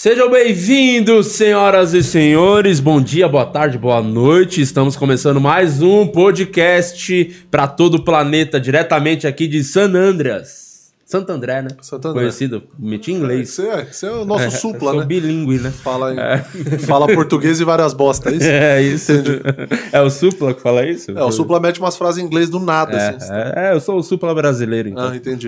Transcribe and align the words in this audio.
Sejam 0.00 0.30
bem-vindos, 0.30 1.26
senhoras 1.32 1.92
e 1.92 2.04
senhores. 2.04 2.78
Bom 2.78 3.00
dia, 3.02 3.26
boa 3.26 3.44
tarde, 3.44 3.76
boa 3.76 4.00
noite. 4.00 4.60
Estamos 4.60 4.94
começando 4.94 5.40
mais 5.40 5.82
um 5.82 6.06
podcast 6.06 7.34
para 7.50 7.66
todo 7.66 7.96
o 7.96 8.04
planeta, 8.04 8.60
diretamente 8.60 9.26
aqui 9.26 9.48
de 9.48 9.64
San 9.64 9.92
Andreas. 9.96 10.67
Santo 11.08 11.32
André, 11.32 11.62
né? 11.62 11.70
Santo 11.80 12.06
André. 12.08 12.20
Conhecido, 12.20 12.64
meti 12.78 13.10
em 13.10 13.14
inglês. 13.14 13.48
Você 13.48 13.66
é, 13.66 13.84
você 13.86 14.06
é 14.06 14.10
o 14.10 14.26
nosso 14.26 14.50
supla, 14.60 14.90
sou 14.90 15.00
né? 15.00 15.06
bilíngue, 15.06 15.58
né? 15.58 15.70
Fala, 15.70 16.14
fala 16.86 17.06
português 17.06 17.58
e 17.60 17.64
várias 17.64 17.94
bostas, 17.94 18.34
é 18.34 18.36
isso? 18.36 18.48
É 18.68 18.82
isso. 18.82 19.12
Entendi. 19.12 19.40
É 19.90 20.02
o 20.02 20.10
Supla 20.10 20.52
que 20.52 20.60
fala 20.60 20.84
isso? 20.86 21.12
É, 21.12 21.24
o 21.24 21.32
supla 21.32 21.58
mete 21.58 21.80
umas 21.80 21.96
frases 21.96 22.22
em 22.22 22.26
inglês 22.26 22.50
do 22.50 22.60
nada, 22.60 23.16
assim. 23.16 23.32
É, 23.32 23.68
é, 23.68 23.72
eu 23.72 23.80
sou 23.80 23.96
o 23.96 24.02
Supla 24.02 24.34
brasileiro, 24.34 24.90
então. 24.90 25.08
Ah, 25.08 25.16
entendi. 25.16 25.46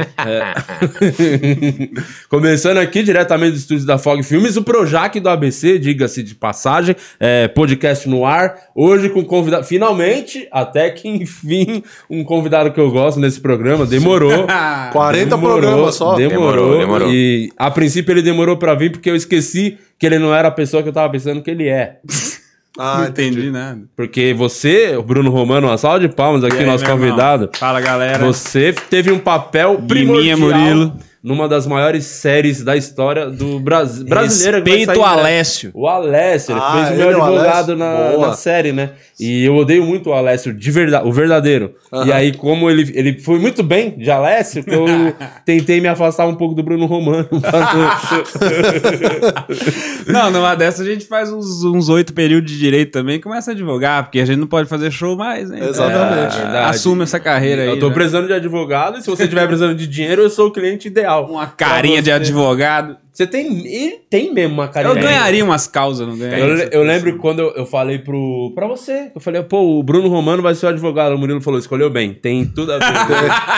Começando 2.30 2.78
aqui 2.78 3.02
diretamente 3.02 3.52
do 3.52 3.58
estúdio 3.58 3.84
da 3.84 3.98
Fog 3.98 4.22
Filmes, 4.22 4.56
o 4.56 4.62
Projac 4.62 5.20
do 5.20 5.28
ABC, 5.28 5.78
diga-se 5.78 6.22
de 6.22 6.34
passagem, 6.34 6.96
é, 7.18 7.48
podcast 7.48 8.08
no 8.08 8.24
ar. 8.24 8.56
Hoje 8.74 9.10
com 9.10 9.22
convidado, 9.22 9.64
finalmente, 9.64 10.48
até 10.50 10.88
que 10.88 11.06
enfim, 11.06 11.82
um 12.08 12.24
convidado 12.24 12.72
que 12.72 12.80
eu 12.80 12.90
gosto 12.90 13.20
nesse 13.20 13.40
programa. 13.40 13.84
Demorou. 13.84 14.46
40 14.92 15.36
programas 15.52 15.94
só. 15.94 16.14
Demorou, 16.14 16.52
Demorou, 16.52 16.78
demorou. 16.78 17.12
E 17.12 17.50
a 17.56 17.70
princípio 17.70 18.12
ele 18.12 18.22
demorou 18.22 18.56
pra 18.56 18.74
vir 18.74 18.92
porque 18.92 19.10
eu 19.10 19.16
esqueci 19.16 19.78
que 19.98 20.06
ele 20.06 20.18
não 20.18 20.34
era 20.34 20.48
a 20.48 20.52
pessoa 20.52 20.82
que 20.82 20.88
eu 20.88 20.92
tava 20.92 21.10
pensando 21.12 21.42
que 21.42 21.50
ele 21.50 21.68
é. 21.68 21.98
Ah, 22.78 23.06
entendi. 23.08 23.50
nada. 23.50 23.82
Porque 23.96 24.32
você, 24.32 24.96
o 24.96 25.02
Bruno 25.02 25.28
Romano, 25.30 25.66
uma 25.66 25.76
salva 25.76 26.00
de 26.00 26.08
palmas 26.08 26.44
aqui, 26.44 26.58
aí, 26.58 26.64
nosso 26.64 26.84
meu 26.84 26.94
irmão? 26.94 27.08
convidado. 27.08 27.50
Fala, 27.54 27.80
galera. 27.80 28.24
Você 28.24 28.72
teve 28.88 29.10
um 29.10 29.18
papel 29.18 29.82
primordial 29.86 30.38
Murilo. 30.38 30.92
Numa 31.22 31.46
das 31.46 31.66
maiores 31.66 32.06
séries 32.06 32.64
da 32.64 32.74
história 32.76 33.28
do 33.28 33.60
Brasil. 33.60 34.06
Brasileira 34.06 34.58
Respeito 34.58 34.86
sair, 34.86 34.98
o 34.98 35.02
né? 35.02 35.08
Alessio. 35.08 35.70
O 35.74 35.86
Alessio, 35.86 36.52
ele 36.52 36.60
Ah, 36.62 36.72
fez 36.72 36.90
o 36.90 36.94
meu 36.94 37.10
é 37.10 37.14
advogado 37.14 37.76
na, 37.76 38.16
na 38.16 38.32
série, 38.32 38.72
né? 38.72 38.92
E 39.18 39.44
eu 39.44 39.54
odeio 39.54 39.84
muito 39.84 40.08
o 40.08 40.14
Alessio, 40.14 40.54
de 40.54 40.70
verdade, 40.70 41.06
o 41.06 41.12
verdadeiro. 41.12 41.74
Aham. 41.92 42.06
E 42.06 42.12
aí, 42.12 42.32
como 42.32 42.70
ele, 42.70 42.90
ele 42.94 43.20
foi 43.20 43.38
muito 43.38 43.62
bem 43.62 43.98
de 43.98 44.10
Alessio, 44.10 44.64
que 44.64 44.74
eu 44.74 44.86
tentei 45.44 45.78
me 45.78 45.88
afastar 45.88 46.26
um 46.26 46.34
pouco 46.34 46.54
do 46.54 46.62
Bruno 46.62 46.86
Romano. 46.86 47.28
Não, 50.06 50.30
numa 50.30 50.54
dessa 50.54 50.82
a 50.82 50.86
gente 50.86 51.06
faz 51.06 51.30
uns 51.30 51.88
oito 51.90 52.14
períodos 52.14 52.50
de 52.50 52.58
direito 52.58 52.92
também 52.92 53.16
e 53.16 53.20
começa 53.20 53.50
a 53.50 53.54
advogar, 53.54 54.04
porque 54.04 54.20
a 54.20 54.24
gente 54.24 54.38
não 54.38 54.46
pode 54.46 54.68
fazer 54.68 54.90
show 54.90 55.16
mais, 55.16 55.50
né? 55.50 55.68
Exatamente. 55.68 56.38
É. 56.38 56.64
Assume 56.64 57.02
essa 57.02 57.20
carreira 57.20 57.62
aí. 57.62 57.68
eu 57.68 57.78
tô 57.78 57.88
né? 57.88 57.94
precisando 57.94 58.26
de 58.26 58.32
advogado, 58.32 58.98
e 58.98 59.02
se 59.02 59.10
você 59.10 59.24
estiver 59.24 59.46
precisando 59.46 59.74
de 59.74 59.86
dinheiro, 59.86 60.22
eu 60.22 60.30
sou 60.30 60.48
o 60.48 60.50
cliente 60.50 60.88
ideal. 60.88 61.09
Uma 61.18 61.46
carinha 61.46 62.02
de 62.02 62.10
advogado. 62.12 62.96
Você 63.20 63.26
tem. 63.26 63.66
Ele 63.66 64.00
tem 64.08 64.32
mesmo 64.32 64.54
uma 64.54 64.68
carinha. 64.68 64.94
Eu 64.94 65.02
ganharia 65.02 65.44
umas 65.44 65.66
causas, 65.66 66.08
não 66.08 66.16
ganharia? 66.16 66.64
Eu, 66.64 66.80
eu 66.80 66.82
lembro 66.82 67.18
quando 67.18 67.40
eu, 67.40 67.50
eu 67.50 67.66
falei 67.66 67.98
pro, 67.98 68.50
pra 68.54 68.66
você, 68.66 69.12
eu 69.14 69.20
falei, 69.20 69.42
pô, 69.42 69.78
o 69.78 69.82
Bruno 69.82 70.08
Romano 70.08 70.42
vai 70.42 70.54
ser 70.54 70.64
o 70.64 70.68
advogado. 70.70 71.14
O 71.14 71.18
Murilo 71.18 71.40
falou, 71.42 71.58
escolheu 71.58 71.90
bem, 71.90 72.14
tem 72.14 72.46
tudo 72.46 72.72
a 72.72 72.78
ver. 72.78 72.90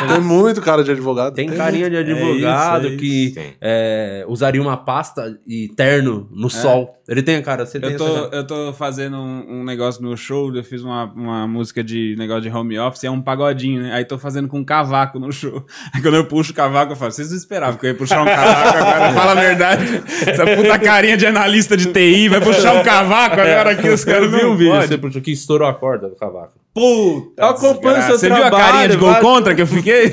Tem, 0.02 0.08
tem 0.08 0.20
muito 0.20 0.60
cara 0.60 0.82
de 0.82 0.90
advogado. 0.90 1.34
tem 1.34 1.48
carinha 1.48 1.88
de 1.88 1.96
advogado 1.96 2.86
É 2.86 2.88
isso, 2.88 2.94
é 2.94 2.98
que 2.98 3.24
isso. 3.26 3.34
Tem. 3.34 3.54
é, 3.60 4.24
usaria 4.26 4.60
uma 4.60 4.76
pasta 4.76 5.38
e 5.46 5.68
terno 5.76 6.28
no 6.32 6.48
sol. 6.50 6.96
Ele 7.08 7.22
tem 7.22 7.36
a 7.36 7.42
cara, 7.42 7.66
você 7.66 7.78
tem 7.78 7.90
Eu 7.90 7.96
essa 7.96 8.04
tô, 8.04 8.14
cara. 8.14 8.36
eu 8.36 8.46
tô 8.46 8.72
fazendo 8.72 9.16
um, 9.16 9.60
um 9.60 9.64
negócio 9.64 10.02
no 10.02 10.16
show, 10.16 10.54
eu 10.54 10.64
fiz 10.64 10.82
uma, 10.82 11.04
uma 11.12 11.46
música 11.46 11.82
de 11.82 12.14
negócio 12.16 12.42
de 12.42 12.50
home 12.50 12.78
office, 12.78 13.04
é 13.04 13.10
um 13.10 13.20
pagodinho, 13.20 13.82
né? 13.82 13.92
Aí 13.92 14.04
tô 14.04 14.18
fazendo 14.18 14.48
com 14.48 14.64
cavaco 14.64 15.18
no 15.18 15.32
show. 15.32 15.64
Aí 15.92 16.00
quando 16.00 16.14
eu 16.16 16.26
puxo 16.26 16.52
o 16.52 16.54
cavaco, 16.54 16.92
eu 16.92 16.96
falo, 16.96 17.10
vocês 17.10 17.30
não 17.30 17.36
esperavam 17.36 17.78
que 17.78 17.86
eu 17.86 17.90
ia 17.90 17.96
puxar 17.96 18.22
um 18.22 18.24
cavaco 18.24 18.76
agora? 18.78 19.12
Fala 19.12 19.32
a 19.32 19.34
verdade. 19.54 20.02
Essa 20.26 20.44
puta 20.56 20.78
carinha 20.78 21.16
de 21.16 21.26
analista 21.26 21.76
de 21.76 21.86
TI 21.92 22.28
vai 22.28 22.40
puxar 22.40 22.74
um 22.74 22.82
cavaco 22.82 23.40
agora 23.40 23.70
aqui, 23.70 23.88
os 23.88 24.04
caras 24.04 24.24
Eu 24.24 24.30
vi 24.30 24.42
não 24.42 24.52
o 24.52 24.56
vídeo, 24.56 24.74
você 24.74 24.98
puxou 24.98 25.22
que 25.22 25.30
estourou 25.32 25.68
a 25.68 25.74
corda 25.74 26.08
do 26.08 26.16
cavaco. 26.16 26.52
Puta 26.74 27.52
desgraça. 27.52 28.06
seu 28.06 28.18
Você 28.18 28.26
viu 28.28 28.36
a 28.36 28.40
trabalho, 28.48 28.64
carinha 28.64 28.88
de 28.88 28.96
gol 28.96 29.10
vai- 29.10 29.20
contra 29.20 29.54
que 29.54 29.60
eu 29.62 29.66
fiquei? 29.66 30.12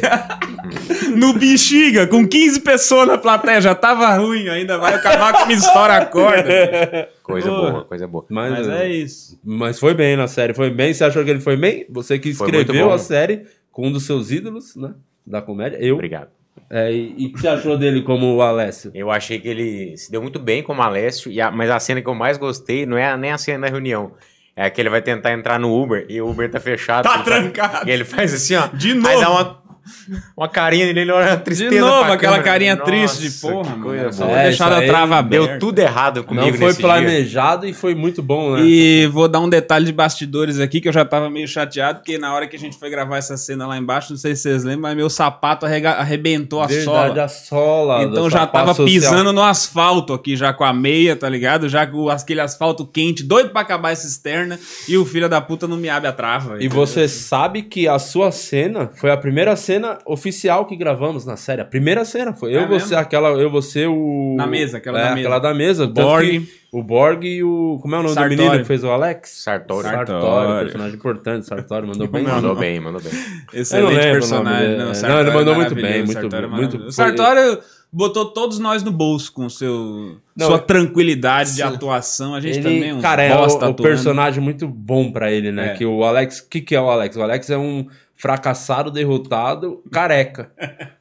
no 1.15 1.33
bexiga, 1.33 2.05
com 2.07 2.27
15 2.27 2.59
pessoas 2.61 3.07
na 3.07 3.17
plateia, 3.17 3.61
já 3.61 3.73
tava 3.73 4.13
ruim, 4.15 4.47
ainda 4.49 4.77
vai 4.77 4.97
o 4.97 5.01
cavaco 5.01 5.47
me 5.47 5.53
estoura 5.53 5.95
a 5.97 6.05
corda. 6.05 7.07
Coisa 7.23 7.47
Porra. 7.49 7.71
boa, 7.71 7.85
coisa 7.85 8.07
boa. 8.07 8.25
Mas, 8.29 8.51
Mas 8.51 8.67
é 8.67 8.89
isso. 8.89 9.39
mas 9.43 9.79
foi 9.79 9.93
bem 9.93 10.17
na 10.17 10.27
série, 10.27 10.53
foi 10.53 10.69
bem. 10.69 10.93
Você 10.93 11.03
achou 11.03 11.23
que 11.23 11.29
ele 11.29 11.39
foi 11.39 11.55
bem? 11.55 11.85
Você 11.89 12.17
que 12.19 12.29
escreveu 12.29 12.87
bom. 12.87 12.93
a 12.93 12.97
série 12.97 13.43
com 13.71 13.87
um 13.87 13.91
dos 13.91 14.03
seus 14.05 14.31
ídolos, 14.31 14.75
né? 14.75 14.91
Da 15.25 15.41
comédia. 15.41 15.77
Eu. 15.77 15.93
Obrigado. 15.95 16.29
É, 16.71 16.91
e, 16.93 17.25
o 17.27 17.33
que 17.33 17.39
você 17.41 17.47
achou 17.47 17.77
dele 17.77 18.01
como 18.03 18.35
o 18.35 18.41
Alessio? 18.41 18.91
Eu 18.93 19.09
achei 19.09 19.39
que 19.39 19.47
ele 19.47 19.97
se 19.97 20.11
deu 20.11 20.21
muito 20.21 20.37
bem 20.39 20.61
como 20.61 20.81
Alessio, 20.81 21.31
e 21.31 21.41
a- 21.41 21.49
mas 21.49 21.69
a 21.69 21.79
cena 21.79 22.01
que 22.01 22.07
eu 22.07 22.13
mais 22.13 22.37
gostei 22.37 22.85
não 22.85 22.97
é 22.97 23.15
nem 23.17 23.31
a 23.31 23.37
cena 23.37 23.65
da 23.65 23.71
reunião. 23.71 24.13
É 24.55 24.69
que 24.69 24.79
ele 24.81 24.89
vai 24.89 25.01
tentar 25.01 25.31
entrar 25.31 25.57
no 25.59 25.73
Uber 25.73 26.05
e 26.09 26.21
o 26.21 26.29
Uber 26.29 26.51
tá 26.51 26.59
fechado. 26.59 27.03
Tá 27.05 27.23
trancado. 27.23 27.87
E 27.89 27.91
ele 27.91 28.03
faz 28.03 28.33
assim, 28.33 28.55
ó. 28.55 28.67
De 28.67 28.89
Aí 28.91 28.97
novo. 28.97 29.19
dá 29.19 29.29
uma, 29.31 29.63
uma 30.35 30.47
carinha 30.47 30.85
nele, 30.85 31.01
ele 31.01 31.11
olha 31.11 31.33
a 31.33 31.37
tristeza. 31.37 31.69
De 31.71 31.79
novo, 31.79 32.11
aquela 32.11 32.37
câmera. 32.37 32.43
carinha 32.43 32.75
Nossa, 32.75 32.85
triste 32.91 33.29
de 33.29 33.41
porra, 33.41 33.69
mano. 33.71 33.83
coisa 33.83 34.11
Só 34.11 34.25
É, 34.25 34.49
a 34.49 34.87
trava 34.87 35.17
aberta. 35.17 35.47
Deu 35.47 35.59
tudo 35.59 35.79
errado 35.79 36.23
comigo 36.23 36.45
Não 36.47 36.53
foi 36.53 36.67
nesse 36.67 36.77
dia. 36.79 36.87
planejado 36.87 37.65
e 37.67 37.73
foi 37.73 37.95
muito 37.95 38.21
bom, 38.21 38.55
né? 38.55 38.61
E 38.63 39.07
vou 39.07 39.27
dar 39.27 39.39
um 39.39 39.49
detalhe 39.49 39.85
de 39.85 39.91
bastidores 39.93 40.59
aqui, 40.59 40.81
que 40.81 40.87
eu 40.87 40.93
já 40.93 41.05
tava 41.05 41.29
meio 41.29 41.47
chateado, 41.47 41.99
porque 41.99 42.17
na 42.17 42.33
hora 42.33 42.47
que 42.47 42.55
a 42.55 42.59
gente 42.59 42.77
foi 42.77 42.89
gravar 42.89 43.17
essa 43.17 43.37
cena 43.37 43.67
lá 43.67 43.77
embaixo, 43.77 44.11
não 44.11 44.17
sei 44.17 44.35
se 44.35 44.43
vocês 44.43 44.63
lembram, 44.63 44.81
mas 44.83 44.95
meu 44.95 45.09
sapato 45.09 45.65
arrebentou 45.65 46.61
a 46.61 46.67
Verdade, 46.67 46.85
sola. 46.85 47.23
a 47.23 47.27
sola. 47.27 48.03
Então 48.03 48.29
já 48.29 48.45
tava 48.45 48.73
social. 48.73 48.85
pisando 48.85 49.31
no 49.33 49.43
asfalto 49.43 50.13
aqui, 50.13 50.35
já 50.35 50.53
com 50.53 50.63
a 50.63 50.73
meia, 50.73 51.15
tá 51.15 51.29
ligado? 51.29 51.69
Já 51.69 51.85
com 51.85 52.09
aquele 52.09 52.41
asfalto 52.41 52.85
quente, 52.85 53.23
doido 53.23 53.49
pra 53.51 53.61
acabar 53.61 53.91
essa 53.91 54.07
externa, 54.07 54.59
e 54.87 54.97
o 54.97 55.05
filho 55.05 55.29
da 55.29 55.39
puta 55.41 55.67
não 55.67 55.77
me 55.77 55.89
abre 55.89 56.07
a 56.09 56.13
trava. 56.13 56.57
E 56.61 56.67
você 56.67 57.07
sabe 57.07 57.61
que 57.63 57.87
a 57.87 57.99
sua 57.99 58.31
cena 58.31 58.89
foi 58.95 59.11
a 59.11 59.17
primeira 59.17 59.55
cena 59.55 59.78
oficial 60.05 60.65
que 60.65 60.75
gravamos 60.75 61.25
na 61.25 61.35
série. 61.37 61.61
A 61.61 61.65
primeira 61.65 62.03
cena 62.05 62.33
foi 62.33 62.55
eu, 62.55 62.61
É 62.61 62.65
você, 62.67 62.85
mesmo? 62.89 62.97
aquela, 62.97 63.29
eu, 63.29 63.49
você, 63.49 63.85
o. 63.87 64.35
Na 64.37 64.47
mesa, 64.47 64.77
aquela 64.77 64.99
é, 64.99 65.03
da 65.03 65.09
mesa. 65.15 65.19
Aquela 65.27 65.39
da 65.39 65.53
mesa. 65.53 65.87
Borg. 65.87 66.47
O 66.71 66.83
Borg 66.83 67.23
e 67.25 67.43
o. 67.43 67.79
Como 67.81 67.95
é 67.95 67.99
o 67.99 68.03
nome 68.03 68.13
Sartori. 68.13 68.35
do 68.35 68.43
menino 68.43 68.59
que 68.61 68.67
fez 68.67 68.83
o 68.83 68.89
Alex? 68.91 69.41
Sartori. 69.43 69.87
Sartori, 69.87 70.21
Sartori. 70.21 70.63
personagem 70.65 70.95
importante. 70.95 71.45
Sartori 71.47 71.87
mandou 71.87 72.07
bem. 72.07 72.23
Mandou 72.23 72.55
bem, 72.55 72.79
mandou 72.79 73.01
bem. 73.01 73.11
Eu 73.11 73.19
não 73.53 73.61
Excelente 73.61 73.93
lembro 73.95 74.09
o 74.09 74.13
personagem. 74.13 74.53
nome 74.53 74.77
dele. 74.77 75.01
Não, 75.01 75.09
Não, 75.09 75.19
ele 75.21 75.31
mandou 75.31 75.53
é 75.53 75.57
muito 75.57 75.75
bem, 75.75 75.97
muito 76.03 76.13
Sartori 76.13 76.45
é 76.45 76.47
bem, 76.47 76.55
muito- 76.57 76.77
foi- 76.79 76.91
Sartori 76.91 77.59
botou 77.91 78.25
todos 78.25 78.59
nós 78.59 78.83
no 78.83 78.91
bolso 78.91 79.33
com 79.33 79.49
seu, 79.49 80.17
Não, 80.37 80.45
sua 80.45 80.57
é- 80.57 80.59
tranquilidade 80.59 81.55
de 81.55 81.63
atuação. 81.63 82.35
A 82.35 82.39
gente 82.39 82.59
também 82.61 82.89
é 82.89 82.93
um 82.93 83.01
cara, 83.01 83.23
é 83.23 83.35
bosta 83.35 83.65
o, 83.65 83.69
o 83.69 83.71
atuando. 83.71 83.81
personagem 83.89 84.43
muito 84.43 84.67
bom 84.67 85.11
pra 85.11 85.31
ele, 85.31 85.51
né? 85.51 85.71
É. 85.71 85.73
Que 85.73 85.85
o 85.87 86.03
Alex. 86.03 86.37
O 86.39 86.49
que, 86.49 86.61
que 86.61 86.75
é 86.75 86.81
o 86.81 86.87
Alex? 86.87 87.15
O 87.15 87.23
Alex 87.23 87.49
é 87.49 87.57
um 87.57 87.87
fracassado, 88.19 88.91
derrotado, 88.91 89.81
careca. 89.89 90.51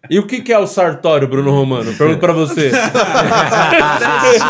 E 0.09 0.21
o 0.21 0.27
que, 0.27 0.41
que 0.41 0.53
é 0.53 0.59
o 0.59 0.69
Sartório, 0.69 1.27
Bruno 1.27 1.51
Romano? 1.51 1.93
Pergunto 1.95 2.21
pra 2.21 2.33
você. 2.33 2.71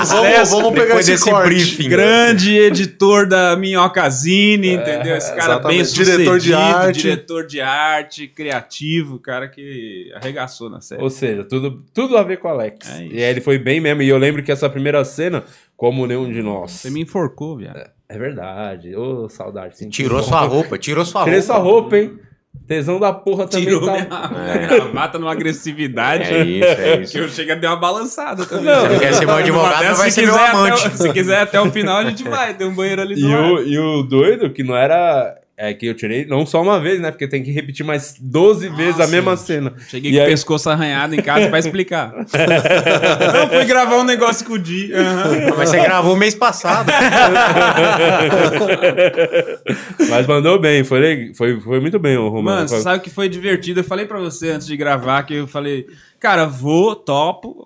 Vamos, 0.06 0.50
vamos 0.50 0.72
pegar 0.72 0.86
Depois 0.86 1.08
esse 1.08 1.30
corte. 1.30 1.48
briefing. 1.48 1.88
Grande 1.88 2.56
editor 2.58 3.26
da 3.26 3.56
Minhocazine, 3.56 4.72
entendeu? 4.74 5.16
Esse 5.16 5.34
cara 5.34 5.58
bem 5.60 5.82
sucedido, 5.84 6.16
Diretor 6.18 6.38
de 6.38 6.54
arte. 6.54 7.00
diretor 7.00 7.46
de 7.46 7.60
arte, 7.60 8.28
criativo, 8.28 9.18
cara 9.18 9.48
que 9.48 10.12
arregaçou 10.14 10.68
na 10.68 10.80
série. 10.80 11.02
Ou 11.02 11.08
seja, 11.10 11.44
tudo, 11.44 11.82
tudo 11.94 12.16
a 12.18 12.22
ver 12.22 12.38
com 12.38 12.48
o 12.48 12.50
Alex. 12.50 12.88
É 12.90 13.04
e 13.04 13.16
aí 13.24 13.30
ele 13.30 13.40
foi 13.40 13.58
bem 13.58 13.80
mesmo. 13.80 14.02
E 14.02 14.08
eu 14.08 14.18
lembro 14.18 14.42
que 14.42 14.52
essa 14.52 14.68
primeira 14.68 15.02
cena, 15.04 15.42
como 15.76 16.06
nenhum 16.06 16.30
de 16.30 16.42
nós. 16.42 16.72
Você 16.72 16.90
me 16.90 17.00
enforcou, 17.00 17.56
viado. 17.56 17.80
É 18.08 18.18
verdade. 18.18 18.94
Ô, 18.94 19.28
saudade. 19.28 19.78
sim. 19.78 19.88
Tirou 19.88 20.22
sua 20.22 20.40
roupa, 20.42 20.76
tirou 20.78 21.04
sua 21.04 21.24
Tirei 21.24 21.40
roupa. 21.40 21.54
sua 21.54 21.62
roupa, 21.62 21.96
hein? 21.98 22.18
Tesão 22.66 23.00
da 23.00 23.12
porra 23.14 23.46
também 23.46 23.66
Tirou 23.66 23.86
tá. 23.86 23.92
minha 23.92 24.92
mata 24.92 25.18
numa 25.18 25.32
agressividade. 25.32 26.24
É 26.24 26.42
isso, 26.44 26.66
é 26.68 26.96
Que 26.98 27.02
isso. 27.04 27.18
eu 27.18 27.28
chego 27.30 27.52
a 27.52 27.54
dar 27.54 27.70
uma 27.70 27.76
balançada 27.76 28.44
também. 28.44 28.64
Não, 28.66 28.90
Se 28.90 28.98
quer 28.98 29.14
ser 29.14 29.24
meu 29.26 29.36
advogado, 29.36 29.84
não 29.84 29.94
vai 29.94 30.10
se 30.10 30.20
ser 30.20 30.26
meu 30.26 30.34
quiser 30.34 30.48
até 30.48 30.54
o- 30.54 30.58
amante. 30.60 30.96
se 30.98 31.12
quiser 31.12 31.40
até 31.40 31.60
o 31.60 31.70
final, 31.70 31.96
a 31.98 32.04
gente 32.04 32.24
vai. 32.28 32.52
Tem 32.54 32.66
um 32.66 32.74
banheiro 32.74 33.00
ali 33.00 33.14
do 33.14 33.20
E 33.20 33.32
lado. 33.34 33.54
o, 33.54 33.62
e 33.62 33.78
o 33.78 34.02
doido, 34.02 34.50
que 34.50 34.62
não 34.62 34.76
era. 34.76 35.34
É 35.60 35.74
que 35.74 35.86
eu 35.86 35.94
tirei 35.94 36.24
não 36.24 36.46
só 36.46 36.62
uma 36.62 36.78
vez, 36.78 37.00
né? 37.00 37.10
Porque 37.10 37.26
tem 37.26 37.42
que 37.42 37.50
repetir 37.50 37.84
mais 37.84 38.14
12 38.20 38.68
vezes 38.68 39.00
a 39.00 39.08
mesma 39.08 39.36
cena. 39.36 39.74
Cheguei 39.88 40.12
E 40.12 40.14
com 40.14 40.20
o 40.20 40.22
aí- 40.22 40.28
pescoço 40.30 40.70
arranhado 40.70 41.16
em 41.16 41.20
casa 41.20 41.48
pra 41.48 41.58
explicar. 41.58 42.12
Não, 42.14 43.48
fui 43.48 43.64
gravar 43.64 43.96
um 43.96 44.04
negócio 44.04 44.46
com 44.46 44.52
o 44.52 44.58
Di. 44.58 44.92
Aham. 44.94 45.54
Mas 45.56 45.70
você 45.70 45.80
gravou 45.80 46.14
mês 46.14 46.36
passado. 46.36 46.92
Mas 50.08 50.26
mandou 50.26 50.58
bem, 50.60 50.84
foi, 50.84 51.32
foi, 51.34 51.60
foi 51.60 51.80
muito 51.80 51.98
bem 51.98 52.16
o 52.16 52.28
Romano. 52.28 52.56
Mano, 52.58 52.68
você 52.68 52.80
sabe 52.80 52.98
o 52.98 53.00
que 53.00 53.10
foi 53.10 53.28
divertido? 53.28 53.80
Eu 53.80 53.84
falei 53.84 54.06
pra 54.06 54.18
você 54.18 54.50
antes 54.50 54.66
de 54.66 54.76
gravar 54.76 55.22
que 55.24 55.34
eu 55.34 55.46
falei, 55.46 55.86
cara, 56.20 56.46
vou, 56.46 56.94
topo, 56.94 57.64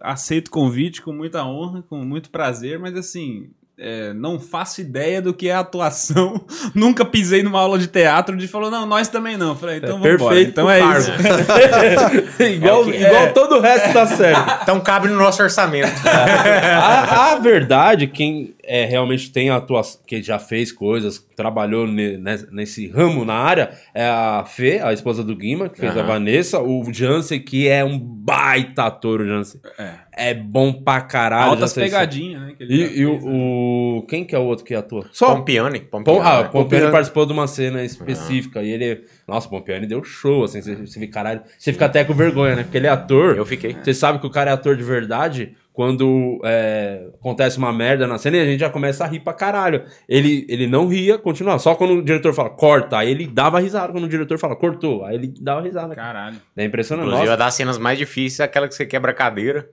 aceito 0.00 0.48
o 0.48 0.52
convite 0.52 1.02
com 1.02 1.12
muita 1.12 1.44
honra, 1.44 1.82
com 1.88 1.98
muito 2.04 2.30
prazer, 2.30 2.78
mas 2.78 2.96
assim, 2.96 3.48
é, 3.80 4.12
não 4.12 4.38
faço 4.38 4.80
ideia 4.82 5.22
do 5.22 5.32
que 5.32 5.48
é 5.48 5.54
atuação. 5.54 6.44
Nunca 6.74 7.04
pisei 7.04 7.42
numa 7.42 7.58
aula 7.60 7.78
de 7.78 7.86
teatro. 7.86 8.36
De 8.36 8.46
falou, 8.46 8.70
não, 8.70 8.84
nós 8.86 9.08
também 9.08 9.36
não. 9.38 9.56
Falei, 9.56 9.78
então 9.78 9.98
vamos 9.98 10.06
embora. 10.06 10.34
perfeito 10.34 10.50
Então 10.50 10.70
é 10.70 10.78
cargo. 10.80 10.98
isso. 11.00 12.42
igual 12.44 12.82
É 12.82 12.86
o 12.86 12.90
que- 12.90 12.96
igual 12.98 13.22
é. 13.22 13.26
todo 13.28 13.56
o 13.56 13.60
resto 13.60 13.92
da 13.94 14.06
série. 14.06 14.36
Então 14.62 14.78
cabe 14.80 15.08
no 15.08 15.16
nosso 15.16 15.42
orçamento. 15.42 15.90
a, 16.06 17.32
a 17.32 17.38
verdade, 17.38 18.06
quem 18.06 18.54
é, 18.62 18.84
realmente 18.84 19.32
tem 19.32 19.50
atuação, 19.50 20.00
que 20.06 20.22
já 20.22 20.38
fez 20.38 20.70
coisas, 20.70 21.18
trabalhou 21.34 21.86
ne- 21.86 22.16
ne- 22.18 22.46
nesse 22.52 22.86
ramo 22.88 23.24
na 23.24 23.34
área, 23.34 23.70
é 23.94 24.06
a 24.06 24.44
Fê, 24.46 24.80
a 24.82 24.92
esposa 24.92 25.24
do 25.24 25.34
Guima, 25.34 25.68
que 25.68 25.78
fez 25.80 25.96
a. 25.96 26.02
Vanessa, 26.02 26.60
o 26.60 26.84
Jansen, 26.92 27.40
que 27.40 27.66
é 27.68 27.84
um 27.84 27.98
baita 27.98 28.84
ator, 28.84 29.20
o 29.22 29.26
Jansen. 29.26 29.60
É. 29.78 29.92
É 30.22 30.34
bom 30.34 30.72
pra 30.72 31.00
caralho. 31.00 31.50
Altas 31.52 31.70
Jansen. 31.70 31.84
pegadinhas, 31.84 32.42
né? 32.42 32.52
que 32.56 32.62
ele 32.62 32.76
já 32.76 32.84
E, 32.92 32.98
e 33.00 33.06
o, 33.06 33.10
fez, 33.12 33.24
né? 33.24 33.30
o- 33.32 34.06
Quem 34.08 34.24
que 34.24 34.34
é 34.34 34.38
o 34.38 34.42
outro 34.42 34.64
que 34.64 34.74
atua? 34.74 35.06
Só. 35.12 35.34
Pompiani. 35.34 35.80
Pom, 35.80 36.02
Pompiani. 36.02 36.20
ah, 36.28 36.32
né? 36.32 36.38
o 36.40 36.42
Pompiani 36.44 36.64
Pompiani. 36.64 36.92
participou 36.92 37.26
de 37.26 37.32
uma 37.32 37.46
cena 37.46 37.82
específica 37.84 38.62
e 38.62 38.70
ele. 38.70 39.04
Nossa, 39.26 39.46
o 39.46 39.50
Pompiani 39.50 39.86
deu 39.86 40.02
show, 40.04 40.44
assim. 40.44 40.60
Você, 40.60 40.74
você 40.76 41.00
vê, 41.00 41.06
caralho. 41.06 41.40
Você 41.58 41.72
fica 41.72 41.86
até 41.86 42.04
com 42.04 42.12
vergonha, 42.14 42.56
né? 42.56 42.62
Porque 42.62 42.76
ele 42.76 42.86
é 42.86 42.90
ator. 42.90 43.36
Eu 43.36 43.46
fiquei. 43.46 43.74
Você 43.82 43.94
sabe 43.94 44.18
que 44.18 44.26
o 44.26 44.30
cara 44.30 44.50
é 44.50 44.54
ator 44.54 44.76
de 44.76 44.82
verdade 44.82 45.54
quando 45.72 46.38
é, 46.44 47.06
acontece 47.18 47.56
uma 47.56 47.72
merda 47.72 48.06
na 48.06 48.18
cena 48.18 48.36
e 48.36 48.40
a 48.40 48.44
gente 48.44 48.60
já 48.60 48.68
começa 48.68 49.02
a 49.04 49.06
rir 49.06 49.20
pra 49.20 49.32
caralho. 49.32 49.84
Ele, 50.06 50.44
ele 50.48 50.66
não 50.66 50.86
ria, 50.88 51.16
continua. 51.16 51.58
Só 51.58 51.74
quando 51.74 51.94
o 51.94 52.02
diretor 52.02 52.34
fala 52.34 52.50
corta, 52.50 52.98
aí 52.98 53.10
ele 53.10 53.26
dava 53.26 53.58
risada. 53.60 53.90
Quando 53.92 54.04
o 54.04 54.08
diretor 54.08 54.38
fala 54.38 54.54
cortou, 54.54 55.04
aí 55.04 55.14
ele 55.14 55.32
dava 55.40 55.62
risada. 55.62 55.94
Caralho. 55.94 56.36
É 56.56 56.64
impressionante. 56.64 57.06
Inclusive, 57.06 57.28
Nossa, 57.28 57.40
uma 57.40 57.44
das 57.46 57.54
cenas 57.54 57.78
mais 57.78 57.96
difíceis 57.98 58.40
é 58.40 58.44
aquela 58.44 58.68
que 58.68 58.74
você 58.74 58.84
quebra 58.84 59.12
a 59.12 59.14
cadeira. 59.14 59.70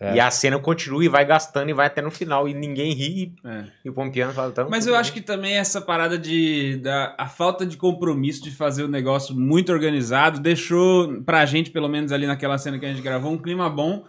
É. 0.00 0.14
E 0.14 0.20
a 0.20 0.30
cena 0.30 0.58
continua 0.60 1.04
e 1.04 1.08
vai 1.08 1.24
gastando 1.24 1.70
e 1.70 1.72
vai 1.72 1.86
até 1.86 2.00
no 2.00 2.10
final. 2.10 2.48
E 2.48 2.54
ninguém 2.54 2.92
ri. 2.92 3.34
É. 3.44 3.64
E 3.84 3.90
o 3.90 3.92
Pompiano 3.92 4.32
fala 4.32 4.50
então. 4.50 4.68
Mas 4.70 4.86
eu 4.86 4.94
acho 4.94 5.12
que 5.12 5.20
também 5.20 5.56
essa 5.56 5.80
parada 5.80 6.16
de. 6.16 6.76
Da, 6.76 7.14
a 7.18 7.26
falta 7.26 7.66
de 7.66 7.76
compromisso 7.76 8.42
de 8.42 8.52
fazer 8.52 8.84
o 8.84 8.88
negócio 8.88 9.34
muito 9.34 9.72
organizado 9.72 10.38
deixou 10.38 11.22
pra 11.22 11.44
gente, 11.46 11.70
pelo 11.70 11.88
menos 11.88 12.12
ali 12.12 12.26
naquela 12.26 12.58
cena 12.58 12.78
que 12.78 12.86
a 12.86 12.90
gente 12.90 13.02
gravou, 13.02 13.32
um 13.32 13.38
clima 13.38 13.68
bom. 13.68 14.04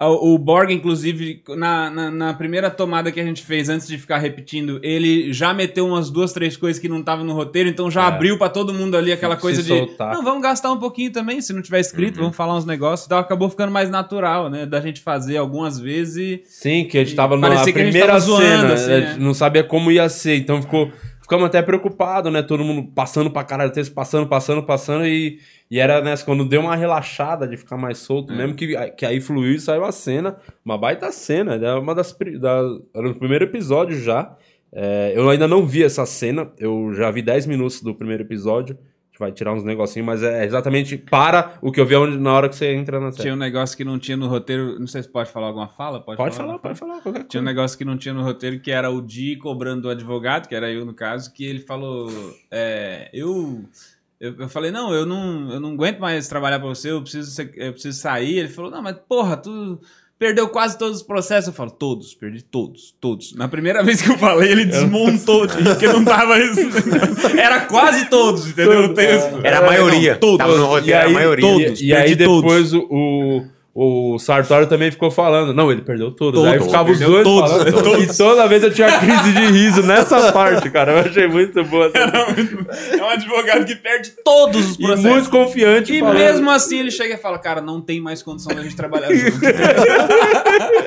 O, 0.00 0.34
o 0.34 0.38
Borg, 0.38 0.70
inclusive, 0.72 1.40
na, 1.56 1.88
na, 1.88 2.10
na 2.10 2.34
primeira 2.34 2.68
tomada 2.68 3.12
que 3.12 3.20
a 3.20 3.24
gente 3.24 3.42
fez, 3.44 3.68
antes 3.68 3.86
de 3.86 3.96
ficar 3.96 4.18
repetindo, 4.18 4.80
ele 4.82 5.32
já 5.32 5.54
meteu 5.54 5.86
umas 5.86 6.10
duas, 6.10 6.32
três 6.32 6.56
coisas 6.56 6.80
que 6.82 6.88
não 6.88 6.98
estavam 6.98 7.24
no 7.24 7.32
roteiro, 7.32 7.68
então 7.68 7.88
já 7.90 8.02
É. 8.02 8.06
abriu 8.08 8.36
pra 8.36 8.48
todo 8.48 8.74
mundo 8.74 8.96
ali 8.96 9.12
aquela 9.12 9.36
coisa 9.36 9.62
de. 9.62 9.68
soltar. 9.68 10.12
Não, 10.12 10.22
vamos 10.24 10.42
gastar 10.42 10.72
um 10.72 10.78
pouquinho 10.78 11.12
também, 11.12 11.40
se 11.40 11.52
não 11.52 11.62
tiver 11.62 11.78
escrito, 11.80 12.16
Uhum. 12.16 12.22
vamos 12.24 12.36
falar 12.36 12.56
uns 12.56 12.66
negócios. 12.66 13.06
Então 13.06 13.18
acabou 13.18 13.48
ficando 13.48 13.70
mais 13.72 13.88
natural, 13.88 14.50
né? 14.50 14.66
Da 14.66 14.80
gente 14.80 15.00
fazer 15.00 15.36
algumas 15.36 15.78
vezes 15.78 16.16
e. 16.16 16.42
Sim, 16.44 16.84
que 16.84 16.98
a 16.98 17.04
gente 17.04 17.14
tava 17.14 17.36
na 17.36 17.48
Parecia 17.48 17.72
que 17.72 17.78
a 17.78 17.82
gente 17.84 17.92
primeira 17.92 18.14
tava 18.14 18.20
zoando, 18.24 18.42
cena, 18.44 18.72
assim, 18.74 18.84
a 18.92 18.98
né? 19.00 19.06
gente 19.12 19.20
não 19.20 19.32
sabia 19.32 19.62
como 19.62 19.92
ia 19.92 20.08
ser, 20.08 20.36
então 20.36 20.60
ficou, 20.60 20.90
ficamos 21.24 21.46
até 21.46 21.60
preocupados, 21.62 22.30
né? 22.32 22.42
Todo 22.42 22.62
mundo 22.62 22.92
passando 22.94 23.30
pra 23.30 23.42
caralho, 23.42 23.72
texto 23.72 23.92
passando, 23.94 24.26
passando, 24.28 24.62
passando, 24.62 25.06
e, 25.06 25.40
e 25.70 25.80
era 25.80 26.00
nessa, 26.02 26.24
quando 26.24 26.44
deu 26.44 26.60
uma 26.60 26.76
relaxada 26.76 27.48
de 27.48 27.56
ficar 27.56 27.76
mais 27.78 27.98
solto, 27.98 28.32
É. 28.32 28.36
mesmo 28.36 28.54
que, 28.54 28.76
que 28.92 29.06
aí 29.06 29.20
fluiu 29.20 29.54
e 29.54 29.60
saiu 29.60 29.84
a 29.84 29.90
cena, 29.90 30.36
uma 30.64 30.76
baita 30.78 31.10
cena, 31.10 31.54
era 31.54 31.80
uma 31.80 31.94
das, 31.94 32.16
da, 32.40 32.60
era 32.94 33.08
no 33.08 33.14
primeiro 33.14 33.44
episódio 33.44 33.98
já, 33.98 34.36
É, 34.76 35.12
eu 35.14 35.30
ainda 35.30 35.46
não 35.46 35.64
vi 35.64 35.84
essa 35.84 36.04
cena, 36.04 36.50
eu 36.58 36.92
já 36.94 37.08
vi 37.10 37.22
10 37.22 37.46
minutos 37.46 37.80
do 37.80 37.94
primeiro 37.94 38.24
episódio, 38.24 38.76
gente 39.14 39.18
vai 39.18 39.30
tirar 39.32 39.52
uns 39.52 39.62
negocinhos, 39.62 40.04
mas 40.06 40.22
é 40.22 40.44
exatamente 40.44 40.96
para 40.98 41.56
o 41.62 41.70
que 41.70 41.80
eu 41.80 41.86
vi 41.86 41.94
onde- 41.94 42.18
na 42.18 42.32
hora 42.32 42.48
que 42.48 42.56
você 42.56 42.74
entra 42.74 42.98
na 42.98 43.12
série. 43.12 43.22
Tinha 43.22 43.34
um 43.34 43.38
negócio 43.38 43.76
que 43.76 43.84
não 43.84 43.96
tinha 43.98 44.16
no 44.16 44.26
roteiro. 44.26 44.78
Não 44.78 44.86
sei 44.88 45.02
se 45.02 45.08
pode 45.08 45.30
falar 45.30 45.46
alguma 45.46 45.68
fala. 45.68 46.00
Pode, 46.00 46.16
Pode 46.16 46.34
falar, 46.34 46.48
falar, 46.48 46.58
pode 46.58 46.78
falar, 46.78 47.00
Tinha 47.00 47.10
um 47.22 47.24
coisa. 47.26 47.42
negócio 47.42 47.78
que 47.78 47.84
não 47.84 47.96
tinha 47.96 48.12
no 48.12 48.22
roteiro, 48.22 48.58
que 48.58 48.70
era 48.72 48.90
o 48.90 49.00
Di 49.00 49.36
cobrando 49.36 49.82
do 49.82 49.90
advogado, 49.90 50.48
que 50.48 50.54
era 50.54 50.70
eu 50.70 50.84
no 50.84 50.92
caso, 50.94 51.32
que 51.32 51.44
ele 51.44 51.60
falou: 51.60 52.10
é, 52.50 53.08
eu, 53.12 53.64
eu. 54.20 54.34
eu 54.36 54.48
falei, 54.48 54.70
não, 54.72 54.92
eu 54.92 55.06
não, 55.06 55.50
eu 55.52 55.60
não 55.60 55.72
aguento 55.74 56.00
mais 56.00 56.26
trabalhar 56.26 56.58
pra 56.58 56.68
você, 56.68 56.90
eu 56.90 57.00
preciso, 57.00 57.40
eu 57.54 57.72
preciso 57.72 57.98
sair. 58.00 58.38
Ele 58.38 58.48
falou, 58.48 58.70
não, 58.70 58.82
mas 58.82 58.96
porra, 59.08 59.36
tu 59.36 59.78
perdeu 60.18 60.48
quase 60.48 60.78
todos 60.78 60.98
os 60.98 61.02
processos. 61.02 61.48
Eu 61.48 61.52
falo, 61.54 61.70
todos, 61.70 62.14
perdi 62.14 62.42
todos, 62.42 62.94
todos. 63.00 63.34
Na 63.34 63.48
primeira 63.48 63.82
vez 63.82 64.00
que 64.02 64.10
eu 64.10 64.18
falei, 64.18 64.50
ele 64.52 64.64
desmontou, 64.64 65.46
porque 65.46 65.86
não 65.88 66.04
tava 66.04 66.38
isso. 66.38 66.60
Era 67.38 67.60
quase 67.66 68.06
todos, 68.08 68.46
entendeu? 68.48 68.84
O 68.84 68.94
texto. 68.94 69.40
Era 69.42 69.58
a 69.58 69.66
maioria. 69.66 70.12
Não, 70.12 70.20
todos. 70.20 70.38
Tava 70.38 70.56
no 70.56 70.66
roteiro, 70.66 70.88
E 70.88 70.92
era 70.92 71.04
a 71.04 71.08
aí, 71.08 71.12
maioria. 71.14 71.46
todos. 71.48 71.80
E, 71.80 71.86
e 71.86 71.94
aí 71.94 72.02
perdi 72.08 72.24
todos. 72.24 72.42
depois 72.42 72.72
o, 72.74 73.44
o, 73.74 74.18
Sartori 74.20 74.66
também 74.68 74.90
ficou 74.90 75.10
falando. 75.10 75.52
Não, 75.52 75.70
ele 75.72 75.82
perdeu 75.82 76.12
todos. 76.12 76.40
Todos, 76.40 76.52
aí 76.54 76.60
ficava 76.62 76.90
os 76.92 76.98
dois 77.00 77.24
todos, 77.24 77.50
falando. 77.50 77.82
todos. 77.82 78.04
E 78.04 78.16
toda 78.16 78.46
vez 78.46 78.62
eu 78.62 78.72
tinha 78.72 78.98
crise 79.00 79.32
de 79.32 79.46
riso 79.46 79.82
nessa 79.82 80.30
parte, 80.32 80.70
cara. 80.70 80.92
Eu 80.92 80.98
achei 81.00 81.26
muito 81.26 81.64
boa. 81.64 81.90
É 81.94 83.02
um 83.02 83.08
advogado 83.08 83.64
que 83.64 83.74
perde 83.74 84.12
todos 84.24 84.70
os 84.70 84.74
E 84.76 84.82
processos. 84.82 85.10
muito 85.10 85.30
confiante. 85.30 85.92
E 85.92 85.98
falando. 86.00 86.18
mesmo 86.18 86.50
assim 86.50 86.78
ele 86.78 86.90
chega 86.92 87.14
e 87.14 87.18
fala, 87.18 87.38
cara, 87.38 87.60
não 87.60 87.80
tem 87.80 88.00
mais 88.00 88.22
condição 88.22 88.54
da 88.54 88.62
gente 88.62 88.76
trabalhar 88.76 89.12
junto. 89.12 89.40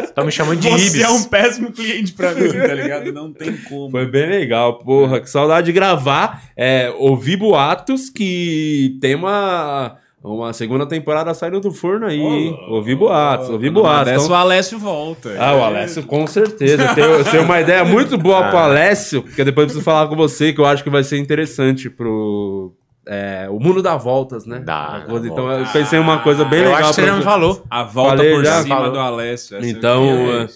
Estão 0.04 0.24
me 0.26 0.32
chamando 0.32 0.60
de 0.60 0.70
Você 0.70 0.88
Ibis. 0.88 1.02
é 1.02 1.10
um 1.10 1.24
péssimo 1.26 1.72
cliente 1.72 2.14
pra 2.14 2.32
mim, 2.34 2.50
tá 2.52 2.74
ligado? 2.74 3.12
Não 3.12 3.34
tem 3.34 3.56
como. 3.58 3.92
Foi 3.92 4.06
bem 4.06 4.30
legal, 4.30 4.80
porra. 4.80 5.20
Que 5.20 5.30
saudade 5.30 5.66
de 5.68 5.74
gravar. 5.74 6.44
É, 6.56 6.94
ouvi 6.98 7.36
boatos 7.36 8.10
que 8.10 8.98
tem 9.02 9.16
uma, 9.16 9.98
uma 10.36 10.54
segunda 10.54 10.86
temporada 10.86 11.34
saindo 11.34 11.60
do 11.60 11.72
forno 11.72 12.06
aí. 12.08 12.20
hein? 12.20 12.58
ouvi 12.70 12.96
boatos, 12.96 13.50
ouvi 13.50 13.70
boatos. 13.70 14.12
Então- 14.14 14.28
o 14.30 14.34
Alessio 14.34 14.78
volta. 14.80 15.36
Ah, 15.40 15.56
o 15.56 15.64
Alessio, 15.64 16.04
com 16.04 16.26
certeza. 16.28 16.84
Eu 16.84 16.96
tenho, 16.96 17.08
eu 17.08 17.24
tenho 17.26 17.44
uma 17.44 17.60
ideia 17.62 17.84
muito 17.86 18.18
boa 18.18 18.44
pro 18.50 18.58
Alessio, 18.58 19.24
que 19.24 19.44
depois 19.44 19.64
eu 19.64 19.68
preciso 19.68 19.84
falar 19.84 20.08
com 20.08 20.16
você, 20.16 20.52
que 20.54 20.60
eu 20.62 20.66
acho 20.66 20.84
que 20.84 20.90
vai 20.90 21.04
ser 21.04 21.18
interessante 21.18 21.90
pro. 21.90 22.74
é, 23.10 23.48
o 23.50 23.58
mundo 23.60 23.82
dá 23.82 23.96
voltas, 23.96 24.46
né? 24.46 24.60
Dá, 24.60 25.04
coisa- 25.08 25.28
dá 25.28 25.32
então 25.32 25.46
eu 25.50 25.56
voltas. 25.58 25.72
pensei 25.72 25.98
em 25.98 26.02
uma 26.02 26.20
coisa 26.20 26.44
bem 26.44 26.60
Eu 26.60 26.66
legal. 26.66 26.80
acho 26.82 26.90
que 26.90 26.96
você 26.96 27.06
já 27.08 27.16
me 27.16 27.24
falou. 27.24 27.64
A 27.70 27.84
volta 27.84 28.18
Falei 28.18 28.34
por 28.36 28.44
já, 28.44 28.62
cima 28.64 28.76
falou. 28.76 28.92
do 28.92 29.00
Alessio. 29.00 29.58
essa 29.58 29.66
Então, 29.68 30.04
é. 30.42 30.48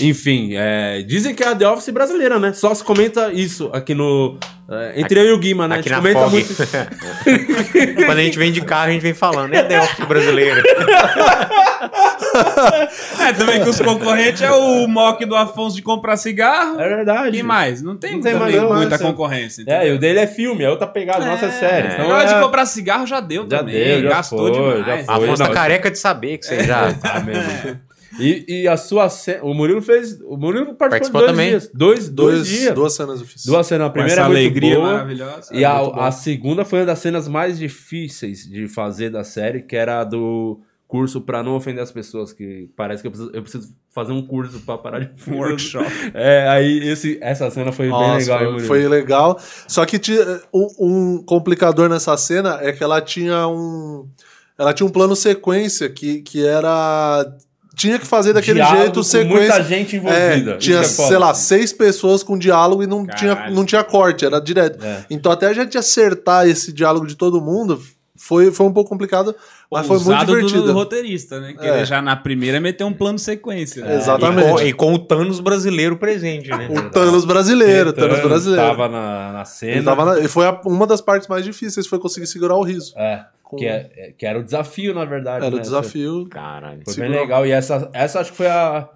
Enfim, 0.00 0.50
é, 0.54 1.02
dizem 1.02 1.34
que 1.34 1.42
é 1.42 1.48
a 1.48 1.54
The 1.54 1.68
Office 1.68 1.88
brasileira, 1.90 2.38
né? 2.38 2.52
Só 2.52 2.74
se 2.74 2.82
comenta 2.84 3.32
isso 3.32 3.70
aqui 3.72 3.94
no. 3.94 4.38
é, 4.70 5.00
entre 5.00 5.18
eu 5.20 5.26
e 5.26 5.32
o 5.32 5.38
Guima, 5.38 5.66
né? 5.68 5.76
Aqui 5.78 5.92
a 5.92 6.00
na 6.00 6.08
gente 6.08 6.14
comenta 6.14 6.20
FOG. 6.20 6.32
muito. 6.32 7.96
Quando 8.06 8.18
a 8.18 8.22
gente 8.22 8.38
vem 8.38 8.52
de 8.52 8.60
carro, 8.62 8.88
a 8.88 8.92
gente 8.92 9.02
vem 9.02 9.14
falando. 9.14 9.54
É 9.54 9.62
The 9.62 9.80
Office 9.80 10.04
brasileiro. 10.06 10.62
É, 13.18 13.32
também 13.32 13.62
que 13.62 13.68
os 13.68 13.80
concorrentes 13.80 14.40
é 14.42 14.50
o 14.52 14.86
mock 14.86 15.24
do 15.24 15.34
Afonso 15.34 15.74
de 15.76 15.82
comprar 15.82 16.16
cigarro. 16.16 16.80
É 16.80 16.88
verdade. 16.88 17.36
E 17.38 17.42
mais? 17.42 17.82
Não 17.82 17.96
tem, 17.96 18.12
Não 18.14 18.20
tem 18.20 18.32
também 18.32 18.56
mais, 18.56 18.62
não, 18.70 18.76
muita 18.76 18.98
concorrência. 18.98 19.64
É, 19.66 19.88
e 19.88 19.92
o 19.92 19.98
dele 19.98 20.20
é 20.20 20.26
filme, 20.26 20.62
é 20.64 20.70
outra 20.70 20.86
pegada, 20.86 21.24
nossa 21.24 21.46
é 21.46 21.50
série. 21.50 21.88
É, 21.88 21.92
Então 21.94 22.08
na 22.08 22.14
hora 22.16 22.30
é- 22.30 22.34
de 22.34 22.40
comprar 22.40 22.66
cigarro 22.66 23.06
já 23.06 23.20
deu 23.20 23.46
Já 23.50 23.58
também. 23.58 23.74
deu, 23.74 24.02
já 24.02 24.08
gastou 24.08 24.38
foi, 24.38 24.52
demais. 24.52 24.78
já 24.86 25.04
foi. 25.04 25.24
Afonso 25.24 25.42
tá 25.42 25.48
não, 25.48 25.54
careca 25.54 25.90
de 25.90 25.98
saber 25.98 26.38
que 26.38 26.46
você 26.46 26.62
já. 26.64 26.92
Tá 26.94 27.20
mesmo. 27.20 27.80
E, 28.22 28.44
e 28.62 28.68
a 28.68 28.76
sua 28.76 29.08
cena. 29.08 29.42
O 29.44 29.54
Murilo 29.54 29.80
fez. 29.82 30.20
O 30.22 30.36
Murilo 30.36 30.74
participou, 30.74 30.88
Participou 30.88 31.20
de 31.20 31.26
dois 31.26 31.30
também. 31.36 31.48
dias. 31.50 31.70
Dois, 31.74 32.08
dois, 32.08 32.34
Dois, 32.36 32.48
dias. 32.48 32.74
duas 32.74 32.94
cenas 32.94 33.20
eu 33.20 33.26
fiz. 33.26 33.44
Duas 33.44 33.66
cenas. 33.66 33.86
A 33.86 33.90
primeira 33.90 34.22
é 34.22 34.24
muito 34.24 34.36
alegria 34.38 34.74
boa. 34.76 34.92
maravilhosa. 34.92 35.54
E 35.54 35.62
É 35.62 35.66
a, 35.66 35.78
bom. 35.82 36.00
a 36.00 36.10
segunda 36.12 36.64
foi 36.64 36.80
uma 36.80 36.86
das 36.86 36.98
cenas 36.98 37.26
mais 37.28 37.58
difíceis 37.58 38.46
de 38.48 38.68
fazer 38.68 39.10
da 39.10 39.24
série, 39.24 39.62
que 39.62 39.74
era 39.76 40.00
a 40.00 40.04
do 40.04 40.60
curso 40.86 41.20
pra 41.20 41.40
não 41.40 41.54
ofender 41.54 41.80
as 41.84 41.92
pessoas, 41.92 42.32
que 42.32 42.68
parece 42.76 43.00
que 43.00 43.06
eu 43.06 43.12
preciso, 43.12 43.30
eu 43.32 43.42
preciso 43.42 43.72
fazer 43.94 44.10
um 44.10 44.26
curso 44.26 44.58
pra 44.66 44.76
parar 44.76 44.98
de 44.98 45.10
Um 45.30 45.36
workshop. 45.38 45.86
É, 46.12 46.48
aí 46.48 46.80
esse, 46.88 47.16
essa 47.22 47.48
cena 47.48 47.70
foi 47.70 47.86
bem 47.86 47.92
Nossa, 47.94 48.18
legal, 48.34 48.42
hein, 48.54 48.58
foi, 48.58 48.66
foi 48.80 48.88
legal. 48.88 49.38
Só 49.68 49.86
que 49.86 50.00
tinha 50.00 50.40
um, 50.52 50.66
um 50.80 51.22
complicador 51.24 51.88
nessa 51.88 52.16
cena 52.16 52.58
é 52.60 52.72
que 52.72 52.82
ela 52.82 53.00
tinha 53.00 53.46
um. 53.46 54.08
Ela 54.58 54.74
tinha 54.74 54.84
um 54.86 54.90
plano 54.90 55.14
sequência 55.14 55.88
que, 55.88 56.22
que 56.22 56.44
era. 56.44 57.24
Tinha 57.80 57.98
que 57.98 58.06
fazer 58.06 58.32
daquele 58.34 58.58
Diálogo 58.58 58.80
jeito 58.82 58.94
com 58.96 59.02
sequência. 59.02 59.36
muita 59.54 59.62
gente 59.64 59.96
envolvida. 59.96 60.50
É, 60.52 60.56
tinha, 60.58 60.80
é 60.80 60.84
sei 60.84 61.16
lá, 61.18 61.32
seis 61.32 61.72
pessoas 61.72 62.22
com 62.22 62.36
diálogo 62.38 62.82
e 62.82 62.86
não 62.86 63.06
tinha, 63.06 63.48
não 63.50 63.64
tinha 63.64 63.82
corte, 63.82 64.24
era 64.26 64.38
direto. 64.40 64.84
É. 64.84 65.04
Então, 65.08 65.32
até 65.32 65.46
a 65.46 65.52
gente 65.54 65.78
acertar 65.78 66.46
esse 66.46 66.72
diálogo 66.72 67.06
de 67.06 67.14
todo 67.16 67.40
mundo 67.40 67.80
foi, 68.16 68.50
foi 68.52 68.66
um 68.66 68.72
pouco 68.72 68.90
complicado, 68.90 69.34
mas 69.72 69.86
foi 69.86 69.96
muito 69.96 70.10
Ousado 70.10 70.26
do- 70.32 70.36
divertido. 70.36 70.64
do 70.66 70.72
roteirista, 70.74 71.40
né? 71.40 71.54
Que 71.58 71.66
É. 71.66 71.76
ele 71.78 71.84
já 71.86 72.02
na 72.02 72.14
primeira 72.14 72.60
meteu 72.60 72.86
um 72.86 72.92
plano 72.92 73.18
sequência. 73.18 73.82
né? 73.82 73.96
Exatamente. 73.96 74.46
E 74.46 74.52
com, 74.52 74.60
e 74.60 74.72
com 74.74 74.94
o 74.94 74.98
Thanos 74.98 75.40
brasileiro 75.40 75.96
presente, 75.96 76.50
né? 76.50 76.68
O 76.70 76.90
Thanos 76.90 77.24
brasileiro, 77.24 77.90
o 77.90 77.92
Thanos 77.94 78.16
Thanos 78.16 78.28
brasileiro. 78.28 78.66
Tava 78.66 78.88
na, 78.90 79.32
na 79.32 79.44
cena. 79.46 79.72
Ele 79.72 79.82
tava 79.84 80.04
na- 80.04 80.20
e 80.20 80.28
foi 80.28 80.44
a- 80.46 80.60
uma 80.66 80.86
das 80.86 81.00
partes 81.00 81.28
mais 81.28 81.44
difíceis, 81.46 81.86
foi 81.86 81.98
conseguir 81.98 82.26
segurar 82.26 82.56
o 82.56 82.62
riso. 82.62 82.92
É, 82.94 83.22
Com- 83.50 83.56
que, 83.56 83.66
é- 83.66 83.90
é- 83.96 84.12
que 84.16 84.24
era 84.24 84.38
o 84.38 84.44
desafio, 84.44 84.94
na 84.94 85.04
verdade. 85.04 85.44
Era 85.44 85.52
o 85.54 85.56
né? 85.58 85.62
desafio. 85.62 86.28
Caralho. 86.30 86.82
Foi 86.84 86.94
Segurou. 86.94 87.10
bem 87.12 87.20
legal. 87.20 87.44
E 87.46 87.50
essa, 87.50 87.90
essa 87.92 88.20
acho 88.20 88.30
que 88.30 88.36
foi 88.36 88.46
a. 88.46 88.88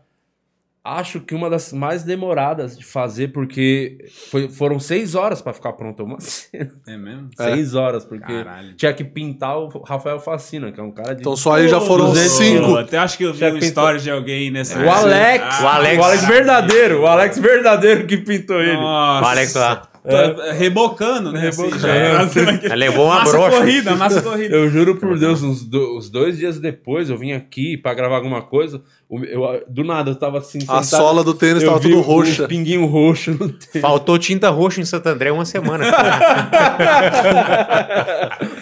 acho 0.86 1.18
que 1.20 1.34
uma 1.34 1.48
das 1.48 1.72
mais 1.72 2.02
demoradas 2.04 2.76
de 2.78 2.84
fazer, 2.84 3.32
porque 3.32 3.96
foi- 4.30 4.48
foram 4.50 4.78
seis 4.78 5.14
horas 5.14 5.40
pra 5.40 5.52
ficar 5.54 5.72
pronta 5.72 6.02
uma 6.02 6.18
cena. 6.22 6.70
É 6.86 6.96
mesmo? 6.96 7.30
Seis 7.36 7.74
horas, 7.74 8.04
porque 8.04 8.32
Caralho. 8.32 8.74
tinha 8.76 8.92
que 8.92 9.02
pintar 9.02 9.58
o 9.58 9.68
Rafael 9.82 10.20
Facina, 10.20 10.70
que 10.70 10.78
é 10.78 10.82
um 10.82 10.92
cara 10.92 11.14
de. 11.14 11.22
Então 11.22 11.34
só 11.34 11.54
aí 11.54 11.68
já 11.68 11.80
foram 11.80 12.06
200 12.10 12.30
cinco. 12.32 12.76
Até 12.76 12.98
acho 12.98 13.16
que 13.18 13.24
eu 13.24 13.32
vi 13.32 13.44
um 13.46 13.52
pintou- 13.54 13.66
story 13.68 14.00
de 14.00 14.10
alguém 14.10 14.50
nesse. 14.50 14.76
O 14.78 14.90
Alex, 14.90 15.60
O 15.62 15.66
Alex. 15.66 15.98
o 15.98 16.02
Alex 16.04 16.24
verdadeiro, 16.26 17.00
o 17.00 17.06
Alex 17.06 17.38
verdadeiro 17.38 18.06
que 18.06 18.18
pintou 18.18 18.60
ele. 18.60 18.74
Nossa. 18.76 19.24
O 19.26 19.28
Alex 19.30 19.54
lá. 19.54 19.88
Tô 20.06 20.52
Rebocando, 20.52 21.32
né? 21.32 21.48
assim, 21.48 21.62
Rebocando. 21.62 21.82
já. 21.82 22.20
Fazendo 22.28 22.50
aquele- 22.50 22.66
Ela 22.66 22.74
levou 22.74 23.06
uma 23.06 23.20
Massa 23.20 23.32
brocha. 23.32 23.56
corrida, 23.56 23.96
massa 23.96 24.20
corrida. 24.22 24.54
Eu 24.54 24.68
juro 24.68 24.96
por 24.96 25.18
Deus, 25.18 25.42
uns, 25.42 25.64
do- 25.64 25.96
uns 25.96 26.10
dois 26.10 26.36
dias 26.36 26.60
depois 26.60 27.08
eu 27.08 27.16
vim 27.16 27.32
aqui 27.32 27.78
pra 27.78 27.94
gravar 27.94 28.16
alguma 28.16 28.42
coisa. 28.42 28.82
eu- 29.10 29.64
do 29.66 29.82
nada 29.82 30.10
eu 30.10 30.14
tava 30.14 30.38
assim. 30.38 30.58
A 30.68 30.82
sentado, 30.82 31.00
sola 31.00 31.24
do 31.24 31.32
tênis 31.32 31.62
eu 31.62 31.70
tava 31.70 31.80
vi 31.80 31.88
tudo 31.90 32.02
roxa. 32.02 32.44
Um 32.44 32.48
pinguinho 32.48 32.84
roxo 32.84 33.30
no 33.30 33.48
tênis. 33.48 33.80
Faltou 33.80 34.18
tinta 34.18 34.50
roxa 34.50 34.80
em 34.80 34.84
Santo 34.84 35.06
André 35.08 35.32
uma 35.32 35.46
semana. 35.46 35.84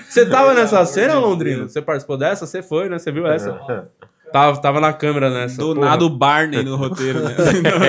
Você 0.09 0.27
tava 0.27 0.55
nessa 0.55 0.85
cena, 0.85 1.15
Londrino? 1.19 1.69
Você 1.69 1.81
participou 1.83 2.17
dessa? 2.17 2.47
Você 2.47 2.63
foi, 2.63 2.89
né? 2.89 2.99
Você 2.99 3.11
viu 3.11 3.27
essa? 3.27 3.59
Tava, 4.33 4.61
tava 4.61 4.81
na 4.81 4.93
câmera 4.93 5.31
nessa. 5.31 5.59
Do 5.59 5.75
porra. 5.75 5.91
nada 5.91 6.05
o 6.05 6.11
Barney 6.11 6.63
no 6.63 6.77
roteiro, 6.77 7.21
né? 7.23 7.37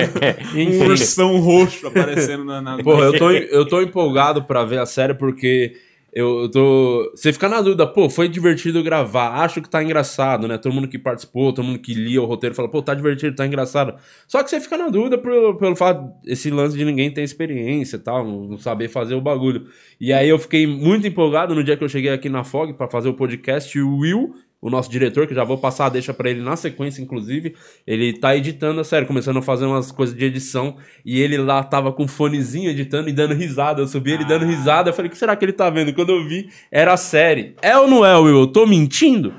um 0.54 0.84
ursão 0.84 1.38
roxo 1.38 1.86
aparecendo 1.86 2.44
na. 2.44 2.60
na... 2.60 2.76
Porra, 2.84 3.06
eu 3.06 3.18
tô, 3.18 3.30
eu 3.32 3.66
tô 3.66 3.80
empolgado 3.80 4.44
pra 4.44 4.64
ver 4.64 4.78
a 4.78 4.86
série 4.86 5.14
porque 5.14 5.74
eu, 6.14 6.42
eu 6.42 6.48
tô. 6.48 7.10
Você 7.12 7.32
fica 7.32 7.48
na 7.48 7.60
dúvida, 7.60 7.86
pô, 7.88 8.08
foi 8.08 8.28
divertido 8.28 8.84
gravar, 8.84 9.42
acho 9.42 9.60
que 9.60 9.68
tá 9.68 9.82
engraçado, 9.82 10.46
né? 10.46 10.56
Todo 10.56 10.72
mundo 10.72 10.86
que 10.86 10.96
participou, 10.96 11.52
todo 11.52 11.64
mundo 11.64 11.80
que 11.80 11.92
lia 11.92 12.22
o 12.22 12.24
roteiro 12.24 12.54
fala, 12.54 12.68
pô, 12.68 12.80
tá 12.80 12.94
divertido, 12.94 13.34
tá 13.34 13.44
engraçado. 13.44 13.96
Só 14.28 14.40
que 14.42 14.48
você 14.48 14.60
fica 14.60 14.78
na 14.78 14.88
dúvida 14.90 15.18
pelo, 15.18 15.56
pelo 15.56 15.74
fato 15.74 16.12
esse 16.24 16.50
lance 16.50 16.76
de 16.76 16.84
ninguém 16.84 17.10
ter 17.10 17.22
experiência 17.22 17.96
e 17.96 17.98
tal, 17.98 18.24
não, 18.24 18.56
saber 18.58 18.88
fazer 18.88 19.16
o 19.16 19.20
bagulho. 19.20 19.66
E 20.00 20.12
aí 20.12 20.28
eu 20.28 20.38
fiquei 20.38 20.68
muito 20.68 21.04
empolgado 21.04 21.52
no 21.52 21.64
dia 21.64 21.76
que 21.76 21.82
eu 21.82 21.88
cheguei 21.88 22.12
aqui 22.12 22.28
na 22.28 22.44
FOG 22.44 22.74
pra 22.74 22.86
fazer 22.86 23.08
o 23.08 23.14
podcast 23.14 23.76
o 23.80 23.96
Will. 23.98 24.36
O 24.64 24.70
nosso 24.70 24.90
diretor, 24.90 25.26
que 25.26 25.34
já 25.34 25.44
vou 25.44 25.58
passar 25.58 25.84
a 25.84 25.88
deixa 25.90 26.14
pra 26.14 26.30
ele 26.30 26.40
na 26.40 26.56
sequência, 26.56 27.02
inclusive, 27.02 27.54
ele 27.86 28.14
tá 28.14 28.34
editando 28.34 28.80
a 28.80 28.84
série, 28.84 29.04
começando 29.04 29.36
a 29.36 29.42
fazer 29.42 29.66
umas 29.66 29.92
coisas 29.92 30.16
de 30.16 30.24
edição, 30.24 30.78
e 31.04 31.20
ele 31.20 31.36
lá 31.36 31.62
tava 31.62 31.92
com 31.92 32.04
um 32.04 32.08
fonezinho 32.08 32.70
editando 32.70 33.10
e 33.10 33.12
dando 33.12 33.34
risada. 33.34 33.82
Eu 33.82 33.86
subi 33.86 34.12
ele 34.12 34.24
dando 34.24 34.46
risada, 34.46 34.88
eu 34.88 34.94
falei, 34.94 35.10
o 35.10 35.12
que 35.12 35.18
será 35.18 35.36
que 35.36 35.44
ele 35.44 35.52
tá 35.52 35.68
vendo? 35.68 35.92
Quando 35.92 36.12
eu 36.12 36.26
vi, 36.26 36.48
era 36.70 36.94
a 36.94 36.96
série. 36.96 37.54
É 37.60 37.76
ou 37.76 37.86
não 37.86 38.06
é, 38.06 38.16
Will? 38.16 38.40
Eu 38.40 38.46
tô 38.46 38.64
mentindo? 38.64 39.34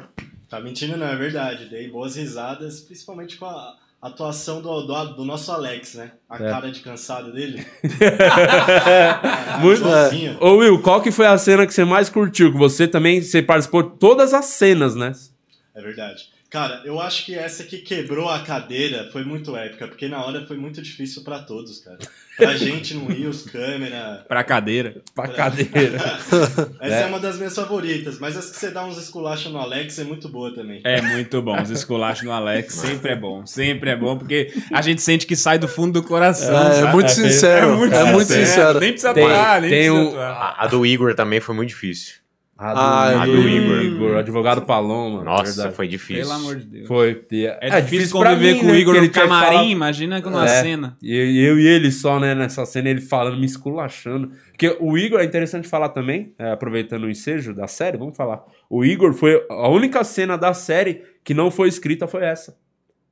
Tá 0.48 0.62
mentindo 0.62 0.96
não, 0.96 1.08
é 1.08 1.16
verdade. 1.16 1.72
Dei 1.72 1.90
boas 1.90 2.16
risadas, 2.16 2.82
principalmente 2.82 3.38
com 3.38 3.46
a 3.46 3.74
atuação 4.02 4.62
do, 4.62 4.82
do, 4.82 5.06
do 5.16 5.26
nosso 5.26 5.52
Alex, 5.52 5.96
né? 5.96 6.12
A 6.30 6.36
É. 6.36 6.50
cara 6.50 6.72
de 6.72 6.80
cansado 6.82 7.32
dele. 7.34 7.66
Muito- 9.62 9.82
igualzinho. 9.82 10.38
Ô 10.40 10.58
Will, 10.58 10.82
qual 10.82 11.02
que 11.02 11.12
foi 11.12 11.26
a 11.26 11.38
cena 11.38 11.66
que 11.66 11.74
você 11.74 11.84
mais 11.84 12.10
curtiu? 12.10 12.52
Que 12.52 12.58
você 12.58 12.88
também, 12.88 13.22
você 13.22 13.42
participou 13.42 13.84
de 13.84 13.98
todas 13.98 14.34
as 14.34 14.46
cenas, 14.46 14.96
né? 14.96 15.12
É 15.76 15.82
verdade. 15.82 16.30
Cara, 16.56 16.82
eu 16.86 17.02
acho 17.02 17.26
que 17.26 17.36
essa 17.36 17.66
que 17.66 17.80
quebrou 17.80 18.30
a 18.30 18.40
cadeira 18.40 19.10
foi 19.12 19.26
muito 19.26 19.54
épica, 19.58 19.90
porque 19.90 20.08
na 20.08 20.24
hora 20.26 20.46
foi 20.48 20.56
muito 20.56 20.82
difícil 20.82 21.22
pra 21.22 21.40
todos, 21.40 21.80
cara. 21.80 21.98
Pra 22.38 22.56
gente 22.56 22.94
no 22.94 23.08
Rios, 23.08 23.42
câmera. 23.42 24.24
Pra 24.26 24.42
cadeira. 24.42 25.02
Pra 25.14 25.28
cadeira. 25.28 25.98
Essa 26.80 26.96
é. 26.96 27.06
uma 27.08 27.20
das 27.20 27.36
minhas 27.36 27.54
favoritas, 27.54 28.20
mas 28.20 28.38
as 28.38 28.50
que 28.52 28.56
você 28.56 28.72
dá 28.72 28.86
uns 28.86 28.98
esculachos 28.98 29.52
no 29.52 29.60
Alex 29.60 30.00
é 30.00 30.06
muito 30.06 30.30
boa 30.30 30.56
também. 30.56 30.80
É 30.86 31.02
muito 31.02 31.42
bom. 31.42 31.62
Os 31.62 31.70
esculachos 31.72 32.24
no 32.24 32.32
Alex 32.32 32.72
sempre 32.76 33.12
é 33.12 33.16
bom. 33.18 33.46
Sempre 33.46 33.90
é 33.90 33.96
bom, 33.98 34.18
porque 34.18 34.54
a 34.72 34.82
gente 34.82 35.02
sente 35.02 35.28
que 35.28 35.36
sai 35.36 35.60
do 35.60 35.68
fundo 35.68 36.00
do 36.00 36.08
coração. 36.08 36.58
É, 36.72 36.80
é 36.80 36.92
muito 36.94 37.08
É, 37.08 37.10
sincero. 37.10 37.84
É 37.94 38.06
muito, 38.14 38.32
sincero. 38.32 38.80
Nem 38.80 38.92
precisa 38.94 39.14
Tem- 39.14 39.26
atuar, 39.26 39.60
nem 39.62 39.70
tem 39.70 39.92
precisa 39.92 40.10
atuar. 40.10 40.32
A, 40.32 40.64
a 40.64 40.68
do 40.68 40.86
Igor 40.86 41.14
também 41.16 41.42
foi 41.42 41.54
muito 41.54 41.68
difícil. 41.68 42.24
A 42.58 42.72
Ah, 43.20 43.26
do, 43.26 43.32
é 43.34 43.36
do 43.42 43.50
Igor. 43.84 44.16
advogado 44.18 44.62
Paloma. 44.62 45.24
Nossa, 45.26 45.44
verdade. 45.56 45.76
foi 45.76 45.88
difícil. 45.90 46.24
Pelo 46.24 46.34
amor 46.36 46.56
de 46.56 46.66
Deus. 46.66 46.88
Foi. 46.88 47.22
É, 47.60 47.82
difícil 47.82 48.18
pra 48.18 48.30
conviver 48.32 48.54
mim, 48.54 48.60
com 48.62 48.66
né, 48.68 48.72
o 48.72 48.76
Igor 48.78 48.96
que 48.96 49.02
no 49.02 49.10
camarim, 49.10 49.56
falar- 49.58 49.64
imagina 49.66 50.20
numa 50.22 50.46
É. 50.46 50.62
cena. 50.62 50.98
E 51.04 51.14
eu 51.46 51.60
e 51.60 51.68
ele 51.68 51.92
só, 51.92 52.18
né, 52.18 52.34
nessa 52.34 52.66
cena, 52.66 52.90
ele 52.90 53.02
falando, 53.02 53.38
me 53.38 53.46
esculachando. 53.46 54.32
Porque 54.52 54.74
o 54.80 54.98
Igor, 54.98 55.20
é 55.20 55.26
interessante 55.26 55.68
falar 55.68 55.90
também, 55.90 56.34
é, 56.40 56.52
aproveitando 56.52 57.04
o 57.04 57.10
ensejo 57.10 57.54
da 57.54 57.68
série, 57.68 57.98
vamos 57.98 58.16
falar. 58.16 58.42
O 58.70 58.86
Igor 58.86 59.12
foi 59.14 59.46
a 59.50 59.68
única 59.68 60.02
cena 60.06 60.38
da 60.38 60.54
série 60.54 61.02
que 61.26 61.34
não 61.34 61.52
foi 61.52 61.68
escrita 61.68 62.08
foi 62.08 62.24
essa. 62.24 62.56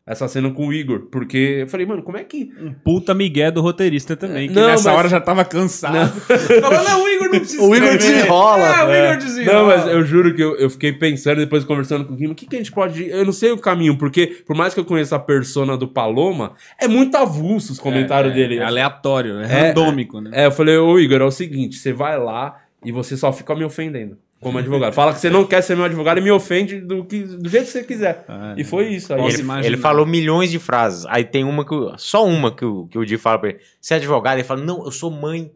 Essa 0.05 0.27
cena 0.27 0.51
com 0.51 0.67
o 0.67 0.73
Igor. 0.73 1.07
Porque 1.09 1.59
eu 1.61 1.67
falei, 1.67 1.85
mano, 1.85 2.03
como 2.03 2.17
é 2.17 2.25
que. 2.25 2.51
Um 2.61 2.73
puta 2.73 3.13
migué 3.13 3.49
do 3.49 3.61
roteirista 3.61 4.17
também, 4.17 4.49
que 4.49 4.53
Não, 4.53 4.67
nessa 4.67 4.89
mas- 4.89 4.99
hora 4.99 5.07
já 5.07 5.21
tava 5.21 5.45
cansado. 5.45 6.11
Falou, 6.61 6.83
não, 6.83 7.03
o 7.05 7.07
Igor 7.07 7.29
não 7.31 7.39
precisa 7.39 7.63
O 7.63 7.73
Igor 7.73 7.97
desenrola. 7.97 8.67
Ah, 8.75 8.85
o 8.85 8.91
É. 8.91 9.05
Igor 9.11 9.17
desenrola. 9.23 9.57
Não, 9.59 9.65
mas 9.67 9.87
eu 9.87 10.03
juro 10.03 10.35
que 10.35 10.41
eu, 10.43 10.57
eu 10.57 10.69
fiquei 10.69 10.91
pensando, 10.91 11.37
depois 11.37 11.63
conversando 11.63 12.03
com 12.03 12.15
o 12.15 12.17
Kim, 12.17 12.27
o 12.27 12.35
que, 12.35 12.45
que 12.45 12.55
a 12.55 12.59
gente 12.59 12.71
pode. 12.73 13.07
Eu 13.09 13.23
não 13.25 13.31
sei 13.31 13.51
o 13.51 13.57
caminho, 13.57 13.97
porque 13.97 14.27
por 14.45 14.57
mais 14.57 14.73
que 14.73 14.79
eu 14.81 14.85
conheça 14.85 15.15
a 15.15 15.19
persona 15.19 15.77
do 15.77 15.87
Paloma, 15.87 16.53
é 16.77 16.85
muito 16.87 17.15
avulso 17.15 17.71
os 17.71 17.79
comentários 17.79 18.33
é, 18.33 18.35
dele. 18.35 18.57
É 18.57 18.63
aleatório, 18.63 19.39
é, 19.39 19.43
É, 19.43 19.67
randômico, 19.67 20.19
né? 20.19 20.31
É, 20.33 20.45
eu 20.47 20.51
falei, 20.51 20.75
ô 20.77 20.99
Igor, 20.99 21.21
é 21.21 21.25
o 21.25 21.31
seguinte, 21.31 21.77
você 21.77 21.93
vai 21.93 22.19
lá 22.19 22.57
e 22.83 22.91
você 22.91 23.15
só 23.15 23.31
fica 23.31 23.55
me 23.55 23.63
ofendendo 23.63 24.17
como 24.43 24.57
advogado. 24.59 24.93
Fala 24.93 25.13
que 25.13 25.19
você 25.19 25.29
não 25.29 25.45
quer 25.45 25.61
ser 25.63 25.75
meu 25.75 25.85
advogado 25.85 26.19
e 26.19 26.21
me 26.21 26.29
ofende 26.31 26.79
do, 26.81 27.03
que, 27.05 27.23
do 27.23 27.49
jeito 27.49 27.65
que 27.65 27.71
você 27.71 27.83
quiser. 27.83 28.25
Ah, 28.27 28.53
e 28.57 28.63
foi 28.63 28.89
isso. 28.89 29.13
Aí 29.13 29.21
ele-. 29.25 29.65
Ele 29.65 29.77
falou 29.77 30.05
milhões 30.05 30.51
de 30.51 30.59
frases. 30.59 31.05
Aí 31.09 31.23
tem 31.23 31.43
uma 31.43 31.65
que. 31.65 31.73
o- 31.73 31.93
Só 31.97 32.25
uma 32.25 32.51
que 32.55 32.63
o, 32.65 32.85
que 32.87 32.97
o 32.97 33.05
Di 33.05 33.17
fala 33.17 33.39
pra 33.39 33.49
ele. 33.49 33.59
Você 33.81 33.93
é 33.95 33.97
advogado? 33.97 34.35
Ele 34.37 34.43
fala, 34.43 34.61
não, 34.61 34.85
eu 34.85 34.91
sou 34.91 35.09
mãe. 35.09 35.51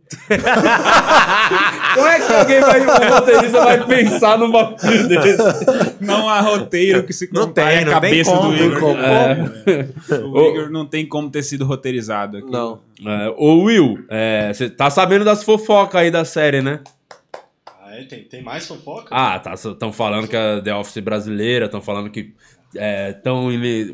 Como 1.94 2.08
é 2.08 2.20
que 2.20 2.34
alguém 2.34 2.60
vai, 2.62 2.82
um 2.82 3.14
roteirista 3.14 3.64
vai 3.64 3.86
pensar 3.86 4.38
num 4.38 4.52
bagulho 4.52 5.08
desse? 5.08 5.38
Não 6.02 6.28
há 6.30 6.42
roteiro 6.42 7.04
que 7.04 7.14
se 7.14 7.30
Não 7.34 7.48
tem, 7.52 7.64
à 7.64 7.70
não 7.70 7.84
tem 7.86 7.94
cabeça 7.94 8.32
como, 8.32 8.50
do 8.52 8.64
Igor. 8.64 8.80
como. 8.80 9.02
É. 9.02 10.18
O 10.24 10.50
Igor 10.50 10.70
não 10.70 10.86
tem 10.86 11.06
como 11.06 11.30
ter 11.30 11.44
sido 11.44 11.66
roteirizado 11.66 12.38
aqui. 12.38 12.52
Não. 12.52 12.80
É, 13.06 13.34
ô 13.38 13.64
Will, 13.64 14.00
é, 14.10 14.52
você 14.54 14.70
tá 14.70 14.90
sabendo 14.90 15.24
das 15.24 15.44
fofocas 15.44 16.02
aí 16.02 16.12
da 16.12 16.26
série, 16.26 16.62
né? 16.62 16.80
É? 17.98 18.04
Tem, 18.04 18.24
tem 18.24 18.44
mais 18.44 18.68
fofoca? 18.68 19.10
Ah, 19.12 19.40
tá. 19.40 19.54
Estão 19.54 19.92
falando 19.92 20.28
que 20.28 20.36
a 20.36 20.62
The 20.62 20.76
Office 20.76 21.00
brasileira, 21.00 21.66
estão 21.66 21.82
falando 21.82 22.10
que 22.10 22.34
estão 23.10 23.50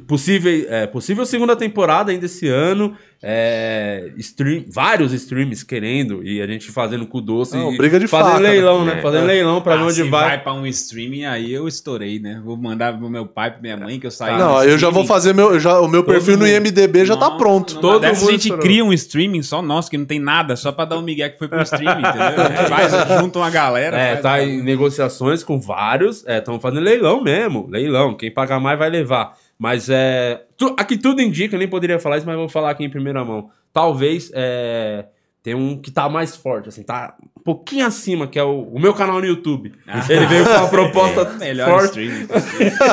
possível, 0.08 0.66
é, 0.70 0.88
possível 0.88 1.26
segunda 1.26 1.56
temporada 1.56 2.12
ainda 2.12 2.26
esse 2.26 2.48
ano. 2.48 2.98
É, 3.26 4.12
stream, 4.18 4.66
vários 4.68 5.14
streams 5.14 5.64
querendo 5.66 6.22
e 6.26 6.42
a 6.42 6.46
gente 6.46 6.70
fazendo 6.72 7.06
com 7.08 7.20
o 7.20 7.22
doce 7.22 7.56
Não, 7.56 7.74
e 7.74 7.78
briga 7.78 7.98
de 7.98 8.06
fazendo 8.06 8.32
faca, 8.34 8.44
leilão, 8.44 8.84
né? 8.84 8.96
né? 8.96 9.02
Fazendo 9.02 9.26
leilão 9.26 9.62
pra 9.62 9.76
ver 9.78 9.82
Ah, 9.82 9.86
onde 9.86 9.94
se 9.94 10.04
vai. 10.04 10.28
vai 10.30 10.44
pra 10.44 10.54
um 10.54 10.68
streaming, 10.68 11.24
aí 11.24 11.54
eu 11.54 11.66
estourei, 11.66 12.20
né? 12.20 12.42
Vou 12.44 12.58
mandar 12.58 12.98
pro 12.98 13.10
meu 13.10 13.26
pai, 13.26 13.52
pra 13.52 13.62
minha 13.62 13.78
mãe, 13.78 13.98
que 13.98 14.06
eu 14.06 14.12
saí. 14.12 14.38
Não, 14.38 14.56
no 14.58 14.64
eu 14.64 14.78
já 14.78 14.90
vou 14.90 15.06
fazer 15.06 15.34
meu. 15.34 15.54
eu 15.54 15.60
já- 15.60 15.80
o 15.80 15.88
meu 15.88 16.04
Todo 16.04 16.14
perfil 16.14 16.34
no 16.38 16.46
mundo. 16.46 16.54
IMDB 16.54 17.06
já 17.06 17.16
tá 17.16 17.32
pronto. 17.32 17.76
não, 17.76 17.82
Todo 17.82 17.94
mundo 18.04 18.06
a 18.06 18.14
gente 18.14 18.42
estourou. 18.42 18.62
cria 18.62 18.84
um 18.84 18.92
streaming 18.92 19.42
só 19.42 19.62
nosso, 19.62 19.90
que 19.90 19.98
não 19.98 20.06
tem 20.06 20.20
nada, 20.20 20.56
só 20.58 20.72
pra 20.74 20.84
dar 20.84 20.98
um 20.98 21.02
migué 21.02 21.30
que 21.30 21.40
foi 21.40 21.48
pro 21.48 21.62
streaming, 21.62 22.02
entendeu? 22.02 22.44
A 22.44 22.50
gente 22.50 22.70
faz, 22.70 23.20
junta 23.22 23.40
uma 23.40 23.50
galera. 23.50 23.98
É, 23.98 24.16
tá 24.18 24.44
em 24.44 24.62
negociações 24.62 25.44
com 25.44 25.60
vários. 25.60 26.26
Estão 26.28 26.60
fazendo 26.60 26.82
leilão 26.84 27.24
mesmo. 27.24 27.68
Leilão. 27.72 28.16
Quem 28.16 28.30
pagar 28.32 28.60
mais 28.60 28.78
vai 28.78 28.90
levar. 28.90 29.34
Mas 29.58 29.88
é. 29.90 30.44
tu- 30.58 30.76
aqui 30.78 30.98
tudo 30.98 31.22
indica, 31.22 31.56
eu 31.56 31.60
nem 31.60 31.68
poderia 31.68 32.00
falar 32.00 32.18
isso, 32.18 32.26
mas 32.26 32.36
vou 32.36 32.50
falar 32.50 32.72
aqui 32.72 32.84
em 32.84 32.90
primeira 32.90 33.24
mão. 33.24 33.50
Talvez 33.72 34.30
é, 34.34 35.06
tem 35.42 35.56
um 35.56 35.78
que 35.82 35.90
tá 35.92 36.08
mais 36.10 36.36
forte, 36.36 36.70
assim, 36.70 36.84
tá 36.84 37.16
um 37.38 37.42
pouquinho 37.44 37.86
acima, 37.86 38.28
que 38.28 38.38
é 38.40 38.44
o, 38.44 38.62
o 38.64 38.80
meu 38.80 38.94
canal 38.94 39.20
no 39.20 39.26
YouTube. 39.26 39.74
Ele 40.10 40.26
veio 40.28 40.46
com 40.46 40.52
uma 40.52 40.68
proposta 40.70 41.22
É, 41.42 41.46
melhor 41.46 41.70
forte. 41.70 42.00
streaming. 42.02 42.28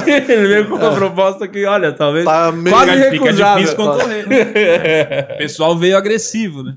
Ele 0.33 0.47
veio 0.49 0.69
com 0.69 0.75
uma 0.77 0.95
proposta 0.95 1.47
que, 1.49 1.65
olha, 1.65 1.93
talvez. 1.93 2.25
Tá 2.25 2.51
meio- 2.53 2.75
quase 2.75 2.93
Fica, 2.93 3.11
fica 3.11 3.25
recusável. 3.25 3.65
difícil 3.65 3.77
concorrer. 3.77 4.27
O 5.35 5.39
pessoal 5.39 5.77
veio 5.79 5.97
agressivo, 5.97 6.63
né? 6.63 6.75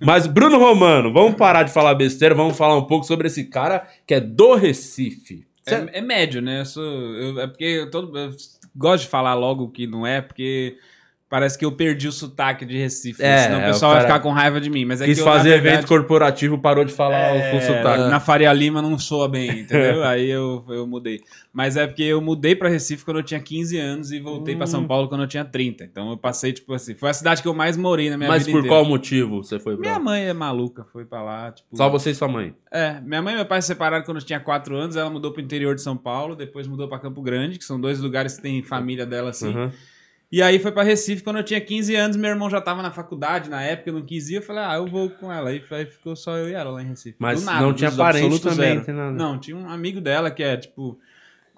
Mas, 0.00 0.26
Bruno 0.26 0.58
Romano, 0.58 1.12
vamos 1.12 1.34
parar 1.34 1.62
de 1.62 1.72
falar 1.72 1.94
besteira, 1.94 2.34
vamos 2.34 2.56
falar 2.56 2.76
um 2.76 2.84
pouco 2.86 3.04
sobre 3.06 3.26
esse 3.28 3.44
cara 3.44 3.86
que 4.06 4.14
é 4.14 4.20
do 4.20 4.54
Recife. 4.54 5.44
É, 5.66 5.98
é 5.98 6.00
médio, 6.00 6.40
né? 6.40 6.60
Eu 6.60 6.64
sou, 6.64 6.82
eu- 6.84 7.40
é 7.40 7.46
porque 7.46 7.64
eu, 7.64 7.90
todo, 7.90 8.16
eu 8.18 8.30
gosto 8.74 9.04
de 9.04 9.10
falar 9.10 9.34
logo 9.34 9.70
que 9.70 9.86
não 9.86 10.06
é, 10.06 10.20
porque 10.20 10.78
parece 11.30 11.56
que 11.56 11.64
eu 11.64 11.70
perdi 11.70 12.08
o 12.08 12.12
sotaque 12.12 12.66
de 12.66 12.76
Recife. 12.76 13.22
É, 13.22 13.44
senão 13.44 13.58
o 13.58 13.62
é, 13.62 13.66
pessoal 13.68 13.92
o 13.92 13.94
vai 13.94 14.02
ficar 14.02 14.18
com 14.18 14.30
raiva 14.32 14.60
de 14.60 14.68
mim. 14.68 14.84
Mas 14.84 15.00
é 15.00 15.04
Quis 15.06 15.16
que 15.16 15.20
eu, 15.22 15.24
fazer 15.24 15.50
verdade, 15.50 15.68
evento 15.76 15.86
corporativo, 15.86 16.58
parou 16.58 16.84
de 16.84 16.92
falar 16.92 17.36
É, 17.36 17.52
com 17.52 17.60
sotaque. 17.60 18.10
Na 18.10 18.18
Faria 18.18 18.52
Lima 18.52 18.82
não 18.82 18.98
soa 18.98 19.28
bem, 19.28 19.60
entendeu? 19.60 20.02
Aí 20.04 20.28
eu, 20.28 20.64
eu 20.68 20.86
mudei. 20.86 21.20
Mas 21.52 21.76
é 21.76 21.86
porque 21.86 22.02
eu 22.02 22.20
mudei 22.20 22.54
pra 22.56 22.68
Recife 22.68 23.04
quando 23.04 23.18
eu 23.18 23.22
tinha 23.22 23.40
15 23.40 23.78
anos 23.78 24.10
e 24.10 24.18
voltei 24.18 24.56
pra 24.56 24.64
Hum. 24.64 24.66
São 24.66 24.86
Paulo 24.86 25.08
quando 25.08 25.22
eu 25.22 25.28
tinha 25.28 25.44
30. 25.44 25.84
Então 25.84 26.10
eu 26.10 26.16
passei, 26.16 26.52
tipo 26.52 26.74
assim, 26.74 26.94
foi 26.96 27.10
a 27.10 27.14
cidade 27.14 27.40
que 27.40 27.48
eu 27.48 27.54
mais 27.54 27.76
morei 27.76 28.10
na 28.10 28.18
minha 28.18 28.28
Mas 28.28 28.44
vida 28.44 28.52
por 28.52 28.64
inteira. 28.64 28.76
qual 28.76 28.84
motivo 28.84 29.42
você 29.42 29.58
foi 29.60 29.76
pra 29.76 29.82
Minha 29.82 29.98
mãe 30.00 30.24
é 30.24 30.32
maluca, 30.32 30.84
foi 30.92 31.04
pra 31.04 31.22
lá, 31.22 31.52
tipo... 31.52 31.76
Só 31.76 31.88
você 31.88 32.10
e 32.10 32.14
sua 32.14 32.26
mãe. 32.28 32.54
É, 32.72 33.00
minha 33.00 33.22
mãe 33.22 33.34
e 33.34 33.36
meu 33.36 33.46
pai 33.46 33.62
se 33.62 33.68
separaram 33.68 34.04
quando 34.04 34.18
eu 34.18 34.24
tinha 34.26 34.40
4 34.40 34.76
anos, 34.76 34.96
ela 34.96 35.08
mudou 35.10 35.32
pro 35.32 35.40
interior 35.40 35.74
de 35.76 35.80
São 35.82 35.96
Paulo, 35.96 36.34
depois 36.34 36.66
mudou 36.66 36.88
pra 36.88 36.98
Campo 36.98 37.22
Grande, 37.22 37.56
que 37.56 37.64
são 37.64 37.80
dois 37.80 38.00
lugares 38.00 38.34
que 38.36 38.42
tem 38.42 38.62
família 38.64 39.06
dela 39.06 39.30
assim. 39.30 39.54
Uhum. 39.54 39.70
E 40.32 40.40
aí 40.40 40.60
foi 40.60 40.70
pra 40.70 40.84
Recife 40.84 41.24
quando 41.24 41.38
eu 41.38 41.42
tinha 41.42 41.60
15 41.60 41.94
anos, 41.96 42.16
meu 42.16 42.30
irmão 42.30 42.48
já 42.48 42.60
tava 42.60 42.82
na 42.82 42.92
faculdade 42.92 43.50
na 43.50 43.62
época, 43.62 43.90
eu 43.90 43.94
não 43.94 44.02
quis 44.02 44.30
ir, 44.30 44.36
eu 44.36 44.42
falei, 44.42 44.62
ah, 44.62 44.74
eu 44.76 44.86
vou 44.86 45.10
com 45.10 45.32
ela. 45.32 45.50
Aí 45.50 45.62
aí 45.72 45.86
ficou 45.86 46.14
só 46.14 46.36
eu 46.36 46.48
e 46.48 46.54
ela 46.54 46.70
lá 46.70 46.82
em 46.82 46.86
Recife. 46.86 47.16
Mas 47.18 47.44
nada, 47.44 47.60
não 47.60 47.74
tinha 47.74 47.90
parente 47.90 48.40
também, 48.40 48.76
nada. 48.76 49.10
Não, 49.10 49.38
tinha 49.38 49.56
um 49.56 49.68
amigo 49.68 50.00
dela 50.00 50.30
que 50.30 50.42
é, 50.42 50.56
tipo, 50.56 50.96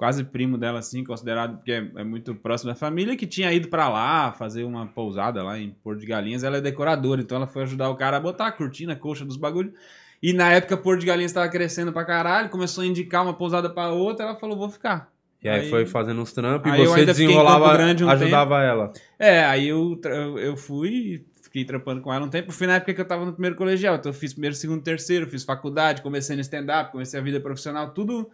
quase 0.02 0.24
primo 0.24 0.56
dela, 0.56 0.78
assim, 0.78 1.04
considerado, 1.04 1.58
porque 1.58 1.70
é, 1.70 1.86
é 1.96 2.02
muito 2.02 2.34
próximo 2.34 2.70
da 2.70 2.74
família, 2.74 3.14
que 3.14 3.26
tinha 3.26 3.52
ido 3.52 3.68
pra 3.68 3.90
lá 3.90 4.32
fazer 4.32 4.64
uma 4.64 4.86
pousada 4.86 5.42
lá 5.42 5.58
em 5.58 5.70
Porto 5.70 6.00
de 6.00 6.06
Galinhas. 6.06 6.42
Ela 6.42 6.56
é 6.56 6.60
decoradora, 6.60 7.20
então 7.20 7.36
ela 7.36 7.46
foi 7.46 7.64
ajudar 7.64 7.90
o 7.90 7.94
cara 7.94 8.16
a 8.16 8.20
botar 8.20 8.46
a 8.46 8.52
cortina, 8.52 8.94
a 8.94 8.96
coxa 8.96 9.24
dos 9.24 9.36
bagulhos. 9.36 9.74
E 10.22 10.32
na 10.32 10.50
época 10.50 10.76
Porto 10.78 11.00
de 11.00 11.06
Galinhas 11.06 11.32
tava 11.32 11.48
crescendo 11.48 11.92
pra 11.92 12.04
caralho, 12.04 12.48
começou 12.48 12.84
a 12.84 12.86
indicar 12.86 13.22
uma 13.22 13.34
pousada 13.34 13.68
pra 13.68 13.90
outra, 13.90 14.26
ela 14.26 14.34
falou, 14.34 14.56
vou 14.56 14.70
ficar. 14.70 15.12
E 15.42 15.48
aí, 15.48 15.60
Aí- 15.62 15.70
foi 15.70 15.84
fazendo 15.86 16.20
uns 16.20 16.32
trampos 16.32 16.72
e 16.72 16.86
você 16.86 17.04
desenrolava, 17.04 17.76
um 18.04 18.08
ajudava 18.08 18.62
ela. 18.62 18.92
É, 19.18 19.44
aí 19.44 19.68
eu, 19.68 20.00
eu, 20.38 20.56
fui, 20.56 21.24
fiquei 21.42 21.64
trampando 21.64 22.00
com 22.00 22.12
ela 22.14 22.24
um 22.24 22.28
tempo. 22.28 22.52
Fui 22.52 22.66
na 22.66 22.74
época 22.76 22.94
que 22.94 23.00
eu 23.00 23.04
tava 23.04 23.24
no 23.24 23.32
primeiro 23.32 23.56
colegial. 23.56 23.96
Então 23.96 24.10
eu 24.10 24.14
fiz 24.14 24.32
primeiro, 24.32 24.54
segundo, 24.54 24.82
terceiro, 24.82 25.26
fiz 25.28 25.42
faculdade, 25.42 26.00
comecei 26.00 26.36
no 26.36 26.42
stand-up, 26.42 26.92
comecei 26.92 27.18
a 27.18 27.22
vida 27.22 27.40
profissional, 27.40 27.90
tudo 27.90 28.30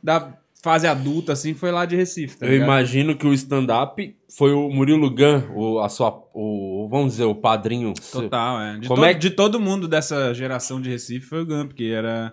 da 0.00 0.32
fase 0.62 0.86
adulta, 0.86 1.32
assim, 1.32 1.54
foi 1.54 1.72
lá 1.72 1.84
de 1.84 1.96
Recife. 1.96 2.38
Tá 2.38 2.46
Eu 2.46 2.52
ligado? 2.52 2.66
imagino 2.68 3.16
que 3.16 3.26
o 3.26 3.32
stand-up 3.34 4.16
foi 4.36 4.52
o 4.52 4.70
Murilo 4.70 5.10
Gun, 5.10 5.42
o, 5.56 5.80
a 5.80 5.88
sua, 5.88 6.22
o, 6.32 6.86
vamos 6.88 7.12
dizer, 7.14 7.24
o 7.24 7.34
padrinho. 7.34 7.92
Total, 8.12 8.60
é. 8.60 8.78
De, 8.78 8.86
Como 8.86 9.02
to- 9.02 9.06
é 9.08 9.12
de 9.12 9.30
todo 9.30 9.58
mundo 9.58 9.88
dessa 9.88 10.32
geração 10.32 10.80
de 10.80 10.88
Recife 10.88 11.26
foi 11.26 11.42
o 11.42 11.46
Gun, 11.46 11.66
porque 11.66 11.86
era. 11.86 12.32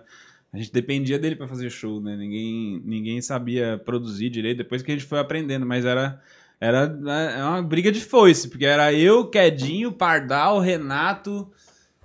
A 0.52 0.58
gente 0.58 0.72
dependia 0.72 1.18
dele 1.18 1.36
pra 1.36 1.46
fazer 1.46 1.70
show, 1.70 2.00
né? 2.00 2.16
Ninguém, 2.16 2.82
ninguém 2.84 3.22
sabia 3.22 3.80
produzir 3.84 4.28
direito, 4.30 4.58
depois 4.58 4.82
que 4.82 4.90
a 4.90 4.94
gente 4.94 5.06
foi 5.06 5.18
aprendendo, 5.18 5.64
mas 5.64 5.84
era. 5.84 6.20
Era 6.62 6.94
é 7.36 7.42
uma 7.42 7.62
briga 7.62 7.90
de 7.90 8.00
foice, 8.00 8.46
porque 8.46 8.66
era 8.66 8.92
eu, 8.92 9.26
Quedinho, 9.28 9.90
Pardal, 9.90 10.60
Renato, 10.60 11.50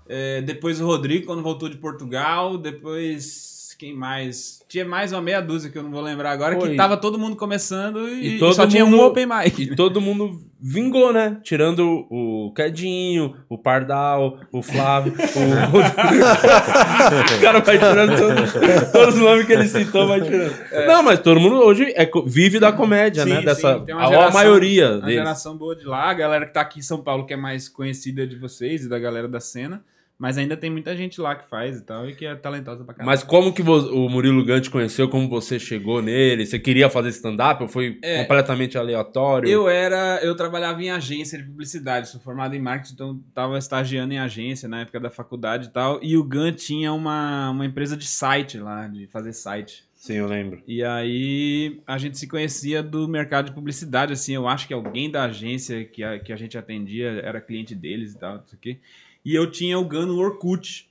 é, 0.08 0.42
depois 0.42 0.80
o 0.80 0.86
Rodrigo, 0.86 1.26
quando 1.26 1.44
voltou 1.44 1.68
de 1.68 1.78
Portugal, 1.78 2.58
depois. 2.58 3.55
Quem 3.78 3.94
mais? 3.94 4.64
Tinha 4.70 4.86
mais 4.86 5.12
uma 5.12 5.22
meia 5.22 5.42
dúzia 5.42 5.70
que 5.70 5.78
eu 5.78 5.84
não 5.84 5.92
vou 5.92 6.02
lembrar 6.02 6.32
agora, 6.32 6.56
Pô, 6.56 6.66
que 6.66 6.76
tava 6.76 6.96
todo 6.96 7.20
mundo 7.20 7.36
começando 7.36 8.08
e, 8.08 8.36
E 8.36 8.40
todo 8.40 8.54
só 8.54 8.66
tinha 8.66 8.86
um 8.86 8.90
mundo- 8.90 9.04
open 9.04 9.26
mic. 9.26 9.62
E 9.64 9.76
todo 9.76 10.00
mundo 10.00 10.42
vingou, 10.62 11.12
né? 11.12 11.38
Tirando 11.44 12.08
o 12.10 12.54
Quedinho, 12.56 13.36
o 13.50 13.58
Pardal, 13.58 14.40
o 14.52 14.62
Flávio, 14.64 15.14
o... 15.14 15.16
o 17.38 17.42
cara 17.42 17.60
vai 17.60 17.78
tirando 17.78 18.18
todos, 18.18 18.54
todos 18.92 19.16
os 19.16 19.22
nomes 19.22 19.46
que 19.46 19.54
ele 19.54 19.68
citou, 19.68 20.08
vai 20.08 20.22
tirando. 20.22 20.54
Não, 20.88 21.04
mas 21.04 21.20
todo 21.20 21.40
mundo 21.40 21.58
hoje 21.58 21.92
é 21.96 22.06
co- 22.06 22.24
vive 22.26 22.60
da 22.60 22.72
comédia, 22.72 23.24
Sim, 23.24 23.30
né? 23.30 23.42
Dessa, 23.42 23.80
sim, 23.80 23.86
tem 23.86 23.94
a, 23.94 23.98
uma 23.98 24.06
a 24.06 24.10
geração- 24.10 24.34
maioria 24.34 24.90
Uma 24.92 25.00
deles. 25.02 25.16
geração 25.16 25.58
boa 25.58 25.76
de 25.76 25.86
lá, 25.86 26.10
a 26.10 26.14
galera 26.14 26.46
que 26.46 26.54
tá 26.54 26.62
aqui 26.62 26.80
em 26.80 26.84
São 26.84 27.02
Paulo, 27.02 27.26
que 27.26 27.34
é 27.34 27.38
mais 27.38 27.68
conhecida 27.68 28.26
de 28.26 28.36
vocês 28.38 28.86
e 28.86 28.90
da 28.90 29.00
galera 29.00 29.28
da 29.28 29.40
cena. 29.40 29.84
Mas 30.18 30.38
ainda 30.38 30.56
tem 30.56 30.70
muita 30.70 30.96
gente 30.96 31.20
lá 31.20 31.36
que 31.36 31.50
faz 31.50 31.78
e 31.78 31.82
tal, 31.84 32.10
e 32.10 32.16
que 32.16 32.26
é 32.26 32.34
talentosa 32.36 32.86
pra 32.86 32.94
caralho. 32.94 33.06
Mas 33.06 33.22
como 33.22 33.54
que 33.54 33.62
o 33.62 34.08
Murilo 34.10 34.46
Gant 34.46 34.70
conheceu? 34.70 35.10
Como 35.10 35.28
você 35.28 35.60
chegou 35.60 36.02
nele? 36.02 36.46
Você 36.46 36.58
queria 36.58 36.90
fazer 36.90 37.10
stand-up 37.10 37.62
ou 37.62 37.68
foi 37.68 38.00
É. 38.02 38.22
completamente 38.22 38.78
aleatório? 38.78 39.50
Eu 39.50 39.68
era. 39.68 40.20
Eu 40.24 40.34
trabalhava 40.34 40.82
em 40.82 40.90
agência 40.90 41.38
de 41.38 41.44
publicidade, 41.44 42.08
sou 42.08 42.22
formado 42.22 42.56
em 42.56 42.60
marketing, 42.62 42.94
então 42.94 43.20
tava 43.34 43.58
estagiando 43.58 44.14
em 44.14 44.18
agência 44.20 44.70
na 44.70 44.82
época 44.82 45.02
da 45.02 45.10
faculdade 45.10 45.68
e 45.68 45.72
tal. 45.72 46.00
E 46.02 46.16
o 46.16 46.24
Gun 46.24 46.54
tinha 46.54 46.94
uma, 46.94 47.50
uma 47.50 47.66
empresa 47.66 47.98
de 47.98 48.06
site 48.06 48.58
lá, 48.58 48.88
de 48.88 49.08
fazer 49.08 49.34
site. 49.34 49.84
Sim, 49.96 50.14
eu 50.18 50.28
lembro. 50.28 50.62
E 50.68 50.82
aí 50.84 51.82
a 51.86 51.98
gente 51.98 52.18
se 52.18 52.28
conhecia 52.28 52.82
do 52.82 53.08
mercado 53.08 53.48
de 53.48 53.52
publicidade, 53.52 54.14
assim, 54.14 54.34
eu 54.36 54.48
acho 54.48 54.68
que 54.68 54.74
alguém 54.74 55.10
da 55.10 55.24
agência 55.24 55.84
que 55.84 56.04
a, 56.04 56.20
que 56.20 56.32
a 56.32 56.36
gente 56.38 56.58
atendia 56.58 57.08
era 57.24 57.42
cliente 57.42 57.74
deles 57.76 58.14
e 58.14 58.18
tal, 58.20 58.36
não 58.38 58.46
sei 58.46 58.56
o 58.58 58.62
quê. 58.62 58.78
E 59.26 59.34
eu 59.34 59.50
tinha 59.50 59.80
o 59.80 59.84
Gun 59.84 60.06
no 60.06 60.20
Orkut. 60.20 60.88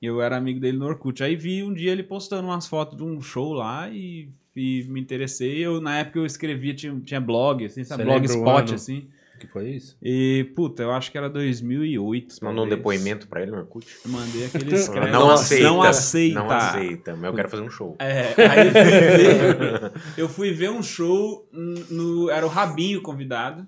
Eu 0.00 0.20
era 0.20 0.36
amigo 0.36 0.60
dele 0.60 0.76
no 0.76 0.84
Orkut. 0.84 1.24
Aí 1.24 1.34
vi 1.34 1.62
um 1.62 1.72
dia 1.72 1.90
ele 1.90 2.02
postando 2.02 2.46
umas 2.46 2.66
fotos 2.66 2.98
de 2.98 3.02
um 3.02 3.22
show 3.22 3.54
lá 3.54 3.88
e, 3.88 4.28
e 4.54 4.84
me 4.88 5.00
interessei. 5.00 5.58
Eu, 5.64 5.80
na 5.80 6.00
época 6.00 6.18
eu 6.18 6.26
escrevia, 6.26 6.74
tinha, 6.74 7.00
tinha 7.00 7.20
blog, 7.20 7.64
assim, 7.64 7.82
sabe? 7.82 8.02
Você 8.02 8.08
Blogspot, 8.08 8.74
assim. 8.74 9.08
que 9.40 9.46
foi 9.46 9.70
isso? 9.70 9.96
E, 10.02 10.50
puta, 10.54 10.82
eu 10.82 10.90
acho 10.90 11.10
que 11.10 11.16
era 11.16 11.30
2008. 11.30 12.34
Você 12.34 12.44
mandou 12.44 12.66
um 12.66 12.68
depoimento 12.68 13.26
pra 13.26 13.40
ele 13.40 13.52
no 13.52 13.58
Orkut? 13.58 13.86
Eu 14.04 14.10
mandei 14.10 14.44
aqueles 14.44 14.88
Não, 14.92 15.10
não 15.10 15.30
aceita. 15.30 15.64
Não 15.64 15.82
aceita. 15.82 16.34
Não 16.40 16.50
aceita. 16.50 17.16
Mas 17.16 17.24
eu 17.24 17.34
quero 17.34 17.48
fazer 17.48 17.62
um 17.62 17.70
show. 17.70 17.96
É, 17.98 18.34
aí 18.50 18.66
eu 18.66 18.72
fui 18.72 18.82
ver, 18.84 19.92
eu 20.18 20.28
fui 20.28 20.50
ver 20.52 20.70
um 20.70 20.82
show 20.82 21.48
no. 21.52 22.28
Era 22.28 22.44
o 22.44 22.50
Rabinho 22.50 23.00
convidado. 23.00 23.66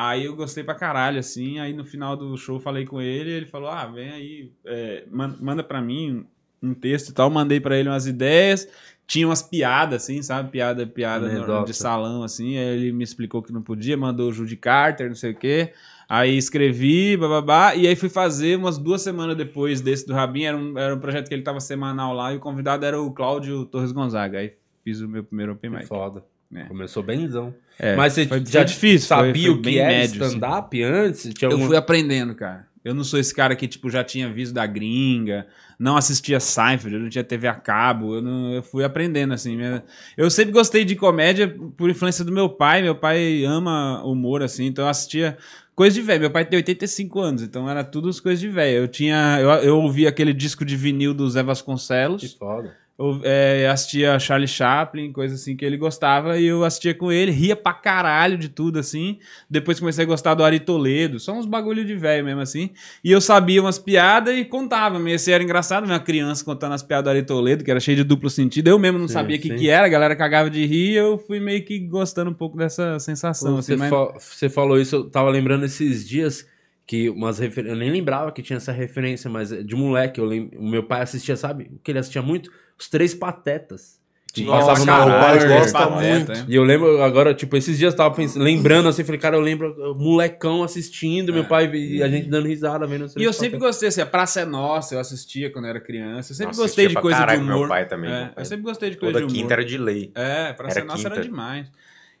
Aí 0.00 0.26
eu 0.26 0.36
gostei 0.36 0.62
pra 0.62 0.74
caralho, 0.74 1.18
assim. 1.18 1.58
Aí 1.58 1.72
no 1.72 1.84
final 1.84 2.16
do 2.16 2.36
show 2.36 2.56
eu 2.56 2.60
falei 2.60 2.84
com 2.84 3.00
ele. 3.02 3.30
Ele 3.30 3.46
falou: 3.46 3.68
Ah, 3.68 3.86
vem 3.86 4.10
aí, 4.10 4.52
é, 4.64 5.04
man- 5.10 5.36
manda 5.40 5.64
pra 5.64 5.80
mim 5.82 6.24
um 6.62 6.72
texto 6.72 7.08
e 7.08 7.12
tal. 7.14 7.28
Mandei 7.30 7.58
pra 7.60 7.76
ele 7.76 7.88
umas 7.88 8.06
ideias. 8.06 8.68
Tinha 9.06 9.26
umas 9.26 9.42
piadas, 9.42 10.02
assim, 10.02 10.20
sabe? 10.22 10.50
Piada, 10.50 10.86
piada 10.86 11.28
no- 11.28 11.64
de 11.64 11.72
salão, 11.74 12.22
assim. 12.22 12.58
Aí 12.58 12.76
ele 12.76 12.92
me 12.92 13.02
explicou 13.02 13.42
que 13.42 13.52
não 13.52 13.62
podia, 13.62 13.96
mandou 13.96 14.28
o 14.28 14.32
Judy 14.32 14.56
Carter, 14.56 15.08
não 15.08 15.14
sei 15.16 15.32
o 15.32 15.34
quê. 15.34 15.72
Aí 16.08 16.36
escrevi, 16.36 17.16
bababá, 17.16 17.74
e 17.74 17.86
aí 17.86 17.96
fui 17.96 18.08
fazer 18.08 18.56
umas 18.56 18.78
duas 18.78 19.02
semanas 19.02 19.36
depois 19.36 19.80
desse 19.80 20.06
do 20.06 20.12
Rabin. 20.14 20.44
Era 20.44 20.56
um, 20.56 20.78
era 20.78 20.94
um 20.94 20.98
projeto 21.00 21.28
que 21.28 21.34
ele 21.34 21.42
tava 21.42 21.58
semanal 21.60 22.12
lá, 22.14 22.32
e 22.32 22.36
o 22.36 22.40
convidado 22.40 22.84
era 22.84 23.00
o 23.00 23.10
Cláudio 23.12 23.64
Torres 23.66 23.92
Gonzaga. 23.92 24.38
Aí 24.38 24.52
fiz 24.84 25.00
o 25.00 25.08
meu 25.08 25.24
primeiro 25.24 25.52
open 25.52 25.70
Que 25.70 25.76
mic. 25.78 25.86
foda. 25.88 26.24
É. 26.54 26.64
Começou 26.64 27.02
benzão. 27.02 27.54
É, 27.78 27.94
Mas 27.94 28.14
você 28.14 28.26
foi- 28.26 28.38
já 28.46 28.60
foi 28.60 28.64
difícil, 28.64 29.08
foi- 29.08 29.26
sabia 29.26 29.46
foi 29.50 29.50
o 29.58 29.62
que 29.62 29.78
era 29.78 30.02
assim. 30.02 30.12
stand-up 30.14 30.82
antes? 30.82 31.32
Tinha 31.34 31.48
Eu 31.48 31.52
algum- 31.52 31.66
fui 31.66 31.76
aprendendo, 31.76 32.34
cara. 32.34 32.66
Eu 32.84 32.94
não 32.94 33.04
sou 33.04 33.18
esse 33.20 33.34
cara 33.34 33.54
que, 33.54 33.68
tipo, 33.68 33.90
já 33.90 34.02
tinha 34.02 34.32
visto 34.32 34.54
da 34.54 34.64
gringa, 34.64 35.46
não 35.78 35.96
assistia 35.96 36.40
Seinfeld, 36.40 36.94
eu 36.94 37.02
não 37.02 37.08
tinha 37.10 37.22
TV 37.22 37.46
a 37.46 37.54
cabo, 37.54 38.14
eu, 38.14 38.22
não, 38.22 38.52
eu 38.54 38.62
fui 38.62 38.82
aprendendo, 38.82 39.34
assim. 39.34 39.56
Minha- 39.56 39.84
Eu 40.16 40.30
sempre 40.30 40.52
gostei 40.52 40.84
de 40.86 40.96
comédia 40.96 41.54
por 41.76 41.90
influência 41.90 42.24
do 42.24 42.32
meu 42.32 42.48
pai, 42.48 42.80
meu 42.82 42.94
pai 42.94 43.44
ama 43.44 44.02
humor, 44.04 44.42
assim, 44.42 44.64
então 44.66 44.84
eu 44.86 44.88
assistia 44.88 45.36
coisa 45.74 45.94
de 45.94 46.00
velho. 46.02 46.20
Meu 46.20 46.30
pai 46.30 46.46
tem 46.46 46.56
85 46.56 47.20
anos, 47.20 47.42
então 47.42 47.68
era 47.68 47.84
tudo 47.84 48.08
as 48.08 48.20
coisas 48.20 48.40
de 48.40 48.48
velho. 48.48 48.78
Eu 48.78 48.88
tinha, 48.88 49.38
eu, 49.40 49.50
eu 49.50 49.76
ouvia 49.78 50.08
aquele 50.08 50.32
disco 50.32 50.64
de 50.64 50.76
vinil 50.76 51.12
do 51.12 51.28
Zé 51.28 51.40
Que 51.40 51.46
Vasconcelos, 51.46 52.32
foda. 52.38 52.74
Eu 52.98 53.20
é, 53.22 53.68
assistia 53.68 54.18
Charlie 54.18 54.48
Chaplin, 54.48 55.12
coisa 55.12 55.36
assim 55.36 55.56
que 55.56 55.64
ele 55.64 55.76
gostava, 55.76 56.36
e 56.36 56.46
eu 56.46 56.64
assistia 56.64 56.92
com 56.92 57.12
ele, 57.12 57.30
ria 57.30 57.54
pra 57.54 57.72
caralho 57.72 58.36
de 58.36 58.48
tudo, 58.48 58.78
assim. 58.78 59.18
Depois 59.48 59.78
comecei 59.78 60.02
a 60.04 60.06
gostar 60.06 60.34
do 60.34 60.42
Ari 60.42 60.58
Toledo, 60.58 61.20
só 61.20 61.32
uns 61.32 61.46
bagulho 61.46 61.84
de 61.84 61.94
velho 61.94 62.24
mesmo, 62.24 62.40
assim. 62.40 62.70
E 63.04 63.12
eu 63.12 63.20
sabia 63.20 63.62
umas 63.62 63.78
piadas 63.78 64.36
e 64.36 64.44
contava. 64.44 64.98
Assim, 65.14 65.30
era 65.30 65.44
engraçado 65.44 65.86
ver 65.86 65.92
uma 65.92 66.00
criança 66.00 66.44
contando 66.44 66.72
as 66.72 66.82
piadas 66.82 67.04
do 67.04 67.10
Ari 67.10 67.22
Toledo, 67.22 67.62
que 67.62 67.70
era 67.70 67.78
cheio 67.78 67.96
de 67.96 68.02
duplo 68.02 68.28
sentido. 68.28 68.66
Eu 68.66 68.78
mesmo 68.80 68.98
não 68.98 69.06
Sim, 69.06 69.14
sabia 69.14 69.36
o 69.36 69.40
que, 69.40 69.54
que 69.54 69.70
era, 69.70 69.86
a 69.86 69.88
galera 69.88 70.16
cagava 70.16 70.50
de 70.50 70.66
rir, 70.66 70.94
eu 70.94 71.18
fui 71.18 71.38
meio 71.38 71.64
que 71.64 71.78
gostando 71.78 72.30
um 72.32 72.34
pouco 72.34 72.58
dessa 72.58 72.98
sensação, 72.98 73.56
Você, 73.56 73.74
assim. 73.74 73.78
Mas... 73.80 73.90
fa- 73.90 74.12
você 74.18 74.48
falou 74.48 74.80
isso, 74.80 74.96
eu 74.96 75.04
tava 75.04 75.30
lembrando 75.30 75.64
esses 75.64 76.06
dias 76.06 76.44
que 76.84 77.08
umas 77.10 77.38
referências. 77.38 77.76
Eu 77.76 77.78
nem 77.78 77.92
lembrava 77.92 78.32
que 78.32 78.42
tinha 78.42 78.56
essa 78.56 78.72
referência, 78.72 79.30
mas 79.30 79.50
de 79.50 79.76
moleque, 79.76 80.18
eu 80.18 80.24
lem... 80.24 80.50
o 80.56 80.68
meu 80.68 80.82
pai 80.82 81.02
assistia, 81.02 81.36
sabe? 81.36 81.70
O 81.72 81.78
que 81.78 81.92
ele 81.92 81.98
assistia 81.98 82.22
muito? 82.22 82.50
Os 82.78 82.88
Três 82.88 83.14
Patetas. 83.14 83.98
Que 84.30 84.44
Nossa, 84.44 84.66
passavam 84.66 84.84
na 84.86 84.92
cara, 84.92 85.06
o 85.06 85.20
pai 85.20 85.38
Warner. 85.38 85.58
gosta 85.58 85.78
Pateta, 85.78 86.14
muito. 86.16 86.32
hein? 86.32 86.44
E 86.48 86.54
eu 86.54 86.62
lembro 86.62 87.02
agora, 87.02 87.34
tipo, 87.34 87.56
esses 87.56 87.78
dias 87.78 87.94
eu 87.94 87.96
tava 87.96 88.14
pensando, 88.14 88.42
lembrando 88.44 88.86
assim, 88.88 89.02
falei, 89.02 89.18
cara, 89.18 89.36
eu 89.36 89.40
lembro 89.40 89.74
o 89.90 89.94
molecão 89.94 90.62
assistindo, 90.62 91.32
meu 91.32 91.46
pai 91.46 91.68
e 91.74 92.02
a 92.02 92.08
gente 92.08 92.28
dando 92.28 92.46
risada, 92.46 92.86
vendo 92.86 93.06
É. 93.06 93.08
E 93.16 93.24
eu 93.24 93.32
sempre 93.32 93.58
gostei, 93.58 93.88
assim, 93.88 94.02
a 94.02 94.06
Praça 94.06 94.42
é 94.42 94.44
Nossa, 94.44 94.94
eu 94.94 95.00
assistia 95.00 95.50
quando 95.50 95.64
eu 95.64 95.70
era 95.70 95.80
criança. 95.80 96.32
Eu 96.32 96.36
sempre 96.36 96.48
Nossa, 96.48 96.60
gostei 96.62 96.86
de 96.88 96.92
pra 96.92 97.02
coisa 97.02 97.16
de 97.16 97.22
caralho 97.22 97.40
com 97.40 97.46
humor. 97.46 97.58
meu 97.60 97.68
pai 97.68 97.88
também, 97.88 98.10
É, 98.10 98.16
meu 98.24 98.24
pai. 98.34 98.34
eu 98.36 98.44
sempre 98.44 98.64
gostei 98.64 98.90
de 98.90 98.96
coisa 98.98 99.12
Toda 99.14 99.26
de 99.26 99.32
humor. 99.32 99.42
quinta 99.42 99.54
era 99.54 99.64
de 99.64 99.78
lei. 99.78 100.12
É, 100.14 100.52
Praça 100.52 100.78
Era 100.80 100.86
Nossa 100.86 101.08
era 101.08 101.14
quinta. 101.16 101.26
demais. 101.28 101.72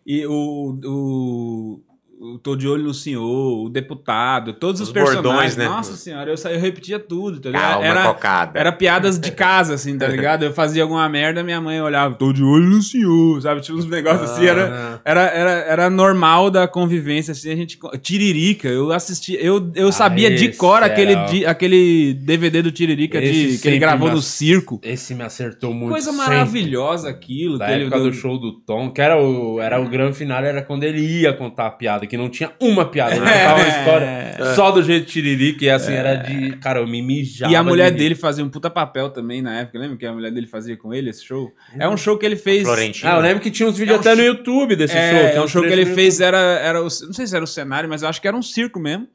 E 0.06 0.26
o, 0.26 0.78
o, 0.86 1.80
o 2.20 2.38
Tô 2.38 2.56
de 2.56 2.66
Olho 2.66 2.82
no 2.84 2.92
Senhor, 2.94 3.64
o 3.66 3.68
Deputado, 3.68 4.52
todos 4.52 4.80
os, 4.80 4.88
Os 4.88 4.92
personagens. 4.92 5.22
bordões, 5.24 5.56
né? 5.56 5.66
Nossa 5.66 5.96
senhora, 5.96 6.30
eu, 6.32 6.50
eu 6.50 6.58
repetia 6.60 6.98
tudo, 6.98 7.38
tá 7.40 7.48
ligado? 7.50 7.70
Calma, 7.74 7.86
Era, 7.86 8.02
cocada. 8.04 8.58
era 8.58 8.72
piadas 8.72 9.18
de 9.18 9.30
casa, 9.32 9.74
assim, 9.74 9.96
tá 9.96 10.08
ligado? 10.08 10.44
Eu 10.44 10.52
fazia 10.52 10.82
alguma 10.82 11.08
merda, 11.08 11.42
minha 11.44 11.60
mãe 11.60 11.80
olhava, 11.80 12.14
tô 12.14 12.32
de 12.32 12.42
olho 12.42 12.66
no 12.66 12.82
senhor, 12.82 13.40
sabe? 13.40 13.60
Tinha 13.60 13.76
uns 13.76 13.86
negócios 13.86 14.30
assim, 14.30 14.46
era, 14.46 14.68
Ah, 14.96 15.00
era, 15.04 15.20
era, 15.22 15.50
era 15.50 15.90
normal 15.90 16.50
da 16.50 16.66
convivência, 16.66 17.32
assim, 17.32 17.50
a 17.52 17.56
gente... 17.56 17.78
Tiririca, 18.02 18.68
eu 18.68 18.90
assistia, 18.92 19.40
eu, 19.40 19.70
eu 19.74 19.92
sabia 19.92 20.34
de 20.34 20.48
cor 20.52 20.82
aquele, 20.82 21.14
di- 21.26 21.46
aquele 21.46 22.14
DVD 22.14 22.62
do 22.62 22.72
Tiririca 22.72 23.20
de, 23.20 23.58
que 23.58 23.68
ele 23.68 23.78
gravou 23.78 24.10
no 24.10 24.20
circo. 24.22 24.80
Esse 24.82 25.14
me 25.14 25.22
acertou 25.22 25.72
muito. 25.72 25.92
Coisa 25.92 26.10
sempre. 26.10 26.26
maravilhosa 26.26 27.08
aquilo. 27.08 27.58
Da 27.58 27.70
ele- 27.72 27.84
época 27.84 28.00
do 28.00 28.12
show 28.12 28.38
do 28.38 28.52
Tom, 28.60 28.90
que 28.90 29.00
era 29.00 29.16
o, 29.22 29.60
era 29.60 29.80
o 29.80 29.88
grande 29.88 30.16
final, 30.16 30.42
era 30.42 30.62
quando 30.62 30.82
ele 30.84 31.00
ia 31.00 31.32
contar 31.32 31.66
a 31.66 31.70
piada, 31.70 32.07
que 32.08 32.16
não 32.16 32.28
tinha 32.28 32.50
uma 32.60 32.84
piada. 32.84 33.14
Ele 33.14 33.24
contava 33.24 33.60
uma 33.60 33.68
história 33.68 34.54
só 34.54 34.70
do 34.70 34.82
jeito 34.82 35.06
tiririca 35.06 35.64
e 35.64 35.70
assim, 35.70 35.92
era 35.92 36.14
de. 36.16 36.56
Cara, 36.56 36.80
eu 36.80 36.86
me 36.86 37.00
mijava. 37.02 37.52
E 37.52 37.56
a 37.56 37.62
mulher 37.62 37.90
de 37.92 37.98
dele 37.98 38.14
fazia 38.14 38.44
um 38.44 38.48
puta 38.48 38.68
papel 38.70 39.10
também 39.10 39.40
na 39.42 39.60
época. 39.60 39.78
Lembra 39.78 39.96
que 39.96 40.06
a 40.06 40.12
mulher 40.12 40.32
dele 40.32 40.46
fazia 40.46 40.76
com 40.76 40.92
ele 40.92 41.10
esse 41.10 41.24
show? 41.24 41.52
É 41.78 41.88
um 41.88 41.96
show 41.96 42.18
que 42.18 42.26
ele 42.26 42.36
fez. 42.36 42.62
Florentino. 42.64 43.10
Ah, 43.10 43.16
eu 43.16 43.20
lembro 43.20 43.40
que 43.40 43.50
tinha 43.50 43.68
uns 43.68 43.76
vídeos 43.78 43.94
É 43.94 43.98
um 43.98 44.00
até 44.00 44.14
no 44.14 44.22
YouTube 44.26 44.74
desse 44.74 44.96
é, 44.96 45.10
show. 45.10 45.40
É 45.40 45.44
um 45.44 45.48
show 45.48 45.62
que 45.62 45.68
ele 45.68 45.86
fez, 45.86 46.20
era, 46.20 46.38
era. 46.38 46.80
o- 46.80 46.84
Não 46.84 47.12
sei 47.12 47.26
se 47.26 47.34
era 47.36 47.44
o 47.44 47.48
cenário, 47.48 47.88
mas 47.88 48.02
eu 48.02 48.08
acho 48.08 48.20
que 48.20 48.26
era 48.26 48.36
um 48.36 48.42
circo 48.42 48.80
mesmo. 48.80 49.06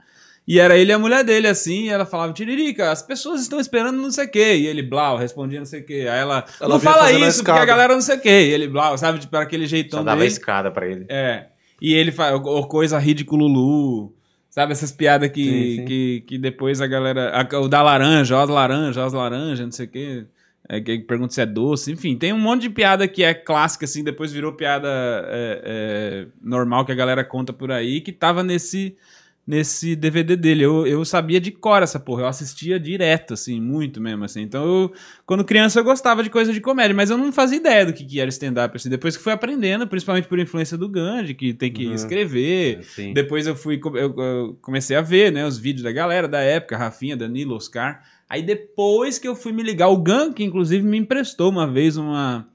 E 0.45 0.60
era 0.60 0.77
ele 0.77 0.91
e 0.91 0.93
a 0.93 0.99
mulher 0.99 1.23
dele, 1.23 1.47
assim, 1.47 1.84
e 1.86 1.89
ela 1.89 2.06
falava, 2.06 2.34
Tiririca, 2.34 2.91
as 2.91 3.01
pessoas 3.01 3.41
estão 3.41 3.62
esperando 3.62 3.95
não 3.95 4.12
sei 4.12 4.25
o 4.25 4.29
quê. 4.29 4.56
E 4.58 4.67
ele, 4.67 4.84
Blau, 4.84 5.15
respondia 5.17 5.58
não 5.58 5.65
sei 5.65 5.79
o 5.79 5.86
quê. 5.86 6.06
Aí 6.12 6.19
ela, 6.19 6.43
Ela 6.60 6.69
não 6.69 6.79
fala 6.82 7.10
isso, 7.13 7.41
porque 7.45 7.58
a 7.58 7.63
galera 7.63 7.93
não 7.93 8.01
sei 8.01 8.17
o 8.17 8.19
quê. 8.19 8.29
E 8.49 8.51
ele, 8.51 8.67
Blau, 8.67 8.97
sabe, 8.97 9.19
tipo, 9.19 9.34
aquele 9.38 9.65
jeitão 9.65 9.99
Só 9.99 10.03
dava 10.03 10.17
dele. 10.17 10.29
escada 10.29 10.69
pra 10.69 10.86
ele. 10.86 11.06
É. 11.08 11.45
E 11.84 11.93
ele 11.93 12.13
faz 12.13 12.34
o 12.34 12.63
coisa 12.65 12.98
ridículo 12.98 13.46
Lulu. 13.46 14.13
Sabe 14.50 14.72
essas 14.72 14.91
piadas 14.91 15.30
que, 15.32 15.43
Sim, 15.43 15.76
sim. 15.78 15.86
Que, 15.86 16.24
que 16.26 16.38
depois 16.38 16.80
a 16.80 16.88
galera. 16.88 17.32
a- 17.32 17.60
o 17.60 17.67
da 17.67 17.82
laranja, 17.82 18.38
ó, 18.38 18.41
as 18.43 18.50
laranja, 18.50 19.02
ó, 19.02 19.06
as 19.06 19.12
laranja, 19.13 19.65
não 19.65 19.72
sei 19.72 19.86
o 19.86 19.89
quê. 19.89 20.26
É, 20.69 20.80
que 20.80 21.00
pergunta 21.00 21.34
se 21.34 21.41
é 21.41 21.46
doce. 21.46 21.91
Enfim, 21.91 22.15
tem 22.15 22.32
um 22.32 22.39
monte 22.39 22.62
de 22.62 22.69
piada 22.69 23.06
que 23.06 23.22
é 23.22 23.34
clássica, 23.34 23.84
assim, 23.84 24.02
depois 24.02 24.32
virou 24.32 24.54
piada 24.54 24.88
é, 25.28 25.62
é, 25.65 26.28
normal 26.41 26.86
que 26.86 26.91
a 26.93 26.96
galera 26.96 27.22
conta 27.26 27.52
por 27.52 27.69
aí, 27.69 28.00
que 28.00 28.13
tava 28.13 28.43
nesse, 28.43 28.96
nesse 29.45 29.95
DVD 29.95 30.36
dele. 30.38 30.63
Eu, 30.63 30.88
eu 30.88 31.03
sabia 31.03 31.39
de 31.39 31.51
cor 31.51 31.84
essa 31.84 31.99
porra. 31.99 32.21
Eu 32.23 32.27
assistia 32.27 32.79
direto, 32.79 33.34
assim, 33.34 33.60
muito 33.60 33.99
mesmo, 33.99 34.23
assim. 34.23 34.41
Então, 34.41 34.63
eu, 34.65 34.93
quando 35.25 35.43
criança, 35.43 35.79
eu 35.79 35.84
gostava 35.84 36.23
de 36.23 36.29
coisa 36.29 36.53
de 36.53 36.62
comédia, 36.62 36.95
mas 36.95 37.10
eu 37.10 37.17
não 37.17 37.32
fazia 37.32 37.58
ideia 37.58 37.86
do 37.86 37.91
que, 37.93 38.06
que 38.06 38.19
era 38.19 38.29
stand-up, 38.29 38.75
assim. 38.75 38.89
Depois 38.89 39.17
que 39.17 39.23
fui 39.23 39.34
aprendendo, 39.34 39.86
principalmente 39.88 40.27
por 40.27 40.39
influência 40.39 40.77
do 40.77 40.88
Gandhi, 40.88 41.34
que 41.34 41.53
tem 41.53 41.71
que 41.71 41.88
Uhum. 41.88 41.93
escrever. 41.93 42.84
Sim. 42.84 43.13
Depois 43.13 43.45
eu 43.45 43.56
fui, 43.56 43.79
eu, 43.84 44.15
eu 44.17 44.58
comecei 44.62 44.95
a 44.95 45.01
ver, 45.01 45.32
né, 45.32 45.45
os 45.45 45.58
vídeos 45.58 45.84
da 45.84 45.91
galera 45.91 46.27
da 46.27 46.39
época, 46.39 46.77
Rafinha, 46.77 47.17
Danilo, 47.17 47.56
Oscar. 47.56 48.01
Aí 48.29 48.41
depois 48.41 49.19
que 49.19 49.27
eu 49.27 49.36
fui 49.36 49.51
me 49.51 49.62
ligar, 49.62 49.89
o 49.89 49.97
Gan, 49.97 50.32
que 50.32 50.43
inclusive 50.43 50.84
me 50.88 50.97
emprestou 50.97 51.51
uma 51.51 51.67
vez 51.67 51.97
uma, 51.97 52.47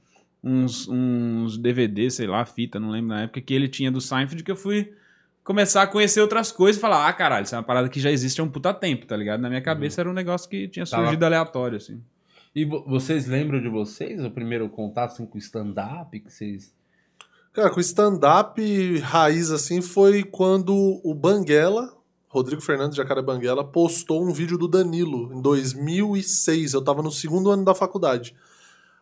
uns, 0.42 0.88
uns 0.88 1.58
DVD, 1.58 2.10
sei 2.10 2.26
lá, 2.26 2.44
fita, 2.46 2.80
não 2.80 2.90
lembro 2.90 3.08
na 3.08 3.22
época, 3.24 3.40
que 3.42 3.52
ele 3.54 3.68
tinha 3.68 3.90
do 3.90 4.00
Seinfeld, 4.00 4.42
que 4.42 4.50
eu 4.50 4.56
fui 4.56 4.90
começar 5.48 5.82
a 5.82 5.86
conhecer 5.86 6.20
outras 6.20 6.52
coisas 6.52 6.76
e 6.76 6.80
falar, 6.80 7.08
ah, 7.08 7.12
caralho, 7.14 7.44
isso 7.44 7.54
é 7.54 7.58
uma 7.58 7.64
parada 7.64 7.88
que 7.88 7.98
já 7.98 8.10
existe 8.10 8.38
há 8.38 8.44
um 8.44 8.50
puta 8.50 8.74
tempo, 8.74 9.06
tá 9.06 9.16
ligado? 9.16 9.40
Na 9.40 9.48
minha 9.48 9.62
cabeça 9.62 10.02
era 10.02 10.10
um 10.10 10.12
negócio 10.12 10.46
que 10.48 10.68
tinha 10.68 10.84
Tava- 10.84 11.04
surgido 11.04 11.24
aleatório, 11.24 11.78
assim. 11.78 12.02
E 12.54 12.66
vo- 12.66 12.84
vocês 12.86 13.26
lembram 13.26 13.58
de 13.60 13.68
vocês? 13.70 14.22
O 14.22 14.30
primeiro 14.30 14.68
contato 14.68 15.12
assim, 15.12 15.24
com 15.24 15.36
o 15.36 15.38
stand-up 15.40 16.20
que 16.20 16.30
vocês. 16.30 16.74
Cara, 17.54 17.70
com 17.70 17.80
stand-up 17.80 18.98
raiz 18.98 19.50
assim 19.50 19.80
foi 19.80 20.22
quando 20.22 21.00
o 21.02 21.14
Banguela, 21.14 21.96
Rodrigo 22.28 22.60
Fernandes 22.60 22.94
de 22.94 22.98
Jacaré 23.02 23.22
Banguela, 23.22 23.64
postou 23.64 24.22
um 24.22 24.30
vídeo 24.32 24.58
do 24.58 24.68
Danilo 24.68 25.32
em 25.32 25.40
2006. 25.40 26.74
Eu 26.74 26.82
tava 26.84 27.02
no 27.02 27.10
segundo 27.10 27.50
ano 27.50 27.64
da 27.64 27.74
faculdade. 27.74 28.34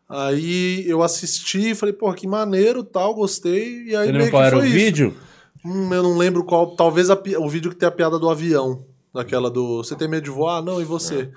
Aí 0.09 0.85
eu 0.89 1.03
assisti 1.03 1.71
e 1.71 1.75
falei, 1.75 1.93
pô, 1.93 2.13
que 2.15 2.29
maneiro, 2.29 2.85
tal, 2.85 3.15
gostei. 3.15 3.87
E 3.89 3.97
aí 3.97 4.07
Você 4.07 4.13
meio 4.13 4.31
que 4.31 4.37
era 4.37 4.57
o 4.57 4.61
foi 4.61 4.69
isso. 4.69 4.77
vídeo? 4.77 5.17
Hum, 5.67 5.93
eu 5.93 6.03
não 6.03 6.17
lembro 6.17 6.45
qual. 6.45 6.69
Talvez 6.77 7.11
a 7.11 7.19
o 7.39 7.49
vídeo 7.49 7.71
que 7.71 7.77
tem 7.77 7.89
a 7.89 7.93
piada 7.93 8.19
do 8.19 8.29
avião. 8.31 8.85
Daquela 9.15 9.51
do. 9.51 9.79
Você 9.79 9.97
tem 9.97 10.07
medo 10.09 10.25
de 10.25 10.31
voar? 10.31 10.63
Não, 10.63 10.81
e 10.81 10.85
você? 10.85 11.31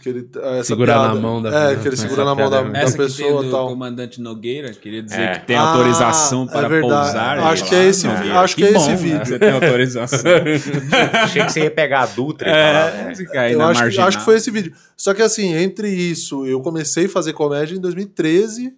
Que 0.00 0.08
ele, 0.08 0.28
essa 0.54 0.64
Segurar 0.68 0.94
piada- 1.00 1.14
na 1.14 1.20
mão 1.20 1.42
da- 1.42 1.70
É, 1.72 1.76
que 1.76 1.86
ele 1.86 1.96
segura 1.98 2.24
na 2.24 2.34
mão 2.34 2.48
da, 2.48 2.60
é 2.60 2.64
da 2.70 2.78
Essa 2.78 2.92
que 2.96 3.02
pessoa 3.02 3.44
e 3.44 3.50
tal. 3.50 3.68
comandante 3.68 4.22
Nogueira, 4.22 4.70
queria 4.72 5.02
dizer 5.02 5.20
É. 5.20 5.38
que 5.38 5.46
tem 5.48 5.56
Ah, 5.56 5.68
autorização 5.70 6.44
é 6.44 6.46
para 6.46 6.68
verdade. 6.68 7.12
pousar. 7.12 7.38
Acho 7.40 7.64
que 7.68 7.74
é 7.74 7.84
esse 7.84 8.06
é, 8.06 8.10
acho 8.10 8.56
que 8.56 8.64
é 8.64 8.68
esse 8.70 8.78
bom, 8.78 8.86
né? 8.88 8.96
vídeo. 8.96 9.26
Você 9.26 9.38
tem 9.38 9.50
autorização. 9.50 10.18
Achei 11.22 11.44
que 11.44 11.52
você 11.52 11.60
ia 11.64 11.70
pegar 11.70 12.02
a 12.02 12.06
Dutra 12.06 12.48
e 12.48 12.50
falar, 12.52 12.88
é, 13.00 13.04
né? 13.08 13.14
fica 13.14 13.40
aí 13.42 13.52
Eu 13.52 13.60
acho, 13.62 13.90
que- 13.90 14.00
acho 14.00 14.18
que 14.18 14.24
foi 14.24 14.36
esse 14.36 14.50
vídeo. 14.50 14.72
Só 14.96 15.12
que 15.12 15.20
assim, 15.20 15.52
entre 15.54 15.90
isso, 15.90 16.46
eu 16.46 16.60
comecei 16.62 17.04
a 17.04 17.08
fazer 17.10 17.34
comédia 17.34 17.74
em 17.76 17.80
2013. 17.80 18.72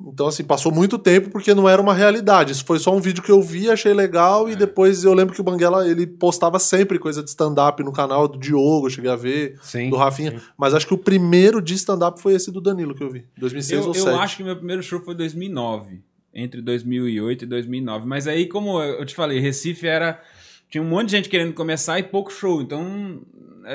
Então, 0.00 0.26
assim, 0.26 0.42
passou 0.42 0.72
muito 0.72 0.98
tempo 0.98 1.30
porque 1.30 1.54
não 1.54 1.68
era 1.68 1.80
uma 1.80 1.94
realidade. 1.94 2.52
Isso 2.52 2.64
foi 2.64 2.78
só 2.78 2.94
um 2.94 3.00
vídeo 3.00 3.22
que 3.22 3.30
eu 3.30 3.40
vi, 3.40 3.70
achei 3.70 3.94
legal. 3.94 4.48
É. 4.48 4.52
E 4.52 4.56
depois 4.56 5.04
eu 5.04 5.14
lembro 5.14 5.34
que 5.34 5.40
o 5.40 5.44
Banguela, 5.44 5.88
ele 5.88 6.06
postava 6.06 6.58
sempre 6.58 6.98
coisa 6.98 7.22
de 7.22 7.30
stand-up 7.30 7.82
no 7.82 7.92
canal 7.92 8.26
do 8.26 8.38
Diogo, 8.38 8.86
eu 8.86 8.90
cheguei 8.90 9.10
a 9.10 9.16
ver, 9.16 9.56
Sim. 9.62 9.90
do 9.90 9.96
Rafinha. 9.96 10.42
Mas 10.58 10.74
acho 10.74 10.86
que 10.86 10.94
o 10.94 10.98
primeiro 10.98 11.62
de 11.62 11.74
stand-up 11.74 12.20
foi 12.20 12.34
esse 12.34 12.50
do 12.50 12.60
Danilo 12.60 12.94
que 12.94 13.02
eu 13.02 13.10
vi. 13.10 13.24
2006 13.38 13.72
Eu, 13.72 13.78
ou 13.78 13.86
eu 13.86 13.92
2007. 13.92 14.24
acho 14.24 14.36
que 14.36 14.44
meu 14.44 14.56
primeiro 14.56 14.82
show 14.82 15.00
foi 15.00 15.14
2009. 15.14 16.02
Entre 16.34 16.60
2008 16.60 17.44
e 17.44 17.46
2009. 17.46 18.06
Mas 18.06 18.26
aí, 18.26 18.46
como 18.48 18.82
eu 18.82 19.06
te 19.06 19.14
falei, 19.14 19.38
Recife 19.38 19.86
era... 19.86 20.20
Tinha 20.68 20.82
um 20.82 20.88
monte 20.88 21.06
de 21.06 21.12
gente 21.12 21.28
querendo 21.28 21.52
começar 21.52 22.00
e 22.00 22.02
pouco 22.02 22.32
show. 22.32 22.60
Então, 22.60 23.20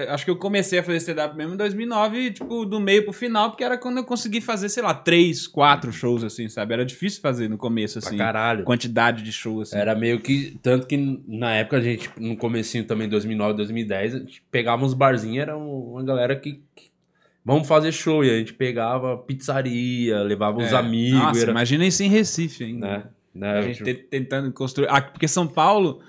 acho 0.09 0.25
que 0.25 0.31
eu 0.31 0.35
comecei 0.35 0.79
a 0.79 0.83
fazer 0.83 0.97
stand-up 0.97 1.35
mesmo 1.35 1.53
em 1.53 1.57
2009, 1.57 2.31
tipo, 2.31 2.65
do 2.65 2.79
meio 2.79 3.03
pro 3.03 3.13
final, 3.13 3.49
porque 3.51 3.63
era 3.63 3.77
quando 3.77 3.97
eu 3.97 4.03
consegui 4.03 4.41
fazer, 4.41 4.69
sei 4.69 4.83
lá, 4.83 4.93
três, 4.93 5.47
quatro 5.47 5.91
shows, 5.91 6.23
assim, 6.23 6.47
sabe? 6.49 6.73
Era 6.73 6.85
difícil 6.85 7.21
fazer 7.21 7.49
no 7.49 7.57
começo, 7.57 7.99
Pra 7.99 8.07
assim. 8.09 8.17
caralho. 8.17 8.63
Quantidade 8.63 9.23
de 9.23 9.31
shows, 9.31 9.69
assim. 9.69 9.77
Era 9.81 9.95
meio 9.95 10.19
que. 10.19 10.57
Tanto 10.61 10.87
que 10.87 11.21
na 11.27 11.55
época 11.55 11.77
a 11.77 11.81
gente, 11.81 12.09
no 12.17 12.35
comecinho 12.37 12.85
também, 12.85 13.07
2009, 13.09 13.55
2010, 13.57 14.15
a 14.15 14.19
gente 14.19 14.43
pegava 14.51 14.85
uns 14.85 14.93
barzinhos, 14.93 15.39
era 15.41 15.57
um- 15.57 15.91
uma 15.93 16.03
galera 16.03 16.35
que. 16.35 16.61
que- 16.75 16.89
Vamos 17.43 17.67
fazer 17.67 17.91
show. 17.91 18.23
E 18.23 18.29
a 18.29 18.37
gente 18.37 18.53
pegava 18.53 19.17
pizzaria, 19.17 20.21
levava 20.21 20.59
os 20.59 20.71
É. 20.71 20.75
amigos. 20.75 21.19
Nossa, 21.19 21.41
era, 21.41 21.51
imagina 21.51 21.85
isso 21.85 22.03
em 22.03 22.09
Recife 22.09 22.63
ainda. 22.63 22.87
né? 22.87 23.03
né, 23.33 23.51
A 23.57 23.61
gente 23.61 23.77
tipo, 23.77 23.85
te- 23.85 23.93
tentando 24.09 24.51
construir. 24.51 24.87
Ah, 24.89 25.01
porque 25.01 25.27
São 25.27 25.47
Paulo, 25.47 26.01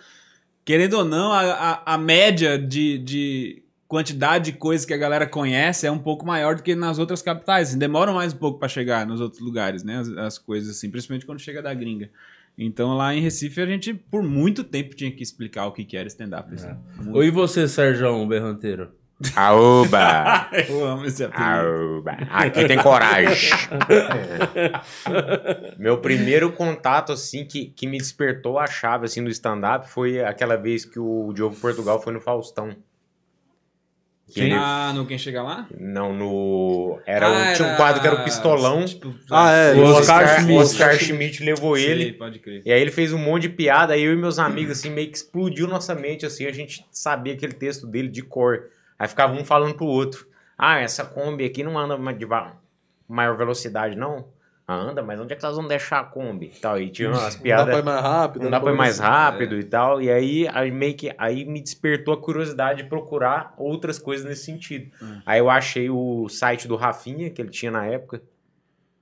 querendo 0.65 0.95
ou 0.95 1.05
não, 1.05 1.33
a, 1.33 1.41
a, 1.85 1.95
a 1.95 1.99
média 1.99 2.59
de, 2.59 2.99
de 2.99 3.63
quantidade 3.91 4.53
de 4.53 4.57
coisas 4.57 4.87
que 4.87 4.95
a 4.95 4.97
galera 4.97 5.27
conhece 5.27 5.85
é 5.85 5.91
um 5.91 5.99
pouco 5.99 6.25
maior 6.25 6.55
do 6.55 6.63
que 6.63 6.77
nas 6.77 7.01
outras 7.01 7.21
capitais. 7.21 7.71
Assim, 7.71 7.79
demoram 7.79 8.15
mais 8.15 8.33
um 8.33 8.37
pouco 8.37 8.61
pra 8.61 8.69
chegar 8.69 9.05
nos 9.05 9.21
outros 9.21 9.43
lugares, 9.43 9.83
né? 9.83 9.99
As, 9.99 10.09
as 10.11 10.39
coisas 10.39 10.77
assim, 10.77 10.89
principalmente 10.89 11.27
quando 11.27 11.41
chega 11.41 11.61
da 11.61 11.75
gringa. 11.75 12.09
Então 12.57 12.97
lá 12.97 13.13
em 13.13 13.21
Recife 13.21 13.61
a 13.61 13.67
gente, 13.67 13.93
por 13.93 14.23
muito 14.23 14.63
tempo, 14.63 14.95
tinha 14.95 15.11
que 15.11 15.25
explicar 15.25 15.67
o 15.67 15.73
que, 15.73 15.85
que 15.85 15.97
era 15.97 16.07
stand-up. 16.07 16.55
assim. 16.55 16.69
Oi, 17.13 17.27
e 17.27 17.31
você, 17.33 17.67
Sérgio 17.67 18.25
Berranteiro? 18.27 18.93
Aoba! 19.35 20.49
Eu 20.71 20.87
amo 20.87 21.05
esse 21.05 21.25
apelido. 21.25 21.51
Aoba! 21.51 22.13
Aqui 22.31 22.67
tem 22.67 22.79
coragem. 22.81 23.51
Meu 25.79 25.99
primeiro 25.99 26.53
contato, 26.53 27.11
assim, 27.11 27.45
que, 27.45 27.67
que 27.67 27.89
me 27.89 27.99
despertou 27.99 28.57
a 28.57 28.69
chave, 28.69 29.07
assim, 29.07 29.25
do 29.25 29.31
stand-up 29.31 29.91
foi 29.91 30.23
aquela 30.25 30.57
vez 30.57 30.85
que 30.85 31.01
o 31.01 31.33
Diogo 31.35 31.57
Portugal 31.57 32.01
foi 32.01 32.13
no 32.13 32.21
Faustão. 32.21 32.77
Que 34.33 34.41
ele- 34.41 34.55
Ah, 34.55 34.93
no 34.95 35.07
Quem 35.07 35.19
Chega 35.19 35.43
Lá? 35.43 35.67
Não, 35.79 36.13
no... 36.15 37.01
Era, 37.07 37.27
Ah, 37.27 37.53
o- 37.53 37.57
tinha 37.57 37.69
um 37.69 37.77
quadro 37.77 38.01
que 38.01 38.07
era 38.07 38.17
o 38.17 38.25
Pistolão. 38.25 38.85
Tipo, 38.85 39.15
Ah, 39.31 39.51
é, 39.53 39.75
O 39.75 39.83
Oscar, 39.85 40.23
Oscar 40.25 40.41
Schmidt. 40.41 40.59
Oscar 40.61 40.95
Schmidt 40.99 41.45
levou 41.45 41.77
sei, 41.77 41.91
ele. 41.91 42.13
Pode 42.13 42.39
crer. 42.39 42.63
E 42.65 42.73
aí 42.73 42.81
ele 42.81 42.91
fez 42.91 43.13
um 43.13 43.19
monte 43.19 43.43
de 43.43 43.49
piada, 43.51 43.95
aí 43.95 44.03
eu 44.03 44.13
e 44.13 44.17
meus 44.17 44.39
amigos, 44.39 44.79
assim, 44.79 44.91
meio 44.91 45.11
que 45.11 45.17
explodiu 45.17 45.67
nossa 45.67 45.95
mente, 45.95 46.25
assim, 46.25 46.47
a 46.47 46.53
gente 46.53 46.85
sabia 46.91 47.35
aquele 47.35 47.53
texto 47.53 47.87
dele 47.87 48.09
de 48.09 48.23
cor. 48.23 48.71
Aí 48.99 49.09
ficava 49.09 49.33
um 49.35 49.45
falando 49.45 49.75
pro 49.75 49.87
outro. 49.87 50.27
Ah, 50.57 50.79
essa 50.81 51.05
Kombi 51.05 51.45
aqui 51.45 51.63
não 51.63 51.79
anda 51.79 51.97
de 52.13 52.27
maior 53.09 53.37
velocidade, 53.37 53.97
não? 53.97 54.27
Ah, 54.73 54.77
anda, 54.77 55.03
mas 55.03 55.19
onde 55.19 55.33
é 55.33 55.37
que 55.37 55.43
nós 55.43 55.57
vamos 55.57 55.69
deixar 55.69 55.99
a 55.99 56.05
Kombi? 56.05 56.47
E, 56.55 56.61
tal, 56.61 56.81
e 56.81 56.89
tinha 56.91 57.09
umas 57.09 57.21
Não 57.21 57.29
dá 57.29 57.33
pra 57.35 57.43
piadas... 57.43 57.79
ir 57.79 57.83
mais 57.85 58.01
rápido. 58.03 58.43
Não 58.45 58.51
dá 58.53 58.61
pra 58.61 58.73
ir 58.73 58.77
mais 58.77 58.99
rápido 59.01 59.57
É. 59.57 59.59
e 59.59 59.65
tal. 59.65 60.01
E 60.01 60.09
aí, 60.11 60.47
aí 60.53 60.71
meio 60.71 60.95
que 60.95 61.13
aí 61.19 61.45
me 61.45 61.61
despertou 61.61 62.15
a 62.15 62.17
curiosidade 62.17 62.85
de 62.85 62.89
procurar 62.89 63.53
outras 63.59 63.99
coisas 63.99 64.25
nesse 64.25 64.45
sentido. 64.45 64.89
Hum. 65.03 65.21
Aí 65.27 65.41
eu 65.41 65.51
achei 65.51 65.91
o 65.91 66.29
site 66.29 66.69
do 66.69 66.77
Rafinha, 66.77 67.31
que 67.31 67.43
ele 67.43 67.51
tinha 67.51 67.73
na 67.73 67.85
época. 67.85 68.23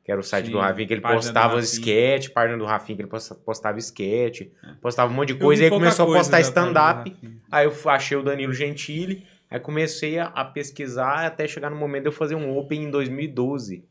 Que 0.05 0.11
era 0.11 0.19
o 0.23 0.25
site 0.25 0.47
Sim, 0.47 0.53
do 0.53 0.59
Rafinha, 0.59 0.87
que 0.87 0.95
ele 0.95 1.03
postava 1.03 1.61
sketch, 1.61 2.31
página 2.31 2.57
do 2.57 2.65
Rafinha, 2.65 2.97
que 2.97 3.03
ele 3.03 3.11
posta- 3.11 3.35
postava 3.35 3.79
sketch, 3.79 4.41
É. 4.41 4.47
postava 4.81 5.13
um 5.13 5.15
monte 5.15 5.35
de 5.35 5.39
coisa. 5.39 5.61
E 5.61 5.65
aí 5.67 5.71
começou 5.71 6.11
a 6.11 6.17
postar 6.17 6.41
stand-up. 6.41 7.15
Aí 7.53 7.67
eu 7.67 7.73
achei 7.91 8.17
o 8.17 8.23
Danilo 8.23 8.55
Gentili. 8.55 9.27
Aí 9.51 9.61
comecei 9.61 10.19
a, 10.19 10.29
a 10.29 10.47
pesquisar 10.47 11.27
até 11.27 11.47
chegar 11.47 11.69
no 11.69 11.77
momento 11.77 12.05
de 12.05 12.09
eu 12.09 12.13
fazer 12.13 12.35
um 12.37 12.57
Open 12.57 12.85
em 12.85 12.91
2012 12.91 13.85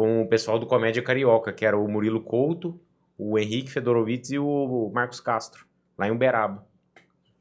com 0.00 0.22
o 0.22 0.26
pessoal 0.26 0.58
do 0.58 0.66
Comédia 0.66 1.02
Carioca, 1.02 1.52
que 1.52 1.62
era 1.62 1.76
o 1.76 1.86
Murilo 1.86 2.22
Couto, 2.22 2.80
o 3.18 3.38
Henrique 3.38 3.70
Fedorovitz 3.70 4.30
e 4.30 4.38
o 4.38 4.90
Marcos 4.94 5.20
Castro, 5.20 5.66
lá 5.98 6.08
em 6.08 6.10
Uberaba. 6.10 6.66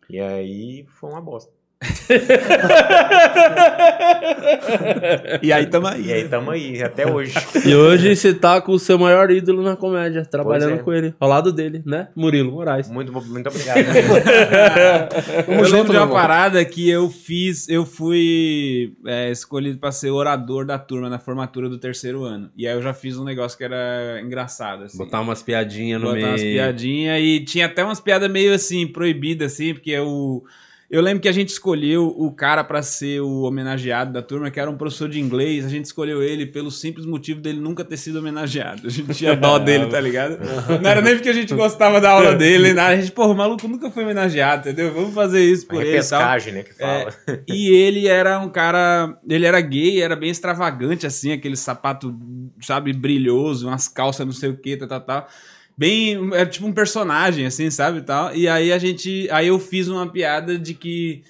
E 0.10 0.20
aí 0.20 0.86
foi 0.90 1.10
uma 1.10 1.22
bosta. 1.22 1.54
E 5.42 5.54
aí 5.54 5.66
tamo 5.68 5.88
aí. 5.88 6.08
E 6.08 6.14
aí, 6.14 6.28
tamo 6.28 6.52
aí, 6.52 6.84
até 6.84 7.10
hoje. 7.10 7.34
E 7.66 7.76
hoje 7.76 8.16
você 8.16 8.34
tá 8.34 8.62
com 8.62 8.74
o 8.74 8.80
seu 8.80 8.98
maior 8.98 9.30
ídolo 9.32 9.62
na 9.62 9.76
comédia, 9.76 10.26
trabalhando 10.26 10.76
é. 10.76 10.78
com 10.80 10.94
ele, 10.94 11.14
ao 11.20 11.30
lado 11.30 11.52
dele, 11.52 11.82
né? 11.86 12.10
Murilo 12.16 12.52
Moraes. 12.52 12.90
Muito, 12.90 13.12
muito 13.12 13.48
obrigado. 13.48 13.80
eu 15.48 15.66
junto, 15.66 15.76
lembro 15.76 15.94
de 15.94 15.98
uma 15.98 16.08
parada 16.08 16.64
que 16.66 16.90
eu 16.90 17.10
fiz, 17.10 17.70
eu 17.70 17.86
fui 17.86 18.94
é, 19.06 19.32
escolhido 19.32 19.80
pra 19.80 19.92
ser 19.92 20.12
orador 20.12 20.66
da 20.66 20.78
turma 20.78 21.10
na 21.10 21.20
formatura 21.20 21.70
do 21.70 21.78
terceiro 21.78 22.24
ano. 22.24 22.50
E 22.58 22.68
aí 22.68 22.76
eu 22.76 22.82
já 22.82 22.94
fiz 22.94 23.18
um 23.18 23.24
negócio 23.24 23.58
que 23.58 23.64
era 23.64 24.20
engraçado, 24.22 24.84
assim. 24.84 24.98
Botar 24.98 25.22
umas 25.22 25.42
piadinhas 25.42 26.02
no 26.02 26.08
botar 26.08 26.18
meio. 26.18 26.30
umas 26.30 26.42
piadinhas 26.42 27.22
e 27.22 27.40
tinha 27.42 27.68
até 27.68 27.84
umas 27.84 28.00
piadas 28.00 28.30
meio 28.30 28.54
assim, 28.54 28.88
proibidas, 28.88 29.54
assim, 29.54 29.74
porque 29.74 29.98
o. 30.00 30.44
Eu 30.90 31.02
lembro 31.04 31.22
que 31.22 31.30
a 31.30 31.32
gente 31.32 31.50
escolheu 31.50 32.08
o 32.18 32.32
cara 32.32 32.64
pra 32.64 32.82
ser 32.82 33.22
o 33.22 33.42
homenageado 33.44 34.12
da 34.12 34.24
turma, 34.24 34.50
que 34.50 34.60
era 34.60 34.72
um 34.72 34.76
professor 34.76 35.08
de 35.08 35.20
inglês. 35.20 35.64
A 35.64 35.70
gente 35.70 35.86
escolheu 35.86 36.24
ele 36.24 36.48
pelo 36.48 36.72
simples 36.72 37.06
motivo 37.06 37.40
dele 37.40 37.60
nunca 37.60 37.86
ter 37.86 37.96
sido 37.96 38.18
homenageado. 38.18 38.88
A 38.88 38.90
gente 38.90 39.14
tinha 39.14 39.36
dó 39.36 39.60
dele, 39.60 39.86
tá 39.86 40.02
ligado? 40.02 40.40
Não 40.82 40.90
era 40.90 41.00
nem 41.00 41.14
porque 41.14 41.30
a 41.30 41.34
gente 41.34 41.54
gostava 41.54 42.02
da 42.02 42.10
aula 42.10 42.34
dele, 42.34 42.64
nem 42.64 42.74
nada. 42.74 42.94
A 42.94 43.00
gente, 43.00 43.12
pô, 43.12 43.28
o 43.28 43.36
maluco 43.36 43.68
nunca 43.68 43.92
foi 43.92 44.04
homenageado, 44.04 44.68
entendeu? 44.68 44.92
Vamos 44.92 45.14
fazer 45.14 45.44
isso 45.44 45.68
por 45.68 45.76
ele 45.76 46.00
e 46.00 46.04
tal. 46.04 46.20
Repescagem, 46.20 46.54
né, 46.54 46.64
que 46.64 46.74
fala. 46.74 47.14
E 47.48 47.70
ele 47.72 48.08
era 48.08 48.40
um 48.40 48.50
cara. 48.50 49.16
Ele 49.30 49.46
era 49.46 49.62
gay, 49.62 50.02
era 50.02 50.16
bem 50.16 50.32
extravagante, 50.32 51.06
assim, 51.06 51.32
aquele 51.32 51.56
sapato, 51.56 52.18
sabe, 52.62 52.94
brilhoso, 52.94 53.68
umas 53.68 53.88
calças 53.88 54.26
não 54.26 54.34
sei 54.34 54.50
o 54.50 54.58
que, 54.58 54.76
tal, 54.76 54.88
tal, 54.88 55.02
tal. 55.02 55.28
Bem. 55.80 56.34
Era 56.34 56.46
tipo 56.46 56.68
um 56.68 56.74
personagem, 56.74 57.46
assim, 57.46 57.70
sabe? 57.72 58.02
Tal. 58.02 58.36
E 58.36 58.48
aí 58.50 58.72
a 58.74 58.78
gente. 58.78 59.30
Aí 59.32 59.48
eu 59.48 59.58
fiz 59.60 59.88
uma 59.88 60.06
piada 60.12 60.58
de 60.60 60.74
que. 60.74 61.24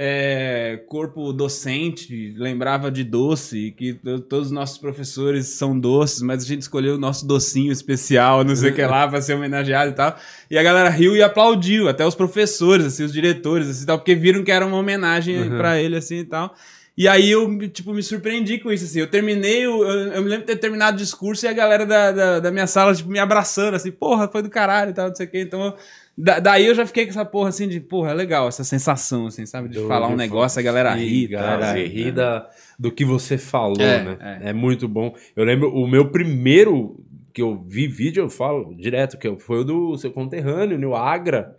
é, 0.00 0.80
corpo 0.86 1.32
docente 1.32 2.32
lembrava 2.36 2.88
de 2.88 3.02
doce, 3.02 3.74
que 3.76 3.94
to- 3.94 4.20
todos 4.20 4.46
os 4.46 4.52
nossos 4.52 4.78
professores 4.78 5.46
são 5.48 5.76
doces, 5.76 6.22
mas 6.22 6.44
a 6.44 6.46
gente 6.46 6.62
escolheu 6.62 6.94
o 6.94 6.98
nosso 6.98 7.26
docinho 7.26 7.72
especial, 7.72 8.44
não 8.44 8.54
sei 8.54 8.70
o 8.70 8.74
que 8.74 8.86
lá, 8.86 9.08
pra 9.08 9.20
ser 9.20 9.34
homenageado 9.34 9.90
e 9.90 9.94
tal. 9.94 10.16
E 10.48 10.56
a 10.56 10.62
galera 10.62 10.88
riu 10.88 11.16
e 11.16 11.22
aplaudiu, 11.22 11.88
até 11.88 12.06
os 12.06 12.14
professores, 12.14 12.86
assim, 12.86 13.02
os 13.02 13.12
diretores, 13.12 13.68
assim, 13.68 13.84
tal, 13.84 13.98
porque 13.98 14.14
viram 14.14 14.44
que 14.44 14.52
era 14.52 14.64
uma 14.64 14.76
homenagem 14.76 15.50
pra 15.58 15.80
ele, 15.80 15.96
assim, 15.96 16.18
e 16.18 16.24
tal. 16.24 16.54
E 16.98 17.06
aí 17.06 17.30
eu, 17.30 17.56
tipo, 17.68 17.94
me 17.94 18.02
surpreendi 18.02 18.58
com 18.58 18.72
isso, 18.72 18.84
assim. 18.84 18.98
Eu 18.98 19.06
terminei, 19.08 19.68
o- 19.68 19.84
eu, 19.84 20.12
eu 20.14 20.22
me 20.22 20.28
lembro 20.28 20.44
de 20.44 20.52
ter 20.52 20.56
terminado 20.58 20.96
o 20.96 20.98
discurso 21.00 21.46
e 21.46 21.48
a 21.48 21.52
galera 21.52 21.86
da, 21.86 22.10
da, 22.10 22.40
da 22.40 22.50
minha 22.50 22.66
sala, 22.66 22.92
tipo, 22.92 23.08
me 23.08 23.20
abraçando, 23.20 23.74
assim, 23.76 23.92
porra, 23.92 24.26
foi 24.26 24.42
do 24.42 24.50
caralho 24.50 24.90
e 24.90 24.94
tal, 24.94 25.06
não 25.08 25.14
sei 25.14 25.26
o 25.26 25.30
quê. 25.30 25.40
Então, 25.42 25.62
eu- 25.64 25.74
da- 26.18 26.40
daí 26.40 26.66
eu 26.66 26.74
já 26.74 26.84
fiquei 26.84 27.04
com 27.04 27.10
essa 27.10 27.24
porra, 27.24 27.50
assim, 27.50 27.68
de, 27.68 27.78
porra, 27.78 28.10
é 28.10 28.14
legal, 28.14 28.48
essa 28.48 28.64
sensação, 28.64 29.28
assim, 29.28 29.46
sabe? 29.46 29.68
De 29.68 29.78
Do- 29.78 29.86
falar 29.86 30.08
um 30.08 30.16
negócio, 30.16 30.58
a 30.58 30.62
galera 30.62 30.92
Sim, 30.96 31.04
ri 31.04 31.24
e 31.24 31.28
tal. 31.28 31.40
galera 31.40 31.70
assim, 31.70 31.84
ri 31.84 32.10
né? 32.10 32.42
do 32.76 32.90
que 32.90 33.04
você 33.04 33.38
falou, 33.38 33.80
É, 33.80 34.02
né? 34.02 34.38
É. 34.42 34.52
muito 34.52 34.88
bom. 34.88 35.14
Eu 35.36 35.44
lembro, 35.44 35.72
o 35.72 35.86
meu 35.86 36.10
primeiro 36.10 36.98
que 37.32 37.40
eu 37.40 37.62
vi 37.64 37.86
vídeo, 37.86 38.24
eu 38.24 38.28
falo 38.30 38.74
direto, 38.74 39.16
que 39.16 39.36
foi 39.36 39.60
o 39.60 39.64
do 39.64 39.96
seu 39.96 40.10
conterrâneo, 40.10 40.76
no 40.76 40.96
Agra. 40.96 41.56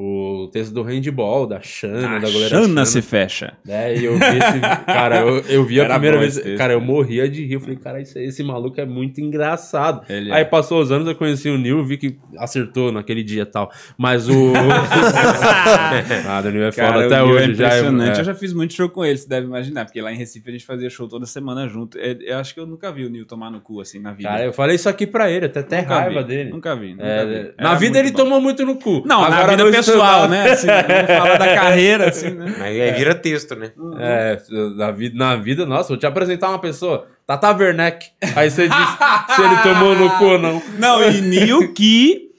O 0.00 0.48
texto 0.52 0.72
do 0.72 0.82
handball, 0.84 1.44
da 1.44 1.60
Xana, 1.60 2.20
da 2.20 2.30
goleira 2.30 2.48
Xana 2.48 2.84
se 2.86 3.02
fecha. 3.02 3.54
É, 3.66 3.96
e 3.96 4.04
eu 4.04 4.16
vi 4.16 4.24
esse. 4.24 4.60
Cara, 4.86 5.20
eu, 5.22 5.38
eu 5.48 5.64
vi 5.64 5.80
a 5.80 5.84
Era 5.84 5.94
primeira 5.94 6.18
vez. 6.18 6.36
texto, 6.36 6.56
cara, 6.56 6.72
eu 6.74 6.80
né? 6.80 6.86
morria 6.86 7.28
de 7.28 7.44
rir. 7.44 7.54
Eu 7.54 7.60
falei, 7.60 7.74
cara, 7.76 8.00
esse, 8.00 8.16
esse 8.22 8.42
maluco 8.44 8.80
é 8.80 8.86
muito 8.86 9.20
engraçado. 9.20 10.02
Ele 10.08 10.30
é. 10.30 10.34
Aí 10.34 10.44
passou 10.44 10.80
os 10.80 10.92
anos, 10.92 11.08
eu 11.08 11.16
conheci 11.16 11.48
o 11.50 11.58
Nil, 11.58 11.84
vi 11.84 11.96
que 11.96 12.16
acertou 12.36 12.92
naquele 12.92 13.24
dia 13.24 13.42
e 13.42 13.46
tal. 13.46 13.72
Mas 13.98 14.28
o. 14.28 14.52
ah, 16.28 16.42
o 16.44 16.50
Nil 16.50 16.62
é 16.64 16.72
foda 16.72 16.86
Cara, 16.86 17.06
até 17.06 17.22
o 17.22 17.26
Gil 17.26 17.34
hoje. 17.36 17.50
é 17.50 17.54
já 17.54 17.64
é- 17.64 17.66
impressionante. 17.68 18.16
é. 18.16 18.20
Eu 18.20 18.24
já 18.24 18.34
fiz 18.34 18.52
muito 18.52 18.74
show 18.74 18.88
com 18.88 19.04
ele, 19.04 19.18
você 19.18 19.28
deve 19.28 19.46
imaginar, 19.46 19.84
porque 19.84 20.00
lá 20.00 20.12
em 20.12 20.16
Recife 20.16 20.48
a 20.48 20.52
gente 20.52 20.64
fazia 20.64 20.88
show 20.90 21.08
toda 21.08 21.26
semana 21.26 21.66
junto. 21.68 21.98
É, 21.98 22.16
Eu 22.20 22.38
acho 22.38 22.54
que 22.54 22.60
eu 22.60 22.66
nunca 22.66 22.92
vi 22.92 23.04
o 23.04 23.10
Nil 23.10 23.26
tomar 23.26 23.50
no 23.50 23.60
cu 23.60 23.80
assim 23.80 23.98
na 23.98 24.12
vida. 24.12 24.28
Cara, 24.28 24.44
eu 24.44 24.52
falei 24.52 24.76
isso 24.76 24.88
aqui 24.88 25.06
pra 25.06 25.30
ele, 25.30 25.46
até 25.46 25.60
até 25.60 25.82
Nunca 25.82 25.94
raiva 25.98 26.22
vi, 26.22 26.28
dele. 26.28 26.50
Nunca 26.50 26.76
vi. 26.76 26.90
Nunca 26.92 27.04
É, 27.04 27.26
vi. 27.26 27.52
na 27.58 27.74
vida 27.74 27.98
ele 27.98 28.10
bom. 28.12 28.16
tomou 28.18 28.40
muito 28.40 28.64
no 28.64 28.76
cu. 28.76 29.02
Não, 29.04 29.22
na 29.22 29.26
Agora 29.26 29.50
vida 29.50 29.64
no 29.64 29.70
pessoal, 29.92 30.28
né? 30.28 30.50
Assim, 30.50 30.66
vamos 30.66 31.16
falar 31.16 31.36
da 31.38 31.54
carreira, 31.54 32.08
assim, 32.08 32.30
né? 32.30 32.54
Aí 32.60 32.80
aí 32.80 32.92
vira 32.92 33.14
texto, 33.14 33.54
né? 33.54 33.70
É, 33.98 34.38
na 34.76 34.90
vida, 34.90 35.16
na 35.16 35.36
vida, 35.36 35.66
nossa, 35.66 35.88
vou 35.88 35.96
te 35.96 36.06
apresentar 36.06 36.48
uma 36.48 36.58
pessoa, 36.60 37.06
Tata 37.26 37.50
Werneck. 37.56 38.06
Aí 38.36 38.50
você 38.50 38.68
diz 38.68 38.76
se 39.34 39.42
ele 39.42 39.56
tomou 39.62 39.94
no 39.94 40.10
cu 40.18 40.24
ou 40.24 40.38
não. 40.38 40.62
Não, 40.78 41.10
e 41.10 41.20
Nil 41.20 41.72
que. 41.72 42.30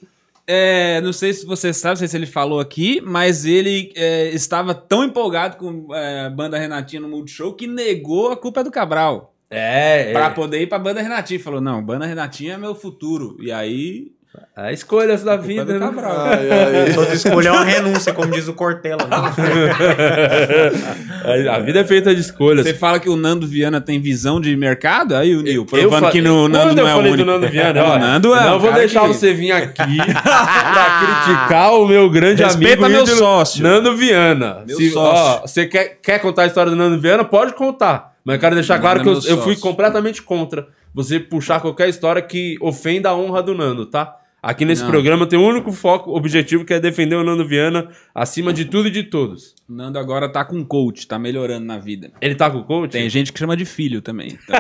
é, 0.48 1.00
não 1.02 1.14
sei 1.14 1.32
se 1.34 1.46
você 1.46 1.72
sabe, 1.74 1.92
não 1.94 1.98
sei 1.98 2.08
se 2.08 2.18
ele 2.18 2.26
falou 2.26 2.60
aqui, 2.60 3.02
mas 3.06 3.46
ele 3.46 3.92
é, 3.96 4.30
estava 4.30 4.74
tão 4.74 5.04
empolgado 5.04 5.58
com 5.58 5.94
é, 5.94 6.26
a 6.26 6.30
banda 6.30 6.58
Renatinha 6.58 7.02
no 7.02 7.08
Multishow 7.10 7.54
que 7.54 7.68
negou 7.68 8.32
a 8.32 8.38
culpa 8.38 8.64
do 8.64 8.72
Cabral. 8.72 9.34
É, 9.52 10.12
Pra 10.14 10.26
é. 10.26 10.30
poder 10.30 10.62
ir 10.62 10.68
pra 10.68 10.78
banda 10.78 11.02
Renatinha. 11.02 11.40
Falou: 11.40 11.60
não, 11.60 11.84
banda 11.84 12.06
Renatinha 12.06 12.54
é 12.54 12.58
meu 12.58 12.76
futuro. 12.76 13.36
E 13.40 13.52
aí. 13.52 14.12
É 14.56 14.72
escolhas 14.72 15.24
da 15.24 15.34
é 15.34 15.38
vida. 15.38 15.74
né? 15.80 15.80
Cabral. 15.80 16.18
Ai, 16.26 16.50
ai. 16.52 16.94
Toda 16.94 17.14
escolha 17.14 17.48
é 17.48 17.52
uma 17.52 17.64
renúncia, 17.64 18.14
como 18.14 18.32
diz 18.32 18.48
o 18.48 18.54
Cortella. 18.54 19.08
Né? 19.08 19.16
a 21.50 21.60
vida 21.60 21.80
é 21.80 21.84
feita 21.84 22.14
de 22.14 22.22
escolhas. 22.22 22.66
Você 22.66 22.74
fala 22.74 23.00
que 23.00 23.10
o 23.10 23.16
Nando 23.16 23.48
Viana 23.48 23.82
tem 23.82 24.00
visão 24.00 24.40
de 24.40 24.56
mercado? 24.56 25.16
Aí 25.16 25.36
o 25.36 25.42
Nil, 25.42 25.62
Eu 25.62 25.66
provando 25.66 26.06
fa- 26.06 26.12
que 26.12 26.22
no 26.22 26.44
Quando 26.44 26.54
Nando 26.54 26.70
eu 26.70 26.76
não 26.76 26.88
é 26.88 26.96
o 26.96 27.00
único. 27.00 27.18
do 27.18 27.26
Nando 27.26 27.48
Viana, 27.48 27.84
O 27.86 28.00
Nando 28.00 28.36
é 28.36 28.44
não 28.46 28.60
vou 28.60 28.74
deixar 28.74 29.02
que- 29.02 29.08
você 29.08 29.34
vir 29.34 29.52
aqui 29.52 29.98
pra 30.14 31.26
criticar 31.26 31.74
o 31.74 31.88
meu 31.88 32.10
grande 32.10 32.44
Respeita 32.44 32.86
amigo 32.86 32.98
meu 32.98 33.04
ídolo, 33.04 33.18
sócio. 33.18 33.64
Nando 33.64 33.96
Viana. 33.98 34.64
Meu 34.68 34.78
Se, 34.78 34.90
sócio. 34.92 35.44
ó, 35.44 35.48
você 35.48 35.66
quer, 35.66 35.98
quer 36.04 36.20
contar 36.20 36.44
a 36.44 36.48
história 36.48 36.70
do 36.70 36.76
Nando 36.76 37.00
Viana? 37.00 37.24
Pode 37.24 37.54
contar. 37.54 38.10
Mas 38.24 38.36
eu 38.36 38.40
quero 38.42 38.56
deixar 38.56 38.80
claro 38.80 39.00
é 39.00 39.04
que 39.04 39.10
eu, 39.10 39.14
meu 39.14 39.24
eu 39.24 39.42
fui 39.42 39.56
completamente 39.56 40.22
contra 40.22 40.68
você 40.94 41.20
puxar 41.20 41.60
qualquer 41.60 41.90
história 41.90 42.22
que 42.22 42.58
ofenda 42.62 43.10
a 43.10 43.16
honra 43.16 43.42
do 43.44 43.54
Nando, 43.56 43.86
tá? 43.86 44.16
Aqui 44.42 44.64
nesse 44.64 44.84
Não. 44.84 44.90
programa 44.90 45.26
tem 45.28 45.38
um 45.38 45.46
único 45.46 45.70
foco, 45.74 46.16
objetivo, 46.16 46.64
que 46.64 46.74
é 46.74 46.80
defender 46.80 47.16
o 47.16 47.24
Nando 47.26 47.46
Viana 47.46 47.90
acima 48.16 48.54
de 48.54 48.64
tudo 48.64 48.88
e 48.88 48.92
de 48.92 49.04
todos. 49.04 49.54
O 49.68 49.74
Nando 49.74 50.00
agora 50.00 50.32
tá 50.32 50.46
com 50.46 50.64
coach, 50.64 51.06
tá 51.06 51.20
melhorando 51.20 51.66
na 51.66 51.78
vida. 51.78 52.12
Ele 52.22 52.36
tá 52.36 52.50
com 52.50 52.60
o 52.60 52.64
coach? 52.64 52.92
Tem 52.94 53.10
gente 53.10 53.34
que 53.34 53.40
chama 53.40 53.58
de 53.58 53.66
filho 53.66 54.02
também. 54.02 54.30
Então, 54.42 54.56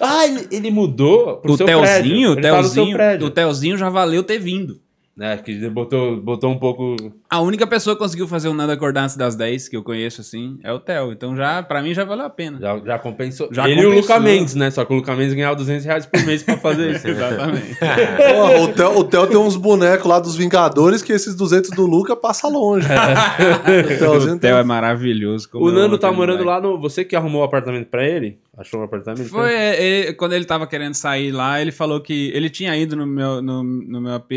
ah, 0.00 0.26
ele, 0.26 0.46
ele 0.50 0.70
mudou 0.70 1.38
pro 1.38 1.54
o 1.54 1.56
seu 1.56 1.66
prédio. 1.66 1.86
Telzinho, 1.86 2.28
o 2.28 2.32
Ele 2.34 2.42
tá 2.42 2.48
seu 2.48 2.62
Telzinho, 2.62 2.96
prédio. 2.96 3.26
o 3.26 3.30
Telzinho 3.30 3.78
já 3.78 3.88
valeu 3.88 4.22
ter 4.22 4.38
vindo. 4.38 4.78
É, 5.18 5.34
que 5.38 5.50
ele 5.50 5.70
botou, 5.70 6.18
botou 6.20 6.50
um 6.50 6.58
pouco. 6.58 6.94
A 7.30 7.40
única 7.40 7.66
pessoa 7.66 7.96
que 7.96 8.02
conseguiu 8.02 8.28
fazer 8.28 8.48
o 8.48 8.54
Nando 8.54 8.72
acordar 8.72 9.04
antes 9.04 9.16
das 9.16 9.34
10, 9.34 9.66
que 9.70 9.74
eu 9.74 9.82
conheço 9.82 10.20
assim, 10.20 10.58
é 10.62 10.70
o 10.70 10.78
Tel. 10.78 11.10
Então 11.10 11.34
já, 11.34 11.62
pra 11.62 11.82
mim 11.82 11.94
já 11.94 12.04
valeu 12.04 12.26
a 12.26 12.30
pena. 12.30 12.58
Já, 12.60 12.78
já 12.84 12.98
compensou. 12.98 13.48
Já 13.50 13.66
ele 13.66 13.80
e 13.80 13.86
o 13.86 13.88
compensou. 13.88 14.16
Luca 14.16 14.20
Mendes, 14.20 14.54
né? 14.54 14.70
Só 14.70 14.84
que 14.84 14.92
o 14.92 14.96
Luca 14.96 15.16
Mendes 15.16 15.32
ganhava 15.32 15.56
200 15.56 15.86
reais 15.86 16.04
por 16.04 16.22
mês 16.26 16.42
pra 16.42 16.58
fazer 16.58 16.90
isso. 16.96 17.08
Exatamente. 17.08 17.76
Porra, 17.80 18.60
o, 18.60 18.68
Theo, 18.68 18.98
o 18.98 19.04
Theo 19.04 19.26
tem 19.26 19.38
uns 19.38 19.56
bonecos 19.56 20.06
lá 20.06 20.20
dos 20.20 20.36
Vingadores 20.36 21.02
que 21.02 21.14
esses 21.14 21.34
200 21.34 21.70
do 21.70 21.86
Luca 21.86 22.14
passa 22.14 22.46
longe. 22.46 22.86
o 23.94 23.98
Theozinho 23.98 24.34
o 24.34 24.38
Tel 24.38 24.58
é 24.58 24.64
maravilhoso. 24.64 25.48
como 25.48 25.64
o 25.64 25.72
Nando 25.72 25.96
tá 25.96 26.12
morando 26.12 26.44
lá 26.44 26.60
no. 26.60 26.78
Você 26.78 27.06
que 27.06 27.16
arrumou 27.16 27.40
o 27.40 27.44
apartamento 27.44 27.86
pra 27.86 28.06
ele? 28.06 28.38
Achou 28.54 28.80
um 28.80 28.84
apartamento? 28.84 29.28
Foi, 29.30 29.50
é, 29.50 29.82
ele- 29.82 30.12
quando 30.12 30.34
ele 30.34 30.44
tava 30.44 30.66
querendo 30.66 30.92
sair 30.94 31.32
lá, 31.32 31.58
ele 31.60 31.72
falou 31.72 32.02
que 32.02 32.30
ele 32.34 32.50
tinha 32.50 32.76
ido 32.76 32.94
no 32.96 33.06
meu, 33.06 33.40
no, 33.40 33.62
no 33.62 34.00
meu 34.00 34.14
AP. 34.14 34.30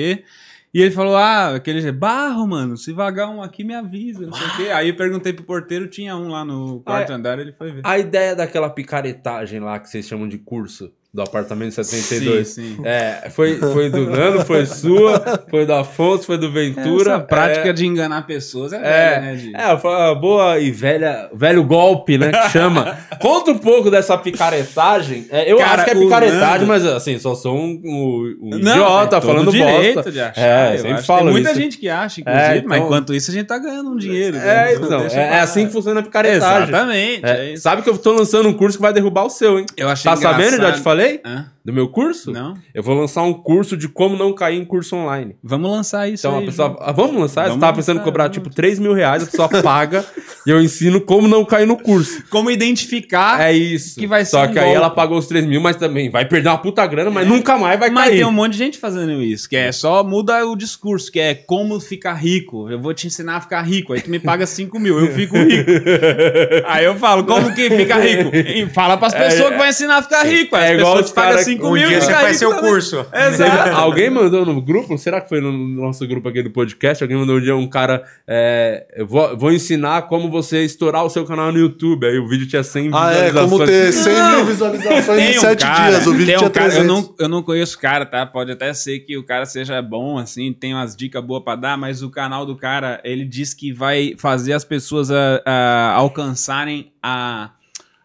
E 0.72 0.82
ele 0.82 0.92
falou, 0.92 1.16
ah, 1.16 1.56
aquele 1.56 1.92
barro, 1.92 2.48
mano, 2.48 2.78
se 2.78 2.92
vagar 2.94 3.30
um 3.30 3.42
aqui, 3.42 3.64
me 3.64 3.74
avisa, 3.74 4.28
não 4.28 4.34
sei 4.34 4.48
o 4.48 4.56
quê. 4.58 4.70
Aí 4.70 4.90
eu 4.90 4.96
perguntei 4.96 5.34
pro 5.34 5.44
porteiro, 5.44 5.88
tinha 5.88 6.16
um 6.16 6.30
lá 6.30 6.46
no 6.46 6.82
quarto 6.82 7.12
é. 7.12 7.16
andar, 7.16 7.40
ele 7.40 7.52
foi 7.54 7.72
ver. 7.72 7.82
A 7.84 7.98
ideia 7.98 8.36
daquela 8.36 8.70
picaretagem 8.70 9.60
lá 9.60 9.80
que 9.80 9.90
vocês 9.90 10.08
chamam 10.08 10.28
de 10.28 10.38
curso 10.38 10.94
do 11.12 11.24
apartamento 11.24 11.74
72. 11.74 12.48
Sim, 12.48 12.76
sim. 12.78 12.82
É, 12.86 13.30
foi, 13.32 13.58
foi 13.58 13.90
do 13.90 14.08
Nando, 14.08 14.46
foi 14.46 14.66
sua, 14.68 15.44
foi 15.50 15.66
do 15.66 15.74
Afonso, 15.74 16.24
foi 16.26 16.38
do 16.38 16.52
Ventura. 16.52 17.14
Essa 17.14 17.20
prática 17.20 17.70
é, 17.70 17.74
de 17.74 17.84
enganar 17.88 18.28
pessoas 18.28 18.72
é, 18.74 18.76
É, 18.78 18.80
velha, 18.82 19.22
né? 19.22 19.36
De... 19.36 19.56
é, 19.56 20.16
boa 20.16 20.60
e 20.60 20.70
velha, 20.70 21.28
velho 21.34 21.64
golpe, 21.64 22.16
né, 22.18 22.32
que 22.32 22.50
chama. 22.52 22.96
Conta 23.20 23.50
um 23.50 23.58
pouco 23.58 23.90
dessa 23.90 24.16
picaretagem. 24.20 25.26
É, 25.32 25.52
eu 25.52 25.58
Cara, 25.58 25.82
acho 25.82 25.86
que 25.86 25.98
é 25.98 26.00
picaretagem, 26.00 26.40
Nando- 26.40 26.68
mas 26.68 26.86
assim, 26.86 27.18
só 27.18 27.34
sou 27.34 27.56
um, 27.58 27.82
um- 27.84 28.38
um 28.44 28.50
Não, 28.60 28.72
idiota 28.74 29.20
todo 29.20 29.26
falando 29.32 29.52
direito 29.52 29.96
bosta. 29.96 30.12
de 30.12 30.22
achar. 30.22 30.42
É, 30.42 30.74
eu 30.74 30.78
sempre 30.78 30.92
acho. 30.94 31.08
falo 31.08 31.24
Tem 31.24 31.32
muita 31.32 31.52
isso. 31.52 31.60
gente 31.60 31.78
que 31.80 31.90
acha, 31.90 32.22
inclusive, 32.22 32.44
É, 32.46 32.62
mas 32.62 32.78
então- 32.78 32.86
enquanto 32.86 33.14
isso 33.16 33.32
a 33.32 33.34
gente 33.34 33.48
tá 33.48 33.58
ganhando 33.58 33.90
um 33.90 33.98
dinheiro. 33.98 34.38
É, 34.38 34.42
né? 34.42 34.74
então, 34.76 35.02
Deixa 35.02 35.20
é, 35.20 35.24
é 35.24 35.40
assim 35.40 35.66
que 35.66 35.74
funciona 35.74 36.02
a 36.02 36.04
picaretagem. 36.04 36.70
Exatamente. 36.70 37.26
É, 37.26 37.54
é 37.54 37.58
sabe 37.58 37.82
que 37.82 37.90
eu 37.90 37.98
tô 37.98 38.12
lançando 38.12 38.48
um 38.48 38.54
curso 38.54 38.78
que 38.78 38.82
vai 38.84 38.94
derrubar 38.94 39.26
o 39.26 39.30
seu, 39.32 39.58
hein? 39.58 39.66
Eu 39.76 39.90
achei 39.90 40.10
Tá 40.10 40.16
sabendo? 40.16 40.58
Já 40.58 40.72
te 40.74 40.82
falei? 40.82 40.99
Hã? 41.26 41.52
Do 41.64 41.74
meu 41.74 41.88
curso? 41.90 42.32
Não? 42.32 42.54
Eu 42.74 42.82
vou 42.82 42.96
lançar 42.96 43.22
um 43.24 43.34
curso 43.34 43.76
de 43.78 43.88
como 43.90 44.16
não 44.18 44.34
cair 44.34 44.58
em 44.60 44.66
curso 44.66 44.96
online. 44.96 45.36
Vamos 45.44 45.70
lançar 45.70 46.08
isso 46.10 46.26
Então 46.26 46.38
aí, 46.40 46.44
a 46.44 46.48
pessoa. 46.48 46.78
Ah, 46.80 46.92
vamos 46.92 47.16
lançar? 47.20 47.44
Você 47.44 47.50
Vamos 47.50 47.62
tava 47.62 47.76
pensando 47.76 48.00
em 48.00 48.04
cobrar 48.04 48.24
vamos 48.26 48.38
tipo 48.38 48.50
3 48.50 48.80
mil 48.80 48.94
reais, 48.94 49.24
a 49.24 49.26
pessoa 49.26 49.50
paga 49.62 50.04
e 50.48 50.50
eu 50.50 50.62
ensino 50.62 51.02
como 51.02 51.28
não 51.28 51.44
cair 51.46 51.68
no 51.68 51.78
curso. 51.78 52.24
Como 52.30 52.50
identificar. 52.50 53.42
É 53.42 53.52
isso. 53.54 54.00
Que 54.00 54.08
vai 54.08 54.26
Só 54.26 54.44
ser 54.46 54.50
um 54.50 54.54
que 54.54 54.60
aí 54.60 54.74
ela 54.74 54.90
pagou 54.90 55.18
os 55.18 55.28
3 55.28 55.46
mil, 55.46 55.60
mas 55.62 55.76
também 55.76 56.10
vai 56.10 56.26
perder 56.26 56.50
uma 56.50 56.58
puta 56.58 56.86
grana, 56.88 57.12
mas 57.12 57.28
nunca 57.28 57.58
mais 57.58 57.80
vai 57.80 57.90
Mas 57.90 58.06
cair. 58.06 58.18
tem 58.18 58.26
um 58.26 58.32
monte 58.32 58.54
de 58.54 58.58
gente 58.58 58.78
fazendo 58.80 59.22
isso, 59.22 59.48
que 59.50 59.56
é 59.56 59.72
só 59.72 60.04
muda 60.04 60.46
o 60.48 60.56
discurso, 60.56 61.12
que 61.12 61.20
é 61.20 61.36
como 61.36 61.80
ficar 61.80 62.14
rico. 62.14 62.70
Eu 62.70 62.80
vou 62.80 62.94
te 62.94 63.06
ensinar 63.08 63.36
a 63.38 63.42
ficar 63.42 63.62
rico. 63.62 63.94
Aí 63.94 64.02
tu 64.02 64.10
me 64.10 64.20
paga 64.20 64.46
5 64.48 64.80
mil, 64.80 64.98
eu 65.00 65.12
fico 65.14 65.38
rico. 65.38 65.70
Aí 66.66 66.86
eu 66.86 66.96
falo, 66.96 67.24
como 67.26 67.54
que 67.54 67.70
fica 67.70 67.98
rico? 67.98 68.36
E 68.36 68.66
fala 68.74 68.98
pras 68.98 69.14
pessoas 69.14 69.50
que 69.52 69.58
vai 69.58 69.70
ensinar 69.70 69.98
a 69.98 70.02
ficar 70.04 70.24
rico. 70.24 70.56
Aí 70.56 70.64
é 70.64 70.74
as 70.74 70.80
igual 70.80 70.94
pessoas 70.94 71.06
os 71.06 71.12
te 71.12 71.16
pagam 71.16 71.32
cara- 71.32 71.44
5 71.50 71.68
Um 71.68 71.74
mil 71.74 71.88
dia 71.88 72.02
você 72.02 72.14
faz 72.14 72.38
seu 72.38 72.50
também. 72.50 72.66
curso. 72.70 73.06
Exato. 73.14 73.70
Alguém 73.78 74.10
mandou 74.10 74.46
no 74.46 74.62
grupo, 74.62 74.98
será 74.98 75.20
que 75.22 75.30
foi 75.30 75.42
no 75.42 75.52
nosso 75.52 76.06
grupo 76.08 76.28
aqui 76.30 76.42
do 76.44 76.52
podcast? 76.52 77.04
Alguém 77.04 77.18
mandou 77.18 77.38
um 77.38 77.42
dia 77.42 77.56
um 77.56 77.68
cara, 77.68 78.04
é, 78.28 79.04
vou, 79.08 79.38
vou 79.38 79.52
ensinar 79.52 80.04
como 80.04 80.30
você 80.30 80.64
estourar 80.64 81.04
o 81.06 81.10
seu 81.10 81.26
canal 81.26 81.52
no 81.52 81.60
YouTube. 81.60 82.06
Aí 82.08 82.18
o 82.20 82.28
vídeo 82.28 82.48
tinha 82.48 82.64
100 82.64 82.90
Ah, 82.94 83.14
é, 83.14 83.32
como 83.32 83.66
ter 83.66 83.92
100 83.92 84.14
mil 84.36 84.46
visualizações 84.46 85.20
em 85.20 85.26
Tem 85.28 85.38
um 85.38 85.42
7 85.42 85.60
cara, 85.64 85.90
dias. 85.92 86.08
O 86.08 86.12
vídeo 86.12 86.26
tem 86.26 86.36
um 86.36 86.40
tinha 86.40 86.50
cara, 86.50 86.70
300. 86.72 86.78
eu 86.78 86.84
não, 86.96 87.16
eu 87.20 87.30
não 87.30 87.44
conheço 87.44 87.78
o 87.78 87.80
cara, 87.80 88.06
tá? 88.06 88.26
Pode 88.26 88.52
até 88.52 88.74
ser 88.74 89.00
que 89.00 89.18
o 89.18 89.24
cara 89.24 89.46
seja 89.46 89.82
bom, 89.82 90.18
assim, 90.18 90.54
tem 90.54 90.74
umas 90.74 90.96
dicas 90.96 91.24
boas 91.24 91.44
pra 91.44 91.56
dar, 91.56 91.78
mas 91.78 92.02
o 92.04 92.10
canal 92.10 92.46
do 92.46 92.56
cara, 92.56 93.00
ele 93.04 93.26
diz 93.26 93.54
que 93.54 93.72
vai 93.72 94.14
fazer 94.18 94.54
as 94.54 94.64
pessoas 94.64 95.10
a, 95.12 95.42
a 95.46 95.94
alcançarem 95.94 96.92
a, 97.02 97.52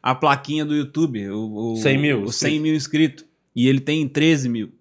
a 0.02 0.14
plaquinha 0.14 0.64
do 0.64 0.74
YouTube. 0.74 1.28
O, 1.30 1.72
o, 1.72 1.76
100 1.76 1.98
mil 1.98 2.22
O 2.22 2.32
100 2.32 2.60
mil 2.60 2.74
inscritos. 2.74 3.24
E 3.54 3.68
ele 3.68 3.80
tem 3.80 4.08
13 4.08 4.48
mil. 4.48 4.72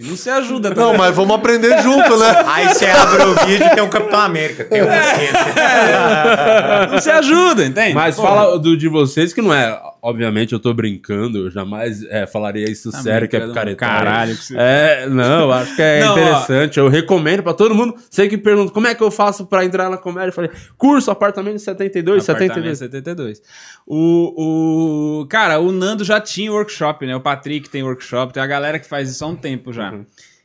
Não 0.00 0.16
se 0.16 0.28
ajuda, 0.28 0.74
tá? 0.74 0.80
Não, 0.80 0.96
mas 0.96 1.14
vamos 1.14 1.36
aprender 1.36 1.80
junto, 1.82 2.16
né? 2.16 2.42
Aí 2.46 2.68
você 2.68 2.86
abre 2.86 3.22
o 3.22 3.34
vídeo 3.46 3.66
e 3.66 3.70
tem 3.70 3.82
um 3.82 3.88
Capitão 3.88 4.20
América. 4.20 4.64
Tem 4.64 4.82
um 4.82 4.86
Não 6.90 7.00
se 7.00 7.10
ajuda, 7.10 7.64
entende? 7.64 7.94
Mas 7.94 8.16
Pô, 8.16 8.22
fala 8.22 8.58
do 8.58 8.76
de 8.76 8.88
vocês 8.88 9.32
que 9.32 9.40
não 9.40 9.54
é. 9.54 9.80
Obviamente 10.04 10.52
eu 10.52 10.58
tô 10.58 10.74
brincando, 10.74 11.38
eu 11.38 11.50
jamais 11.50 12.02
é, 12.06 12.26
falaria 12.26 12.68
isso 12.68 12.90
tá 12.90 12.98
sério, 12.98 13.28
que 13.28 13.36
é 13.36 13.40
picaretagem. 13.46 13.76
Caralho, 13.76 14.36
que 14.36 14.42
você... 14.42 14.56
É, 14.58 15.08
não, 15.08 15.52
acho 15.52 15.76
que 15.76 15.80
é 15.80 16.00
Não, 16.04 16.14
ó. 16.14 16.18
interessante. 16.18 16.80
Eu 16.80 16.88
recomendo 16.88 17.40
pra 17.40 17.54
todo 17.54 17.72
mundo. 17.72 17.94
Sei 18.10 18.28
que 18.28 18.36
pergunta 18.36 18.72
como 18.72 18.88
é 18.88 18.96
que 18.96 19.02
eu 19.02 19.12
faço 19.12 19.46
pra 19.46 19.64
entrar 19.64 19.88
na 19.88 19.96
comédia. 19.96 20.30
Eu 20.30 20.32
falei, 20.32 20.50
curso, 20.76 21.08
apartamento 21.08 21.60
72, 21.60 22.28
Apartamento 22.28 22.76
72. 22.76 23.38
72. 23.38 23.42
O, 23.86 25.20
o, 25.20 25.26
cara, 25.28 25.60
o 25.60 25.70
Nando 25.70 26.02
já 26.02 26.20
tinha 26.20 26.50
workshop, 26.50 27.06
né? 27.06 27.14
O 27.14 27.20
Patrick 27.20 27.70
tem 27.70 27.84
workshop, 27.84 28.32
tem 28.32 28.42
a 28.42 28.46
galera 28.46 28.80
que 28.80 28.88
faz 28.88 29.08
isso 29.08 29.24
há 29.24 29.28
um 29.28 29.36
tempo 29.36 29.72
já. 29.72 29.92
Uhum. 29.92 30.04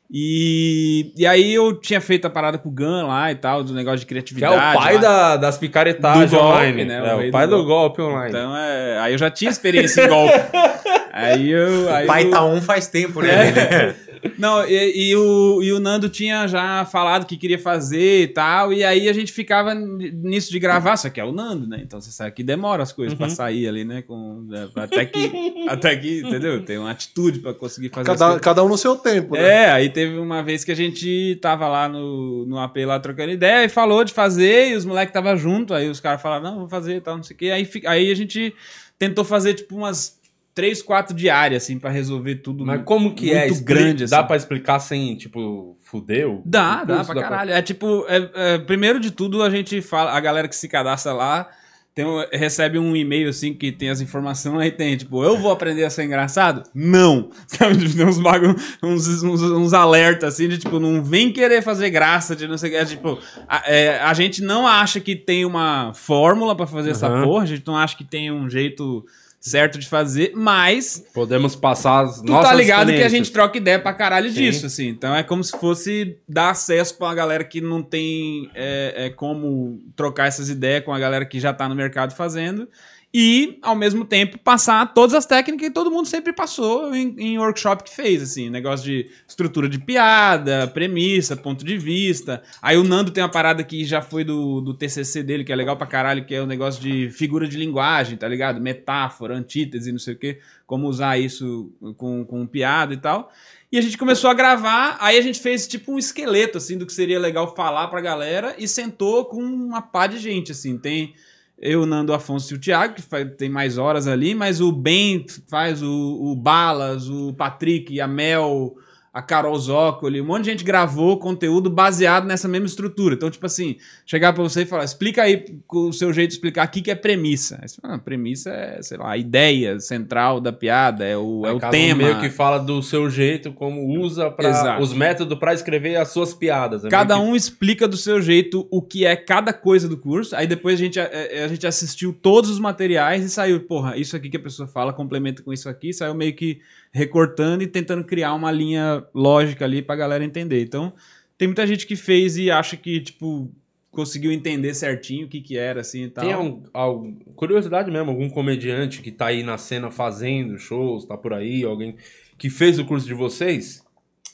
E, 0.09 1.11
e 1.17 1.27
aí 1.27 1.53
eu 1.53 1.73
tinha 1.79 1.99
feito 1.99 2.25
a 2.25 2.29
parada 2.29 2.57
com 2.57 2.69
o 2.69 2.71
Gun 2.71 3.07
lá 3.07 3.29
e 3.31 3.35
tal, 3.35 3.61
do 3.63 3.73
negócio 3.73 3.99
de 3.99 4.05
Que 4.05 4.13
é 4.13 4.15
criatividade. 4.15 4.55
o 4.55 4.79
pai 4.81 4.95
lá. 4.95 5.01
da, 5.01 5.37
das 5.37 5.57
picaretagens 5.57 6.31
Do 6.31 6.37
golpe, 6.37 6.53
online. 6.55 6.85
né? 6.85 7.01
O 7.01 7.05
É, 7.05 7.15
rei 7.17 7.29
o 7.29 7.31
pai 7.31 7.45
do 7.47 7.57
do 7.57 7.65
golpe 7.65 8.01
online. 8.01 8.29
Então, 8.29 8.55
é, 8.55 8.99
aí 8.99 9.13
eu 9.13 9.17
já 9.17 9.29
tinha 9.29 9.51
experiência 9.51 10.05
em 10.05 10.07
golpe. 10.07 10.33
aí 11.11 11.49
eu... 11.49 11.93
Aí 11.93 12.05
O 12.05 12.07
pai 12.07 12.23
eu, 12.23 12.31
tá 12.31 12.45
um 12.45 12.61
faz 12.61 12.87
tempo, 12.87 13.21
né? 13.21 13.29
É. 13.49 13.95
Não, 14.37 14.65
e, 14.67 15.09
e 15.09 15.15
o, 15.15 15.61
e 15.61 15.71
o 15.71 15.79
Nando 15.79 16.09
tinha 16.09 16.47
já 16.47 16.85
falado 16.85 17.25
que 17.25 17.37
queria 17.37 17.59
fazer 17.59 18.23
e 18.23 18.27
tal, 18.27 18.73
e 18.73 18.83
aí 18.83 19.09
a 19.09 19.13
gente 19.13 19.31
ficava 19.31 19.73
nisso 19.73 20.51
de 20.51 20.59
gravar, 20.59 20.97
só 20.97 21.09
que 21.09 21.19
é 21.19 21.23
o 21.23 21.31
Nando, 21.31 21.67
né? 21.67 21.81
Então 21.83 21.99
você 21.99 22.11
sabe 22.11 22.31
que 22.31 22.43
demora 22.43 22.83
as 22.83 22.91
coisas 22.91 23.17
pra 23.17 23.29
sair 23.29 23.67
ali, 23.67 23.83
né? 23.83 24.01
Com, 24.01 24.41
né, 24.47 24.69
até, 24.75 25.05
que, 25.05 25.53
até 25.67 25.95
que, 25.95 26.19
entendeu? 26.19 26.63
Tem 26.63 26.77
uma 26.77 26.91
atitude 26.91 27.39
pra 27.39 27.53
conseguir 27.53 27.89
fazer 27.89 28.07
Cada, 28.07 28.39
cada 28.39 28.63
um 28.63 28.69
no 28.69 28.77
seu 28.77 28.95
tempo, 28.95 29.35
né? 29.35 29.65
É, 29.65 29.71
aí 29.71 29.89
teve 29.89 30.17
uma 30.17 30.41
vez 30.43 30.63
que 30.63 30.71
a 30.71 30.75
gente 30.75 31.37
tava 31.41 31.67
lá 31.67 31.87
no, 31.87 32.45
no 32.45 32.59
AP 32.59 32.77
lá 32.85 32.99
trocando 32.99 33.31
ideia 33.31 33.65
e 33.65 33.69
falou 33.69 34.03
de 34.03 34.13
fazer, 34.13 34.69
e 34.71 34.75
os 34.75 34.85
moleques 34.85 35.13
tava 35.13 35.35
junto, 35.35 35.73
aí 35.73 35.89
os 35.89 35.99
caras 35.99 36.21
falaram, 36.21 36.43
não, 36.43 36.59
vou 36.59 36.69
fazer 36.69 36.95
e 36.95 37.01
tal, 37.01 37.17
não 37.17 37.23
sei 37.23 37.35
o 37.35 37.37
quê. 37.37 37.51
Aí, 37.51 37.69
aí 37.85 38.11
a 38.11 38.15
gente 38.15 38.53
tentou 38.97 39.23
fazer, 39.23 39.53
tipo, 39.53 39.75
umas 39.75 40.17
três, 40.57 40.81
quatro 40.81 41.15
diárias, 41.15 41.61
assim, 41.63 41.77
pra 41.77 41.91
resolver 41.91 42.37
tudo. 42.37 42.65
Mas 42.65 42.81
como 42.83 43.13
que 43.13 43.25
muito 43.27 43.37
é? 43.37 43.47
Expli- 43.47 43.63
grande, 43.63 44.03
assim. 44.05 44.11
Dá 44.15 44.23
pra 44.23 44.35
explicar 44.35 44.79
sem, 44.79 45.15
tipo, 45.15 45.77
fudeu? 45.83 46.41
Dá, 46.43 46.83
dá 46.83 47.03
pra 47.03 47.13
caralho. 47.21 47.51
É 47.51 47.61
tipo, 47.61 48.03
é- 48.09 48.29
é, 48.33 48.57
primeiro 48.57 48.99
de 48.99 49.11
tudo, 49.11 49.43
a 49.43 49.51
gente 49.51 49.83
fala, 49.83 50.13
a 50.13 50.19
galera 50.19 50.47
que 50.47 50.55
se 50.55 50.67
cadastra 50.67 51.13
lá 51.13 51.47
tem 51.93 52.05
recebe 52.31 52.77
um 52.77 52.95
e-mail 52.95 53.29
assim 53.29 53.53
que 53.55 53.71
tem 53.71 53.89
as 53.89 54.01
informações, 54.01 54.59
aí 54.59 54.71
tem, 54.71 54.95
tipo, 54.97 55.23
eu 55.23 55.35
vou 55.37 55.51
aprender 55.51 55.83
a 55.83 55.89
ser 55.91 56.03
engraçado? 56.05 56.63
Não! 56.73 57.29
Sabe, 57.47 57.77
Tipo, 57.77 57.97
tem 57.97 58.05
uns 58.07 58.19
bagulho, 58.19 58.55
uns, 58.83 59.23
uns, 59.23 59.41
uns 59.43 59.73
alertas 59.73 60.33
assim, 60.33 60.47
de 60.47 60.57
tipo, 60.57 60.79
não 60.79 61.03
vem 61.03 61.31
querer 61.31 61.61
fazer 61.61 61.89
graça 61.91 62.35
de 62.35 62.47
não 62.47 62.57
sei 62.57 62.69
o 62.69 62.71
que. 62.73 62.77
É, 62.77 62.85
tipo, 62.85 63.19
a, 63.47 63.63
é, 63.71 63.99
a 63.99 64.13
gente 64.15 64.43
não 64.43 64.65
acha 64.67 64.99
que 64.99 65.15
tem 65.15 65.45
uma 65.45 65.91
fórmula 65.93 66.55
pra 66.55 66.65
fazer 66.67 66.91
essa 66.91 67.07
Aham. 67.07 67.23
porra, 67.23 67.43
a 67.43 67.47
gente 67.47 67.65
não 67.65 67.75
acha 67.77 67.95
que 67.95 68.03
tem 68.03 68.31
um 68.31 68.47
jeito 68.49 69.05
certo 69.39 69.77
de 69.77 69.87
fazer, 69.87 70.33
mas 70.35 71.03
Podemos 71.13 71.55
passar 71.55 72.05
as 72.05 72.21
Tu 72.21 72.27
tá 72.27 72.53
ligado 72.53 72.91
que 72.91 73.03
a 73.03 73.09
gente 73.09 73.31
troca 73.31 73.57
ideia 73.57 73.79
pra 73.79 73.93
caralho 73.93 74.29
Sim. 74.29 74.35
disso, 74.35 74.65
assim. 74.65 74.87
Então 74.87 75.15
é 75.15 75.23
como 75.23 75.43
se 75.43 75.57
fosse 75.57 76.17
dar 76.27 76.49
acesso 76.49 76.97
pra 76.97 77.07
uma 77.07 77.15
galera 77.15 77.43
que 77.43 77.61
não 77.61 77.81
tem 77.81 78.49
é, 78.53 79.05
é, 79.05 79.09
como 79.09 79.79
trocar 79.95 80.27
essas 80.27 80.49
ideias 80.49 80.83
com 80.83 80.93
a 80.93 80.99
galera 80.99 81.25
que 81.25 81.39
já 81.39 81.53
tá 81.53 81.67
no 81.69 81.75
mercado 81.75 82.15
fazendo. 82.15 82.67
E, 83.13 83.57
ao 83.61 83.73
mesmo 83.73 84.03
tempo, 84.03 84.37
passar 84.37 84.93
todas 84.93 85.13
as 85.13 85.25
técnicas 85.25 85.67
que 85.67 85.73
todo 85.73 85.89
mundo 85.89 86.07
sempre 86.07 86.33
passou 86.33 86.93
em, 86.93 87.15
em 87.17 87.37
workshop 87.39 87.85
que 87.85 87.95
fez, 87.95 88.21
assim. 88.21 88.49
Negócio 88.49 88.85
de 88.85 89.09
estrutura 89.25 89.69
de 89.69 89.79
piada, 89.79 90.67
premissa, 90.67 91.35
ponto 91.35 91.63
de 91.63 91.77
vista. 91.77 92.43
Aí 92.61 92.77
o 92.77 92.83
Nando 92.83 93.09
tem 93.09 93.23
uma 93.23 93.29
parada 93.29 93.63
que 93.63 93.85
já 93.85 94.01
foi 94.01 94.25
do, 94.25 94.59
do 94.59 94.73
TCC 94.73 95.23
dele, 95.23 95.45
que 95.45 95.53
é 95.53 95.55
legal 95.55 95.77
pra 95.77 95.87
caralho, 95.87 96.25
que 96.25 96.35
é 96.35 96.41
o 96.41 96.45
negócio 96.45 96.81
de 96.81 97.09
figura 97.09 97.47
de 97.47 97.57
linguagem, 97.57 98.17
tá 98.17 98.27
ligado? 98.27 98.59
Metáfora, 98.59 99.35
antítese, 99.35 99.91
não 99.91 99.99
sei 99.99 100.13
o 100.13 100.19
quê. 100.19 100.39
Como 100.65 100.87
usar 100.87 101.17
isso 101.17 101.71
com, 101.95 102.25
com 102.25 102.45
piada 102.45 102.93
e 102.93 102.97
tal. 102.97 103.31
E 103.71 103.77
a 103.77 103.81
gente 103.81 103.97
começou 103.97 104.29
a 104.29 104.33
gravar, 104.33 104.97
aí 104.99 105.17
a 105.17 105.21
gente 105.21 105.39
fez 105.39 105.65
tipo 105.65 105.91
um 105.91 105.99
esqueleto, 105.99 106.57
assim, 106.57 106.77
do 106.77 106.85
que 106.85 106.93
seria 106.93 107.19
legal 107.19 107.55
falar 107.55 107.87
pra 107.87 107.99
galera 107.99 108.55
e 108.57 108.67
sentou 108.67 109.25
com 109.25 109.41
uma 109.41 109.81
pá 109.81 110.07
de 110.07 110.17
gente, 110.19 110.51
assim. 110.51 110.77
Tem 110.77 111.13
eu, 111.59 111.85
Nando 111.85 112.13
Afonso 112.13 112.53
e 112.53 112.57
o 112.57 112.59
Thiago, 112.59 112.95
que 112.95 113.01
faz- 113.01 113.35
tem 113.37 113.49
mais 113.49 113.77
horas 113.77 114.07
ali, 114.07 114.35
mas 114.35 114.61
o 114.61 114.71
Ben 114.71 115.25
faz 115.47 115.81
o, 115.81 115.89
o 116.21 116.35
Balas, 116.35 117.09
o 117.09 117.33
Patrick, 117.33 117.99
a 117.99 118.07
Mel, 118.07 118.75
a 119.17 119.21
Carol 119.21 119.57
Zócoli, 119.57 120.21
um 120.21 120.25
monte 120.25 120.43
de 120.45 120.51
gente 120.51 120.63
gravou 120.63 121.17
conteúdo 121.17 121.69
baseado 121.69 122.25
nessa 122.25 122.47
mesma 122.47 122.67
estrutura. 122.67 123.15
Então, 123.15 123.29
tipo 123.31 123.45
assim, 123.45 123.77
chegar 124.05 124.31
pra 124.33 124.43
você 124.43 124.61
e 124.61 124.65
falar, 124.65 124.83
explica 124.83 125.23
aí 125.23 125.43
com 125.65 125.89
o 125.89 125.93
seu 125.93 126.13
jeito 126.13 126.29
de 126.29 126.35
explicar 126.35 126.67
o 126.67 126.69
que, 126.69 126.81
que 126.81 126.91
é 126.91 126.95
premissa. 126.95 127.57
Aí 127.61 127.67
você 127.67 127.81
fala, 127.81 127.95
"Ah, 127.95 127.97
premissa 127.99 128.49
é, 128.51 128.81
sei 128.81 128.97
lá, 128.97 129.11
a 129.11 129.17
ideia 129.17 129.79
central 129.79 130.39
da 130.39 130.53
piada, 130.53 131.03
é 131.05 131.17
o, 131.17 131.45
é 131.45 131.51
o 131.51 131.59
cada 131.59 131.67
um 131.75 131.79
tema. 131.79 132.03
meio 132.03 132.19
que 132.19 132.29
fala 132.29 132.59
do 132.59 132.81
seu 132.83 133.09
jeito, 133.09 133.51
como 133.51 133.99
usa 133.99 134.29
pra, 134.29 134.79
os 134.79 134.93
métodos 134.93 135.37
pra 135.39 135.53
escrever 135.53 135.95
as 135.95 136.09
suas 136.09 136.33
piadas. 136.33 136.85
É 136.85 136.89
Cada 136.89 137.15
que- 137.15 137.21
um 137.21 137.35
explica 137.35 137.87
do 137.87 137.97
seu 137.97 138.21
jeito 138.21 138.67
o 138.69 138.81
que 138.81 139.05
é 139.05 139.15
cada 139.15 139.51
coisa 139.51 139.87
do 139.89 139.97
curso. 139.97 140.35
Aí 140.35 140.45
depois 140.45 140.75
a 140.75 140.83
gente, 140.83 140.99
a, 140.99 141.09
a 141.43 141.47
gente 141.47 141.65
assistiu 141.65 142.13
todos 142.13 142.49
os 142.49 142.59
materiais 142.59 143.23
e 143.23 143.29
saiu, 143.29 143.59
porra, 143.61 143.97
isso 143.97 144.15
aqui 144.15 144.29
que 144.29 144.37
a 144.37 144.41
pessoa 144.41 144.67
fala 144.67 144.93
complementa 144.93 145.41
com 145.41 145.51
isso 145.51 145.67
aqui. 145.67 145.91
Saiu 145.91 146.13
meio 146.13 146.33
que 146.35 146.59
recortando 146.97 147.61
e 147.63 147.67
tentando 147.67 148.03
criar 148.03 148.33
uma 148.33 148.51
linha 148.51 149.05
lógica 149.13 149.63
ali 149.63 149.81
pra 149.81 149.95
galera 149.95 150.23
entender. 150.25 150.61
Então, 150.63 150.91
tem 151.37 151.47
muita 151.47 151.65
gente 151.67 151.85
que 151.85 151.95
fez 151.95 152.37
e 152.37 152.49
acha 152.49 152.75
que, 152.75 152.99
tipo, 152.99 153.51
conseguiu 153.91 154.31
entender 154.31 154.73
certinho 154.73 155.27
o 155.27 155.29
que 155.29 155.39
que 155.39 155.57
era, 155.57 155.81
assim 155.81 156.05
e 156.05 156.09
tal. 156.09 156.25
Tem 156.25 156.35
um, 156.35 156.63
algum- 156.73 157.15
curiosidade 157.35 157.91
mesmo, 157.91 158.09
algum 158.09 158.29
comediante 158.29 159.01
que 159.01 159.11
tá 159.11 159.27
aí 159.27 159.43
na 159.43 159.57
cena 159.57 159.91
fazendo 159.91 160.57
shows, 160.57 161.05
tá 161.05 161.15
por 161.15 161.33
aí, 161.33 161.63
alguém 161.63 161.95
que 162.37 162.49
fez 162.49 162.79
o 162.79 162.85
curso 162.85 163.05
de 163.05 163.13
vocês? 163.13 163.83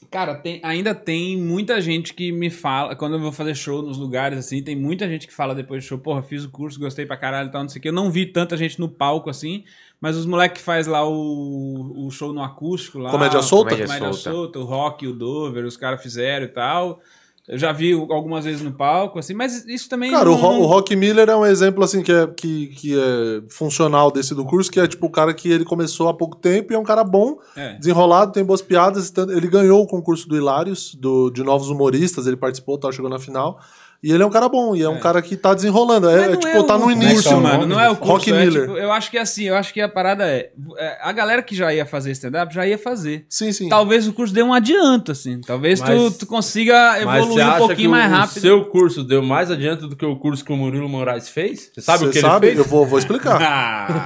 Cara, 0.10 0.36
tem- 0.36 0.60
ainda 0.63 0.94
tem 0.96 1.38
muita 1.38 1.80
gente 1.82 2.13
que 2.13 2.32
me 2.32 2.50
fala, 2.50 2.96
quando 2.96 3.13
eu 3.16 3.20
vou 3.20 3.32
fazer 3.32 3.56
show 3.56 3.82
nos 3.82 3.98
lugares 3.98 4.38
assim, 4.39 4.62
tem 4.63 4.76
muita 4.76 5.08
gente 5.08 5.28
que 5.28 5.34
fala 5.34 5.54
depois 5.56 5.84
do 5.84 5.88
show, 5.88 5.98
porra, 5.98 6.22
fiz 6.22 6.44
o 6.44 6.50
curso, 6.52 6.80
gostei 6.80 7.06
pra 7.06 7.18
caralho 7.18 7.50
e 7.50 7.52
tal, 7.52 7.62
não 7.62 7.70
sei 7.70 7.80
o 7.80 7.82
que. 7.82 7.89
Eu 7.89 7.94
não 7.94 8.12
vi 8.12 8.26
tanta 8.26 8.56
gente 8.58 8.80
no 8.80 8.88
palco 8.89 9.30
assim, 9.30 9.63
mas 10.00 10.16
os 10.18 10.26
moleques 10.26 10.60
que 10.62 10.66
faz 10.66 10.88
lá 10.88 11.08
o, 11.08 12.06
o 12.06 12.12
show 12.12 12.32
no 12.34 12.42
acústico 12.44 13.00
lá. 13.00 13.12
Comédia 13.12 13.42
solta? 13.42 13.72
Comédia 13.76 13.88
Comédia 13.88 14.13
solta. 14.13 14.32
solta, 14.38 14.60
o 14.60 14.63
Rock 14.63 15.08
o 15.08 15.13
Dover, 15.13 15.66
os 15.66 15.78
caras 15.78 16.02
fizeram 16.02 16.46
e 16.46 16.50
tal. 16.50 17.00
Eu 17.48 17.58
já 17.58 17.74
vi 17.74 17.92
algumas 17.92 18.46
vezes 18.46 18.62
no 18.62 18.72
palco, 18.72 19.20
assim, 19.20 19.34
mas 19.34 19.66
isso 19.68 19.90
também. 19.90 20.12
Cara, 20.12 20.30
o, 20.30 20.34
não- 20.34 20.40
Ro- 20.42 20.60
o 20.62 20.66
Rock 20.66 20.96
Miller 20.96 21.28
é 21.30 21.36
um 21.36 21.46
exemplo 21.46 21.84
assim 21.84 22.02
que 22.02 22.12
é, 22.12 22.26
que, 22.28 22.68
que 22.68 22.98
é 22.98 23.42
funcional 23.50 24.10
desse 24.12 24.34
do 24.34 24.46
curso, 24.46 24.72
que 24.72 24.80
é 24.80 24.88
tipo 24.88 25.08
o 25.08 25.10
cara 25.10 25.34
que 25.34 25.52
ele 25.52 25.66
começou 25.66 26.08
há 26.08 26.14
pouco 26.14 26.38
tempo 26.38 26.72
e 26.72 26.76
é 26.76 26.80
um 26.80 26.84
cara 26.86 27.04
bom, 27.04 27.38
É. 27.56 27.74
desenrolado, 27.78 28.32
tem 28.32 28.46
boas 28.46 28.62
piadas. 28.62 29.12
Ele 29.18 29.48
ganhou 29.50 29.82
o 29.84 29.88
concurso 29.88 30.26
do 30.28 30.38
Hilários, 30.38 30.96
do, 30.96 31.30
de 31.30 31.44
novos 31.44 31.70
humoristas, 31.70 32.28
ele 32.28 32.38
participou, 32.38 32.78
tá, 32.78 32.90
chegou 32.94 33.10
na 33.10 33.20
final. 33.20 33.60
E 34.04 34.12
ele 34.12 34.22
é 34.22 34.26
um 34.26 34.30
cara 34.30 34.50
bom, 34.50 34.76
e 34.76 34.82
é, 34.84 34.89
um 34.89 34.98
É. 34.98 35.00
cara 35.00 35.22
que 35.22 35.38
tá 35.38 35.54
desenrolando. 35.54 36.10
É, 36.10 36.28
não 36.30 36.36
tipo, 36.36 36.48
é 36.48 36.63
tá 36.63 36.76
o 36.76 36.80
no 36.80 36.84
curso, 36.86 37.02
início. 37.02 37.39
mano. 37.39 37.66
Não 37.66 37.80
é 37.80 37.89
o 37.89 37.96
curso. 37.96 38.12
Rock 38.13 38.32
é, 38.32 38.38
Miller. 38.46 38.62
tipo, 38.68 38.78
eu 38.78 38.92
acho 38.92 39.10
que 39.10 39.18
é 39.18 39.22
assim, 39.22 39.46
eu 39.46 39.56
acho 39.56 39.74
que 39.74 39.80
a 39.80 39.88
parada 39.88 40.26
é, 40.26 40.50
é, 40.78 40.98
A 41.02 41.12
galera 41.13 41.42
que 41.42 41.56
já 41.56 41.74
ia 41.74 41.86
fazer 41.86 42.12
stand-up 42.12 42.54
já 42.54 42.68
ia 42.68 42.78
fazer. 42.78 43.26
Sim, 43.30 43.52
sim. 43.54 43.70
Talvez 43.70 44.08
o 44.08 44.13
curso 44.13 44.34
dê 44.34 44.44
um 44.44 44.54
adianto, 44.54 45.12
assim. 45.13 45.39
Talvez 45.42 45.80
tu, 45.80 45.88
Mas- 45.88 46.18
tu 46.18 46.26
consiga 46.26 46.98
Mas 47.06 47.24
evoluir 47.24 47.48
um 47.48 47.58
pouquinho 47.58 47.78
que 47.78 47.88
o- 47.88 47.92
mais 47.92 48.12
O 48.12 48.16
rápido. 48.16 48.42
seu 48.42 48.66
curso 48.66 49.04
deu 49.04 49.22
mais 49.24 49.50
adiante 49.50 49.88
do 49.88 49.96
que 49.96 50.06
o 50.06 50.16
curso 50.18 50.44
que 50.44 50.52
o 50.52 50.58
Murilo 50.58 50.89
Moraes 50.89 51.30
fez? 51.30 51.72
Você 51.74 51.82
sabe 51.82 52.00
Você 52.00 52.06
o 52.06 52.10
que 52.12 52.20
sabe? 52.20 52.48
ele 52.48 52.60
Eu 52.60 52.63
fez? 52.63 52.72
vou, 52.72 52.86
vou 52.86 53.00
explicar. 53.00 53.39
Ah, 53.54 54.06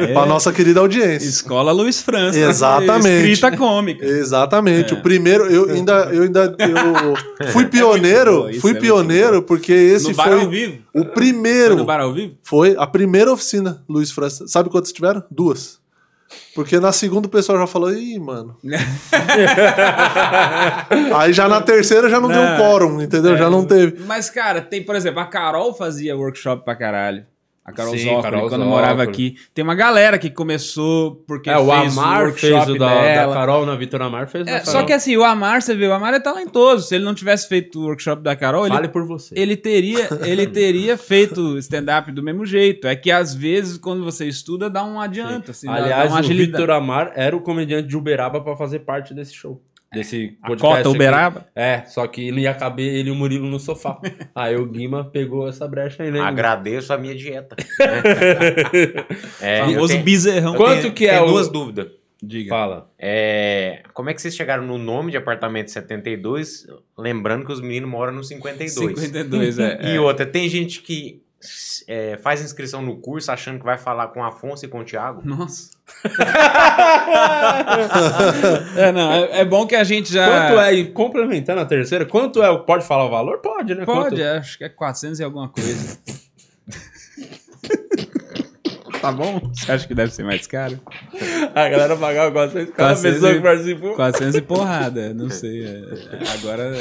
é. 0.00 0.12
Pra 0.12 0.26
nossa 0.26 0.52
querida 0.52 0.80
audiência. 0.80 1.26
Escola 1.28 1.72
Luiz 1.72 2.02
França. 2.02 2.38
Exatamente. 2.38 3.30
Escrita 3.32 3.56
cômica. 3.56 4.04
Exatamente. 4.04 4.94
O 4.94 5.00
primeiro, 5.02 5.46
eu 5.46 5.70
ainda, 5.70 6.08
eu 6.12 6.22
ainda 6.24 6.54
eu 6.58 7.14
fui 7.52 7.64
É 7.64 7.68
pioneiro, 7.68 8.42
bom, 8.44 8.60
fui 8.60 8.72
é 8.72 8.74
pioneiro 9.22 9.46
porque 9.46 9.72
esse 9.72 10.08
no 10.08 10.14
bar 10.14 10.32
ao 10.32 10.38
foi 10.40 10.48
vivo. 10.48 10.78
o 10.94 11.02
Foi 11.02 11.12
primeiro. 11.12 11.76
no 11.76 11.84
bar 11.84 12.00
ao 12.00 12.12
vivo? 12.12 12.34
Foi 12.42 12.74
a 12.78 12.86
primeira 12.86 13.32
oficina, 13.32 13.82
Luiz 13.88 14.10
França. 14.10 14.46
Sabe 14.48 14.68
quantas 14.70 14.92
tiveram? 14.92 15.22
Duas. 15.30 15.80
Porque 16.54 16.80
na 16.80 16.92
segunda 16.92 17.26
o 17.26 17.30
pessoal 17.30 17.58
já 17.58 17.66
falou, 17.66 17.92
ih, 17.92 18.18
mano. 18.18 18.56
Aí 21.16 21.32
já 21.32 21.48
na 21.48 21.60
terceira 21.60 22.08
já 22.08 22.20
não, 22.20 22.28
deu 22.28 22.42
Não. 22.42 22.56
quórum, 22.56 23.00
entendeu? 23.02 23.36
já 23.36 23.50
não 23.50 23.64
teve. 23.64 24.02
Mas, 24.04 24.30
cara, 24.30 24.60
tem, 24.60 24.82
por 24.82 24.94
exemplo, 24.96 25.20
a 25.20 25.26
Carol 25.26 25.74
fazia 25.74 26.16
workshop 26.16 26.64
pra 26.64 26.74
caralho. 26.76 27.24
A 27.64 27.70
Carol 27.70 27.96
Sim, 27.96 28.04
Zócoli, 28.06 28.22
Carol 28.22 28.40
quando 28.48 28.50
Zócoli. 28.62 28.68
morava 28.68 29.02
aqui. 29.04 29.36
Tem 29.54 29.62
uma 29.62 29.76
galera 29.76 30.18
que 30.18 30.28
começou 30.28 31.22
porque 31.28 31.48
É, 31.48 31.56
o 31.56 31.66
fez 31.66 31.96
Amar 31.96 32.24
workshop 32.24 32.40
fez 32.40 32.68
o 32.68 32.78
da, 32.78 32.88
da 32.94 33.02
dela. 33.02 33.34
Carol, 33.34 33.64
na 33.64 33.76
Vitor 33.76 34.02
Amar 34.02 34.28
fez 34.28 34.46
É, 34.48 34.58
da 34.58 34.64
só 34.64 34.82
que 34.82 34.92
assim, 34.92 35.16
o 35.16 35.22
Amar, 35.22 35.62
você 35.62 35.76
vê, 35.76 35.86
o 35.86 35.92
Amar 35.92 36.12
é 36.12 36.18
talentoso. 36.18 36.88
Se 36.88 36.96
ele 36.96 37.04
não 37.04 37.14
tivesse 37.14 37.48
feito 37.48 37.78
o 37.78 37.84
workshop 37.84 38.20
da 38.20 38.34
Carol, 38.34 38.66
ele 38.66 38.74
Fale 38.74 38.88
por 38.88 39.06
você. 39.06 39.32
ele 39.38 39.56
teria, 39.56 40.08
ele 40.24 40.48
teria 40.48 40.96
feito 40.98 41.56
stand-up 41.58 42.10
do 42.10 42.20
mesmo 42.20 42.44
jeito. 42.44 42.88
É 42.88 42.96
que 42.96 43.12
às 43.12 43.32
vezes, 43.32 43.78
quando 43.78 44.02
você 44.02 44.26
estuda, 44.26 44.68
dá 44.68 44.82
um 44.84 45.00
adianto. 45.00 45.52
Assim, 45.52 45.68
Aliás, 45.68 46.12
dá 46.12 46.18
o. 46.18 46.22
Vitor 46.22 46.70
Amar 46.72 47.12
era 47.14 47.36
o 47.36 47.40
comediante 47.40 47.86
de 47.86 47.96
Uberaba 47.96 48.40
pra 48.40 48.56
fazer 48.56 48.80
parte 48.80 49.14
desse 49.14 49.34
show. 49.34 49.62
Desse 49.92 50.38
A 50.42 50.56
cota 50.56 50.80
aqui. 50.80 50.88
Uberaba? 50.88 51.46
É, 51.54 51.82
só 51.86 52.06
que 52.06 52.30
não 52.32 52.38
ia 52.38 52.54
caber 52.54 52.94
ele 52.94 53.08
e 53.10 53.12
o 53.12 53.14
Murilo 53.14 53.46
no 53.46 53.60
sofá. 53.60 53.98
Aí 54.34 54.56
o 54.56 54.64
Guima 54.66 55.04
pegou 55.04 55.46
essa 55.48 55.68
brecha 55.68 56.02
aí, 56.02 56.10
né? 56.10 56.18
Agradeço 56.20 56.92
a 56.94 56.98
minha 56.98 57.14
dieta. 57.14 57.54
é, 59.40 59.60
Famoso 59.60 59.88
tenho- 59.92 60.04
bezerrão. 60.04 60.54
Quanto 60.54 60.82
tenho- 60.82 60.94
que 60.94 61.06
é 61.06 61.12
tenho 61.12 61.24
o- 61.24 61.28
duas 61.28 61.48
dúvidas. 61.48 61.88
Diga. 62.24 62.50
Fala. 62.50 62.88
É, 62.96 63.82
como 63.92 64.08
é 64.08 64.14
que 64.14 64.22
vocês 64.22 64.34
chegaram 64.36 64.64
no 64.64 64.78
nome 64.78 65.10
de 65.10 65.16
apartamento 65.16 65.72
72, 65.72 66.66
lembrando 66.96 67.44
que 67.44 67.52
os 67.52 67.60
meninos 67.60 67.90
moram 67.90 68.12
no 68.12 68.22
52? 68.22 68.98
52, 69.00 69.58
é. 69.58 69.78
E 69.82 69.96
é. 69.96 70.00
outra, 70.00 70.24
tem 70.24 70.48
gente 70.48 70.82
que 70.82 71.20
é, 71.88 72.16
faz 72.18 72.40
inscrição 72.40 72.80
no 72.80 72.96
curso 72.98 73.32
achando 73.32 73.58
que 73.58 73.64
vai 73.64 73.76
falar 73.76 74.06
com 74.08 74.20
o 74.20 74.24
Afonso 74.24 74.64
e 74.64 74.68
com 74.68 74.78
o 74.78 74.84
Thiago? 74.84 75.20
Nossa. 75.24 75.70
É, 78.76 78.92
não, 78.92 79.12
é, 79.12 79.40
é 79.40 79.44
bom 79.44 79.66
que 79.66 79.74
a 79.76 79.84
gente 79.84 80.12
já. 80.12 80.26
Quanto 80.48 80.60
é, 80.60 80.74
e 80.74 80.84
complementando 80.86 81.60
a 81.60 81.64
terceira, 81.64 82.04
quanto 82.04 82.42
é? 82.42 82.50
o- 82.50 82.60
Pode 82.60 82.84
falar 82.86 83.04
o 83.06 83.10
valor? 83.10 83.38
Pode, 83.38 83.74
né? 83.74 83.84
Pode, 83.84 84.10
Quanto- 84.10 84.20
é, 84.20 84.38
acho 84.38 84.58
que 84.58 84.64
é 84.64 84.68
400 84.68 85.20
e 85.20 85.24
alguma 85.24 85.48
coisa. 85.48 85.98
tá 89.00 89.10
bom? 89.12 89.40
Você 89.52 89.72
acha 89.72 89.86
que 89.86 89.94
deve 89.94 90.12
ser 90.12 90.22
mais 90.24 90.46
caro? 90.46 90.78
A 91.54 91.68
galera 91.68 91.96
pagava 91.96 92.30
400 92.30 92.74
cada 92.74 92.94
400 92.94 93.14
pessoa 93.14 93.32
e- 93.32 93.34
que 93.36 93.40
participou. 93.42 93.94
400 93.94 94.34
e 94.36 94.42
porrada, 94.42 95.14
não 95.14 95.28
sei. 95.30 95.64
é, 95.64 95.82
agora. 96.38 96.72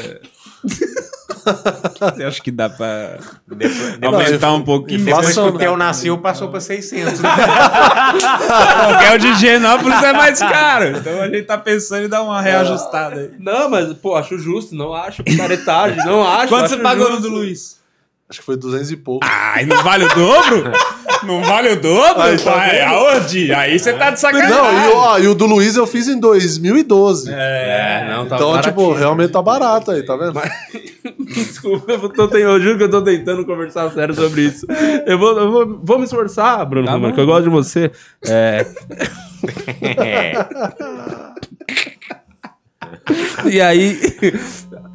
Eu 2.18 2.28
acho 2.28 2.42
que 2.42 2.52
dá 2.52 2.70
pra 2.70 3.18
Depois, 3.48 3.98
depois, 3.98 4.04
aumentar 4.04 4.54
um 4.54 4.62
pouquinho. 4.62 5.04
depois 5.04 5.26
que 5.26 5.32
inflação, 5.32 5.50
o 5.50 5.54
né? 5.54 5.60
Theo 5.60 5.78
nasceu, 5.78 6.18
passou 6.18 6.50
pra 6.50 6.60
600. 6.60 7.22
Qualquer 7.22 9.16
o 9.16 9.20
de 9.20 9.36
Genópolis 9.36 10.04
é 10.04 10.14
mais 10.14 10.40
caro. 10.40 10.98
Então 10.98 11.22
a 11.22 11.28
gente 11.28 11.44
tá 11.44 11.58
pensando 11.58 12.06
em 12.06 12.10
dar 12.10 12.24
uma 12.24 12.42
reajustada 12.42 13.20
aí. 13.20 13.32
Não, 13.40 13.70
mas, 13.70 13.94
pô, 13.94 14.16
acho 14.16 14.38
justo, 14.38 14.76
não 14.76 14.94
acho 14.94 15.24
picaretagem, 15.24 15.98
não 16.06 16.28
acho. 16.28 16.48
Quanto 16.48 16.66
acho 16.66 16.76
você 16.76 16.82
pagou 16.82 17.10
no 17.10 17.16
justo. 17.16 17.30
do 17.30 17.36
Luiz? 17.36 17.82
Acho 18.32 18.40
que 18.40 18.46
foi 18.46 18.56
200 18.56 18.92
e 18.92 18.96
pouco. 18.96 19.28
Ai, 19.30 19.66
não 19.66 19.84
vale 19.84 20.06
o 20.06 20.16
dobro? 20.16 20.72
Não 21.24 21.44
vale 21.44 21.74
o 21.74 21.82
dobro? 21.82 22.22
Aí, 22.22 22.38
tá 22.38 22.52
pai? 22.52 22.82
Aonde? 22.82 23.54
Aí 23.54 23.78
você 23.78 23.92
tá 23.92 24.10
de 24.10 24.22
sacanagem. 24.22 24.56
Não, 24.56 24.72
e, 24.72 24.94
ó, 24.94 25.20
e 25.20 25.28
o 25.28 25.36
do 25.36 25.46
Luiz 25.46 25.76
eu 25.76 25.86
fiz 25.86 26.08
em 26.08 26.18
2012. 26.18 27.30
É, 27.30 28.08
não, 28.10 28.26
tá 28.26 28.38
então, 28.38 28.62
tipo, 28.62 28.94
realmente 28.94 29.32
tá 29.32 29.42
barato 29.42 29.92
aí, 29.92 30.02
tá 30.02 30.16
vendo? 30.16 30.42
Desculpa, 31.34 31.92
eu, 31.92 32.10
tô, 32.10 32.38
eu 32.38 32.60
juro 32.60 32.78
que 32.78 32.84
eu 32.84 32.90
tô 32.90 33.02
tentando 33.02 33.46
conversar 33.46 33.92
sério 33.92 34.14
sobre 34.14 34.42
isso. 34.44 34.66
Eu 35.06 35.18
vou, 35.18 35.40
eu 35.40 35.52
vou, 35.52 35.80
vou 35.84 35.98
me 35.98 36.06
esforçar, 36.06 36.66
Bruno, 36.66 36.86
Tá 36.86 36.94
Romano, 36.94 37.14
que 37.14 37.20
eu 37.22 37.26
gosto 37.26 37.44
de 37.44 37.50
você. 37.50 37.92
É, 38.28 38.66
É. 39.82 40.34
e 43.50 43.62
aí, 43.62 44.00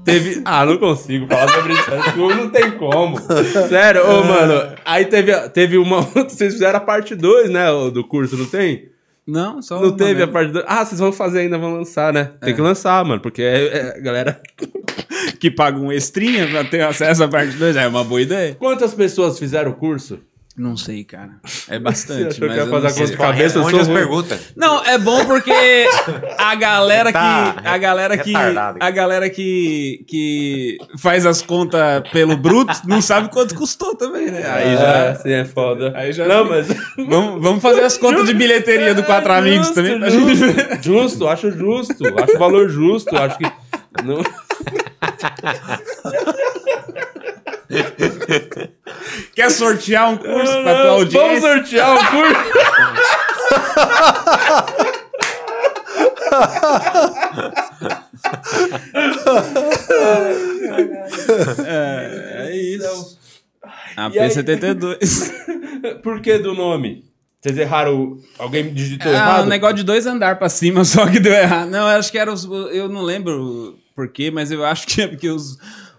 teve. 0.05 0.43
Ah, 0.45 0.65
não 0.65 0.79
consigo 0.79 1.27
falar 1.27 1.49
sobre 1.49 1.73
isso. 1.73 1.91
Desculpa, 1.91 2.35
Não 2.35 2.51
tem 2.51 2.71
como. 2.73 3.19
Sério, 3.69 4.09
ô, 4.09 4.25
mano. 4.25 4.75
Aí 4.85 5.07
teve, 5.07 5.33
teve 5.51 5.79
uma. 5.79 6.03
Vocês 6.29 6.55
fizeram 6.55 6.79
a 6.79 6.81
parte 6.81 7.15
2, 7.15 7.51
né? 7.51 7.67
Do 7.93 8.05
curso, 8.05 8.37
não 8.37 8.47
tem? 8.47 8.89
Não, 9.27 9.61
só 9.61 9.81
Não 9.81 9.89
uma 9.89 9.97
teve 9.97 10.13
a 10.23 10.27
mesmo. 10.27 10.33
parte 10.33 10.53
2. 10.53 10.65
Ah, 10.69 10.85
vocês 10.85 11.01
vão 11.01 11.13
fazer 11.13 11.41
ainda, 11.41 11.59
vão 11.59 11.75
lançar, 11.75 12.13
né? 12.13 12.31
Tem 12.41 12.55
que 12.55 12.61
lançar, 12.61 13.05
mano, 13.05 13.21
porque 13.21 13.43
é, 13.43 13.79
é, 13.97 14.01
galera. 14.01 14.41
que 15.41 15.51
paga 15.51 15.79
um 15.79 15.93
extrinha 15.93 16.47
pra 16.49 16.65
ter 16.65 16.83
acesso 16.83 17.25
à 17.25 17.29
parte 17.29 17.57
2. 17.57 17.75
É 17.77 17.89
uma 17.89 18.05
boa 18.05 18.23
ideia. 18.23 18.55
Quantas 18.55 18.95
pessoas 18.95 19.39
fizeram 19.39 19.73
o 19.73 19.75
curso? 19.75 20.21
Não 20.59 20.75
sei, 20.75 21.05
cara. 21.05 21.33
É 21.69 21.75
Você 21.75 21.79
bastante, 21.79 22.41
que 22.41 22.47
mas 22.47 22.57
ia 22.57 22.63
eu 22.63 22.71
fazer 22.71 22.89
não 22.99 23.05
a 23.05 23.07
de 23.11 23.17
cabeça? 23.19 23.59
Eu 23.59 23.63
Responde 23.65 23.71
sou 23.71 23.81
as 23.81 23.89
perguntas. 23.89 24.41
Não, 24.57 24.83
é 24.83 24.97
bom 24.97 25.27
porque 25.27 25.87
a 26.39 26.55
galera 26.55 27.13
que 27.13 27.19
a 27.19 27.77
galera 27.77 28.17
que 28.17 28.33
a 28.35 28.91
galera 28.91 29.29
que 29.29 30.03
que 30.09 30.79
faz 30.99 31.27
as 31.27 31.43
contas 31.43 32.09
pelo 32.11 32.39
bruto 32.39 32.73
não 32.87 33.03
sabe 33.03 33.29
quanto 33.29 33.55
custou 33.55 33.95
também, 33.97 34.31
né? 34.31 34.49
Aí 34.49 34.77
já 34.77 35.15
sim, 35.17 35.33
é 35.33 35.45
foda. 35.45 35.93
Aí 35.95 36.11
já 36.15 36.27
Não, 36.27 36.47
mas. 36.47 36.69
vamos, 36.97 37.43
vamos 37.43 37.61
fazer 37.63 37.83
as 37.83 37.99
contas 37.99 38.27
de 38.27 38.33
bilheteria 38.33 38.95
do 38.95 39.03
Quatro 39.03 39.33
É, 39.33 39.39
Amigos 39.39 39.67
justo, 39.67 39.75
também 39.75 40.11
justo, 40.11 40.83
justo, 40.83 41.29
acho 41.29 41.51
justo. 41.51 42.03
Acho 42.19 42.39
valor 42.39 42.71
justo. 42.71 43.15
Acho 43.15 43.37
que. 43.37 43.45
Não... 44.03 44.23
Quer 49.35 49.51
sortear 49.51 50.11
um 50.11 50.17
curso 50.17 50.53
Não, 50.53 50.63
pra 50.63 50.75
tua 50.83 50.91
audiência? 50.93 51.41
Vamos 51.41 51.41
sortear 51.41 51.95
o 51.95 51.99
curso. 52.11 52.37
É, 61.67 62.47
é 62.49 62.57
isso. 62.57 63.19
A 63.97 64.11
E 64.13 64.19
aí- 64.19 64.29
P72. 64.29 65.33
Por 66.03 66.21
que 66.21 66.39
do 66.39 66.55
nome? 66.55 67.05
Vocês 67.41 67.57
erraram. 67.59 68.19
Alguém 68.39 68.73
digitou 68.73 69.11
Ah, 69.13 69.15
errado? 69.15 69.45
um 69.45 69.49
negócio 69.49 69.77
de 69.77 69.85
dois 69.85 70.07
andar 70.07 70.39
pra 70.39 70.49
cima, 70.49 70.85
só 70.85 71.07
que 71.07 71.21
deu 71.21 71.33
errado. 71.33 71.69
Não, 71.71 71.89
eu 71.89 71.99
acho 71.99 72.11
que 72.11 72.19
era 72.19 72.33
os. 72.33 72.45
Eu 72.45 72.89
não 72.89 73.03
lembro 73.03 73.79
por 73.95 74.09
quê, 74.09 74.31
mas 74.31 74.51
eu 74.51 74.65
acho 74.65 74.87
que 74.87 75.03
é 75.03 75.07
porque 75.07 75.29
os. 75.29 75.57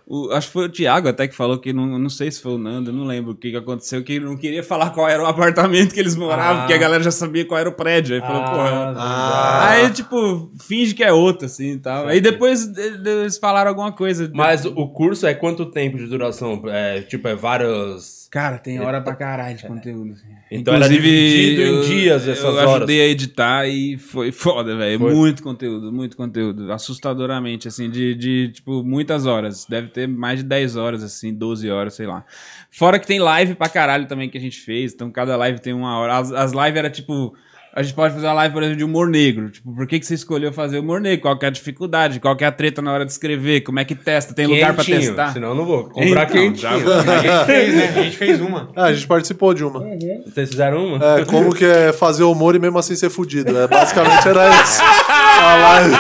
O- 0.08 0.32
acho 0.32 0.48
que 0.48 0.54
foi 0.54 0.66
o 0.66 0.72
Thiago 0.72 1.10
até 1.10 1.28
que 1.28 1.36
falou 1.36 1.58
que 1.60 1.74
não, 1.74 2.00
não 2.00 2.10
sei 2.10 2.32
se 2.32 2.42
foi 2.42 2.54
o 2.54 2.58
Nando, 2.58 2.94
não 2.94 3.04
lembro 3.06 3.32
o 3.32 3.36
que, 3.36 3.52
que 3.52 3.58
aconteceu, 3.58 4.04
que 4.04 4.20
não 4.20 4.38
queria 4.38 4.64
falar 4.64 4.92
qual 4.92 5.08
era 5.10 5.22
o 5.22 5.26
apartamento 5.26 5.94
que 5.94 6.00
eles 6.00 6.16
moravam, 6.16 6.56
Ah. 6.56 6.60
porque 6.62 6.74
a 6.74 6.78
galera 6.78 7.04
já 7.04 7.12
sabia 7.12 7.46
qual 7.46 7.60
era 7.60 7.68
o 7.70 7.74
prédio. 7.74 8.16
Aí 8.16 8.22
falou, 8.22 8.44
porra. 8.46 8.94
Ah. 8.98 9.70
Aí, 9.72 9.90
tipo, 9.92 10.50
finge 10.66 10.94
que 10.96 11.04
é 11.04 11.12
outro, 11.12 11.46
assim 11.46 11.72
e 11.74 11.78
tal. 11.80 12.08
Aí 12.08 12.22
depois 12.22 12.66
eles 12.78 13.38
falaram 13.38 13.70
alguma 13.70 13.92
coisa. 13.92 14.32
Mas 14.34 14.66
o 14.66 14.88
curso 14.88 15.28
é 15.28 15.34
quanto 15.34 15.66
tempo 15.66 15.98
de 15.98 16.08
duração? 16.08 16.62
É, 16.68 17.02
tipo, 17.02 17.28
é 17.28 17.36
vários. 17.36 18.17
Cara, 18.30 18.58
tem 18.58 18.80
hora 18.80 19.00
pra 19.02 19.16
caralho 19.16 19.56
de 19.58 19.66
conteúdo. 19.66 20.12
assim. 20.14 20.26
Então 20.52 20.74
era 20.76 20.90
dividido 20.90 21.62
em 21.62 21.66
eu- 21.66 21.82
dias 21.84 22.28
essas 22.28 22.44
eu 22.44 22.52
horas. 22.52 22.76
ajudei 22.76 23.02
a 23.02 23.06
editar 23.08 23.68
e 23.68 23.98
foi 23.98 24.32
foda, 24.34 24.76
velho. 24.76 25.00
Muito 25.00 25.42
conteúdo, 25.42 25.92
muito 25.94 26.18
conteúdo. 26.18 26.72
Assustadoramente, 26.72 27.68
assim, 27.68 27.90
de, 27.90 28.14
de, 28.16 28.50
tipo, 28.54 28.84
muitas 28.84 29.26
horas. 29.26 29.66
Deve 29.66 29.88
ter 29.88 30.08
mais 30.08 30.40
de 30.40 30.46
10 30.46 30.76
horas, 30.76 31.04
assim, 31.04 31.34
12 31.34 31.70
horas, 31.70 31.94
sei 31.94 32.06
lá. 32.06 32.26
Fora 32.70 33.00
que 33.00 33.08
tem 33.08 33.20
live 33.20 33.56
pra 33.56 33.70
caralho 33.70 34.08
também 34.08 34.30
que 34.30 34.38
a 34.38 34.42
gente 34.42 34.60
fez. 34.60 34.94
Então 34.94 35.10
cada 35.10 35.36
live 35.38 35.60
tem 35.60 35.74
uma 35.74 35.98
hora. 35.98 36.18
As, 36.18 36.32
as 36.32 36.52
lives 36.52 36.76
era 36.76 36.90
tipo. 36.90 37.34
A 37.78 37.84
gente 37.84 37.94
pode 37.94 38.12
fazer 38.16 38.26
uma 38.26 38.34
live, 38.34 38.54
por 38.56 38.64
exemplo, 38.64 38.78
de 38.80 38.84
humor 38.84 39.08
negro. 39.08 39.52
Tipo, 39.52 39.72
por 39.76 39.86
que, 39.86 40.00
que 40.00 40.06
você 40.08 40.16
escolheu 40.16 40.52
fazer 40.52 40.80
humor 40.80 41.00
negro? 41.00 41.22
Qual 41.22 41.38
que 41.38 41.46
é 41.46 41.48
a 41.48 41.52
dificuldade? 41.52 42.20
Qual 42.20 42.36
que 42.36 42.44
é 42.44 42.48
a 42.48 42.52
treta 42.52 42.82
na 42.82 42.92
hora 42.92 43.06
de 43.06 43.12
escrever? 43.12 43.62
Como 43.62 43.80
é 43.80 43.86
que 43.86 43.94
testa? 43.94 44.34
Tem 44.34 44.48
lugar 44.48 44.74
pra 44.74 44.84
Quentinho, 44.84 45.10
testar? 45.16 45.32
Senão 45.34 45.50
eu 45.50 45.56
não 45.56 45.64
vou. 45.64 45.84
Comprar 45.84 46.24
Então, 46.24 46.26
quentinho. 46.26 46.56
já- 46.56 46.72
A 46.72 47.18
gente 47.20 47.46
fez, 47.46 47.76
né? 47.76 47.88
A 47.96 48.04
gente 48.04 48.18
fez 48.18 48.42
uma. 48.42 48.72
Ah, 48.76 48.86
a 48.86 48.94
gente 48.94 49.06
participou 49.06 49.54
de 49.54 49.64
uma. 49.64 49.80
Vocês 50.26 50.50
fizeram 50.50 50.88
uma? 50.96 51.20
É, 51.20 51.26
como 51.26 51.54
que 51.54 51.66
é 51.66 51.94
fazer 51.94 52.24
humor 52.24 52.56
e 52.56 52.60
mesmo 52.60 52.80
assim 52.80 52.96
ser 52.96 53.12
fudido. 53.12 53.56
É, 53.56 53.68
basicamente 53.68 54.28
era 54.28 54.50
isso. 54.64 54.82
A 55.40 55.56
live. 55.56 55.96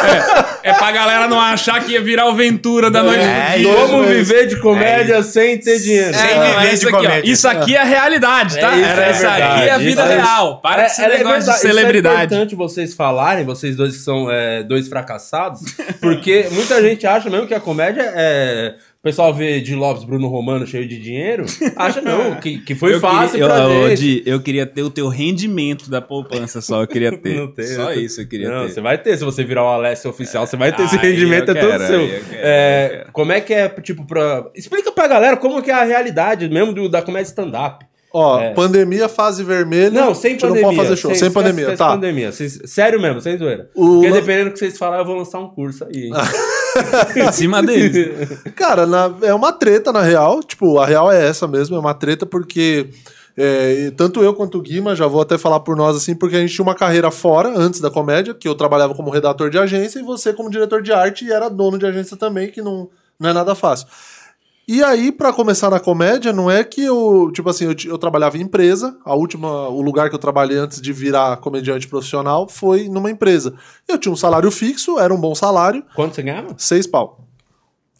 é 0.00 0.57
pra 0.74 0.90
galera 0.92 1.26
não 1.28 1.40
achar 1.40 1.84
que 1.84 1.92
ia 1.92 2.00
virar 2.02 2.26
o 2.26 2.34
Ventura 2.34 2.90
da 2.90 3.02
noite 3.02 3.22
É, 3.24 3.52
pro 3.52 3.58
dia. 3.60 3.70
isso 3.70 3.80
Como 3.86 3.98
mesmo. 4.02 4.14
viver 4.14 4.46
de 4.46 4.56
comédia 4.56 5.22
sem 5.22 5.58
ter 5.58 5.78
dinheiro. 5.78 6.14
Sem 6.14 6.30
É, 6.30 6.50
viver 6.60 6.74
isso 6.74 6.80
de 6.82 6.86
aqui, 6.88 6.94
ó. 6.96 7.08
comédia. 7.08 7.30
Isso 7.30 7.48
aqui 7.48 7.76
é 7.76 7.80
a 7.80 7.84
realidade, 7.84 8.58
tá? 8.60 8.72
É, 8.74 8.80
isso 8.80 9.00
é 9.00 9.10
isso 9.12 9.26
aqui 9.26 9.42
é 9.68 9.70
a 9.70 9.78
vida 9.78 10.02
isso 10.02 10.12
é- 10.12 10.16
real. 10.16 10.60
Para 10.60 10.80
com 10.82 10.86
esse 10.86 11.00
negócio 11.00 11.18
de 11.18 11.24
verdade, 11.30 11.50
isso 11.50 11.58
celebridade. 11.66 12.20
É 12.20 12.24
importante 12.24 12.54
vocês 12.54 12.94
falarem, 12.94 13.44
vocês 13.44 13.76
dois 13.76 13.96
que 13.96 14.02
são 14.02 14.30
é, 14.30 14.62
dois 14.62 14.88
fracassados, 14.88 15.60
porque 16.00 16.48
muita 16.52 16.80
gente 16.82 17.06
acha 17.06 17.28
mesmo 17.30 17.46
que 17.46 17.54
a 17.54 17.60
comédia 17.60 18.12
é. 18.14 18.74
O 19.00 19.02
pessoal 19.04 19.32
vê 19.32 19.60
de 19.60 19.76
Lopes, 19.76 20.02
Bruno 20.02 20.26
Romano 20.26 20.66
cheio 20.66 20.86
de 20.86 20.98
dinheiro, 21.00 21.44
acha 21.76 22.00
não, 22.00 22.34
que, 22.34 22.58
que 22.58 22.74
foi 22.74 22.94
eu 22.94 23.00
fácil 23.00 23.38
queria, 23.38 23.46
pra 23.46 23.58
eu, 23.62 23.70
eu, 23.70 23.88
gente. 23.90 24.00
Di, 24.00 24.22
eu 24.26 24.40
queria 24.40 24.66
ter 24.66 24.82
o 24.82 24.90
teu 24.90 25.06
rendimento 25.08 25.88
da 25.88 26.00
poupança 26.02 26.60
só, 26.60 26.82
eu 26.82 26.86
queria 26.88 27.16
ter. 27.16 27.34
Não 27.38 27.46
tem, 27.54 27.64
só 27.66 27.86
tem. 27.92 28.04
isso 28.04 28.20
eu 28.20 28.28
queria 28.28 28.50
Não, 28.50 28.66
ter. 28.66 28.72
você 28.72 28.80
vai 28.80 28.98
ter, 28.98 29.16
se 29.16 29.24
você 29.24 29.44
virar 29.44 29.62
o 29.62 29.68
Alessio 29.68 30.10
oficial, 30.10 30.44
você 30.48 30.56
vai 30.56 30.74
ter 30.74 30.82
esse 30.82 30.96
Aí 30.98 31.12
rendimento, 31.12 31.48
eu 31.50 31.56
é 31.56 31.60
todo 31.60 31.70
quero, 31.70 31.86
seu. 31.86 32.00
eu 32.00 32.08
quero, 32.08 32.40
É, 32.42 33.04
eu 33.06 33.12
como 33.12 33.30
é 33.30 33.40
que 33.40 33.54
é, 33.54 33.68
tipo, 33.68 34.04
pra. 34.04 34.44
Explica 34.52 34.90
pra 34.90 35.06
galera 35.06 35.36
como 35.36 35.62
que 35.62 35.70
é 35.70 35.74
a 35.74 35.84
realidade 35.84 36.48
mesmo 36.48 36.72
do- 36.72 36.88
da 36.88 37.00
comédia 37.00 37.28
stand-up. 37.28 37.86
Ó, 38.12 38.40
É. 38.40 38.52
pandemia, 38.52 39.08
fase 39.08 39.44
vermelha. 39.44 39.90
Não, 39.92 40.12
sem 40.14 40.36
pandemia. 40.36 40.62
não 40.62 40.68
pode 40.74 40.76
fazer 40.88 40.96
show. 40.96 41.10
Sem, 41.14 41.28
esquece- 41.28 41.34
pandemia, 41.34 41.60
esquece 41.64 41.78
tá. 41.78 41.88
pandemia. 41.90 42.32
Vocês- 42.32 42.58
sério 42.64 43.00
mesmo, 43.00 43.20
sem 43.20 43.36
zoeira. 43.38 43.70
O 43.76 43.86
Porque 44.00 44.08
lan- 44.08 44.14
dependendo 44.16 44.44
do 44.46 44.52
que 44.54 44.58
vocês 44.58 44.76
falarem, 44.76 45.02
eu 45.04 45.06
vou 45.06 45.16
lançar 45.16 45.38
um 45.38 45.48
curso 45.50 45.84
aí. 45.84 46.10
Em 47.16 47.32
cima 47.32 47.62
deles. 47.62 48.28
Cara, 48.54 48.86
na- 48.86 49.14
é 49.22 49.32
uma 49.34 49.52
treta, 49.52 49.92
na 49.92 50.02
real. 50.02 50.40
Tipo, 50.42 50.78
a 50.78 50.86
real 50.86 51.10
é 51.10 51.26
essa 51.28 51.46
mesmo, 51.46 51.76
é 51.76 51.78
uma 51.78 51.94
treta 51.94 52.26
porque. 52.26 52.88
é, 53.36 53.90
tanto 53.96 54.22
eu 54.22 54.34
quanto 54.34 54.58
o 54.58 54.60
Guima, 54.62 54.94
já 54.96 55.06
vou 55.06 55.20
até 55.20 55.38
falar 55.38 55.60
por 55.60 55.76
nós 55.76 55.96
assim, 55.96 56.14
porque 56.14 56.36
a 56.36 56.40
gente 56.40 56.54
tinha 56.54 56.62
uma 56.64 56.74
carreira 56.74 57.10
fora, 57.10 57.52
antes 57.56 57.80
da 57.80 57.90
comédia, 57.90 58.34
que 58.34 58.48
eu 58.48 58.54
trabalhava 58.54 58.94
como 58.94 59.10
redator 59.10 59.48
de 59.50 59.58
agência, 59.58 59.98
e 60.00 60.02
você 60.02 60.32
como 60.32 60.50
diretor 60.50 60.82
de 60.82 60.92
arte 60.92 61.24
e 61.24 61.32
era 61.32 61.48
dono 61.48 61.78
de 61.78 61.86
agência 61.86 62.16
também, 62.16 62.50
que 62.50 62.60
não, 62.60 62.88
não 63.18 63.30
é 63.30 63.32
nada 63.32 63.54
fácil. 63.54 63.86
E 64.70 64.84
aí, 64.84 65.10
pra 65.10 65.32
começar 65.32 65.70
na 65.70 65.80
comédia, 65.80 66.30
não 66.30 66.50
é 66.50 66.62
que 66.62 66.84
eu, 66.84 67.30
tipo 67.32 67.48
assim, 67.48 67.64
eu, 67.64 67.74
eu 67.86 67.96
trabalhava 67.96 68.36
em 68.36 68.42
empresa, 68.42 68.98
a 69.02 69.14
última, 69.14 69.66
o 69.70 69.80
lugar 69.80 70.10
que 70.10 70.14
eu 70.14 70.18
trabalhei 70.18 70.58
antes 70.58 70.78
de 70.78 70.92
virar 70.92 71.38
comediante 71.38 71.88
profissional 71.88 72.46
foi 72.46 72.86
numa 72.86 73.10
empresa. 73.10 73.54
Eu 73.88 73.96
tinha 73.96 74.12
um 74.12 74.16
salário 74.16 74.50
fixo, 74.50 74.98
era 74.98 75.12
um 75.14 75.18
bom 75.18 75.34
salário, 75.34 75.82
Quanto 75.94 76.14
você 76.14 76.22
ganhava? 76.22 76.54
seis 76.58 76.86
pau. 76.86 77.24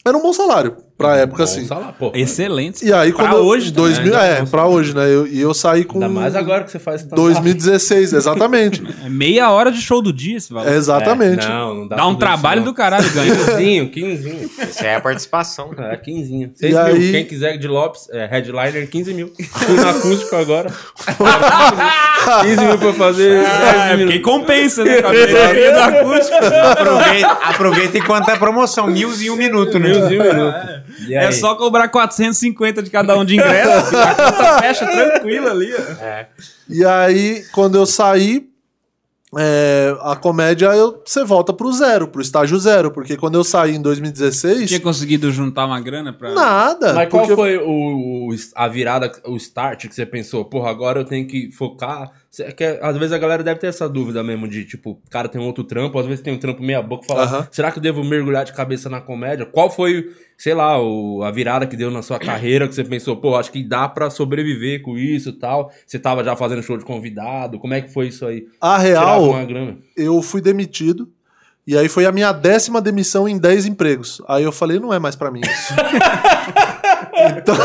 Era 0.05 0.15
um 0.15 0.21
bom 0.21 0.31
salário, 0.31 0.77
pra 0.99 1.15
época, 1.17 1.43
assim. 1.45 1.65
salário, 1.65 1.95
pô. 1.97 2.11
Excelente. 2.13 2.85
E 2.85 2.91
aí, 2.93 3.11
Pra 3.13 3.23
quando 3.29 3.37
eu- 3.37 3.45
hoje 3.45 3.71
também, 3.71 3.93
2000, 3.93 4.17
ainda 4.17 4.25
é, 4.41 4.45
pra 4.45 4.67
hoje, 4.67 4.93
né? 4.93 5.05
Eu- 5.05 5.25
E 5.25 5.39
eu, 5.39 5.53
saí 5.53 5.83
com. 5.85 5.95
Ainda 5.95 6.09
mais 6.09 6.35
agora 6.35 6.63
que 6.65 6.71
você 6.71 6.77
faz 6.77 7.01
stand-up. 7.01 7.21
2016, 7.21 8.13
exatamente. 8.13 8.83
É 9.05 9.09
meia 9.09 9.49
hora 9.49 9.71
de 9.71 9.81
show 9.81 10.01
do 10.01 10.11
dia 10.11 10.35
esse 10.37 10.51
valor. 10.53 10.71
exatamente. 10.71 11.45
É, 11.45 11.49
não, 11.49 11.73
não 11.73 11.87
dá 11.87 11.95
Dá 11.95 12.07
um 12.07 12.15
trabalho 12.15 12.59
isso, 12.61 12.69
do 12.69 12.73
caralho 12.75 13.09
ganhar. 13.11 13.33
não. 13.35 13.45
Quinzinho, 13.45 13.89
quinzinho. 13.89 14.49
Isso 14.69 14.83
é 14.83 14.95
a 14.95 15.01
participação. 15.01 15.71
É, 15.77 15.95
quinzinho. 15.95 16.51
E 16.55 16.59
6 16.59 16.73
mil. 16.75 16.83
aí- 16.83 17.11
Quem 17.11 17.25
quiser 17.25 17.57
de 17.57 17.67
Lopes, 17.67 18.09
é, 18.11 18.25
headliner, 18.27 18.87
15 18.89 19.13
mil. 19.13 19.31
Fui 19.51 19.75
no 19.75 19.87
acústico 19.89 20.35
agora. 20.35 20.69
15 22.43 22.65
mil 22.65 22.77
pra 22.77 22.93
fazer. 22.93 23.41
10 23.41 23.75
É, 23.91 23.95
mil. 23.97 24.07
porque 24.07 24.19
compensa, 24.19 24.83
né? 24.83 24.97
Aproveita, 26.71 27.27
aproveita 27.43 27.97
enquanto 27.97 28.25
tá 28.25 28.35
promoção. 28.37 28.87
Mil 28.87 29.11
e 29.21 29.29
um 29.29 29.35
minuto, 29.35 29.79
né? 29.79 29.89
Milzinho 29.89 30.23
minuto. 30.23 30.55
É 31.11 31.31
só 31.31 31.55
cobrar 31.55 31.87
450 31.89 32.81
de 32.83 32.89
cada 32.89 33.17
um 33.17 33.23
de 33.25 33.35
ingresso. 33.35 33.95
a 33.97 34.15
conta 34.15 34.59
fecha 34.59 34.85
tranquilo 34.87 35.49
ali. 35.49 35.71
ó. 35.73 36.03
É. 36.03 36.27
E 36.69 36.85
aí, 36.85 37.43
quando 37.51 37.75
eu 37.75 37.85
saí, 37.85 38.47
é, 39.37 39.95
a 40.01 40.15
comédia, 40.15 40.67
eu, 40.67 41.03
você 41.05 41.23
volta 41.23 41.53
pro 41.53 41.71
zero, 41.71 42.07
pro 42.07 42.21
estágio 42.21 42.57
zero. 42.57 42.89
Porque 42.91 43.15
quando 43.15 43.35
eu 43.35 43.43
saí 43.43 43.75
em 43.75 43.81
2016, 43.81 44.67
Tinha 44.69 44.79
conseguido 44.79 45.31
juntar 45.31 45.65
uma 45.67 45.79
grana 45.79 46.11
pra. 46.11 46.33
nada. 46.33 46.93
Mas 46.93 47.09
qual 47.09 47.27
porque- 47.27 47.35
foi 47.35 47.57
o- 47.57 48.29
a 48.55 48.67
virada, 48.67 49.11
o 49.25 49.35
start 49.37 49.87
que 49.87 49.93
você 49.93 50.05
pensou? 50.05 50.45
Porra, 50.45 50.69
agora 50.71 50.99
eu 51.01 51.05
tenho 51.05 51.27
que 51.27 51.51
focar. 51.51 52.11
É 52.39 52.51
que, 52.51 52.63
às 52.63 52.95
vezes 52.95 53.11
a 53.11 53.17
galera 53.17 53.43
deve 53.43 53.59
ter 53.59 53.67
essa 53.67 53.89
dúvida 53.89 54.23
mesmo 54.23 54.47
de, 54.47 54.63
tipo, 54.63 54.91
o 54.91 55.09
cara 55.09 55.27
tem 55.27 55.41
um 55.41 55.45
outro 55.45 55.63
trampo, 55.63 55.97
às 55.97 56.05
vezes 56.05 56.21
tem 56.23 56.31
um 56.31 56.37
trampo 56.37 56.61
meia 56.61 56.79
boca 56.81 57.03
e 57.03 57.07
fala, 57.07 57.23
Aham. 57.23 57.47
será 57.51 57.71
que 57.71 57.79
eu 57.79 57.81
devo 57.83 58.03
mergulhar 58.03 58.45
de 58.45 58.53
cabeça 58.53 58.87
na 58.87 59.01
comédia? 59.01 59.47
Qual 59.47 59.67
foi, 59.69 60.11
sei 60.37 60.53
lá, 60.53 60.79
o- 60.79 61.23
a 61.23 61.31
virada 61.31 61.65
que 61.65 61.75
deu 61.75 61.89
na 61.89 62.03
sua 62.03 62.19
carreira 62.19 62.67
que 62.67 62.75
você 62.75 62.83
pensou, 62.83 63.17
pô, 63.17 63.35
acho 63.35 63.51
que 63.51 63.63
dá 63.63 63.89
pra 63.89 64.11
sobreviver 64.11 64.83
com 64.83 64.95
isso 64.95 65.29
e 65.29 65.33
tal? 65.33 65.71
Você 65.87 65.97
tava 65.97 66.23
já 66.23 66.35
fazendo 66.35 66.61
show 66.61 66.77
de 66.77 66.85
convidado? 66.85 67.57
Como 67.57 67.73
é 67.73 67.81
que 67.81 67.91
foi 67.91 68.09
isso 68.09 68.25
aí? 68.27 68.45
A 68.61 68.77
real, 68.77 69.33
eu 69.97 70.21
fui 70.21 70.39
demitido. 70.39 71.09
E 71.65 71.77
aí 71.77 71.87
foi 71.89 72.05
a 72.05 72.11
minha 72.11 72.31
décima 72.31 72.81
demissão 72.81 73.27
em 73.27 73.37
10 73.37 73.65
empregos. 73.67 74.21
Aí 74.27 74.43
eu 74.43 74.51
falei, 74.51 74.79
não 74.79 74.91
é 74.93 74.97
mais 74.99 75.15
pra 75.15 75.29
mim 75.29 75.41
isso. 75.41 75.73
então, 77.37 77.55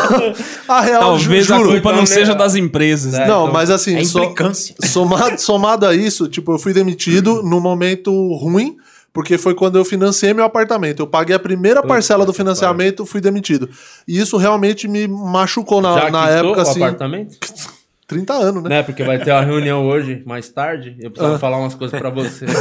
a 0.68 0.80
real, 0.80 1.00
Talvez 1.00 1.46
ju- 1.46 1.54
a 1.54 1.58
juro, 1.58 1.70
culpa 1.72 1.92
não 1.92 2.06
seja 2.06 2.32
né? 2.32 2.38
das 2.38 2.54
empresas. 2.54 3.14
É, 3.14 3.18
né? 3.20 3.26
não, 3.26 3.42
então, 3.42 3.52
mas 3.52 3.70
assim, 3.70 3.96
É 3.96 4.04
so- 4.04 4.34
somado, 4.84 5.38
somado 5.40 5.86
a 5.86 5.94
isso, 5.94 6.28
tipo, 6.28 6.52
eu 6.52 6.58
fui 6.58 6.72
demitido 6.72 7.42
num 7.42 7.60
momento 7.60 8.10
ruim, 8.36 8.76
porque 9.12 9.38
foi 9.38 9.54
quando 9.54 9.78
eu 9.78 9.84
financei 9.84 10.34
meu 10.34 10.44
apartamento. 10.44 11.00
Eu 11.00 11.06
paguei 11.06 11.36
a 11.36 11.38
primeira 11.38 11.80
Puta 11.82 11.94
parcela 11.94 12.26
do 12.26 12.32
financiamento, 12.32 13.06
fui 13.06 13.20
demitido. 13.20 13.68
E 14.08 14.18
isso 14.18 14.36
realmente 14.36 14.88
me 14.88 15.06
machucou 15.06 15.80
na, 15.80 15.94
já 16.00 16.10
na 16.10 16.28
época, 16.28 16.58
o 16.58 16.62
assim, 16.62 16.82
apartamento? 16.82 17.36
30 18.06 18.32
anos, 18.34 18.62
né? 18.62 18.68
Né? 18.68 18.82
Porque 18.82 19.02
vai 19.02 19.18
ter 19.18 19.32
uma 19.32 19.40
reunião 19.42 19.86
hoje, 19.86 20.22
mais 20.26 20.48
tarde. 20.48 20.96
Eu 21.00 21.08
Ah. 21.08 21.10
preciso 21.10 21.38
falar 21.38 21.58
umas 21.58 21.74
coisas 21.74 21.98
pra 21.98 22.10
você. 22.10 22.46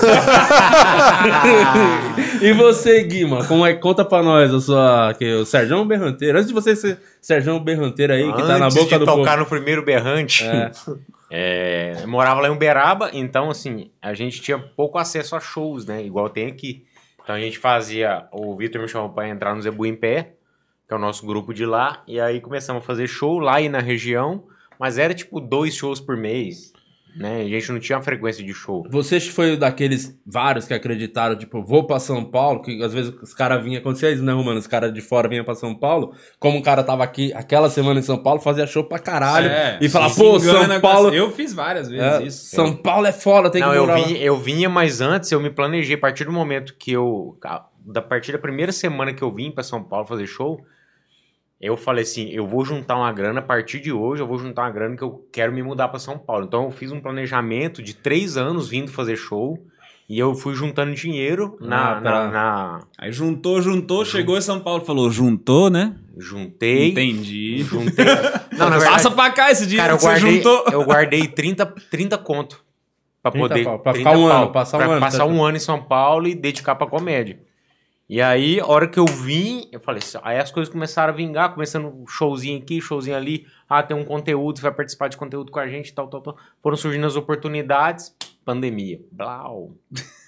e 2.41 2.51
você, 2.53 3.03
Guima, 3.03 3.45
como 3.45 3.65
é, 3.65 3.73
conta 3.73 4.03
pra 4.05 4.21
nós 4.23 4.53
a 4.53 4.59
sua, 4.59 5.13
que, 5.17 5.33
o 5.35 5.45
Serjão 5.45 5.85
Berranteiro. 5.87 6.37
Antes 6.37 6.47
de 6.47 6.53
você 6.53 6.75
ser 6.75 6.99
Serjão 7.21 7.59
Berranteiro 7.59 8.13
aí, 8.13 8.31
que 8.33 8.41
tá 8.41 8.57
na 8.57 8.65
Antes 8.65 8.77
boca 8.77 8.89
de 8.89 8.97
do 8.99 9.05
tocar 9.05 9.31
povo. 9.31 9.43
no 9.43 9.45
primeiro 9.45 9.83
berrante, 9.83 10.43
É. 10.45 10.71
é, 11.31 11.97
eu 12.03 12.07
morava 12.07 12.41
lá 12.41 12.47
em 12.47 12.51
Uberaba, 12.51 13.09
então 13.13 13.49
assim, 13.49 13.91
a 14.01 14.13
gente 14.13 14.41
tinha 14.41 14.57
pouco 14.57 14.97
acesso 14.97 15.35
a 15.35 15.39
shows, 15.39 15.85
né? 15.85 16.03
Igual 16.03 16.29
tem 16.29 16.47
aqui. 16.47 16.85
Então 17.23 17.35
a 17.35 17.39
gente 17.39 17.57
fazia, 17.57 18.25
o 18.31 18.55
Vitor 18.55 18.81
me 18.81 18.87
chamou 18.87 19.09
pra 19.09 19.29
entrar 19.29 19.55
no 19.55 19.61
Zebu 19.61 19.85
em 19.85 19.95
Pé, 19.95 20.33
que 20.87 20.93
é 20.93 20.97
o 20.97 20.99
nosso 20.99 21.25
grupo 21.25 21.53
de 21.53 21.65
lá, 21.65 22.01
e 22.07 22.19
aí 22.19 22.41
começamos 22.41 22.83
a 22.83 22.85
fazer 22.85 23.07
show 23.07 23.39
lá 23.39 23.61
e 23.61 23.69
na 23.69 23.79
região, 23.79 24.43
mas 24.83 24.97
era 24.97 25.13
tipo 25.13 25.39
dois 25.39 25.73
shows 25.73 26.01
por 26.01 26.17
mês, 26.17 26.73
né? 27.15 27.39
A 27.39 27.47
gente 27.47 27.71
não 27.71 27.79
tinha 27.79 27.97
uma 27.97 28.03
frequência 28.03 28.43
de 28.43 28.53
show. 28.53 28.85
Você 28.89 29.17
foi 29.21 29.55
daqueles 29.55 30.13
vários 30.25 30.67
que 30.67 30.73
acreditaram, 30.73 31.37
tipo, 31.37 31.63
vou 31.63 31.87
pra 31.87 32.01
São 32.01 32.25
Paulo, 32.25 32.61
que 32.61 32.83
às 32.83 32.93
vezes 32.93 33.13
os 33.21 33.33
caras 33.33 33.63
vinham, 33.63 33.79
acontecia 33.79 34.11
isso, 34.11 34.21
né, 34.21 34.33
Romano? 34.33 34.59
Os 34.59 34.67
caras 34.67 34.93
de 34.93 34.99
fora 34.99 35.29
vinham 35.29 35.45
pra 35.45 35.55
São 35.55 35.73
Paulo, 35.73 36.13
como 36.37 36.59
o 36.59 36.61
cara 36.61 36.83
tava 36.83 37.01
aqui 37.01 37.31
aquela 37.33 37.69
semana 37.69 38.01
em 38.01 38.03
São 38.03 38.17
Paulo, 38.21 38.41
fazia 38.41 38.67
show 38.67 38.83
pra 38.83 38.99
caralho, 38.99 39.47
É, 39.47 39.77
e 39.79 39.87
falava, 39.87 40.13
pô, 40.13 40.37
São 40.37 40.81
Paulo... 40.81 41.13
Eu 41.13 41.31
fiz 41.31 41.53
várias 41.53 41.87
vezes 41.87 42.05
é, 42.05 42.23
isso. 42.23 42.53
São 42.53 42.75
Paulo 42.75 43.07
é 43.07 43.13
foda, 43.13 43.49
tem 43.49 43.61
não, 43.61 43.71
que 43.71 43.77
eu 43.77 43.85
morar 43.85 43.99
lá. 43.99 44.05
vinha, 44.05 44.19
eu 44.19 44.37
vinha, 44.37 44.67
mas 44.69 44.99
antes 44.99 45.31
eu 45.31 45.39
me 45.39 45.49
planejei. 45.49 45.95
A 45.95 45.99
partir 45.99 46.25
do 46.25 46.33
momento 46.33 46.75
que 46.77 46.91
eu. 46.91 47.37
Da 47.85 48.01
partir 48.01 48.33
da 48.33 48.37
primeira 48.37 48.73
semana 48.73 49.13
que 49.13 49.23
eu 49.23 49.31
vim 49.31 49.49
pra 49.49 49.63
São 49.63 49.81
Paulo 49.81 50.05
fazer 50.05 50.27
show, 50.27 50.59
eu 51.67 51.77
falei 51.77 52.03
assim: 52.03 52.29
eu 52.29 52.45
vou 52.45 52.63
juntar 52.65 52.95
uma 52.95 53.11
grana. 53.11 53.39
A 53.39 53.43
partir 53.43 53.79
de 53.79 53.91
hoje, 53.91 54.21
eu 54.21 54.27
vou 54.27 54.37
juntar 54.37 54.63
uma 54.63 54.71
grana 54.71 54.95
que 54.95 55.03
eu 55.03 55.25
quero 55.31 55.51
me 55.53 55.63
mudar 55.63 55.87
pra 55.87 55.99
São 55.99 56.17
Paulo. 56.17 56.45
Então 56.45 56.65
eu 56.65 56.71
fiz 56.71 56.91
um 56.91 56.99
planejamento 56.99 57.81
de 57.81 57.93
três 57.95 58.37
anos 58.37 58.67
vindo 58.69 58.91
fazer 58.91 59.15
show. 59.15 59.57
E 60.09 60.19
eu 60.19 60.35
fui 60.35 60.53
juntando 60.53 60.93
dinheiro 60.93 61.57
na. 61.61 61.91
Ah, 61.97 62.01
pra- 62.01 62.11
na, 62.25 62.31
na- 62.31 62.79
Aí 62.99 63.11
juntou, 63.11 63.61
juntou, 63.61 64.03
chegou 64.03 64.37
em 64.37 64.41
São 64.41 64.59
Paulo 64.59 64.83
falou, 64.83 65.09
juntou, 65.09 65.69
né? 65.69 65.95
juntei. 66.17 66.89
Entendi. 66.91 67.63
Juntei. 67.63 68.05
Não, 68.57 68.69
verdade. 68.69 68.91
Passa 68.91 69.09
pra 69.11 69.31
cá 69.31 69.49
esse 69.49 69.65
dinheiro 69.65 69.81
Cara, 69.83 69.93
eu 69.93 69.97
que 69.97 70.03
você 70.03 70.09
guardei, 70.09 70.35
juntou. 70.35 70.65
eu 70.71 70.83
guardei 70.85 71.27
30, 71.27 71.65
30 71.89 72.17
conto. 72.17 72.63
Pra 73.21 73.31
30 73.31 73.47
poder. 73.47 73.63
pau, 73.63 73.79
pra 73.79 73.93
30 73.93 74.09
ficar 74.09 74.19
um 74.21 74.27
pau, 74.29 74.37
ano, 74.43 74.51
passar 74.51 74.77
um 74.77 74.79
pra 74.81 74.91
ano, 74.91 74.99
Passar 75.01 75.17
tá? 75.19 75.25
um 75.25 75.43
ano 75.43 75.57
em 75.57 75.59
São 75.61 75.81
Paulo 75.81 76.27
e 76.27 76.35
dedicar 76.35 76.75
pra 76.75 76.85
comédia. 76.85 77.39
E 78.09 78.21
aí, 78.21 78.59
a 78.59 78.65
hora 78.67 78.87
que 78.87 78.99
eu 78.99 79.05
vim, 79.05 79.67
eu 79.71 79.79
falei 79.79 79.99
assim, 80.03 80.17
aí 80.23 80.37
as 80.37 80.51
coisas 80.51 80.71
começaram 80.71 81.13
a 81.13 81.15
vingar, 81.15 81.53
começando 81.53 81.85
um 81.87 82.05
showzinho 82.05 82.59
aqui, 82.59 82.81
showzinho 82.81 83.15
ali. 83.15 83.45
Ah, 83.67 83.81
tem 83.81 83.95
um 83.95 84.03
conteúdo, 84.03 84.57
você 84.59 84.63
vai 84.63 84.73
participar 84.73 85.07
de 85.07 85.17
conteúdo 85.17 85.51
com 85.51 85.59
a 85.59 85.67
gente, 85.67 85.93
tal, 85.93 86.07
tal, 86.07 86.21
tal. 86.21 86.37
Foram 86.61 86.75
surgindo 86.77 87.07
as 87.07 87.15
oportunidades, 87.15 88.13
pandemia. 88.45 88.99
Blau. 89.11 89.71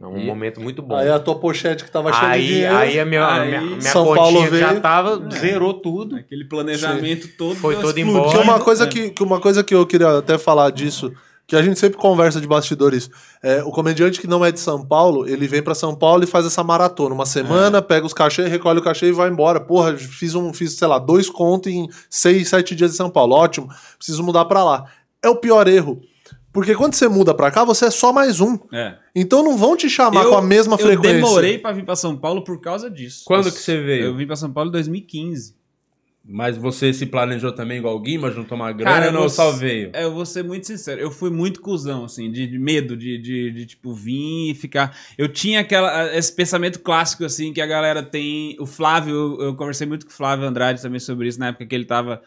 É 0.00 0.06
um 0.06 0.18
E- 0.18 0.26
momento 0.26 0.60
muito 0.60 0.82
bom. 0.82 0.96
Aí 0.96 1.08
a 1.08 1.18
tua 1.18 1.36
pochete 1.38 1.82
que 1.82 1.90
tava 1.90 2.12
cheia 2.12 2.26
de 2.32 2.34
Aí, 2.34 2.46
dinheiro. 2.46 2.76
aí 2.76 3.00
a 3.00 3.04
minha, 3.06 3.26
Aí 3.26 3.48
minha, 3.48 3.60
minha 3.62 3.80
São 3.80 4.04
Paulo 4.14 4.44
que 4.50 4.58
já 4.58 4.68
veio. 4.68 4.80
tava, 4.82 5.30
zerou 5.30 5.72
tudo. 5.72 6.16
Aquele 6.16 6.44
planejamento 6.44 7.28
todo 7.38 7.54
Foi 7.54 7.74
todo 7.76 7.86
explodido. 7.96 8.10
embora. 8.10 8.30
Que 8.30 8.36
uma 8.44 8.60
coisa 8.60 8.84
É. 8.84 8.86
que, 8.86 9.10
que 9.10 9.22
uma 9.22 9.40
coisa 9.40 9.64
que 9.64 9.74
eu 9.74 9.86
queria 9.86 10.18
até 10.18 10.36
falar 10.36 10.68
disso, 10.70 11.14
que 11.46 11.54
a 11.54 11.62
gente 11.62 11.78
sempre 11.78 11.98
conversa 11.98 12.40
de 12.40 12.46
bastidores, 12.46 13.10
é, 13.42 13.62
o 13.62 13.70
comediante 13.70 14.20
que 14.20 14.26
não 14.26 14.44
é 14.44 14.50
de 14.50 14.58
São 14.60 14.84
Paulo, 14.86 15.28
ele 15.28 15.46
vem 15.46 15.62
pra 15.62 15.74
São 15.74 15.94
Paulo 15.94 16.24
e 16.24 16.26
faz 16.26 16.46
essa 16.46 16.64
maratona, 16.64 17.14
uma 17.14 17.26
semana, 17.26 17.82
pega 17.82 18.06
os 18.06 18.14
cachê, 18.14 18.46
recolhe 18.46 18.78
o 18.78 18.82
cachê 18.82 19.06
e 19.08 19.12
vai 19.12 19.28
embora. 19.28 19.60
Porra, 19.60 19.96
fiz 19.96 20.34
um, 20.34 20.54
fiz, 20.54 20.72
sei 20.74 20.88
lá, 20.88 20.98
dois 20.98 21.28
contos 21.28 21.70
em 21.70 21.86
seis, 22.08 22.48
sete 22.48 22.74
dias 22.74 22.94
em 22.94 22.96
São 22.96 23.10
Paulo. 23.10 23.34
Ótimo, 23.34 23.68
preciso 23.98 24.22
mudar 24.22 24.46
pra 24.46 24.64
lá. 24.64 24.84
É 25.22 25.28
o 25.28 25.36
pior 25.36 25.68
erro. 25.68 26.00
Porque 26.52 26.72
quando 26.74 26.94
você 26.94 27.08
muda 27.08 27.34
pra 27.34 27.50
cá, 27.50 27.64
você 27.64 27.86
é 27.86 27.90
só 27.90 28.12
mais 28.12 28.40
um. 28.40 28.56
É. 28.72 28.94
Então 29.14 29.42
não 29.42 29.56
vão 29.56 29.76
te 29.76 29.90
chamar 29.90 30.22
Eu- 30.22 30.30
com 30.30 30.36
a 30.36 30.42
mesma 30.42 30.74
Eu 30.74 30.78
frequência. 30.78 31.14
demorei 31.16 31.58
pra 31.58 31.72
vir 31.72 31.84
pra 31.84 31.96
São 31.96 32.16
Paulo 32.16 32.44
por 32.44 32.60
causa 32.60 32.88
disso. 32.88 33.24
Quando 33.26 33.50
que 33.50 33.58
você 33.58 33.80
veio? 33.82 34.04
Eu 34.04 34.16
vim 34.16 34.24
pra 34.24 34.36
São 34.36 34.52
Paulo 34.52 34.68
em 34.68 34.72
2015. 34.72 35.56
Mas 36.26 36.56
você 36.56 36.90
se 36.90 37.04
planejou 37.04 37.52
também 37.52 37.78
igual 37.78 37.94
o 37.94 38.00
Guima, 38.00 38.30
juntou 38.30 38.56
uma 38.56 38.72
grana 38.72 38.90
Cara, 38.90 39.12
eu 39.12 39.20
ou 39.20 39.28
só 39.28 39.52
veio? 39.52 39.90
É, 39.92 40.04
eu 40.04 40.12
vou 40.12 40.24
ser 40.24 40.42
muito 40.42 40.66
sincero. 40.66 40.98
Eu 40.98 41.10
fui 41.10 41.28
muito 41.28 41.60
cuzão, 41.60 42.04
assim, 42.06 42.32
de, 42.32 42.46
de 42.46 42.58
medo 42.58 42.96
de, 42.96 43.18
de, 43.18 43.50
de, 43.50 43.66
tipo, 43.66 43.92
vir 43.92 44.52
e 44.52 44.54
ficar. 44.54 44.96
Eu 45.18 45.28
tinha 45.28 45.60
aquela, 45.60 46.16
esse 46.16 46.32
pensamento 46.32 46.80
clássico, 46.80 47.26
assim, 47.26 47.52
que 47.52 47.60
a 47.60 47.66
galera 47.66 48.02
tem. 48.02 48.56
O 48.58 48.64
Flávio, 48.64 49.14
eu, 49.14 49.48
eu 49.48 49.54
conversei 49.54 49.86
muito 49.86 50.06
com 50.06 50.12
o 50.12 50.14
Flávio 50.14 50.46
Andrade 50.46 50.80
também 50.80 50.98
sobre 50.98 51.28
isso, 51.28 51.38
na 51.38 51.48
época 51.48 51.66
que 51.66 51.74
ele 51.74 51.84
tava 51.84 52.22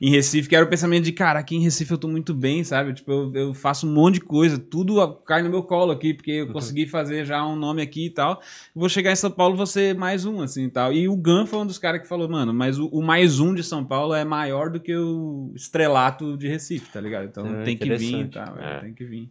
em 0.00 0.08
Recife, 0.10 0.48
que 0.48 0.56
era 0.56 0.64
o 0.64 0.68
pensamento 0.68 1.04
de, 1.04 1.12
cara, 1.12 1.38
aqui 1.40 1.54
em 1.56 1.60
Recife 1.60 1.90
eu 1.92 1.98
tô 1.98 2.08
muito 2.08 2.32
bem, 2.32 2.64
sabe? 2.64 2.94
Tipo, 2.94 3.12
eu, 3.12 3.32
eu 3.34 3.54
faço 3.54 3.86
um 3.86 3.92
monte 3.92 4.14
de 4.14 4.20
coisa, 4.22 4.58
tudo 4.58 4.96
cai 5.26 5.42
no 5.42 5.50
meu 5.50 5.62
colo 5.62 5.92
aqui, 5.92 6.14
porque 6.14 6.30
eu 6.30 6.46
consegui 6.52 6.86
fazer 6.86 7.26
já 7.26 7.46
um 7.46 7.54
nome 7.54 7.82
aqui 7.82 8.06
e 8.06 8.10
tal. 8.10 8.40
Vou 8.74 8.88
chegar 8.88 9.12
em 9.12 9.16
São 9.16 9.30
Paulo, 9.30 9.56
vou 9.56 9.66
ser 9.66 9.94
mais 9.94 10.24
um, 10.24 10.40
assim 10.40 10.64
e 10.64 10.70
tal. 10.70 10.90
E 10.90 11.06
o 11.06 11.14
Gan 11.16 11.44
foi 11.44 11.58
um 11.58 11.66
dos 11.66 11.76
caras 11.76 12.00
que 12.00 12.08
falou, 12.08 12.28
mano, 12.30 12.54
mas 12.54 12.78
o, 12.78 12.86
o 12.86 13.02
mais 13.02 13.40
um 13.40 13.54
de 13.54 13.62
São 13.62 13.84
Paulo 13.84 14.14
é 14.14 14.24
maior 14.24 14.70
do 14.70 14.80
que 14.80 14.96
o 14.96 15.52
estrelato 15.54 16.34
de 16.36 16.48
Recife, 16.48 16.90
tá 16.90 17.00
ligado? 17.00 17.26
Então 17.26 17.60
É, 17.60 17.64
tem 17.64 17.76
que 17.76 17.94
vir 17.94 18.20
e 18.20 18.28
tal, 18.28 18.58
é, 18.58 18.76
É. 18.76 18.80
tem 18.80 18.94
que 18.94 19.04
vir. 19.04 19.30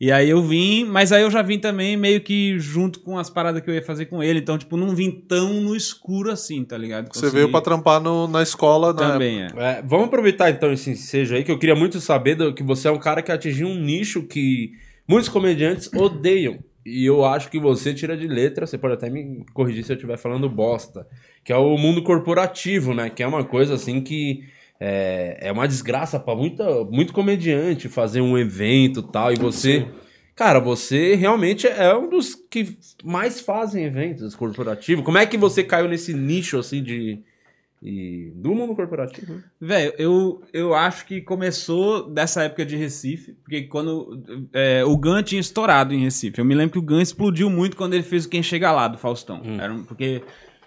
E 0.00 0.10
aí 0.10 0.28
eu 0.28 0.42
vim, 0.42 0.84
mas 0.84 1.12
aí 1.12 1.22
eu 1.22 1.30
já 1.30 1.42
vim 1.42 1.60
também 1.60 1.96
meio 1.96 2.20
que 2.20 2.58
junto 2.58 2.98
com 3.00 3.16
as 3.18 3.30
paradas 3.30 3.62
que 3.62 3.70
eu 3.70 3.74
ia 3.74 3.82
fazer 3.84 4.06
com 4.06 4.20
ele. 4.20 4.40
Então, 4.40 4.58
tipo, 4.58 4.76
não 4.76 4.96
vim 4.96 5.10
tão 5.12 5.60
no 5.60 5.76
escuro 5.76 6.30
assim, 6.30 6.64
tá 6.64 6.76
ligado? 6.76 7.04
Você 7.04 7.20
Consegui- 7.20 7.32
veio 7.36 7.50
pra 7.52 7.60
trampar 7.60 8.00
no- 8.00 8.26
na 8.26 8.42
escola, 8.42 8.92
né? 8.92 8.98
Também, 8.98 9.42
é. 9.42 9.46
É, 9.56 9.82
vamos 9.86 10.06
aproveitar 10.06 10.50
então 10.50 10.72
esse 10.72 10.90
ensejo 10.90 11.36
aí, 11.36 11.44
que 11.44 11.52
eu 11.52 11.58
queria 11.58 11.76
muito 11.76 12.00
saber 12.00 12.34
do- 12.34 12.52
que 12.52 12.64
você 12.64 12.88
é 12.88 12.90
um 12.90 12.98
cara 12.98 13.22
que 13.22 13.30
atingiu 13.30 13.68
um 13.68 13.78
nicho 13.78 14.24
que 14.24 14.72
muitos 15.06 15.28
comediantes 15.28 15.88
odeiam. 15.94 16.58
E 16.84 17.04
eu 17.06 17.24
acho 17.24 17.48
que 17.48 17.60
você 17.60 17.94
tira 17.94 18.16
de 18.16 18.26
letra, 18.26 18.66
você 18.66 18.76
pode 18.76 18.94
até 18.94 19.08
me 19.08 19.44
corrigir 19.54 19.84
se 19.84 19.92
eu 19.92 19.94
estiver 19.94 20.18
falando 20.18 20.48
bosta, 20.48 21.06
que 21.44 21.52
é 21.52 21.56
o 21.56 21.78
mundo 21.78 22.02
corporativo, 22.02 22.92
né? 22.92 23.08
Que 23.08 23.22
é 23.22 23.26
uma 23.26 23.44
coisa 23.44 23.74
assim 23.74 24.00
que 24.00 24.40
é, 24.84 25.38
é 25.48 25.52
uma 25.52 25.68
desgraça 25.68 26.18
pra 26.18 26.34
muita, 26.34 26.84
muito 26.86 27.12
comediante 27.12 27.88
fazer 27.88 28.20
um 28.20 28.36
evento 28.36 28.98
e 29.00 29.12
tal, 29.12 29.32
e 29.32 29.36
você... 29.36 29.86
Cara, 30.34 30.58
você 30.58 31.14
realmente 31.14 31.66
é 31.68 31.94
um 31.94 32.08
dos 32.08 32.34
que 32.34 32.76
mais 33.04 33.40
fazem 33.40 33.84
eventos 33.84 34.34
corporativos. 34.34 35.04
Como 35.04 35.18
é 35.18 35.26
que 35.26 35.36
você 35.36 35.62
caiu 35.62 35.86
nesse 35.88 36.14
nicho, 36.14 36.58
assim, 36.58 36.82
de... 36.82 37.20
e- 37.82 38.32
do 38.34 38.54
mundo 38.54 38.74
corporativo, 38.74 39.34
né? 39.34 39.42
Velho, 39.60 39.92
eu, 39.98 40.42
eu 40.50 40.74
acho 40.74 41.04
que 41.04 41.20
começou 41.20 42.08
dessa 42.10 42.42
época 42.44 42.64
de 42.64 42.76
Recife, 42.76 43.34
porque 43.44 43.64
quando 43.64 44.48
é, 44.54 44.82
o 44.84 44.96
Gun 44.96 45.22
tinha 45.22 45.40
estourado 45.40 45.92
em 45.92 46.02
Recife. 46.04 46.38
Eu 46.38 46.46
me 46.46 46.54
lembro 46.54 46.72
que 46.72 46.78
o 46.78 46.82
Gun 46.82 47.00
explodiu 47.02 47.50
muito 47.50 47.76
quando 47.76 47.92
ele 47.92 48.02
fez 48.02 48.24
o 48.24 48.28
Quem 48.30 48.42
Chega 48.42 48.72
Lá 48.72 48.88
do 48.88 48.96
Faustão. 48.96 49.42
Hum. 49.44 49.60
Era 49.60 49.72
um- 49.72 49.84
porque 49.84 50.22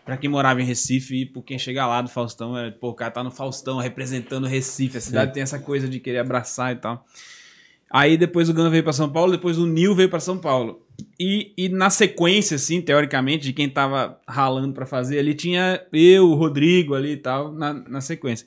pra 0.05 0.15
quem 0.15 0.29
morava 0.29 0.61
em 0.61 0.65
Recife, 0.65 1.21
ir 1.21 1.25
pro 1.25 1.41
Quem 1.41 1.57
Chega 1.57 1.85
Lá 1.87 2.01
do 2.01 2.09
Faustão, 2.09 2.55
era, 2.55 2.71
pô, 2.71 2.89
o 2.89 2.93
cara 2.93 3.11
tá 3.11 3.23
no 3.23 3.31
Faustão 3.31 3.79
representando 3.79 4.45
Recife. 4.45 4.97
A 4.97 5.01
cidade 5.01 5.33
tem 5.33 5.41
essa 5.41 5.57
coisa 5.57 5.89
de 5.89 5.99
querer 5.99 6.19
abraçar 6.19 6.73
e 6.73 6.75
tal. 6.75 7.03
Aí 7.89 8.17
depois 8.17 8.47
o 8.47 8.53
Gun 8.53 8.69
veio 8.69 8.83
pra 8.83 8.93
São 8.93 9.09
Paulo, 9.09 9.31
depois 9.31 9.57
o 9.57 9.65
Nil 9.65 9.95
veio 9.95 10.09
pra 10.09 10.19
São 10.19 10.37
Paulo. 10.37 10.85
E, 11.19 11.53
e 11.57 11.69
na 11.69 11.89
sequência, 11.89 12.55
assim, 12.55 12.81
teoricamente, 12.81 13.45
de 13.45 13.53
quem 13.53 13.69
tava 13.69 14.19
ralando 14.27 14.73
pra 14.73 14.85
fazer 14.85 15.19
ali, 15.19 15.33
tinha 15.33 15.81
eu, 15.91 16.29
o 16.29 16.35
Rodrigo 16.35 16.93
ali 16.93 17.13
e 17.13 17.17
tal, 17.17 17.51
na, 17.51 17.73
na 17.73 18.01
sequência. 18.01 18.45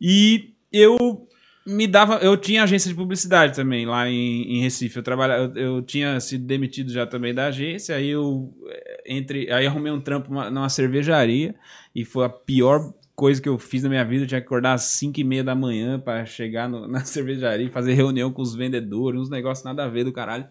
E 0.00 0.54
eu 0.72 1.25
me 1.66 1.86
dava. 1.86 2.16
Eu 2.18 2.36
tinha 2.36 2.62
agência 2.62 2.88
de 2.88 2.94
publicidade 2.94 3.54
também 3.56 3.84
lá 3.86 4.08
em, 4.08 4.56
em 4.58 4.60
Recife. 4.62 4.96
Eu, 4.96 5.02
trabalhava, 5.02 5.52
eu, 5.58 5.76
eu 5.76 5.82
tinha 5.82 6.18
sido 6.20 6.44
demitido 6.46 6.92
já 6.92 7.06
também 7.06 7.34
da 7.34 7.46
agência. 7.46 7.96
Aí 7.96 8.08
eu 8.08 8.52
eh, 8.68 9.02
entre, 9.06 9.50
aí 9.52 9.66
arrumei 9.66 9.92
um 9.92 10.00
trampo 10.00 10.30
numa, 10.30 10.50
numa 10.50 10.68
cervejaria 10.68 11.54
e 11.94 12.04
foi 12.04 12.24
a 12.24 12.28
pior 12.28 12.92
coisa 13.14 13.40
que 13.40 13.48
eu 13.48 13.58
fiz 13.58 13.82
na 13.82 13.88
minha 13.88 14.04
vida. 14.04 14.24
Eu 14.24 14.28
tinha 14.28 14.40
que 14.40 14.46
acordar 14.46 14.74
às 14.74 14.82
5 14.82 15.18
e 15.20 15.24
meia 15.24 15.42
da 15.44 15.54
manhã 15.54 15.98
para 15.98 16.24
chegar 16.24 16.68
no- 16.68 16.86
na 16.88 17.04
cervejaria 17.04 17.66
e 17.66 17.70
fazer 17.70 17.94
reunião 17.94 18.32
com 18.32 18.42
os 18.42 18.54
vendedores, 18.54 19.20
uns 19.20 19.30
negócios 19.30 19.64
nada 19.64 19.84
a 19.84 19.88
ver 19.88 20.04
do 20.04 20.12
caralho. 20.12 20.46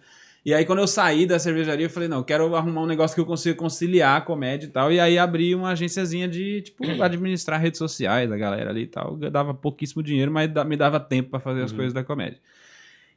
E 0.45 0.53
aí, 0.53 0.63
quando 0.63 0.77
eu 0.79 0.87
saí 0.87 1.25
da 1.25 1.39
cervejaria, 1.39 1.87
eu 1.87 1.89
falei, 1.89 2.07
não, 2.07 2.17
eu 2.19 2.23
quero 2.23 2.55
arrumar 2.55 2.83
um 2.83 2.85
negócio 2.85 3.15
que 3.15 3.19
eu 3.21 3.25
consiga 3.25 3.55
conciliar 3.55 4.17
a 4.17 4.21
comédia 4.21 4.67
e 4.67 4.69
tal. 4.69 4.91
E 4.91 4.99
aí 4.99 5.17
abri 5.17 5.55
uma 5.55 5.69
agênciazinha 5.71 6.27
de, 6.27 6.61
tipo, 6.61 6.85
administrar 7.01 7.59
redes 7.59 7.79
sociais 7.79 8.29
da 8.29 8.37
galera 8.37 8.69
ali 8.69 8.83
e 8.83 8.87
tal. 8.87 9.17
Eu 9.19 9.31
dava 9.31 9.55
pouquíssimo 9.55 10.03
dinheiro, 10.03 10.31
mas 10.31 10.47
me 10.67 10.77
dava 10.77 10.99
tempo 10.99 11.31
pra 11.31 11.39
fazer 11.39 11.63
as 11.63 11.71
Uhum. 11.71 11.77
coisas 11.77 11.93
da 11.93 12.03
comédia. 12.03 12.39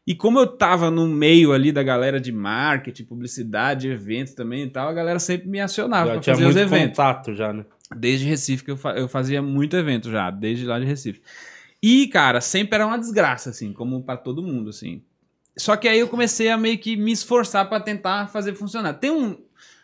E 0.07 0.14
como 0.14 0.39
eu 0.39 0.47
tava 0.47 0.91
no 0.91 1.07
meio 1.07 1.53
ali 1.53 1.70
da 1.70 1.83
galera 1.83 2.18
de 2.18 2.33
marketing, 2.33 3.05
publicidade, 3.05 3.89
eventos 3.91 4.33
também 4.33 4.62
e 4.62 4.70
tal, 4.70 4.89
a 4.89 4.93
galera 4.95 5.18
sempre 5.18 5.49
me 5.49 5.61
acionava 5.61 6.18
tinha 6.18 6.35
fazer 6.35 6.47
os 6.47 6.55
muito 6.55 6.66
eventos. 6.66 6.97
contato 6.97 7.35
já, 7.35 7.53
né? 7.53 7.66
Desde 7.95 8.26
Recife, 8.26 8.64
que 8.64 8.70
eu, 8.70 8.76
fa- 8.79 8.95
eu 8.95 9.07
fazia 9.07 9.43
muito 9.43 9.76
evento 9.76 10.11
já, 10.11 10.31
desde 10.31 10.64
lá 10.64 10.79
de 10.79 10.87
Recife. 10.87 11.20
E, 11.83 12.07
cara, 12.09 12.41
sempre 12.41 12.76
era 12.76 12.87
uma 12.87 12.99
desgraça, 12.99 13.51
assim, 13.51 13.70
como 13.74 14.03
pra 14.03 14.16
todo 14.16 14.43
mundo, 14.43 14.70
assim. 14.70 15.03
Só 15.59 15.77
que 15.77 15.89
aí 15.89 15.99
eu 15.99 16.09
comecei 16.09 16.49
a 16.49 16.57
meio 16.57 16.79
que 16.79 16.97
me 16.97 17.13
esforçar 17.13 17.69
pra 17.69 17.81
tentar 17.81 18.29
fazer 18.29 18.55
funcionar. 18.55 18.95
Tem 18.95 19.11
um. 19.11 19.37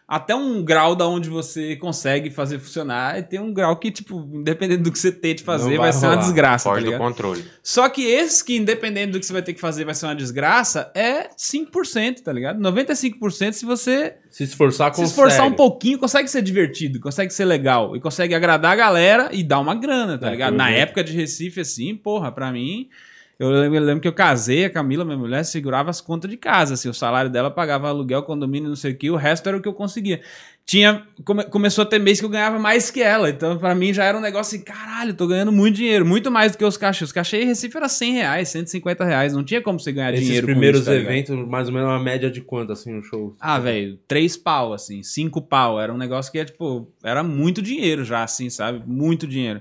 Até 0.06 0.34
um 0.34 0.62
grau 0.62 0.94
da 0.94 1.08
onde 1.08 1.30
você 1.30 1.76
consegue 1.76 2.28
fazer 2.30 2.58
funcionar, 2.58 3.18
e 3.18 3.22
tem 3.22 3.40
um 3.40 3.54
grau 3.54 3.74
que, 3.78 3.90
tipo, 3.90 4.18
independente 4.34 4.82
do 4.82 4.92
que 4.92 4.98
você 4.98 5.10
tente 5.10 5.42
fazer, 5.42 5.78
vai, 5.78 5.90
vai 5.90 5.92
ser 5.94 6.06
uma 6.08 6.16
desgraça. 6.18 6.64
tá 6.64 6.70
Foge 6.74 6.84
do 6.84 6.90
ligado? 6.90 7.00
controle. 7.00 7.42
Só 7.62 7.88
que 7.88 8.02
esse 8.02 8.44
que, 8.44 8.54
independente 8.54 9.12
do 9.12 9.18
que 9.18 9.24
você 9.24 9.32
vai 9.32 9.40
ter 9.40 9.54
que 9.54 9.60
fazer, 9.62 9.82
vai 9.86 9.94
ser 9.94 10.04
uma 10.04 10.14
desgraça, 10.14 10.92
é 10.94 11.30
5%, 11.34 12.20
tá 12.22 12.30
ligado? 12.30 12.60
95% 12.60 13.52
se 13.52 13.64
você 13.64 14.16
Se 14.28 14.44
esforçar, 14.44 14.92
se 14.94 15.00
consegue. 15.00 15.08
esforçar 15.10 15.46
um 15.46 15.52
pouquinho, 15.54 15.98
consegue 15.98 16.28
ser 16.28 16.42
divertido, 16.42 17.00
consegue 17.00 17.32
ser 17.32 17.46
legal 17.46 17.96
e 17.96 18.00
consegue 18.00 18.34
agradar 18.34 18.72
a 18.72 18.76
galera 18.76 19.30
e 19.32 19.42
dar 19.42 19.58
uma 19.58 19.74
grana, 19.74 20.18
tá 20.18 20.28
É, 20.28 20.32
ligado? 20.32 20.54
Na 20.54 20.70
época 20.70 21.02
de 21.02 21.14
Recife, 21.14 21.60
assim, 21.60 21.96
porra, 21.96 22.30
pra 22.30 22.52
mim. 22.52 22.90
Eu 23.38 23.50
lembro, 23.50 23.78
eu 23.78 23.82
lembro 23.84 24.00
que 24.00 24.06
eu 24.08 24.12
casei, 24.12 24.64
a 24.64 24.70
Camila, 24.70 25.04
minha 25.04 25.16
mulher, 25.16 25.44
segurava 25.44 25.90
as 25.90 26.00
contas 26.00 26.30
de 26.30 26.36
casa, 26.36 26.74
assim, 26.74 26.88
o 26.88 26.94
salário 26.94 27.28
dela 27.30 27.50
pagava 27.50 27.88
aluguel, 27.88 28.22
condomínio, 28.22 28.68
não 28.68 28.76
sei 28.76 28.92
o 28.92 28.96
que, 28.96 29.10
o 29.10 29.16
resto 29.16 29.48
era 29.48 29.56
o 29.56 29.60
que 29.60 29.66
eu 29.68 29.72
conseguia. 29.74 30.20
Tinha, 30.64 31.04
come- 31.24 31.44
começou 31.44 31.82
a 31.82 31.86
ter 31.86 31.98
mês 31.98 32.20
que 32.20 32.24
eu 32.24 32.30
ganhava 32.30 32.58
mais 32.60 32.90
que 32.92 33.02
ela, 33.02 33.28
então 33.28 33.58
pra 33.58 33.74
mim 33.74 33.92
já 33.92 34.04
era 34.04 34.16
um 34.16 34.20
negócio 34.20 34.54
assim, 34.56 34.64
caralho, 34.64 35.12
tô 35.12 35.26
ganhando 35.26 35.50
muito 35.52 35.74
dinheiro, 35.76 36.06
muito 36.06 36.30
mais 36.30 36.52
do 36.52 36.58
que 36.58 36.64
os 36.64 36.76
cachês. 36.76 37.08
Os 37.08 37.12
cachês 37.12 37.42
em 37.44 37.48
Recife 37.48 37.76
era 37.76 37.88
100 37.88 38.12
reais, 38.14 38.48
150 38.50 39.04
reais, 39.04 39.32
não 39.34 39.44
tinha 39.44 39.60
como 39.60 39.78
você 39.80 39.90
ganhar 39.92 40.14
Esses 40.14 40.24
dinheiro 40.24 40.46
com 40.46 40.52
primeiros 40.52 40.80
isso, 40.82 40.90
tá 40.90 40.94
eventos, 40.96 41.36
mais 41.48 41.66
ou 41.68 41.74
menos 41.74 41.88
uma 41.90 41.98
média 42.02 42.30
de 42.30 42.40
quanto, 42.40 42.72
assim, 42.72 42.92
no 42.92 43.02
show? 43.02 43.36
Ah, 43.40 43.58
velho, 43.58 43.98
três 44.08 44.36
pau, 44.36 44.72
assim, 44.72 45.02
cinco 45.02 45.42
pau. 45.42 45.78
Era 45.80 45.92
um 45.92 45.98
negócio 45.98 46.30
que, 46.32 46.38
é, 46.38 46.44
tipo, 46.44 46.88
era 47.02 47.22
muito 47.22 47.60
dinheiro 47.60 48.04
já, 48.04 48.22
assim, 48.22 48.48
sabe? 48.48 48.80
Muito 48.86 49.26
dinheiro. 49.26 49.60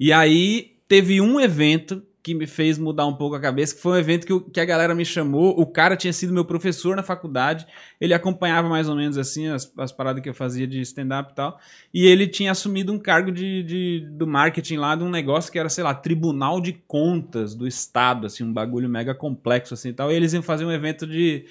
E 0.00 0.10
aí, 0.12 0.72
teve 0.88 1.20
um 1.20 1.38
evento 1.38 2.02
que 2.22 2.34
me 2.34 2.46
fez 2.46 2.78
mudar 2.78 3.06
um 3.06 3.14
pouco 3.14 3.34
a 3.36 3.40
cabeça, 3.40 3.74
que 3.74 3.80
foi 3.80 3.92
um 3.92 3.96
evento 3.96 4.26
que, 4.26 4.50
que 4.50 4.60
a 4.60 4.64
galera 4.64 4.94
me 4.94 5.04
chamou. 5.04 5.58
O 5.58 5.64
cara 5.66 5.96
tinha 5.96 6.12
sido 6.12 6.32
meu 6.32 6.44
professor 6.44 6.94
na 6.94 7.02
faculdade. 7.02 7.66
Ele 8.00 8.12
acompanhava 8.12 8.68
mais 8.68 8.88
ou 8.88 8.94
menos, 8.94 9.16
assim, 9.16 9.48
as, 9.48 9.72
as 9.78 9.90
paradas 9.90 10.22
que 10.22 10.28
eu 10.28 10.34
fazia 10.34 10.66
de 10.66 10.80
stand-up 10.82 11.32
e 11.32 11.34
tal. 11.34 11.58
E 11.94 12.06
ele 12.06 12.26
tinha 12.26 12.50
assumido 12.52 12.92
um 12.92 12.98
cargo 12.98 13.32
de, 13.32 13.62
de- 13.62 14.06
do 14.10 14.26
marketing 14.26 14.76
lá 14.76 14.94
de 14.94 15.02
um 15.02 15.10
negócio 15.10 15.50
que 15.50 15.58
era, 15.58 15.68
sei 15.68 15.82
lá, 15.82 15.94
Tribunal 15.94 16.60
de 16.60 16.74
Contas 16.86 17.54
do 17.54 17.66
Estado, 17.66 18.26
assim, 18.26 18.44
um 18.44 18.52
bagulho 18.52 18.88
mega 18.88 19.14
complexo, 19.14 19.74
assim, 19.74 19.88
e 19.88 19.92
tal. 19.92 20.12
E 20.12 20.14
eles 20.14 20.32
iam 20.32 20.42
fazer 20.42 20.64
um 20.64 20.72
evento 20.72 21.06
de 21.06 21.46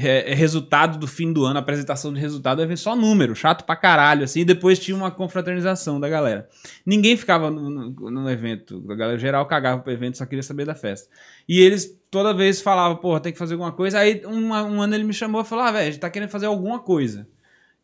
re- 0.00 0.34
resultado 0.34 0.98
do 0.98 1.06
fim 1.06 1.32
do 1.32 1.44
ano, 1.44 1.58
apresentação 1.58 2.12
de 2.12 2.18
resultado, 2.18 2.62
é 2.62 2.76
só 2.76 2.96
número, 2.96 3.34
chato 3.36 3.64
pra 3.64 3.76
caralho, 3.76 4.24
assim, 4.24 4.40
e 4.40 4.44
depois 4.44 4.78
tinha 4.78 4.96
uma 4.96 5.10
confraternização 5.10 6.00
da 6.00 6.08
galera. 6.08 6.48
Ninguém 6.86 7.16
ficava 7.16 7.50
no, 7.50 7.68
no- 7.70 8.10
no 8.10 8.30
evento, 8.30 8.82
a 8.90 8.94
galera 8.94 9.18
geral 9.18 9.44
cagava 9.46 9.82
pro 9.82 9.92
evento, 9.92 10.16
só 10.18 10.24
queria 10.26 10.42
saber 10.42 10.64
da 10.64 10.74
festa. 10.74 11.08
E 11.48 11.60
eles 11.60 11.98
toda 12.10 12.32
vez 12.34 12.60
falavam, 12.60 12.96
porra, 12.96 13.20
tem 13.20 13.32
que 13.32 13.38
fazer 13.38 13.54
alguma 13.54 13.72
coisa, 13.72 13.98
aí 13.98 14.22
uma- 14.24 14.62
um 14.64 14.80
ano 14.82 14.94
ele 14.94 15.04
me 15.04 15.12
chamou 15.12 15.42
e 15.42 15.44
falou, 15.44 15.64
ah, 15.64 15.72
velho, 15.72 15.88
a 15.88 15.90
gente 15.90 16.00
tá 16.00 16.10
querendo 16.10 16.30
fazer 16.30 16.46
alguma 16.46 16.78
coisa. 16.80 17.28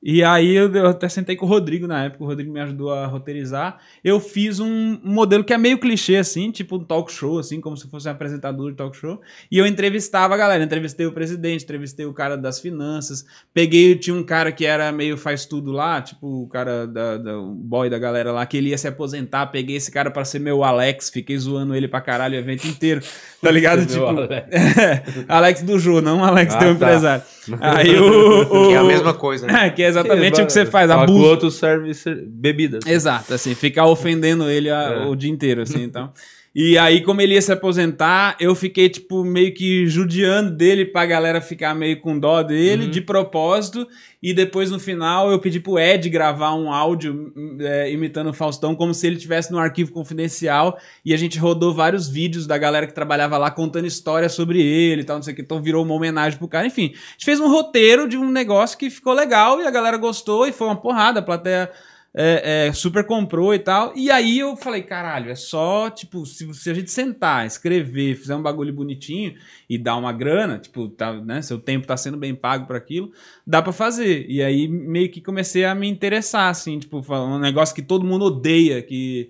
E 0.09 0.23
aí 0.23 0.55
eu, 0.55 0.73
eu 0.73 0.87
até 0.87 1.09
sentei 1.09 1.35
com 1.35 1.47
o 1.47 1.49
Rodrigo 1.49 1.85
na 1.89 2.05
época, 2.05 2.23
o 2.23 2.27
Rodrigo 2.29 2.53
me 2.53 2.61
ajudou 2.61 2.93
a 2.93 3.07
roteirizar. 3.07 3.79
Eu 4.05 4.21
fiz 4.21 4.61
um 4.61 5.01
modelo 5.03 5.43
que 5.43 5.53
é 5.53 5.59
meio 5.59 5.79
clichê, 5.79 6.15
assim, 6.15 6.53
tipo 6.53 6.77
um 6.77 6.85
talk 6.85 7.11
show, 7.13 7.41
assim, 7.41 7.61
como 7.61 7.77
se 7.77 7.91
fosse 7.91 8.07
um 8.07 8.13
apresentador 8.13 8.71
de 8.71 8.77
talk 8.77 8.97
show. 8.97 9.21
E 9.51 9.59
eu 9.59 9.67
entrevistava 9.67 10.35
a 10.35 10.37
galera, 10.37 10.63
entrevistei 10.63 11.07
o 11.07 11.11
presidente, 11.13 11.65
entrevistei 11.65 12.07
o 12.07 12.13
cara 12.13 12.37
das 12.37 12.61
finanças, 12.61 13.25
peguei, 13.53 13.97
tinha 13.97 14.15
um 14.15 14.23
cara 14.23 14.53
que 14.53 14.65
era 14.65 14.93
meio 14.93 15.17
faz 15.17 15.45
tudo 15.45 15.73
lá, 15.73 16.01
tipo 16.01 16.45
o 16.45 16.47
cara 16.47 16.87
da, 16.87 17.17
da 17.17 17.37
o 17.41 17.53
boy 17.53 17.91
da 17.91 17.99
galera 17.99 18.31
lá, 18.31 18.47
que 18.47 18.57
ele 18.59 18.69
ia 18.69 18.79
se 18.79 18.87
aposentar, 18.87 19.47
peguei 19.49 19.75
esse 19.75 19.91
cara 19.91 20.09
pra 20.09 20.25
ser 20.25 20.39
meu 20.39 20.63
Alex, 20.63 21.11
fiquei 21.11 21.37
zoando 21.37 21.75
ele 21.75 21.89
pra 21.89 22.01
caralho 22.01 22.37
o 22.37 22.39
evento 22.39 22.65
inteiro, 22.69 23.01
tá 23.43 23.51
ligado? 23.51 23.85
Tipo, 23.85 24.05
Alex. 24.05 24.47
Alex 25.27 25.63
do 25.63 25.81
Jô, 25.81 26.01
não 26.01 26.23
Alex 26.23 26.55
Ah, 26.55 26.59
teu 26.59 26.69
tá. 26.69 26.75
empresário. 26.87 27.25
Aí 27.61 27.97
o, 27.99 28.43
o- 28.43 28.69
Que 28.69 28.75
é 28.75 28.77
a 28.77 28.85
mesma 28.85 29.15
coisa, 29.15 29.47
né? 29.47 29.71
que 29.71 29.83
é 29.83 29.96
exatamente 30.01 30.41
o 30.41 30.47
que 30.47 30.53
você 30.53 30.67
faz, 30.67 30.91
que 30.91 30.97
O 30.97 31.01
abuso. 31.01 31.25
outro 31.25 31.51
serve 31.51 31.95
ser- 31.95 32.25
bebidas. 32.27 32.85
Exato, 32.87 33.35
assim, 33.35 33.55
ficar 33.55 33.87
ofendendo 33.87 34.49
ele 34.51 34.71
a- 34.71 35.03
É. 35.03 35.07
o 35.07 35.15
dia 35.17 35.31
inteiro, 35.31 35.63
assim, 35.63 35.83
então. 35.83 36.13
E 36.59 36.79
aí, 36.79 37.03
como 37.03 37.21
ele 37.21 37.35
ia 37.35 37.43
se 37.43 37.53
aposentar, 37.53 38.35
eu 38.41 38.55
fiquei, 38.55 38.89
tipo, 38.89 39.23
meio 39.23 39.53
que 39.53 39.87
judiando 39.87 40.51
dele 40.51 40.87
pra 40.87 41.05
galera 41.05 41.39
ficar 41.39 41.75
meio 41.75 42.01
com 42.01 42.19
dó 42.19 42.43
dele, 42.43 42.87
de 42.87 43.03
propósito. 43.03 43.87
E 44.23 44.33
depois, 44.33 44.71
no 44.71 44.81
final, 44.81 45.31
eu 45.31 45.39
pedi 45.39 45.61
pro 45.61 45.79
Ed 45.79 46.09
gravar 46.09 46.55
um 46.55 46.73
áudio 46.73 47.31
é, 47.61 47.93
imitando 47.93 48.31
o 48.31 48.33
Faustão, 48.33 48.75
como 48.75 48.95
se 48.95 49.07
ele 49.07 49.17
tivesse 49.17 49.53
no 49.53 49.59
arquivo 49.59 49.93
confidencial. 49.93 50.79
E 51.05 51.13
a 51.13 51.17
gente 51.19 51.39
rodou 51.39 51.75
vários 51.75 52.09
vídeos 52.09 52.47
da 52.47 52.57
galera 52.57 52.87
que 52.87 52.95
trabalhava 52.95 53.37
lá 53.37 53.51
contando 53.51 53.87
histórias 53.87 54.33
sobre 54.33 54.63
ele 54.63 55.03
e 55.03 55.05
tal, 55.05 55.17
não 55.17 55.23
sei 55.23 55.35
o 55.35 55.37
que. 55.37 55.43
Então 55.43 55.61
virou 55.61 55.85
uma 55.85 55.93
homenagem 55.93 56.39
pro 56.39 56.49
cara. 56.49 56.67
Enfim, 56.67 56.95
a 56.95 57.13
gente 57.13 57.25
fez 57.27 57.39
um 57.39 57.51
roteiro 57.51 58.09
de 58.09 58.17
um 58.17 58.31
negócio 58.31 58.79
que 58.79 58.89
ficou 58.89 59.13
legal 59.13 59.61
e 59.61 59.67
a 59.67 59.71
galera 59.71 59.99
gostou 59.99 60.47
e 60.47 60.53
foi 60.53 60.69
uma 60.69 60.77
porrada. 60.77 61.21
A 61.21 61.23
plateia 61.23 61.71
é, 62.19 62.69
é, 62.69 62.73
super 62.73 63.05
comprou 63.05 63.53
e 63.53 63.59
tal. 63.59 63.93
E 63.95 64.11
aí 64.11 64.39
eu 64.39 64.57
falei, 64.57 64.81
caralho, 64.81 65.31
é 65.31 65.35
só, 65.35 65.91
tipo, 65.91 66.25
se, 66.25 66.53
se 66.55 66.71
a 66.71 66.75
gente 66.75 66.91
sentar, 66.91 67.47
escrever, 67.47 68.17
fizer 68.17 68.35
um 68.35 68.43
bagulho 68.43 68.73
bonitinho 68.73 69.35
e 69.69 69.77
dar 69.77 69.97
uma 69.97 70.15
grana, 70.15 70.59
tipo, 70.59 70.89
tá, 70.89 71.13
né, 71.13 71.43
seu 71.43 71.59
tempo 71.59 71.87
tá 71.87 71.95
sendo 71.95 72.17
bem 72.17 72.35
pago 72.35 72.67
para 72.67 72.79
aquilo, 72.79 73.13
dá 73.47 73.61
pra 73.61 73.71
fazer. 73.71 74.25
E 74.31 74.43
aí 74.43 74.67
meio 74.67 75.11
que 75.11 75.21
comecei 75.21 75.67
a 75.67 75.75
me 75.75 75.87
interessar, 75.87 76.49
assim, 76.49 76.79
tipo, 76.79 77.05
um 77.13 77.39
negócio 77.39 77.75
que 77.75 77.83
todo 77.83 78.07
mundo 78.07 78.25
odeia, 78.25 78.81
que 78.81 79.29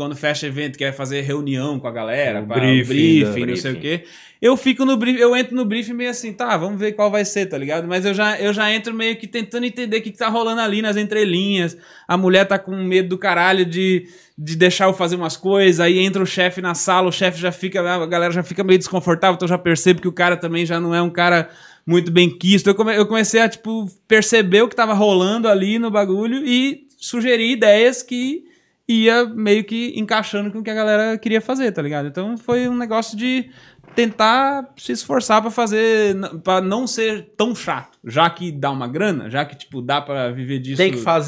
quando 0.00 0.16
fecha 0.16 0.46
evento 0.46 0.78
quer 0.78 0.92
fazer 0.92 1.20
reunião 1.20 1.78
com 1.78 1.86
a 1.86 1.90
galera, 1.92 2.40
O 2.40 2.46
pra- 2.46 2.56
briefing, 2.58 2.84
briefing, 3.24 3.40
né? 3.40 3.46
não 3.46 3.56
sei 3.56 3.72
o 3.72 3.76
quê. 3.80 4.04
Eu 4.40 4.56
fico 4.56 4.86
no 4.86 4.96
briefing, 4.96 5.20
eu 5.20 5.36
entro 5.36 5.54
no 5.54 5.66
briefing 5.66 5.92
meio 5.92 6.08
assim, 6.08 6.32
tá, 6.32 6.56
vamos 6.56 6.80
ver 6.80 6.92
qual 6.92 7.10
vai 7.10 7.24
ser, 7.26 7.44
tá 7.44 7.58
ligado? 7.58 7.86
Mas 7.86 8.06
eu 8.06 8.14
já, 8.14 8.40
eu 8.40 8.54
já 8.54 8.72
entro 8.72 8.94
meio 8.94 9.14
que 9.16 9.26
tentando 9.26 9.66
entender 9.66 9.98
o 9.98 10.02
que, 10.02 10.10
que 10.10 10.16
tá 10.16 10.28
rolando 10.28 10.62
ali 10.62 10.80
nas 10.80 10.96
entrelinhas. 10.96 11.76
A 12.08 12.16
mulher 12.16 12.46
tá 12.46 12.58
com 12.58 12.74
medo 12.74 13.10
do 13.10 13.18
caralho 13.18 13.66
de, 13.66 14.08
de 14.38 14.56
deixar 14.56 14.86
eu 14.86 14.94
fazer 14.94 15.16
umas 15.16 15.36
coisas, 15.36 15.78
aí 15.78 15.98
entra 15.98 16.22
o 16.22 16.26
chefe 16.26 16.62
na 16.62 16.74
sala, 16.74 17.08
o 17.08 17.12
chefe 17.12 17.38
já 17.38 17.52
fica, 17.52 17.80
a 17.82 18.06
galera 18.06 18.32
já 18.32 18.42
fica 18.42 18.64
meio 18.64 18.78
desconfortável, 18.78 19.34
então 19.34 19.44
eu 19.44 19.50
já 19.50 19.58
percebo 19.58 20.00
que 20.00 20.08
o 20.08 20.12
cara 20.12 20.38
também 20.38 20.64
já 20.64 20.80
não 20.80 20.94
é 20.94 21.02
um 21.02 21.10
cara 21.10 21.50
muito 21.86 22.10
bem 22.10 22.30
quisto. 22.30 22.68
Eu, 22.70 22.74
come- 22.74 22.96
eu 22.96 23.04
comecei 23.06 23.40
a, 23.42 23.48
tipo, 23.48 23.90
perceber 24.08 24.62
o 24.62 24.68
que 24.68 24.74
tava 24.74 24.94
rolando 24.94 25.48
ali 25.48 25.78
no 25.78 25.90
bagulho 25.90 26.46
e 26.46 26.86
sugerir 26.96 27.50
ideias 27.52 28.02
que 28.02 28.44
ia 28.92 29.24
meio 29.24 29.64
que 29.64 29.92
encaixando 29.96 30.50
com 30.50 30.58
o 30.58 30.62
que 30.62 30.70
a 30.70 30.74
galera 30.74 31.18
queria 31.18 31.40
fazer, 31.40 31.72
tá 31.72 31.82
ligado? 31.82 32.08
Então 32.08 32.36
foi 32.36 32.68
um 32.68 32.76
negócio 32.76 33.16
de 33.16 33.50
tentar 33.94 34.72
se 34.76 34.92
esforçar 34.92 35.42
pra 35.42 35.50
fazer, 35.50 36.16
pra 36.44 36.60
não 36.60 36.86
ser 36.86 37.32
tão 37.36 37.54
chato, 37.54 37.98
já 38.04 38.28
que 38.30 38.52
dá 38.52 38.70
uma 38.70 38.86
grana, 38.86 39.28
já 39.28 39.44
que 39.44 39.56
tipo 39.56 39.82
dá 39.82 40.00
pra 40.00 40.30
viver 40.30 40.58
disso 40.60 40.76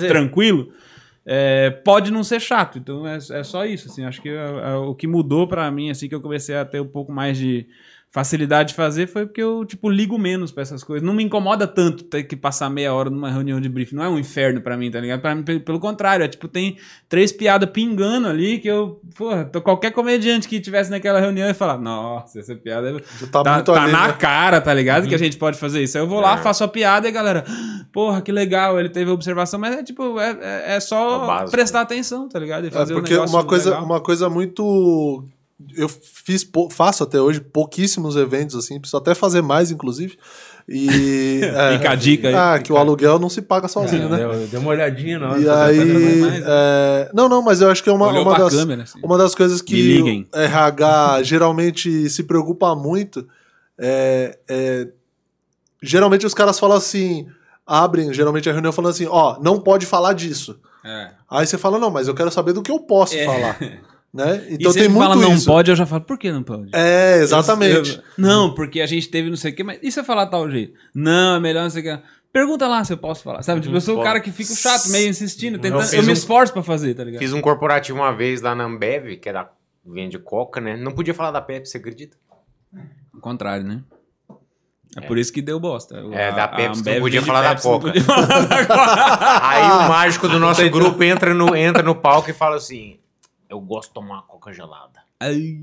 tranquilo. 0.09 0.73
é, 1.27 1.71
pode 1.71 2.13
não 2.13 2.25
ser 2.25 2.41
chato, 2.41 2.79
então 2.79 3.07
é, 3.07 3.17
é 3.17 3.43
só 3.43 3.65
isso, 3.65 3.89
assim, 3.89 4.05
acho 4.05 4.21
que 4.21 4.29
é, 4.29 4.35
é, 4.35 4.75
o 4.75 4.95
que 4.95 5.07
mudou 5.07 5.47
pra 5.47 5.71
mim, 5.71 5.91
assim, 5.91 6.09
que 6.09 6.15
eu 6.15 6.21
comecei 6.21 6.57
a 6.57 6.65
ter 6.65 6.81
um 6.81 6.89
pouco 6.89 7.13
mais 7.13 7.37
de 7.37 7.67
facilidade 8.15 8.69
de 8.69 8.75
fazer 8.75 9.07
foi 9.07 9.25
porque 9.25 9.43
eu, 9.43 9.65
tipo, 9.65 9.89
ligo 9.89 10.19
menos 10.19 10.53
pra 10.53 10.61
essas 10.63 10.85
coisas. 10.85 11.05
Não 11.07 11.15
me 11.15 11.25
incomoda 11.25 11.67
tanto 11.67 12.05
ter 12.05 12.25
que 12.25 12.37
passar 12.37 12.69
meia 12.69 12.93
hora 12.93 13.09
numa 13.09 13.31
reunião 13.31 13.59
de 13.59 13.71
briefing. 13.71 13.97
Não 13.97 14.05
é 14.05 14.09
um 14.11 14.19
inferno 14.19 14.61
pra 14.61 14.77
mim, 14.77 14.91
tá 14.91 15.01
ligado? 15.01 15.21
Pra 15.23 15.35
mim, 15.35 15.43
pe- 15.43 15.61
pelo 15.61 15.81
contrário, 15.81 16.23
é 16.23 16.29
tipo, 16.29 16.47
tem 16.47 16.77
três 17.09 17.33
piadas 17.33 17.71
pingando 17.71 18.29
ali 18.29 18.59
que 18.59 18.69
eu, 18.69 19.01
porra, 19.17 19.47
tô- 19.47 19.63
qualquer 19.63 19.93
comediante 19.93 20.47
que 20.47 20.61
tivesse 20.61 20.91
naquela 20.91 21.21
reunião 21.21 21.49
ia 21.49 21.55
falar, 21.55 21.79
nossa, 21.79 22.39
essa 22.39 22.55
piada 22.55 22.91
é 22.91 22.93
Já 23.19 23.27
tá, 23.29 23.43
tá, 23.43 23.63
tá 23.63 23.83
ali, 23.83 23.93
na 23.93 24.09
né? 24.09 24.13
cara, 24.19 24.61
tá 24.61 24.75
ligado? 24.75 25.09
Que 25.09 25.15
a 25.15 25.19
gente 25.19 25.39
pode 25.39 25.59
fazer 25.59 25.83
isso. 25.83 25.97
Aí 25.97 26.05
eu 26.05 26.09
vou 26.09 26.21
lá, 26.21 26.35
É. 26.35 26.43
faço 26.43 26.63
a 26.63 26.69
piada 26.69 27.07
e 27.07 27.11
a 27.11 27.13
galera, 27.15 27.45
porra, 27.91 28.21
que 28.21 28.31
legal, 28.31 28.79
ele 28.79 28.91
teve 28.91 29.11
observação, 29.11 29.59
mas 29.59 29.75
é 29.75 29.83
tipo, 29.83 30.21
é, 30.21 30.31
é, 30.39 30.73
é 30.73 30.77
É 30.77 30.81
só 30.81 31.27
básico. 31.27 31.51
prestar 31.53 31.81
atenção, 31.81 32.29
tá 32.29 32.39
ligado? 32.39 32.65
E 32.65 32.69
É 32.69 32.71
fazer 32.71 32.93
um 32.93 32.99
porque 32.99 33.15
negócio 33.15 33.35
uma 33.35 33.45
coisa, 33.45 33.71
legal. 33.71 33.85
uma 33.87 34.01
coisa 34.03 34.29
muito. 34.29 35.25
Eu 35.77 35.89
fiz, 35.89 36.49
faço 36.71 37.03
até 37.03 37.21
hoje 37.21 37.41
pouquíssimos 37.41 38.17
eventos, 38.17 38.55
assim, 38.57 38.79
preciso 38.81 38.97
até 38.97 39.15
fazer 39.15 39.43
mais, 39.43 39.71
inclusive. 39.71 40.19
E. 40.69 41.41
é, 41.45 41.77
Fica 41.79 41.91
a 41.91 41.95
dica 41.95 42.29
aí. 42.29 42.35
Ah, 42.35 42.59
que 42.59 42.73
o 42.73 42.77
aluguel 42.77 43.19
não 43.19 43.29
se 43.29 43.43
paga 43.43 43.69
sozinho, 43.69 44.09
né? 44.09 44.17
Deu, 44.19 44.47
deu 44.49 44.61
uma 44.61 44.71
olhadinha 44.71 45.19
na 45.19 45.31
hora. 45.31 45.41
E 45.41 45.49
aí. 45.49 45.77
mais. 46.21 46.21
né? 46.41 46.43
é, 46.47 47.11
Não, 47.13 47.29
não, 47.29 47.43
mas 47.43 47.61
eu 47.61 47.71
acho 47.71 47.83
que 47.83 47.91
é 47.91 47.93
uma, 47.93 48.09
uma 48.09 48.39
das. 48.39 48.55
câmera, 48.55 48.83
assim. 48.85 49.01
Uma 49.03 49.19
das 49.19 49.35
coisas 49.35 49.61
que 49.61 50.25
o 50.33 50.37
RH 50.39 51.23
geralmente 51.25 52.09
se 52.11 52.23
preocupa 52.25 52.75
muito 52.75 53.27
é, 53.79 54.39
é- 54.49 54.89
Geralmente 55.83 56.25
os 56.25 56.35
caras 56.35 56.59
falam 56.59 56.77
assim. 56.77 57.27
Abrem 57.67 58.13
geralmente 58.13 58.49
a 58.49 58.53
reunião 58.53 58.73
falando 58.73 58.91
assim: 58.93 59.07
ó, 59.09 59.39
não 59.41 59.61
pode 59.61 59.87
falar 59.87 60.13
disso. 60.13 60.59
É. 60.85 61.11
Aí 61.31 61.47
você 61.47 61.57
fala: 61.59 61.79
não, 61.79 61.91
mas 61.91 62.07
eu 62.09 62.15
quero 62.15 62.31
saber 62.31 62.53
do 62.53 62.63
que 62.63 62.71
eu 62.71 62.79
posso 62.81 63.17
É. 63.17 63.25
falar. 63.25 63.59
Né? 64.13 64.47
E 64.51 64.55
Então 64.57 64.71
se 64.73 64.79
tem 64.79 64.85
ele 64.87 64.93
muito 64.95 65.09
fala 65.09 65.17
não 65.17 65.33
isso. 65.35 65.47
pode, 65.47 65.71
eu 65.71 65.77
já 65.77 65.87
falo, 65.87 66.03
por 66.03 66.19
que 66.19 66.31
não 66.31 66.43
pode? 66.43 66.69
É, 66.75 67.17
exatamente. 67.23 67.93
Eu- 67.93 67.97
eu- 67.97 68.03
não, 68.19 68.55
porque 68.55 68.81
a 68.83 68.87
gente 68.87 69.09
teve 69.09 69.31
não 69.31 69.37
sei 69.37 69.53
o 69.53 69.55
que, 69.55 69.65
mas 69.65 69.79
e 69.83 69.91
se 69.91 69.99
eu 70.01 70.05
falar 70.05 70.27
tal 70.27 70.51
jeito? 70.51 70.75
Não, 70.95 71.37
é 71.37 71.41
melhor 71.41 71.63
não 71.63 71.71
sei 71.71 71.81
o 71.81 71.85
que. 71.99 72.03
Pergunta 72.31 72.67
lá 72.69 72.85
se 72.85 72.93
eu 72.93 72.99
posso 72.99 73.23
falar, 73.23 73.43
sabe? 73.43 73.61
Tipo, 73.63 73.75
eu 73.77 73.81
sou 73.81 73.99
o 74.01 74.03
cara 74.03 74.21
que 74.21 74.31
fica 74.31 74.55
chato, 74.55 74.89
meio 74.91 75.09
insistindo, 75.09 75.59
tentando. 75.59 75.83
Eu, 75.83 75.87
fiz 75.89 76.05
me 76.05 76.11
um- 76.11 76.13
esforço 76.15 76.53
pra 76.53 76.63
fazer, 76.63 76.95
tá 76.95 77.05
ligado? 77.05 77.21
Fiz 77.21 77.33
um 77.33 77.41
corporativo 77.41 77.99
uma 77.99 78.15
vez 78.15 78.41
lá 78.43 78.55
na 78.55 78.65
Ambev, 78.65 79.17
que 79.17 79.29
era 79.29 79.51
vende 79.85 80.19
coca, 80.19 80.61
né? 80.61 80.77
Não 80.77 80.93
podia 80.93 81.13
falar 81.15 81.31
da 81.31 81.41
Pepsi, 81.43 81.73
você 81.73 81.79
acredita? 81.79 82.17
Ao 83.15 83.21
contrário, 83.21 83.65
né? 83.67 83.83
É, 84.97 85.01
por 85.07 85.17
isso 85.19 85.33
que 85.33 85.41
deu 85.41 85.59
bosta. 85.59 85.97
É, 86.13 86.29
A- 86.29 86.31
da 86.33 86.49
Pepsi, 86.49 86.85
não 86.85 87.01
podia 87.01 87.21
vende 87.21 87.27
falar 87.27 87.43
da 87.43 87.49
Pepsi, 87.51 87.67
não 87.67 87.73
Coca. 87.81 87.87
podia 87.89 88.03
falar 88.05 88.27
da 88.27 88.67
Coca. 88.67 89.49
Aí 89.49 89.63
o 89.87 89.89
mágico 89.89 90.29
do 90.29 90.39
nosso 90.39 90.69
grupo 90.71 91.03
entra 91.03 91.33
no, 91.35 91.57
entra 91.57 91.83
no 91.83 91.95
palco 91.95 92.29
e 92.31 92.35
fala 92.35 92.57
assim: 92.57 92.99
Eu 93.53 93.61
gosto 93.61 93.89
de 93.91 93.95
tomar 93.95 94.23
coca 94.23 94.51
gelada. 94.53 95.01
Ai. 95.21 95.61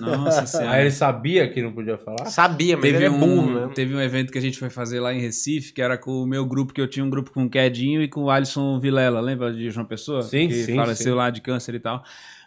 Nossa 0.00 0.44
senhora. 0.44 0.70
Aí 0.72 0.80
ele 0.82 0.90
sabia 0.90 1.48
que 1.48 1.62
não 1.62 1.72
podia 1.72 1.96
falar? 1.96 2.26
Sabia, 2.26 2.76
mas 2.76 2.82
Teve 2.84 2.96
ele 2.98 3.04
é 3.06 3.10
burro 3.10 3.26
um, 3.42 3.54
mesmo. 3.54 3.74
teve 3.74 3.94
um 3.94 4.00
evento 4.00 4.32
que 4.32 4.38
a 4.38 4.40
gente 4.40 4.58
foi 4.58 4.68
fazer 4.68 5.00
lá 5.00 5.14
em 5.14 5.20
Recife, 5.20 5.72
que 5.72 5.80
era 5.80 5.96
com 5.96 6.22
o 6.22 6.26
meu 6.26 6.44
grupo, 6.44 6.72
que 6.74 6.80
eu 6.80 6.88
tinha 6.88 7.04
um 7.04 7.10
grupo 7.10 7.30
com 7.30 7.44
o 7.44 7.48
Quedinho 7.48 8.02
e 8.02 8.08
com 8.08 8.24
o 8.24 8.30
Alisson 8.30 8.78
Vilela, 8.80 9.20
lembra 9.20 9.52
de 9.52 9.70
João 9.70 9.86
Pessoa? 9.86 10.22
Sim, 10.22 10.48
que 10.48 10.64
sim, 10.64 10.74
faleceu 10.74 11.12
sim. 11.12 11.16
lá 11.18 11.30
de 11.30 11.40
câncer 11.40 11.74
e 11.76 11.80
tal. 11.80 12.02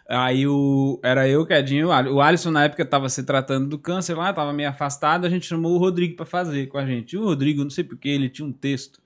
Aí 0.08 0.46
o, 0.46 1.00
era 1.02 1.26
eu, 1.26 1.40
o 1.40 1.46
Quedinho, 1.46 1.88
o 1.88 1.92
Al- 1.92 2.12
o 2.12 2.20
Alisson 2.20 2.50
na 2.50 2.64
época 2.64 2.84
tava 2.84 3.08
se 3.08 3.24
tratando 3.24 3.66
do 3.68 3.78
câncer 3.78 4.14
lá, 4.14 4.30
tava 4.32 4.52
meio 4.52 4.68
afastado, 4.68 5.24
a 5.24 5.30
gente 5.30 5.46
chamou 5.46 5.72
o 5.72 5.78
Rodrigo 5.78 6.16
pra 6.16 6.26
fazer 6.26 6.66
com 6.66 6.76
a 6.76 6.84
gente. 6.84 7.14
E 7.14 7.18
o 7.18 7.24
Rodrigo, 7.24 7.62
não 7.64 7.70
sei 7.70 7.82
porquê, 7.82 8.10
ele 8.10 8.28
tinha 8.28 8.46
um 8.46 8.52
texto. 8.52 9.00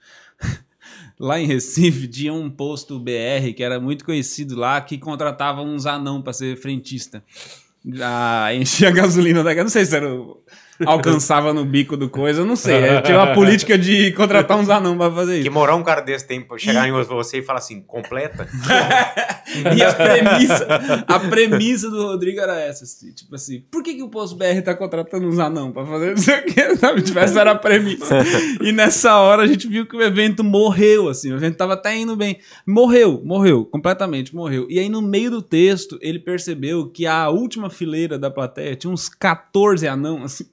Lá 1.19 1.41
em 1.41 1.47
Recife 1.47 2.07
tinha 2.09 2.33
um 2.33 2.51
posto 2.51 2.99
BR 2.99 3.53
que 3.57 3.63
era 3.63 3.81
muito 3.81 4.05
conhecido 4.05 4.57
lá, 4.57 4.81
que 4.81 4.99
contratava 4.99 5.63
uns 5.63 5.87
anão 5.87 6.21
pra 6.21 6.33
ser 6.33 6.57
frentista. 6.57 7.23
Ah, 8.03 8.49
enchia 8.55 8.89
a 8.89 8.93
gasolina 8.93 9.43
da 9.43 9.55
Não 9.55 9.69
sei 9.69 9.85
se 9.85 9.97
era. 9.97 10.13
o- 10.15 10.41
Alcançava 10.85 11.55
no 11.55 11.65
bico 11.65 11.97
do 11.97 12.09
coisa, 12.11 12.45
não 12.45 12.57
sei. 12.57 12.75
É, 12.77 13.01
Tinha 13.01 13.19
uma 13.19 13.33
política 13.35 13.79
de 13.79 14.13
contratar 14.13 14.59
uns 14.59 14.69
anão 14.69 14.97
pra 14.97 15.11
fazer 15.11 15.35
Que 15.35 15.49
isso. 15.49 15.53
moral 15.53 15.79
um 15.79 15.83
cara 15.83 16.01
desse 16.01 16.27
tem 16.27 16.41
pra 16.41 16.59
chegar 16.59 16.87
em 16.89 16.93
você 16.93 17.39
e 17.39 17.43
falar 17.43 17.59
assim: 17.61 17.81
completa? 17.81 18.47
E 19.77 19.81
a 19.83 19.95
premissa, 19.95 20.67
a 21.07 21.21
premissa 21.21 21.89
do 21.89 22.03
Rodrigo 22.03 22.41
era 22.41 22.61
essa, 22.61 22.83
assim, 22.83 23.13
tipo 23.13 23.33
assim, 23.35 23.63
por 23.71 23.81
que, 23.83 23.95
que 23.95 24.03
o 24.03 24.09
Posto 24.09 24.37
BR 24.37 24.61
tá 24.65 24.75
contratando 24.75 25.27
uns 25.27 25.39
anão 25.39 25.71
pra 25.71 25.87
fazer 25.87 26.11
não 26.11 26.17
sei 26.17 26.41
o 26.41 26.45
que, 26.45 26.77
sabe? 26.77 27.01
Tipo, 27.01 27.19
essa 27.21 27.41
era 27.41 27.53
a 27.53 27.55
premissa. 27.55 28.19
E 28.61 28.73
nessa 28.73 29.17
hora 29.17 29.45
a 29.45 29.47
gente 29.47 29.69
viu 29.69 29.87
que 29.87 29.97
o 29.97 30.03
evento 30.03 30.43
morreu, 30.43 31.09
assim, 31.09 31.33
o 31.33 31.37
evento 31.37 31.57
tava 31.57 31.75
até 31.75 31.97
indo 31.97 32.17
bem. 32.17 32.39
Morreu, 32.67 33.23
morreu, 33.25 33.65
completamente 33.65 34.35
morreu. 34.35 34.67
E 34.69 34.81
aí 34.81 34.89
no 34.89 35.01
meio 35.01 35.31
do 35.31 35.41
texto 35.41 35.97
ele 36.03 36.19
percebeu 36.19 36.89
que 36.91 37.07
a 37.07 37.29
última 37.31 37.71
fileira 37.71 38.19
da 38.19 38.31
plateia 38.31 38.75
tinha 38.75 38.93
uns 38.93 39.09
14 39.09 39.87
anão, 39.87 40.25
assim. 40.25 40.45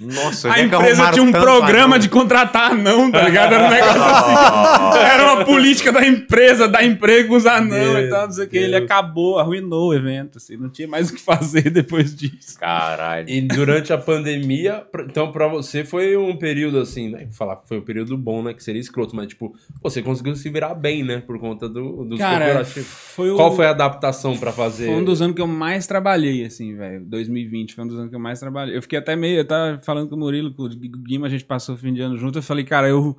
Nossa, 0.00 0.50
A 0.50 0.58
é 0.58 0.62
empresa 0.62 1.10
tinha 1.10 1.22
um 1.22 1.30
programa 1.30 1.96
anão? 1.96 1.98
de 1.98 2.08
contratar 2.08 2.72
anão, 2.72 3.10
tá 3.10 3.22
ligado? 3.22 3.52
Era 3.54 3.66
um 3.66 3.70
negócio 3.70 4.00
assim. 4.02 4.98
Era 4.98 5.32
uma 5.34 5.44
política 5.44 5.92
da 5.92 6.06
empresa, 6.06 6.66
dar 6.66 6.82
emprego 6.84 7.34
aos 7.34 7.44
anão 7.44 7.68
Meu 7.68 7.98
e 7.98 8.08
tal, 8.08 8.26
não 8.26 8.32
sei 8.32 8.46
o 8.46 8.48
que. 8.48 8.56
Ele 8.56 8.76
acabou, 8.76 9.38
arruinou 9.38 9.90
o 9.90 9.94
evento, 9.94 10.38
assim. 10.38 10.56
Não 10.56 10.70
tinha 10.70 10.88
mais 10.88 11.10
o 11.10 11.14
que 11.14 11.20
fazer 11.20 11.68
depois 11.70 12.16
disso. 12.16 12.58
Caralho. 12.58 13.28
E 13.28 13.42
durante 13.42 13.92
a 13.92 13.98
pandemia, 13.98 14.84
então 15.06 15.30
pra 15.30 15.46
você 15.48 15.84
foi 15.84 16.16
um 16.16 16.36
período 16.36 16.78
assim, 16.78 17.10
né? 17.10 17.28
Falar 17.32 17.56
que 17.56 17.68
foi 17.68 17.78
um 17.78 17.82
período 17.82 18.16
bom, 18.16 18.42
né? 18.42 18.54
Que 18.54 18.64
seria 18.64 18.80
escroto, 18.80 19.14
mas 19.14 19.26
tipo, 19.26 19.54
você 19.82 20.00
conseguiu 20.02 20.34
se 20.34 20.48
virar 20.48 20.74
bem, 20.74 21.04
né? 21.04 21.22
Por 21.26 21.38
conta 21.38 21.68
do, 21.68 22.04
dos 22.04 22.18
Cara, 22.18 22.44
corporativos. 22.46 22.88
foi 22.88 23.30
o... 23.30 23.36
Qual 23.36 23.54
foi 23.54 23.66
a 23.66 23.70
adaptação 23.70 24.36
pra 24.36 24.50
fazer? 24.50 24.86
Foi 24.86 24.94
um 24.94 25.04
dos 25.04 25.20
anos 25.20 25.36
que 25.36 25.42
eu 25.42 25.46
mais 25.46 25.86
trabalhei, 25.86 26.44
assim, 26.44 26.74
velho. 26.74 27.04
2020 27.04 27.74
foi 27.74 27.84
um 27.84 27.86
dos 27.88 27.98
anos 27.98 28.10
que 28.10 28.16
eu 28.16 28.20
mais 28.20 28.40
trabalhei. 28.40 28.76
Eu 28.76 28.82
fiquei 28.82 28.98
até 28.98 29.14
meio. 29.14 29.40
Eu 29.40 29.44
tava 29.44 29.78
falando 29.90 30.08
com 30.08 30.14
o 30.14 30.18
Murilo, 30.18 30.54
com 30.54 30.62
o 30.62 30.68
Guima, 30.68 31.26
a 31.26 31.30
gente 31.30 31.44
passou 31.44 31.74
o 31.74 31.78
fim 31.78 31.92
de 31.92 32.00
ano 32.00 32.16
junto. 32.16 32.38
Eu 32.38 32.42
falei, 32.42 32.64
cara, 32.64 32.88
eu. 32.88 33.16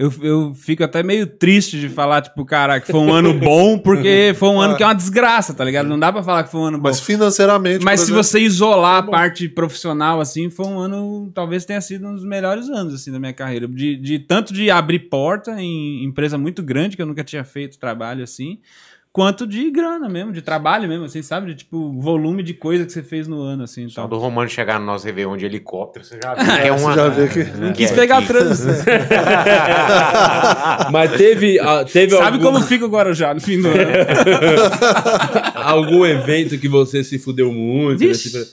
Eu, 0.00 0.12
eu 0.22 0.54
fico 0.54 0.84
até 0.84 1.02
meio 1.02 1.26
triste 1.26 1.76
de 1.80 1.88
falar, 1.88 2.22
tipo, 2.22 2.44
cara, 2.44 2.78
que 2.78 2.86
foi 2.86 3.00
um 3.00 3.12
ano 3.12 3.34
bom, 3.34 3.76
porque 3.76 4.32
foi 4.38 4.48
um 4.48 4.60
ano 4.60 4.76
que 4.76 4.82
é 4.84 4.86
uma 4.86 4.94
desgraça, 4.94 5.52
tá 5.52 5.64
ligado? 5.64 5.88
Não 5.88 5.98
dá 5.98 6.12
pra 6.12 6.22
falar 6.22 6.44
que 6.44 6.52
foi 6.52 6.60
um 6.60 6.66
ano 6.66 6.78
bom. 6.78 6.84
Mas 6.84 7.00
financeiramente. 7.00 7.84
Mas 7.84 7.98
se 7.98 8.06
exemplo, 8.06 8.22
você 8.22 8.38
isolar 8.38 8.98
a 8.98 9.02
parte 9.02 9.48
profissional, 9.48 10.20
assim, 10.20 10.50
foi 10.50 10.66
um 10.66 10.78
ano, 10.78 11.32
talvez 11.34 11.64
tenha 11.64 11.80
sido 11.80 12.06
um 12.06 12.14
dos 12.14 12.24
melhores 12.24 12.68
anos, 12.68 12.94
assim, 12.94 13.10
da 13.10 13.18
minha 13.18 13.32
carreira. 13.32 13.66
De, 13.66 13.96
de 13.96 14.20
tanto 14.20 14.54
de 14.54 14.70
abrir 14.70 15.00
porta 15.10 15.60
em 15.60 16.04
empresa 16.04 16.38
muito 16.38 16.62
grande, 16.62 16.94
que 16.94 17.02
eu 17.02 17.06
nunca 17.06 17.24
tinha 17.24 17.42
feito 17.42 17.76
trabalho 17.76 18.22
assim, 18.22 18.60
quanto 19.18 19.48
de 19.48 19.68
grana 19.68 20.08
mesmo, 20.08 20.30
de 20.32 20.40
trabalho 20.40 20.88
mesmo, 20.88 21.06
assim, 21.06 21.22
sabe? 21.22 21.48
De 21.48 21.56
tipo, 21.56 21.90
volume 22.00 22.40
de 22.40 22.54
coisa 22.54 22.86
que 22.86 22.92
você 22.92 23.02
fez 23.02 23.26
no 23.26 23.42
ano, 23.42 23.64
assim. 23.64 23.88
Só 23.88 24.02
Tal. 24.02 24.10
do 24.10 24.18
Romano 24.18 24.48
chegar 24.48 24.78
no 24.78 24.86
nosso 24.86 25.04
Réveillon 25.04 25.36
de 25.36 25.44
helicóptero, 25.44 26.04
você 26.04 26.20
já 26.22 26.34
viu 26.38 26.52
É, 26.54 26.62
que 26.62 26.68
é 26.68 26.72
uma... 26.72 26.94
já 26.94 27.08
vê 27.08 27.26
que- 27.26 27.42
Não 27.58 27.72
quis 27.72 27.90
pegar 27.90 28.24
trânsito. 28.24 28.68
Mas 30.92 31.10
teve, 31.16 31.58
teve 31.92 32.16
Sabe 32.16 32.36
algum, 32.36 32.44
como 32.52 32.60
fica 32.62 32.86
o 32.86 32.88
Guarujá 32.88 33.34
no 33.34 33.40
fim 33.40 33.60
do 33.60 33.66
ano? 33.68 33.76
algum 35.56 36.06
evento 36.06 36.56
que 36.58 36.68
você 36.68 37.02
se 37.02 37.18
fudeu 37.18 37.52
muito? 37.52 38.00
né? 38.00 38.06
Vixe. 38.06 38.30
Tipo, 38.30 38.44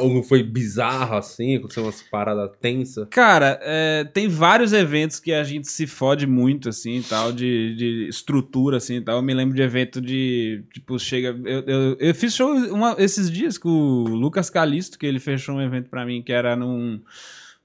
Ou 0.00 0.22
foi 0.22 0.42
bizarro 0.44 1.16
assim? 1.16 1.56
Aconteceu 1.56 1.82
umas 1.82 2.00
paradas 2.02 2.50
tensas? 2.60 3.08
Cara, 3.10 3.58
é, 3.62 4.04
tem 4.04 4.28
vários 4.28 4.72
eventos 4.72 5.18
que 5.18 5.32
a 5.32 5.42
gente 5.42 5.68
se 5.68 5.86
fode 5.86 6.26
muito, 6.26 6.68
assim, 6.68 7.02
tal, 7.02 7.32
de, 7.32 7.74
de 7.74 8.06
estrutura, 8.08 8.76
assim, 8.76 9.02
tal. 9.02 9.16
Eu 9.16 9.22
me 9.22 9.34
lembro 9.34 9.56
de 9.56 9.62
evento 9.62 10.00
de, 10.00 10.62
tipo, 10.72 10.98
chega... 10.98 11.36
Eu, 11.44 11.60
eu, 11.66 11.96
eu 11.98 12.14
fiz 12.14 12.32
show 12.34 12.52
uma- 12.54 12.94
esses 12.98 13.30
dias 13.30 13.58
com 13.58 13.68
o 13.68 14.04
Lucas 14.14 14.48
Calisto, 14.48 14.98
que 14.98 15.04
ele 15.06 15.18
fechou 15.18 15.56
um 15.56 15.60
evento 15.62 15.90
pra 15.90 16.06
mim, 16.06 16.22
que 16.22 16.32
era 16.32 16.54
num, 16.54 17.00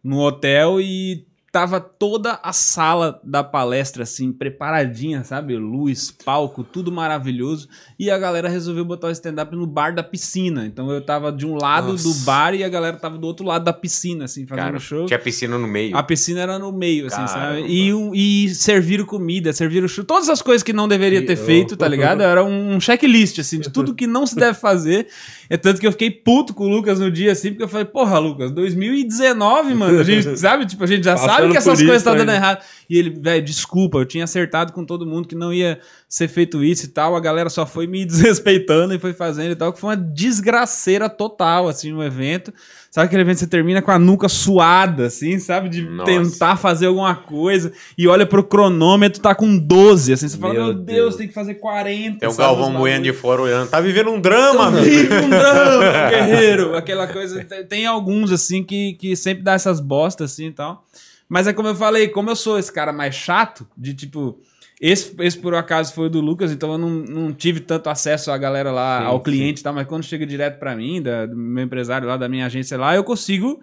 num 0.03 0.17
hotel 0.17 0.81
e 0.81 1.23
tava 1.57 1.79
toda 1.79 2.39
a 2.43 2.53
sala 2.53 3.19
da 3.23 3.43
palestra, 3.43 4.03
assim, 4.03 4.31
preparadinha, 4.31 5.23
sabe? 5.23 5.55
Luz, 5.57 6.11
palco, 6.11 6.63
tudo 6.63 6.91
maravilhoso. 6.91 7.67
E 7.97 8.11
a 8.11 8.17
galera 8.19 8.47
resolveu 8.47 8.85
botar 8.85 9.07
o 9.07 9.11
stand-up 9.11 9.55
no 9.55 9.65
bar 9.65 9.95
da 9.95 10.03
piscina. 10.03 10.67
Então 10.67 10.91
eu 10.91 11.01
tava 11.01 11.31
de 11.31 11.47
um 11.47 11.55
lado 11.55 11.93
Nossa. 11.93 12.03
do 12.07 12.13
bar 12.25 12.53
e 12.53 12.63
a 12.63 12.69
galera 12.69 12.95
tava 12.97 13.17
do 13.17 13.25
outro 13.25 13.43
lado 13.43 13.65
da 13.65 13.73
piscina, 13.73 14.25
assim, 14.25 14.45
fazendo 14.45 14.65
Cara, 14.65 14.79
show. 14.79 15.07
tinha 15.07 15.17
piscina 15.17 15.57
no 15.57 15.67
meio. 15.67 15.97
A 15.97 16.03
piscina 16.03 16.41
era 16.41 16.59
no 16.59 16.71
meio, 16.71 17.07
assim, 17.07 17.15
Caramba. 17.25 17.55
sabe? 17.61 17.73
E, 17.73 17.91
um- 17.91 18.13
e 18.13 18.49
serviram 18.53 19.03
comida, 19.05 19.51
serviram 19.51 19.87
chu- 19.87 20.03
Todas 20.03 20.29
as 20.29 20.43
coisas 20.43 20.61
que 20.61 20.71
não 20.73 20.87
deveria 20.87 21.25
ter 21.25 21.35
feito, 21.37 21.75
tá 21.75 21.87
ligado? 21.87 22.21
Era 22.21 22.43
um 22.43 22.79
checklist, 22.79 23.39
assim, 23.39 23.59
de 23.59 23.71
tudo 23.71 23.95
que 23.95 24.05
não 24.05 24.27
se 24.27 24.35
deve 24.35 24.59
fazer. 24.59 25.07
É 25.49 25.57
tanto 25.57 25.79
que 25.81 25.87
eu 25.87 25.91
fiquei 25.91 26.11
puto 26.11 26.53
com 26.53 26.65
o 26.65 26.69
Lucas 26.69 26.99
no 26.99 27.09
dia, 27.09 27.31
assim, 27.31 27.49
porque 27.49 27.63
eu 27.63 27.67
falei, 27.67 27.85
porra, 27.85 28.19
Lucas, 28.19 28.51
2019, 28.51 29.73
mano. 29.73 29.99
A 29.99 30.03
gente, 30.03 30.27
sabe? 30.37 30.65
Tipo, 30.65 30.83
a 30.83 30.87
gente 30.87 31.03
já 31.03 31.13
Passando 31.13 31.29
sabe 31.29 31.46
que 31.51 31.57
essas 31.57 31.79
coisas 31.79 31.97
estão 31.97 32.13
dando 32.13 32.29
ainda. 32.29 32.35
errado. 32.35 32.63
E 32.89 32.97
ele, 32.97 33.09
velho, 33.09 33.43
desculpa, 33.43 33.97
eu 33.97 34.05
tinha 34.05 34.23
acertado 34.23 34.71
com 34.73 34.85
todo 34.85 35.05
mundo 35.05 35.27
que 35.27 35.35
não 35.35 35.53
ia 35.53 35.79
ser 36.07 36.27
feito 36.27 36.63
isso 36.63 36.85
e 36.85 36.89
tal. 36.89 37.15
A 37.15 37.19
galera 37.19 37.49
só 37.49 37.65
foi 37.65 37.87
me 37.87 38.03
desrespeitando 38.05 38.93
e 38.93 38.99
foi 38.99 39.13
fazendo 39.13 39.51
e 39.51 39.55
tal, 39.55 39.73
que 39.73 39.79
foi 39.79 39.89
uma 39.91 39.97
desgraceira 39.97 41.09
total, 41.09 41.67
assim, 41.67 41.91
no 41.91 42.03
evento. 42.03 42.53
Sabe 42.89 43.07
aquele 43.07 43.21
evento 43.21 43.35
que 43.35 43.39
você 43.41 43.47
termina 43.47 43.81
com 43.81 43.91
a 43.91 43.99
nuca 43.99 44.27
suada, 44.27 45.05
assim, 45.05 45.37
sabe? 45.37 45.69
De 45.69 45.83
Nossa. 45.83 46.09
tentar 46.09 46.55
fazer 46.55 46.87
alguma 46.87 47.13
coisa 47.13 47.71
e 47.97 48.07
olha 48.07 48.25
pro 48.25 48.43
cronômetro, 48.43 49.21
tá 49.21 49.35
com 49.35 49.57
12, 49.57 50.13
assim. 50.13 50.27
Você 50.27 50.37
fala, 50.37 50.53
Meu 50.53 50.63
meu 50.65 50.73
Deus, 50.73 50.85
Deus. 50.85 51.15
tem 51.15 51.27
que 51.27 51.33
fazer 51.33 51.55
40. 51.55 52.19
Tem 52.19 52.29
o 52.29 52.35
Galvão 52.35 52.73
Bueno 52.73 53.03
de 53.03 53.13
fora 53.13 53.41
olhando. 53.41 53.69
Tá 53.69 53.79
vivendo 53.79 54.09
um 54.09 54.19
drama. 54.19 54.71
Vive 54.71 55.13
um 55.13 55.29
drama, 55.29 55.83
guerreiro. 56.09 56.75
Aquela 56.75 57.07
coisa. 57.07 57.43
Tem, 57.43 57.65
tem 57.65 57.85
alguns, 57.85 58.31
assim, 58.31 58.63
que, 58.63 58.93
que 58.93 59.15
sempre 59.15 59.43
dá 59.43 59.53
essas 59.53 59.79
bostas, 59.79 60.31
assim 60.31 60.47
e 60.47 60.53
tal. 60.53 60.83
Mas 61.29 61.47
é 61.47 61.53
como 61.53 61.67
eu 61.67 61.75
falei, 61.75 62.07
como 62.07 62.29
eu 62.29 62.35
sou 62.35 62.57
esse 62.57 62.71
cara 62.71 62.93
mais 62.93 63.15
chato, 63.15 63.67
de 63.77 63.93
tipo. 63.93 64.39
Esse, 64.79 65.15
esse 65.21 65.37
por 65.39 65.55
acaso 65.55 65.91
foi 65.93 66.05
o 66.05 66.09
do 66.09 66.21
Lucas, 66.21 66.51
então 66.51 66.71
eu 66.73 66.77
não, 66.77 66.89
não 66.89 67.33
tive 67.33 67.59
tanto 67.59 67.89
acesso 67.89 68.29
à 68.29 68.37
galera 68.37 68.71
lá, 68.71 68.99
Sim, 68.99 69.05
ao 69.07 69.17
sim. 69.17 69.23
cliente 69.23 69.61
e 69.61 69.63
tal, 69.63 69.73
mas 69.73 69.87
quando 69.87 70.03
chega 70.03 70.23
direto 70.23 70.59
pra 70.59 70.75
mim, 70.75 71.01
da- 71.01 71.25
do 71.25 71.35
meu 71.35 71.63
empresário 71.63 72.07
lá, 72.07 72.15
da 72.15 72.29
minha 72.29 72.45
agência 72.45 72.77
lá, 72.77 72.95
eu 72.95 73.03
consigo, 73.03 73.59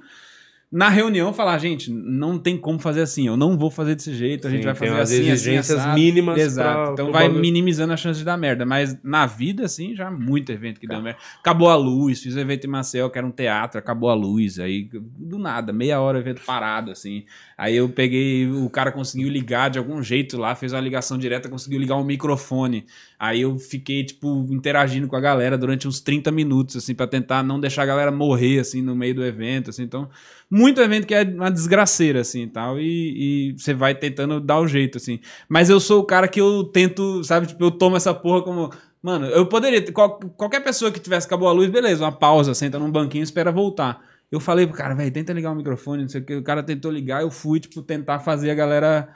na 0.76 0.88
reunião, 0.88 1.32
falar, 1.32 1.56
gente, 1.58 1.88
não 1.92 2.36
tem 2.36 2.58
como 2.58 2.80
fazer 2.80 3.02
assim, 3.02 3.28
eu 3.28 3.36
não 3.36 3.56
vou 3.56 3.70
fazer 3.70 3.94
desse 3.94 4.12
jeito, 4.12 4.48
a 4.48 4.50
gente 4.50 4.60
Sim, 4.62 4.64
vai 4.66 4.74
tem 4.74 4.88
fazer 4.88 5.00
as 5.02 5.10
assim, 5.10 5.20
assim, 5.20 5.30
exigências 5.30 5.78
assado. 5.78 5.94
mínimas 5.94 6.36
Exato. 6.38 6.82
pra- 6.84 6.92
então 6.94 7.12
vai 7.12 7.24
bagulho. 7.26 7.40
minimizando 7.40 7.92
a 7.92 7.96
chance 7.96 8.18
de 8.18 8.24
dar 8.24 8.36
merda, 8.36 8.66
mas 8.66 8.98
na 9.04 9.24
vida, 9.24 9.64
assim, 9.66 9.94
já 9.94 10.10
muito 10.10 10.50
evento 10.50 10.80
que 10.80 10.86
deu 10.88 11.00
merda. 11.00 11.18
Acabou 11.38 11.70
a 11.70 11.76
luz, 11.76 12.20
fiz 12.20 12.34
um 12.34 12.40
evento 12.40 12.66
em 12.66 12.70
Maceió, 12.70 13.08
que 13.08 13.16
era 13.16 13.26
um 13.26 13.30
teatro, 13.30 13.78
acabou 13.78 14.10
a 14.10 14.14
luz, 14.14 14.58
aí 14.58 14.90
do 15.16 15.38
nada, 15.38 15.72
meia 15.72 16.00
hora 16.00 16.18
o 16.18 16.20
evento 16.20 16.42
parado, 16.44 16.90
assim. 16.90 17.24
Aí 17.56 17.76
eu 17.76 17.88
peguei, 17.88 18.50
o 18.50 18.68
cara 18.68 18.90
conseguiu 18.90 19.28
ligar 19.28 19.70
de 19.70 19.78
algum 19.78 20.02
jeito 20.02 20.36
lá, 20.36 20.56
fez 20.56 20.72
uma 20.72 20.80
ligação 20.80 21.16
direta, 21.16 21.48
conseguiu 21.48 21.78
ligar 21.78 21.94
um 21.96 22.04
microfone. 22.04 22.84
Aí 23.16 23.40
eu 23.40 23.56
fiquei, 23.58 24.02
tipo, 24.04 24.44
interagindo 24.50 25.06
com 25.06 25.14
a 25.14 25.20
galera 25.20 25.56
durante 25.56 25.86
uns 25.86 26.00
30 26.00 26.32
minutos, 26.32 26.76
assim, 26.76 26.94
pra 26.96 27.06
tentar 27.06 27.44
não 27.44 27.60
deixar 27.60 27.84
a 27.84 27.86
galera 27.86 28.10
morrer, 28.10 28.58
assim, 28.58 28.82
no 28.82 28.96
meio 28.96 29.14
do 29.14 29.24
evento, 29.24 29.70
assim. 29.70 29.84
Então, 29.84 30.10
muito 30.57 30.80
evento 30.80 31.07
que 31.07 31.14
é 31.14 31.22
uma 31.22 31.50
desgraceira, 31.50 32.20
assim, 32.20 32.46
tal, 32.48 32.78
e, 32.78 33.50
e 33.50 33.59
você 33.59 33.74
vai 33.74 33.94
tentando 33.94 34.40
dar 34.40 34.61
o 34.61 34.68
jeito, 34.68 34.98
assim. 34.98 35.18
Mas 35.48 35.68
eu 35.68 35.80
sou 35.80 36.00
o 36.00 36.05
cara 36.05 36.28
que 36.28 36.40
eu 36.40 36.62
tento, 36.64 37.24
sabe, 37.24 37.46
tipo, 37.48 37.64
eu 37.64 37.70
tomo 37.72 37.96
essa 37.96 38.14
porra 38.14 38.42
como... 38.42 38.70
Mano, 39.02 39.26
eu 39.26 39.46
poderia... 39.46 39.82
qual- 39.92 40.18
qualquer 40.36 40.61
pessoa 40.61 40.90
que 40.92 41.00
tivesse 41.00 41.26
acabou 41.26 41.48
a 41.48 41.52
luz, 41.52 41.68
beleza, 41.70 42.05
uma 42.05 42.12
pausa, 42.12 42.55
senta 42.55 42.78
num 42.78 42.90
banquinho 42.90 43.22
e 43.22 43.24
espera 43.24 43.50
voltar. 43.50 44.00
Eu 44.30 44.40
falei 44.40 44.66
pro 44.66 44.76
cara, 44.76 44.94
velho, 44.94 45.12
tenta 45.12 45.32
ligar 45.32 45.52
o 45.52 45.55
microfone, 45.55 46.02
não 46.02 46.09
sei 46.09 46.20
o 46.20 46.24
que. 46.24 46.34
O 46.36 46.42
cara 46.42 46.62
tentou 46.62 46.90
ligar, 46.90 47.22
eu 47.22 47.30
fui, 47.30 47.61
tipo, 47.61 47.82
tentar 47.82 48.18
fazer 48.20 48.50
a 48.50 48.55
galera 48.55 49.09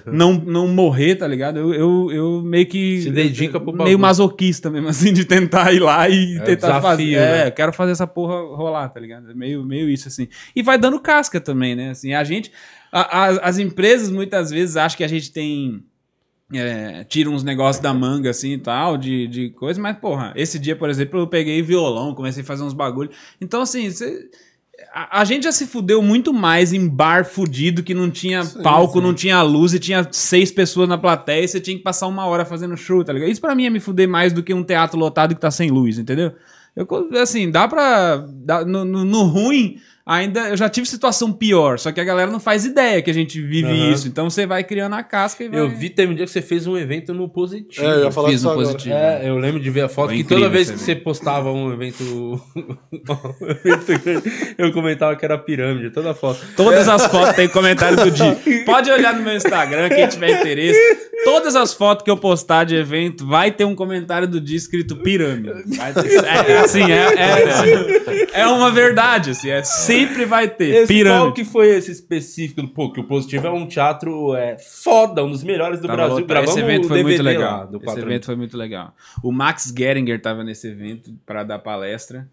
não, 0.12 0.32
não 0.34 0.68
morrer, 0.68 1.16
tá 1.16 1.26
ligado? 1.26 1.58
Eu, 1.58 1.72
eu, 1.74 2.10
eu 2.12 2.42
meio 2.42 2.66
que. 2.66 3.02
Se 3.02 3.10
dedica 3.10 3.52
pro 3.60 3.66
bagulho. 3.72 3.84
Meio 3.84 3.98
masoquista 3.98 4.70
mesmo, 4.70 4.88
assim, 4.90 5.12
de 5.12 5.24
tentar 5.24 5.72
ir 5.72 5.80
lá 5.80 6.08
e 6.08 6.36
É 6.38 6.40
tentar 6.40 6.80
fazer. 6.80 7.04
desafio, 7.04 7.18
É, 7.18 7.42
né? 7.42 7.48
eu 7.48 7.52
quero 7.52 7.72
fazer 7.72 7.92
essa 7.92 8.06
porra 8.06 8.34
rolar, 8.56 8.88
tá 8.88 9.00
ligado? 9.00 9.30
É 9.30 9.34
meio, 9.34 9.64
meio 9.64 9.88
isso, 9.88 10.08
assim. 10.08 10.28
E 10.54 10.62
vai 10.62 10.78
dando 10.78 10.98
casca 11.00 11.40
também, 11.40 11.74
né? 11.74 11.90
Assim, 11.90 12.12
a 12.14 12.22
gente. 12.24 12.50
a- 12.92 13.24
a- 13.24 13.48
as 13.48 13.58
empresas 13.58 14.10
muitas 14.10 14.50
vezes 14.50 14.76
acham 14.76 14.96
que 14.96 15.04
a 15.04 15.08
gente 15.08 15.32
tem. 15.32 15.82
é, 16.54 17.04
tira 17.04 17.30
uns 17.30 17.42
negócios 17.42 17.82
da 17.82 17.94
manga 17.94 18.28
assim 18.28 18.52
e 18.52 18.58
tal, 18.58 18.98
de, 18.98 19.26
de 19.26 19.48
coisa, 19.50 19.80
mas 19.80 19.96
porra, 19.96 20.34
esse 20.36 20.58
dia, 20.58 20.76
por 20.76 20.90
exemplo, 20.90 21.18
eu 21.20 21.26
peguei 21.26 21.62
violão, 21.62 22.14
comecei 22.14 22.42
a 22.42 22.46
fazer 22.46 22.62
uns 22.62 22.74
bagulho. 22.74 23.08
Então, 23.40 23.62
assim, 23.62 23.90
cê- 23.90 24.28
a, 24.92 25.20
a 25.20 25.24
gente 25.24 25.44
já 25.44 25.52
se 25.52 25.66
fudeu 25.66 26.00
muito 26.02 26.32
mais 26.32 26.72
em 26.72 26.88
bar 26.88 27.24
fudido 27.24 27.82
que 27.82 27.94
não 27.94 28.10
tinha 28.10 28.42
Sim, 28.44 28.62
palco, 28.62 28.98
sim. 28.98 29.04
não 29.04 29.14
tinha 29.14 29.40
luz 29.42 29.74
e 29.74 29.78
tinha 29.78 30.06
seis 30.10 30.50
pessoas 30.50 30.88
na 30.88 30.96
plateia 30.98 31.44
e 31.44 31.48
você 31.48 31.60
tinha 31.60 31.76
que 31.76 31.82
passar 31.82 32.06
uma 32.06 32.26
hora 32.26 32.44
fazendo 32.44 32.76
show, 32.76 33.04
tá 33.04 33.12
ligado? 33.12 33.30
Isso 33.30 33.40
pra 33.40 33.54
mim 33.54 33.66
é 33.66 33.70
me 33.70 33.80
fuder 33.80 34.08
mais 34.08 34.32
do 34.32 34.42
que 34.42 34.52
um 34.54 34.64
teatro 34.64 34.98
lotado 34.98 35.34
que 35.34 35.40
tá 35.40 35.50
sem 35.50 35.70
luz, 35.70 35.98
entendeu? 35.98 36.32
Eu, 36.74 36.86
assim, 37.20 37.50
dá 37.50 37.68
pra. 37.68 38.16
dá- 38.28 38.64
no, 38.64 38.84
no- 38.84 39.04
no 39.04 39.22
ruim, 39.24 39.76
ainda. 40.06 40.48
Eu 40.48 40.56
já 40.56 40.68
tive 40.68 40.86
situação 40.86 41.32
pior, 41.32 41.78
só 41.78 41.92
que 41.92 42.00
a 42.00 42.04
galera 42.04 42.30
não 42.30 42.40
faz 42.40 42.64
ideia 42.64 43.00
que 43.02 43.10
a 43.10 43.14
gente 43.14 43.40
vive 43.40 43.68
Aham. 43.68 43.92
isso. 43.92 44.08
Então 44.08 44.28
você 44.28 44.46
vai 44.46 44.64
criando 44.64 44.94
a 44.94 45.02
casca 45.02 45.44
e 45.44 45.48
vai. 45.48 45.60
Eu 45.60 45.68
vi, 45.68 45.90
teve 45.90 46.12
um 46.12 46.14
dia 46.16 46.24
que 46.24 46.30
você 46.30 46.42
fez 46.42 46.66
um 46.66 46.76
evento 46.76 47.12
no 47.14 47.28
Positivo. 47.28 47.86
É, 47.86 47.94
eu 47.94 48.04
ia 48.04 48.12
falar 48.12 48.28
fiz 48.28 48.42
no 48.42 48.50
agora. 48.50 48.66
positivo. 48.66 48.94
É, 48.94 49.28
eu 49.28 49.36
lembro 49.38 49.60
de 49.60 49.70
ver 49.70 49.82
a 49.82 49.88
foto 49.88 50.08
Foi 50.08 50.16
que 50.16 50.22
incrível 50.22 50.44
toda 50.44 50.54
vez 50.54 50.70
que 50.70 50.78
você 50.78 50.94
postava 50.94 51.50
um 51.50 51.72
evento, 51.72 52.02
um 52.56 52.72
eu 54.58 54.72
comentava 54.72 55.16
que 55.16 55.24
era 55.24 55.38
pirâmide, 55.38 55.90
toda 55.90 56.14
foto. 56.14 56.40
Todas 56.56 56.88
as 56.88 57.06
fotos 57.06 57.34
tem 57.34 57.48
comentário 57.48 57.96
do 57.96 58.10
dia. 58.10 58.36
Pode 58.64 58.90
olhar 58.90 59.14
no 59.14 59.22
meu 59.22 59.34
Instagram, 59.36 59.88
quem 59.88 60.06
tiver 60.08 60.40
interesse. 60.40 60.78
Todas 61.24 61.54
as 61.54 61.72
fotos 61.72 62.04
que 62.04 62.10
eu 62.10 62.16
postar 62.16 62.64
de 62.64 62.74
evento 62.74 63.26
vai 63.26 63.50
ter 63.52 63.64
um 63.64 63.74
comentário 63.74 64.26
do 64.26 64.40
dia 64.40 64.56
escrito 64.56 64.96
pirâmide. 64.96 65.52
Vai 65.76 65.92
ter- 65.92 66.24
é, 66.24 66.52
é 66.52 66.58
assim, 66.58 66.82
é, 66.90 68.32
é, 68.34 68.40
é 68.42 68.46
uma 68.46 68.70
verdade, 68.70 69.30
assim, 69.30 69.50
é, 69.50 69.62
sempre 69.98 70.24
vai 70.24 70.48
ter 70.48 70.64
Esse, 70.64 70.76
qual 70.78 70.86
pirâmide. 70.86 71.34
que 71.34 71.44
foi 71.44 71.68
esse 71.68 71.90
específico? 71.90 72.66
Pô, 72.68 72.92
que 72.92 73.00
o 73.00 73.04
Positivo 73.04 73.46
é 73.46 73.50
um 73.50 73.66
teatro 73.66 74.34
é, 74.34 74.58
foda, 74.58 75.24
um 75.24 75.30
dos 75.30 75.42
melhores 75.42 75.80
do 75.80 75.86
Tava 75.86 76.08
Brasil. 76.08 76.26
Gravamos 76.26 76.56
Esse 76.56 76.64
evento 76.64 76.88
foi 76.88 76.98
DVD 76.98 77.22
muito 77.22 77.24
legal. 77.24 77.70
lá, 77.72 77.92
Esse 77.92 78.00
evento 78.00 78.26
foi 78.26 78.36
muito 78.36 78.56
legal. 78.56 78.94
O 79.22 79.32
Max 79.32 79.72
Geringer 79.76 80.20
tava 80.20 80.42
nesse 80.44 80.68
evento 80.68 81.12
para 81.26 81.44
dar 81.44 81.58
palestra. 81.58 82.28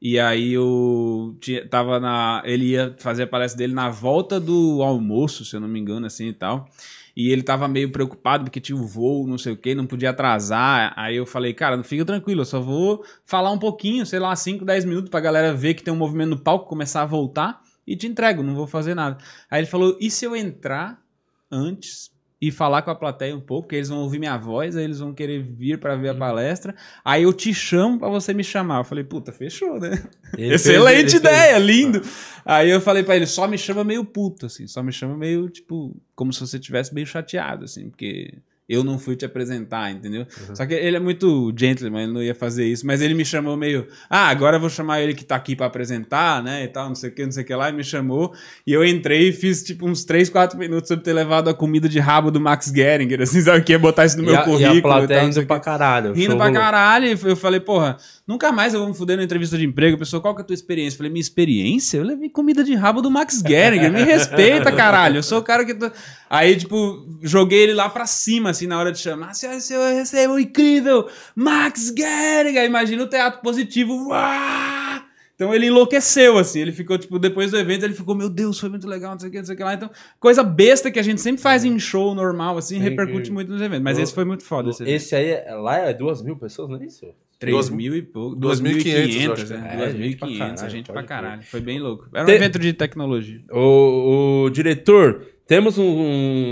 E 0.00 0.18
aí 0.18 0.52
eu 0.54 1.36
tinha, 1.40 1.68
tava 1.68 2.00
na. 2.00 2.42
Ele 2.46 2.70
ia 2.70 2.94
fazer 2.98 3.24
a 3.24 3.26
palestra 3.26 3.58
dele 3.58 3.74
na 3.74 3.90
volta 3.90 4.40
do 4.40 4.82
almoço, 4.82 5.44
se 5.44 5.54
eu 5.54 5.60
não 5.60 5.68
me 5.68 5.78
engano, 5.78 6.06
assim 6.06 6.28
e 6.28 6.32
tal. 6.32 6.68
E 7.14 7.30
ele 7.30 7.42
tava 7.42 7.68
meio 7.68 7.90
preocupado 7.92 8.44
porque 8.44 8.60
tinha 8.60 8.78
o 8.78 8.86
voo, 8.86 9.26
não 9.26 9.36
sei 9.36 9.52
o 9.52 9.56
que, 9.56 9.74
não 9.74 9.86
podia 9.86 10.10
atrasar. 10.10 10.94
Aí 10.96 11.16
eu 11.16 11.26
falei, 11.26 11.52
cara, 11.52 11.76
não 11.76 11.84
fica 11.84 12.04
tranquilo, 12.04 12.40
eu 12.40 12.46
só 12.46 12.60
vou 12.60 13.04
falar 13.26 13.50
um 13.50 13.58
pouquinho, 13.58 14.06
sei 14.06 14.18
lá, 14.18 14.34
5, 14.34 14.64
10 14.64 14.84
minutos 14.86 15.10
pra 15.10 15.20
galera 15.20 15.52
ver 15.52 15.74
que 15.74 15.82
tem 15.82 15.92
um 15.92 15.98
movimento 15.98 16.30
no 16.30 16.38
palco, 16.38 16.66
começar 16.66 17.02
a 17.02 17.06
voltar 17.06 17.60
e 17.86 17.96
te 17.96 18.06
entrego, 18.06 18.42
não 18.42 18.54
vou 18.54 18.66
fazer 18.66 18.94
nada. 18.94 19.18
Aí 19.50 19.60
ele 19.60 19.66
falou, 19.66 19.98
e 20.00 20.10
se 20.10 20.24
eu 20.24 20.34
entrar 20.34 21.02
antes 21.50 22.10
e 22.40 22.50
falar 22.50 22.80
com 22.82 22.90
a 22.90 22.94
plateia 22.94 23.36
um 23.36 23.40
pouco, 23.40 23.68
que 23.68 23.76
eles 23.76 23.88
vão 23.90 23.98
ouvir 23.98 24.18
minha 24.18 24.36
voz, 24.38 24.74
aí 24.74 24.84
eles 24.84 24.98
vão 24.98 25.12
querer 25.12 25.42
vir 25.42 25.78
pra 25.78 25.94
ver 25.94 26.08
a 26.08 26.14
palestra. 26.14 26.74
Aí 27.04 27.24
eu 27.24 27.32
te 27.34 27.52
chamo 27.52 27.98
pra 27.98 28.08
você 28.08 28.32
me 28.32 28.42
chamar. 28.42 28.78
Eu 28.78 28.84
falei, 28.84 29.04
puta, 29.04 29.30
fechou, 29.30 29.78
né? 29.78 30.02
Ele 30.38 30.54
Excelente 30.54 31.10
fez- 31.10 31.14
ideia, 31.14 31.58
lindo. 31.58 32.00
Aí 32.44 32.70
eu 32.70 32.80
falei 32.80 33.02
pra 33.02 33.14
ele, 33.14 33.26
só 33.26 33.46
me 33.46 33.58
chama 33.58 33.84
meio 33.84 34.04
puto, 34.04 34.46
assim, 34.46 34.66
só 34.66 34.82
me 34.82 34.90
chama 34.90 35.16
meio, 35.16 35.50
tipo, 35.50 35.94
como 36.14 36.32
se 36.32 36.40
você 36.40 36.58
tivesse 36.58 36.94
meio 36.94 37.06
chateado, 37.06 37.64
assim, 37.66 37.90
porque 37.90 38.32
eu 38.70 38.84
não 38.84 38.98
fui 38.98 39.16
te 39.16 39.24
apresentar, 39.24 39.90
entendeu? 39.90 40.24
Só 40.54 40.64
que 40.64 40.72
ele 40.74 40.96
é 40.96 41.00
muito 41.00 41.52
gentleman, 41.58 42.04
ele 42.04 42.12
não 42.12 42.22
ia 42.22 42.34
fazer 42.34 42.64
isso, 42.66 42.86
mas 42.86 43.00
ele 43.02 43.14
me 43.14 43.24
chamou 43.24 43.56
meio, 43.56 43.86
ah, 44.08 44.28
agora 44.28 44.56
eu 44.56 44.60
vou 44.60 44.70
chamar 44.70 45.00
ele 45.02 45.12
que 45.12 45.24
tá 45.24 45.34
aqui 45.34 45.56
pra 45.56 45.66
apresentar, 45.66 46.42
né, 46.42 46.62
e 46.64 46.68
tal, 46.68 46.88
não 46.88 46.94
sei 46.94 47.10
o 47.10 47.12
que, 47.12 47.24
não 47.24 47.32
sei 47.32 47.42
o 47.42 47.46
que 47.46 47.54
lá, 47.54 47.68
e 47.68 47.72
me 47.72 47.82
chamou, 47.82 48.32
e 48.66 48.72
eu 48.72 48.84
entrei 48.84 49.28
e 49.30 49.32
fiz, 49.32 49.62
tipo, 49.64 49.88
uns 49.88 50.04
3, 50.04 50.30
4 50.30 50.56
minutos 50.58 50.86
sobre 50.86 51.02
ter 51.04 51.12
levado 51.12 51.50
a 51.50 51.54
comida 51.54 51.88
de 51.88 51.98
rabo 51.98 52.30
do 52.30 52.40
Max 52.40 52.72
Geringer, 52.74 53.22
assim, 53.22 53.40
sabe, 53.40 53.62
que 53.64 53.72
ia 53.72 53.78
botar 53.78 54.06
isso 54.06 54.16
no 54.16 54.22
meu 54.22 54.34
e, 54.34 54.36
a, 54.36 54.42
currículo 54.44 54.62
e 54.62 54.66
a 54.66 54.74
e 54.76 54.82
plateia 54.82 55.18
tal, 55.18 55.26
não 55.26 55.32
sei 55.32 55.42
indo 55.42 55.46
pra 55.48 55.58
quê. 55.58 55.64
caralho. 55.64 56.12
Rindo 56.12 56.36
pra 56.36 56.46
rolou. 56.46 56.60
caralho, 56.60 57.06
e 57.06 57.18
eu 57.24 57.36
falei, 57.36 57.58
porra, 57.60 57.96
nunca 58.26 58.52
mais 58.52 58.72
eu 58.72 58.80
vou 58.80 58.88
me 58.88 58.94
fuder 58.94 59.16
na 59.16 59.24
entrevista 59.24 59.58
de 59.58 59.64
emprego. 59.64 59.96
A 59.96 59.98
pessoa, 59.98 60.20
qual 60.22 60.34
que 60.34 60.40
é 60.42 60.44
a 60.44 60.46
tua 60.46 60.54
experiência? 60.54 60.94
Eu 60.94 60.98
falei, 60.98 61.10
minha 61.12 61.20
experiência? 61.20 61.98
Eu 61.98 62.04
levei 62.04 62.28
comida 62.28 62.62
de 62.62 62.74
rabo 62.74 63.02
do 63.02 63.10
Max 63.10 63.42
Geringer, 63.46 63.90
me 63.92 64.02
respeita, 64.04 64.70
caralho. 64.70 65.16
Eu 65.16 65.22
sou 65.22 65.38
o 65.38 65.42
cara 65.42 65.64
que. 65.64 65.74
tô- 65.74 65.90
Aí, 66.28 66.54
tipo, 66.56 67.08
joguei 67.22 67.60
ele 67.64 67.74
lá 67.74 67.88
pra 67.88 68.06
cima, 68.06 68.50
assim, 68.50 68.59
na 68.66 68.78
hora 68.78 68.92
de 68.92 68.98
chamar. 68.98 69.34
Senhoras 69.34 69.64
e 69.64 69.66
senhores, 69.66 69.96
recebo 69.98 70.34
o 70.34 70.38
incrível 70.40 71.08
Max 71.34 71.92
Geringer. 71.96 72.64
Imagina 72.64 73.02
o 73.02 73.06
teatro 73.08 73.40
positivo. 73.40 74.08
Uá! 74.08 75.04
Então 75.34 75.54
ele 75.54 75.66
enlouqueceu, 75.68 76.36
assim. 76.36 76.60
Ele 76.60 76.70
ficou, 76.72 76.98
tipo, 76.98 77.18
depois 77.18 77.50
do 77.50 77.56
evento, 77.56 77.82
ele 77.84 77.94
ficou, 77.94 78.14
meu 78.14 78.28
Deus, 78.28 78.60
foi 78.60 78.68
muito 78.68 78.86
legal, 78.86 79.12
não 79.12 79.18
sei 79.18 79.30
o 79.30 79.32
que, 79.32 79.38
não 79.38 79.44
sei 79.46 79.54
o 79.54 79.56
que 79.56 79.64
lá. 79.64 79.72
Então, 79.72 79.90
coisa 80.18 80.42
besta 80.42 80.90
que 80.90 80.98
a 80.98 81.02
gente 81.02 81.18
sempre 81.20 81.40
faz 81.40 81.64
em 81.64 81.78
show 81.78 82.14
normal, 82.14 82.58
assim, 82.58 82.74
Sim, 82.76 82.82
repercute 82.82 83.22
que- 83.24 83.32
muito 83.32 83.50
nos 83.50 83.62
eventos. 83.62 83.82
Mas 83.82 83.96
Eu- 83.96 84.04
esse 84.04 84.12
foi 84.14 84.26
muito 84.26 84.44
foda. 84.44 84.68
Esse. 84.68 84.84
Esse 84.84 85.16
aí, 85.16 85.30
é- 85.30 85.54
lá 85.54 85.78
é 85.78 85.94
duas 85.94 86.20
mil 86.20 86.36
pessoas, 86.36 86.68
não 86.68 86.76
é 86.76 86.84
isso? 86.84 87.06
3 87.38 87.54
Duas- 87.54 87.70
mil 87.70 87.96
e 87.96 88.02
pouco. 88.02 88.36
2.500, 88.36 88.84
2.500, 88.84 89.24
eu 89.24 89.32
acho 89.32 89.46
que 89.46 89.52
né? 89.54 89.70
é. 89.72 89.84
É, 89.84 89.90
gente 89.92 90.16
pra 90.18 90.28
2.500, 90.28 90.38
caralho, 90.38 90.60
a 90.66 90.68
gente 90.68 90.92
pra 90.92 91.02
caralho. 91.02 91.42
Foi 91.44 91.60
bem 91.62 91.78
louco. 91.80 92.06
Era 92.12 92.22
um 92.22 92.26
Te- 92.26 92.32
evento 92.32 92.58
de 92.58 92.72
tecnologia. 92.74 93.40
O, 93.50 94.44
o 94.44 94.50
diretor, 94.50 95.24
temos 95.50 95.76
um, 95.78 95.82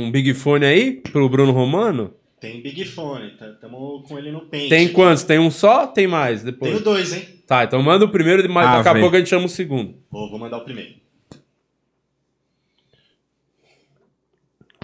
um 0.07 0.11
Big 0.11 0.35
Fone 0.35 0.67
aí 0.67 0.95
pro 0.95 1.29
Bruno 1.29 1.53
Romano? 1.53 2.13
Tem 2.41 2.61
Big 2.61 2.85
Fone, 2.85 3.31
tá- 3.37 3.53
tamo 3.61 4.03
com 4.03 4.19
ele 4.19 4.33
no 4.33 4.41
pente. 4.41 4.69
Tem 4.71 4.89
quantos? 4.93 5.23
Tem 5.23 5.39
um 5.39 5.53
só? 5.53 5.87
Tem 5.87 6.09
mais 6.09 6.43
depois? 6.43 6.73
Tenho 6.73 6.83
dois, 6.83 7.13
hein? 7.13 7.29
Tá, 7.47 7.63
então 7.63 7.81
manda 7.81 8.05
o 8.05 8.11
primeiro, 8.11 8.51
mas 8.53 8.67
Ah, 8.67 8.77
daqui 8.83 8.99
a 8.99 9.01
pouco 9.01 9.15
a 9.15 9.21
gente 9.21 9.29
chama 9.29 9.47
o 9.47 9.49
segundo. 9.49 9.95
Vou, 10.11 10.29
vou 10.29 10.37
mandar 10.41 10.57
o 10.57 10.65
primeiro. 10.65 10.95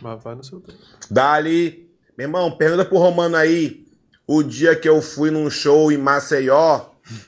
Mas 0.00 0.22
vai 0.22 0.36
no 0.36 0.44
seu 0.44 0.60
tempo. 0.60 0.78
Dali, 1.10 1.90
meu 2.16 2.28
irmão, 2.28 2.56
pergunta 2.56 2.84
pro 2.84 2.98
Romano 2.98 3.34
aí 3.34 3.84
o 4.28 4.44
dia 4.44 4.76
que 4.76 4.88
eu 4.88 5.02
fui 5.02 5.32
num 5.32 5.50
show 5.50 5.90
em 5.90 5.98
Maceió 5.98 6.82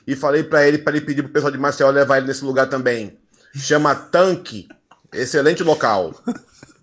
e 0.07 0.15
falei 0.15 0.41
pra 0.43 0.65
ele 0.65 0.77
pra 0.77 0.95
ele 0.95 1.05
pedir 1.05 1.21
pro 1.23 1.33
pessoal 1.33 1.51
de 1.51 1.57
Maceió 1.57 1.89
levar 1.89 2.17
ele 2.19 2.27
nesse 2.27 2.45
lugar 2.45 2.69
também. 2.69 3.17
Chama 3.55 3.93
Tanque, 3.93 4.69
excelente 5.13 5.63
local. 5.63 6.13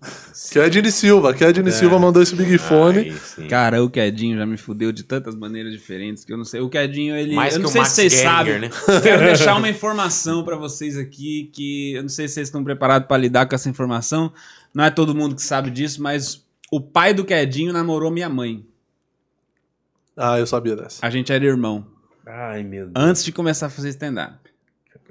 Kedney 0.51 0.91
Silva. 0.91 1.33
Kedney 1.33 1.71
Silva 1.71 1.99
mandou 1.99 2.21
esse 2.21 2.35
Big 2.35 2.57
Fone. 2.57 3.11
Sim. 3.13 3.47
Cara, 3.47 3.83
o 3.83 3.89
Quedinho 3.89 4.37
já 4.37 4.45
me 4.45 4.57
fudeu 4.57 4.91
de 4.91 5.03
tantas 5.03 5.35
maneiras 5.35 5.71
diferentes 5.73 6.23
que 6.23 6.31
eu 6.33 6.37
não 6.37 6.45
sei. 6.45 6.61
O 6.61 6.69
Quedinho, 6.69 7.15
ele. 7.15 7.35
Mais 7.35 7.53
eu 7.55 7.59
não 7.59 7.67
que 7.67 7.73
sei 7.73 7.81
Max 7.81 7.91
se 7.93 7.95
vocês 7.95 8.13
Geringer, 8.13 8.33
sabem. 8.33 8.59
né? 8.59 8.69
Quero 9.01 9.23
deixar 9.23 9.55
uma 9.55 9.69
informação 9.69 10.43
pra 10.43 10.55
vocês 10.55 10.97
aqui 10.97 11.49
que 11.53 11.93
eu 11.93 12.01
não 12.03 12.09
sei 12.09 12.27
se 12.27 12.35
vocês 12.35 12.47
estão 12.47 12.63
preparados 12.63 13.07
pra 13.07 13.17
lidar 13.17 13.45
com 13.47 13.55
essa 13.55 13.69
informação. 13.69 14.31
Não 14.73 14.83
é 14.83 14.89
todo 14.91 15.15
mundo 15.15 15.35
que 15.35 15.41
sabe 15.43 15.69
disso, 15.69 16.01
mas 16.01 16.45
o 16.71 16.81
pai 16.81 17.13
do 17.13 17.23
Quedinho 17.23 17.71
namorou 17.71 18.11
minha 18.11 18.29
mãe. 18.29 18.65
Ah, 20.17 20.39
eu 20.39 20.47
sabia 20.47 20.75
dessa. 20.75 21.05
A 21.05 21.09
gente 21.09 21.31
era 21.31 21.43
irmão. 21.45 21.85
Ai, 22.25 22.63
meu 22.63 22.87
Deus. 22.87 22.93
Antes 22.95 23.23
de 23.23 23.31
começar 23.31 23.67
a 23.67 23.69
fazer 23.69 23.89
stand-up. 23.89 24.33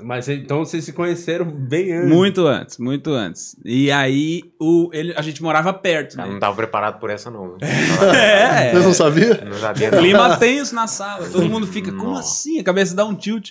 Mas 0.02 0.28
então 0.28 0.58
vocês 0.64 0.84
se 0.84 0.92
conheceram 0.92 1.44
bem 1.46 1.92
antes. 1.92 2.08
Muito 2.10 2.46
antes, 2.46 2.78
muito 2.78 3.10
antes. 3.12 3.54
E 3.64 3.92
aí 3.92 4.42
o, 4.60 4.90
ele, 4.92 5.14
a 5.16 5.22
gente 5.22 5.40
morava 5.42 5.72
perto. 5.72 6.18
Eu 6.18 6.24
Né? 6.26 6.32
não 6.32 6.40
tava 6.40 6.56
preparado 6.56 6.98
por 6.98 7.10
essa, 7.10 7.30
não. 7.30 7.56
É, 7.60 8.70
Vocês 8.72 8.84
não 8.84 8.92
sabiam? 8.94 9.38
Não 9.44 9.58
sabia, 9.58 9.90
não. 9.92 9.98
clima 10.00 10.36
tenso 10.36 10.74
na 10.74 10.86
sala. 10.88 11.26
Todo 11.28 11.48
mundo 11.48 11.66
fica, 11.66 11.92
como 11.92 12.10
Nossa. 12.14 12.28
assim? 12.28 12.58
A 12.58 12.64
cabeça 12.64 12.94
dá 12.94 13.04
um 13.04 13.14
tilt. 13.14 13.50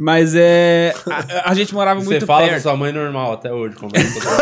Mas 0.00 0.34
é. 0.36 0.94
A, 1.10 1.50
a 1.50 1.54
gente 1.54 1.74
morava 1.74 1.98
Você 2.00 2.06
muito 2.10 2.26
fala 2.26 2.42
com 2.44 2.48
perto. 2.50 2.62
sua 2.62 2.76
mãe 2.76 2.92
normal 2.92 3.32
até 3.32 3.52
hoje. 3.52 3.74
Conversa 3.74 4.20
com 4.20 4.28
ela. 4.28 4.38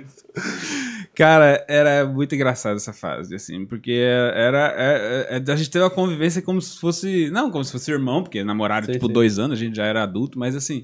Cara, 1.14 1.64
era 1.68 2.06
muito 2.06 2.34
engraçado 2.34 2.76
essa 2.76 2.92
fase, 2.92 3.34
assim, 3.34 3.66
porque 3.66 3.92
era. 3.92 4.74
é- 4.76 5.36
é- 5.36 5.52
a 5.52 5.56
gente 5.56 5.70
teve 5.70 5.84
uma 5.84 5.90
convivência 5.90 6.40
como 6.40 6.60
se 6.62 6.78
fosse. 6.78 7.30
Não, 7.30 7.50
como 7.50 7.64
se 7.64 7.72
fosse 7.72 7.90
irmão, 7.90 8.22
porque 8.22 8.44
namoraram, 8.44 8.86
Sim, 8.86 8.92
tipo, 8.92 9.06
sim. 9.06 9.12
dois 9.12 9.38
anos, 9.38 9.58
a 9.58 9.60
gente 9.60 9.76
já 9.76 9.84
era 9.84 10.02
adulto, 10.02 10.38
mas 10.38 10.54
assim. 10.54 10.82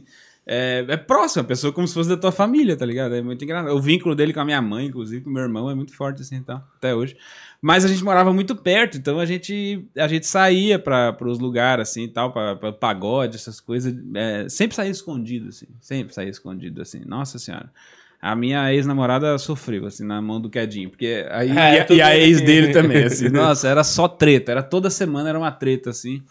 É, 0.48 0.84
é 0.88 0.96
próximo, 0.96 1.42
a 1.42 1.44
pessoa 1.44 1.72
como 1.72 1.88
se 1.88 1.92
fosse 1.94 2.08
da 2.08 2.16
tua 2.16 2.30
família, 2.30 2.76
tá 2.76 2.86
ligado? 2.86 3.16
É 3.16 3.20
muito 3.20 3.42
engraçado. 3.42 3.74
O 3.74 3.80
vínculo 3.80 4.14
dele 4.14 4.32
com 4.32 4.38
a 4.38 4.44
minha 4.44 4.62
mãe, 4.62 4.86
inclusive, 4.86 5.24
com 5.24 5.28
o 5.28 5.32
meu 5.32 5.42
irmão, 5.42 5.68
é 5.68 5.74
muito 5.74 5.92
forte, 5.92 6.22
assim, 6.22 6.36
então, 6.36 6.62
até 6.76 6.94
hoje. 6.94 7.16
Mas 7.60 7.84
a 7.84 7.88
gente 7.88 8.04
morava 8.04 8.32
muito 8.32 8.54
perto, 8.54 8.96
então 8.96 9.18
a 9.18 9.26
gente, 9.26 9.84
a 9.98 10.06
gente 10.06 10.24
saía 10.24 10.78
para 10.78 11.16
os 11.22 11.40
lugares, 11.40 11.88
assim, 11.88 12.06
tal, 12.06 12.32
para 12.32 12.72
pagode, 12.72 13.34
essas 13.34 13.58
coisas. 13.58 13.92
é, 14.14 14.48
sempre 14.48 14.76
saía 14.76 14.92
escondido, 14.92 15.48
assim. 15.48 15.66
Sempre 15.80 16.14
saía 16.14 16.30
escondido, 16.30 16.80
assim. 16.80 17.00
Nossa 17.04 17.40
Senhora. 17.40 17.72
A 18.20 18.34
minha 18.34 18.72
ex-namorada 18.72 19.36
sofreu, 19.38 19.86
assim, 19.86 20.04
na 20.04 20.20
mão 20.20 20.40
do 20.40 20.50
Quedinho. 20.50 20.90
Porque 20.90 21.26
aí, 21.30 21.50
É, 21.50 21.52
e, 21.52 21.58
a- 21.80 21.86
e 21.94 22.02
a 22.02 22.18
ex 22.18 22.40
dele 22.40 22.72
também, 22.72 23.04
assim. 23.04 23.28
Nossa, 23.30 23.68
era 23.68 23.84
só 23.84 24.08
treta. 24.08 24.52
Era 24.52 24.62
toda 24.62 24.90
semana 24.90 25.28
era 25.28 25.38
uma 25.38 25.52
treta, 25.52 25.90
assim. 25.90 26.22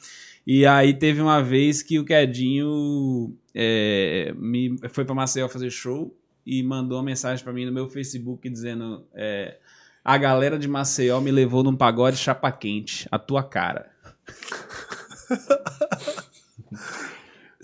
E 0.45 0.65
aí 0.65 0.93
teve 0.93 1.21
uma 1.21 1.41
vez 1.41 1.81
que 1.81 1.97
o 1.99 2.05
Quedinho 2.05 3.33
é, 3.53 4.33
me, 4.37 4.75
foi 4.89 5.03
pra 5.05 5.15
Maceió 5.15 5.47
fazer 5.49 5.71
show 5.71 6.15
e 6.45 6.61
mandou 6.61 6.97
uma 6.97 7.03
mensagem 7.03 7.43
pra 7.43 7.53
mim 7.53 7.65
no 7.65 7.71
meu 7.71 7.87
Facebook 7.89 8.47
dizendo: 8.49 9.05
é, 9.15 9.57
A 10.03 10.17
galera 10.17 10.59
de 10.59 10.67
Maceió 10.67 11.19
me 11.21 11.31
levou 11.31 11.63
num 11.63 11.75
pagode 11.75 12.17
chapa 12.17 12.51
quente, 12.51 13.07
a 13.11 13.17
tua 13.17 13.41
cara. 13.43 13.87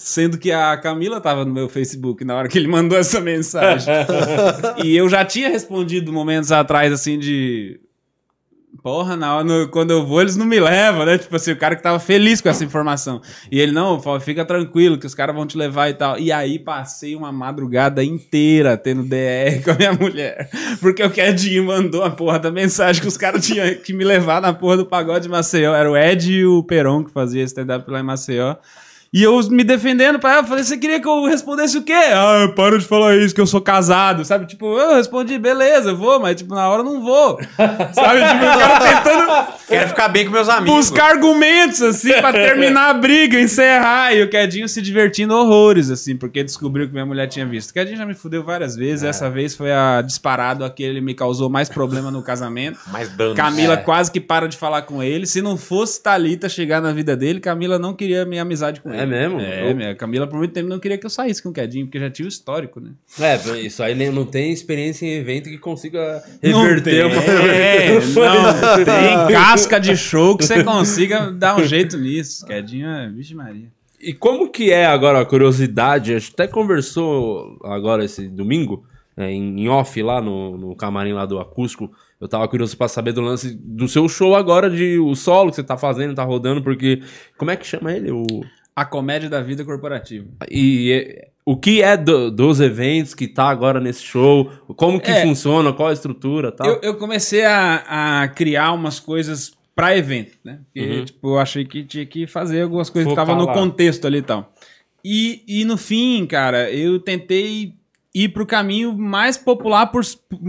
Sendo 0.03 0.39
que 0.39 0.51
a 0.51 0.75
Camila 0.77 1.21
tava 1.21 1.45
no 1.45 1.53
meu 1.53 1.69
Facebook 1.69 2.25
na 2.25 2.35
hora 2.35 2.47
que 2.47 2.57
ele 2.57 2.67
mandou 2.67 2.97
essa 2.97 3.21
mensagem. 3.21 3.93
e 4.83 4.97
eu 4.97 5.07
já 5.07 5.23
tinha 5.23 5.47
respondido 5.47 6.11
momentos 6.11 6.51
atrás, 6.51 6.91
assim, 6.91 7.19
de. 7.19 7.79
Porra, 8.81 9.15
na 9.15 9.35
hora, 9.35 9.43
no- 9.43 9.67
quando 9.67 9.91
eu 9.91 10.03
vou, 10.07 10.21
eles 10.21 10.35
não 10.35 10.45
me 10.45 10.59
levam, 10.59 11.05
né? 11.05 11.17
Tipo 11.19 11.35
assim, 11.35 11.51
o 11.51 11.55
cara 11.57 11.75
que 11.75 11.83
tava 11.83 11.99
feliz 11.99 12.41
com 12.41 12.49
essa 12.49 12.63
informação. 12.63 13.21
E 13.51 13.59
ele, 13.59 13.71
não, 13.71 14.01
fica 14.19 14.43
tranquilo, 14.43 14.97
que 14.97 15.05
os 15.05 15.13
caras 15.13 15.35
vão 15.35 15.45
te 15.45 15.55
levar 15.55 15.89
e 15.89 15.93
tal. 15.93 16.17
E 16.17 16.31
aí 16.31 16.57
passei 16.57 17.15
uma 17.15 17.31
madrugada 17.31 18.03
inteira 18.03 18.75
tendo 18.75 19.03
DR 19.03 19.61
com 19.63 19.69
a 19.69 19.75
minha 19.75 19.93
mulher. 19.93 20.49
Porque 20.79 21.03
o 21.03 21.11
Quedinho 21.11 21.65
mandou 21.65 22.03
a 22.03 22.09
porra 22.09 22.39
da 22.39 22.49
mensagem 22.49 22.99
que 23.03 23.07
os 23.07 23.17
caras 23.17 23.45
tinham 23.45 23.75
que 23.75 23.93
me 23.93 24.03
levar 24.03 24.41
na 24.41 24.51
porra 24.51 24.77
do 24.77 24.85
pagode 24.87 25.23
de 25.25 25.29
Maceió. 25.29 25.75
Era 25.75 25.91
o 25.91 25.95
Ed 25.95 26.31
e 26.33 26.43
o 26.45 26.63
Peron 26.63 27.03
que 27.03 27.11
fazia 27.11 27.43
stand-up 27.43 27.87
lá 27.91 27.99
em 27.99 28.03
Maceió. 28.03 28.55
E 29.13 29.23
eu 29.23 29.37
me 29.49 29.61
defendendo 29.65 30.19
pra 30.19 30.35
ela, 30.35 30.43
falei, 30.45 30.63
você 30.63 30.77
queria 30.77 31.01
que 31.01 31.07
eu 31.07 31.25
respondesse 31.25 31.77
o 31.77 31.83
quê? 31.83 31.91
Ah, 32.13 32.49
para 32.55 32.79
de 32.79 32.85
falar 32.85 33.17
isso, 33.17 33.35
que 33.35 33.41
eu 33.41 33.45
sou 33.45 33.59
casado, 33.59 34.23
sabe? 34.23 34.45
Tipo, 34.45 34.77
eu 34.79 34.95
respondi, 34.95 35.37
beleza, 35.37 35.89
eu 35.89 35.97
vou, 35.97 36.17
mas 36.17 36.37
tipo, 36.37 36.55
na 36.55 36.69
hora 36.69 36.79
eu 36.79 36.85
não 36.85 37.01
vou. 37.01 37.37
sabe? 37.93 38.21
Tipo, 38.21 38.45
o 38.45 38.57
cara 38.57 38.79
tentando 38.79 39.47
Quero 39.67 39.89
ficar 39.89 40.07
bem 40.07 40.25
com 40.25 40.31
meus 40.31 40.47
amigos. 40.47 40.75
buscar 40.75 41.11
argumentos, 41.11 41.81
assim, 41.81 42.13
pra 42.13 42.31
terminar 42.31 42.89
a 42.89 42.93
briga, 42.93 43.37
encerrar. 43.37 44.13
E 44.13 44.23
o 44.23 44.29
Quedinho 44.29 44.69
se 44.69 44.81
divertindo 44.81 45.35
horrores, 45.35 45.89
assim, 45.89 46.15
porque 46.15 46.41
descobriu 46.41 46.87
que 46.87 46.93
minha 46.93 47.05
mulher 47.05 47.27
tinha 47.27 47.45
visto. 47.45 47.71
O 47.71 47.73
Quedinho 47.73 47.97
já 47.97 48.05
me 48.05 48.13
fudeu 48.13 48.45
várias 48.45 48.77
vezes, 48.77 49.03
essa 49.03 49.29
vez 49.29 49.53
foi 49.53 49.73
a 49.73 50.01
disparado 50.01 50.63
a 50.63 50.69
que 50.69 50.83
ele 50.83 51.01
me 51.01 51.13
causou 51.13 51.49
mais 51.49 51.67
problema 51.67 52.09
no 52.09 52.21
casamento. 52.23 52.79
Mais 52.87 53.09
danos. 53.09 53.35
Camila 53.35 53.73
É. 53.73 53.77
quase 53.77 54.09
que 54.09 54.21
para 54.21 54.47
de 54.47 54.55
falar 54.55 54.83
com 54.83 55.03
ele. 55.03 55.25
Se 55.25 55.41
não 55.41 55.57
fosse 55.57 56.01
Thalita 56.01 56.47
chegar 56.47 56.81
na 56.81 56.93
vida 56.93 57.13
dele, 57.17 57.41
Camila 57.41 57.77
não 57.77 57.93
queria 57.93 58.23
minha 58.25 58.43
amizade 58.43 58.79
com 58.79 58.89
ele. 58.89 59.00
É 59.01 59.05
mesmo? 59.05 59.39
É, 59.39 59.69
Eu- 59.71 59.75
minha 59.75 59.95
Camila 59.95 60.27
por 60.27 60.37
muito 60.37 60.53
tempo 60.53 60.67
não 60.69 60.79
queria 60.79 60.97
que 60.97 61.05
eu 61.05 61.09
saísse 61.09 61.41
com 61.41 61.49
o 61.49 61.53
Quedinho, 61.53 61.85
porque 61.85 61.99
já 61.99 62.09
tinha 62.09 62.25
o 62.25 62.29
histórico, 62.29 62.79
né? 62.79 62.91
É, 63.19 63.35
isso 63.59 63.81
aí 63.83 63.93
não 64.11 64.25
tem 64.25 64.51
experiência 64.51 65.05
em 65.05 65.13
evento 65.13 65.49
que 65.49 65.57
consiga 65.57 66.23
Não 66.43 66.61
reverter 66.63 66.83
tem, 66.83 67.03
uma. 67.05 67.23
é, 67.23 67.93
não 67.99 68.85
tem 68.85 69.27
casca 69.33 69.79
de 69.79 69.95
show 69.95 70.37
que 70.37 70.45
você 70.45 70.63
consiga 70.63 71.31
dar 71.31 71.57
um 71.57 71.63
jeito 71.63 71.97
nisso. 71.97 72.45
Quedinho 72.45 72.87
é, 72.87 73.09
vixe 73.09 73.33
Maria. 73.35 73.67
E 73.99 74.13
como 74.13 74.49
que 74.49 74.71
é 74.71 74.85
agora 74.85 75.19
a 75.21 75.25
curiosidade? 75.25 76.13
A 76.13 76.17
gente 76.19 76.31
até 76.33 76.47
conversou 76.47 77.57
agora 77.63 78.03
esse 78.03 78.27
domingo, 78.27 78.83
é, 79.15 79.29
em, 79.31 79.67
off 79.69 80.01
lá 80.01 80.19
no, 80.19 80.57
no 80.57 80.75
camarim 80.75 81.13
lá 81.13 81.25
do 81.25 81.39
acústico. 81.39 81.91
Eu 82.19 82.27
tava 82.27 82.47
curioso 82.47 82.75
pra 82.77 82.87
saber 82.87 83.13
do 83.13 83.21
lance 83.21 83.55
do 83.59 83.87
seu 83.87 84.07
show 84.07 84.35
agora, 84.35 84.69
de 84.69 84.97
o 84.99 85.15
solo 85.15 85.49
que 85.49 85.55
você 85.55 85.63
tá 85.63 85.75
fazendo, 85.77 86.13
tá 86.15 86.23
rodando, 86.23 86.61
porque. 86.61 87.01
Como 87.37 87.49
é 87.51 87.55
que 87.55 87.65
chama 87.65 87.93
ele? 87.93 88.11
O, 88.11 88.23
A 88.75 88.85
comédia 88.85 89.29
da 89.29 89.41
vida 89.41 89.63
corporativa. 89.65 90.27
e 90.49 91.27
o 91.45 91.57
que 91.57 91.81
é 91.81 91.97
do- 91.97 92.31
dos 92.31 92.59
eventos 92.61 93.13
que 93.13 93.27
tá 93.27 93.49
agora 93.49 93.79
nesse 93.79 94.03
show? 94.03 94.49
Como 94.77 94.99
que 94.99 95.11
É. 95.11 95.23
funciona? 95.23 95.73
Qual 95.73 95.89
a 95.89 95.93
estrutura 95.93 96.51
tal? 96.51 96.67
Eu, 96.67 96.79
eu 96.81 96.95
comecei 96.95 97.43
a, 97.43 98.21
a 98.23 98.27
criar 98.29 98.71
umas 98.73 98.99
coisas 98.99 99.51
pra 99.75 99.97
evento, 99.97 100.37
né? 100.43 100.59
Porque, 100.73 100.89
Uhum. 100.89 101.05
tipo, 101.05 101.27
eu 101.29 101.39
achei 101.39 101.65
que 101.65 101.83
tinha 101.83 102.05
que 102.05 102.27
fazer 102.27 102.61
algumas 102.61 102.89
coisas 102.89 103.09
Focar 103.09 103.25
que 103.25 103.31
estavam 103.31 103.47
no 103.47 103.53
contexto 103.59 104.05
ali 104.07 104.19
e 104.19 104.21
tal. 104.21 104.53
E, 105.03 105.43
e 105.47 105.65
no 105.65 105.77
fim, 105.77 106.25
cara, 106.27 106.69
eu 106.71 106.99
tentei 106.99 107.73
ir 108.13 108.29
pro 108.29 108.45
caminho 108.45 108.95
mais 108.95 109.35
popular, 109.37 109.87
por, 109.87 110.03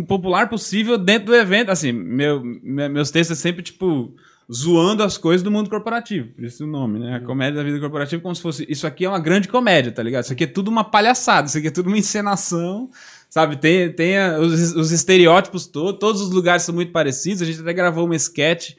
popular 0.07 0.49
possível 0.49 0.99
dentro 0.99 1.27
do 1.27 1.35
evento. 1.35 1.71
Assim, 1.71 1.91
meu, 1.93 2.43
me- 2.45 2.89
meus 2.89 3.11
textos 3.11 3.39
é 3.39 3.41
sempre, 3.41 3.63
tipo, 3.63 4.15
zoando 4.53 5.03
as 5.03 5.17
coisas 5.17 5.43
do 5.43 5.51
mundo 5.51 5.71
corporativo. 5.71 6.29
Por 6.35 6.45
isso 6.45 6.65
o 6.65 6.67
nome, 6.67 6.99
né? 6.99 7.17
A 7.17 7.21
comédia 7.21 7.57
da 7.57 7.63
vida 7.63 7.81
corporativa, 7.81 8.21
como 8.21 8.35
se 8.35 8.43
fosse. 8.43 8.67
Isso 8.69 8.87
aqui 8.87 9.05
é 9.05 9.09
uma 9.09 9.19
grande 9.19 9.49
comédia, 9.49 9.91
tá 9.93 10.03
ligado? 10.03 10.25
Isso 10.25 10.33
aqui 10.33 10.45
é 10.45 10.47
tudo 10.47 10.69
uma 10.71 10.85
palhaçada, 10.85 11.49
isso 11.49 11.57
aqui 11.59 11.69
é 11.69 11.71
tudo 11.71 11.87
uma 11.89 11.99
encenação. 11.99 12.91
Sabe, 13.31 13.57
tem, 13.57 13.91
tem 13.91 14.19
a- 14.19 14.39
os, 14.39 14.75
os 14.75 14.93
estereótipos 14.93 15.67
todos, 15.67 15.99
todos 15.99 16.21
os 16.21 16.31
lugares 16.31 16.65
são 16.65 16.75
muito 16.75 16.93
parecidos. 16.93 17.41
A 17.41 17.47
gente 17.47 17.61
até 17.61 17.73
gravou 17.73 18.05
uma 18.05 18.15
sketch 18.17 18.73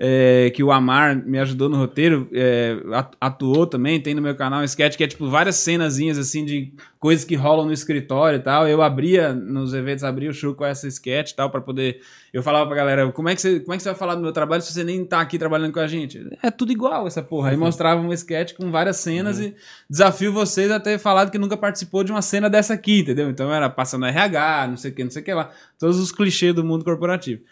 é, 0.00 0.50
que 0.54 0.62
o 0.62 0.70
Amar 0.70 1.16
me 1.26 1.40
ajudou 1.40 1.68
no 1.68 1.76
roteiro, 1.76 2.28
é, 2.32 2.76
atu- 2.92 3.16
atuou 3.20 3.66
também, 3.66 4.00
tem 4.00 4.14
no 4.14 4.22
meu 4.22 4.36
canal 4.36 4.60
um 4.60 4.64
sketch 4.64 4.96
que 4.96 5.02
é 5.02 5.08
tipo 5.08 5.28
várias 5.28 5.56
cenazinhas 5.56 6.16
assim 6.16 6.44
de 6.44 6.72
coisas 7.00 7.24
que 7.24 7.34
rolam 7.34 7.66
no 7.66 7.72
escritório 7.72 8.36
e 8.38 8.42
tal. 8.42 8.68
Eu 8.68 8.80
abria 8.80 9.32
nos 9.32 9.74
eventos, 9.74 10.04
abria 10.04 10.30
o 10.30 10.32
show 10.32 10.54
com 10.54 10.64
essa 10.64 10.86
sketch 10.86 11.32
e 11.32 11.34
tal, 11.36 11.50
pra 11.50 11.60
poder. 11.60 12.00
Eu 12.32 12.44
falava 12.44 12.66
pra 12.68 12.76
galera, 12.76 13.10
como 13.10 13.28
é, 13.28 13.34
que 13.34 13.40
você, 13.40 13.58
como 13.58 13.74
é 13.74 13.76
que 13.76 13.82
você 13.82 13.88
vai 13.88 13.98
falar 13.98 14.14
do 14.14 14.20
meu 14.22 14.30
trabalho 14.32 14.62
se 14.62 14.72
você 14.72 14.84
nem 14.84 15.04
tá 15.04 15.20
aqui 15.20 15.36
trabalhando 15.36 15.72
com 15.72 15.80
a 15.80 15.88
gente? 15.88 16.24
É 16.42 16.50
tudo 16.50 16.70
igual 16.70 17.06
essa 17.08 17.20
porra. 17.22 17.50
Aí 17.50 17.56
mostrava 17.56 18.00
um 18.00 18.12
sketch 18.12 18.52
com 18.54 18.70
várias 18.70 18.98
cenas 18.98 19.40
e 19.40 19.52
desafio 19.90 20.32
vocês 20.32 20.70
a 20.70 20.78
ter 20.78 20.98
falado 20.98 21.30
que 21.32 21.38
nunca 21.38 21.56
participou 21.56 22.04
de 22.04 22.12
uma 22.12 22.22
cena 22.22 22.48
dessa 22.48 22.74
aqui, 22.74 23.00
entendeu? 23.00 23.28
Então 23.30 23.52
era 23.52 23.68
passando 23.68 24.06
RH, 24.06 24.66
não 24.68 24.76
sei 24.76 24.92
o 24.92 24.94
que, 24.94 25.02
não 25.02 25.10
sei 25.10 25.22
o 25.22 25.24
que 25.24 25.34
lá. 25.34 25.50
Todos 25.76 25.98
os 25.98 26.12
clichês 26.12 26.54
do 26.54 26.62
mundo 26.62 26.84
corporativo. 26.84 27.42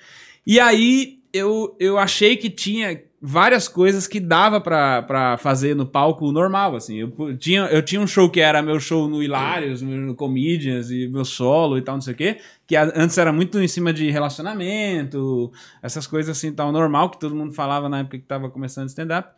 E 0.46 0.60
aí 0.60 1.18
eu, 1.36 1.76
eu 1.78 1.98
achei 1.98 2.36
que 2.36 2.50
tinha 2.50 3.00
várias 3.20 3.66
coisas 3.66 4.06
que 4.06 4.20
dava 4.20 4.60
pra 4.60 5.36
fazer 5.38 5.74
no 5.74 5.86
palco 5.86 6.30
normal, 6.30 6.76
assim. 6.76 6.98
Eu 6.98 7.36
tinha, 7.36 7.62
eu 7.62 7.82
tinha 7.82 8.00
um 8.00 8.06
show 8.06 8.30
que 8.30 8.40
era 8.40 8.62
meu 8.62 8.78
show 8.78 9.08
no 9.08 9.22
Hilários, 9.22 9.82
no 9.82 10.14
Comedians 10.14 10.90
e 10.90 11.08
meu 11.08 11.24
solo 11.24 11.78
e 11.78 11.82
tal, 11.82 11.96
não 11.96 12.02
sei 12.02 12.14
o 12.14 12.16
quê, 12.16 12.38
que 12.66 12.76
antes 12.76 13.16
era 13.18 13.32
muito 13.32 13.60
em 13.60 13.68
cima 13.68 13.92
de 13.92 14.10
relacionamento, 14.10 15.50
essas 15.82 16.06
coisas 16.06 16.36
assim, 16.36 16.52
tal, 16.52 16.70
normal, 16.70 17.10
que 17.10 17.18
todo 17.18 17.34
mundo 17.34 17.52
falava 17.52 17.88
na 17.88 18.00
época 18.00 18.18
que 18.18 18.24
tava 18.24 18.50
começando 18.50 18.88
stand-up. 18.88 19.30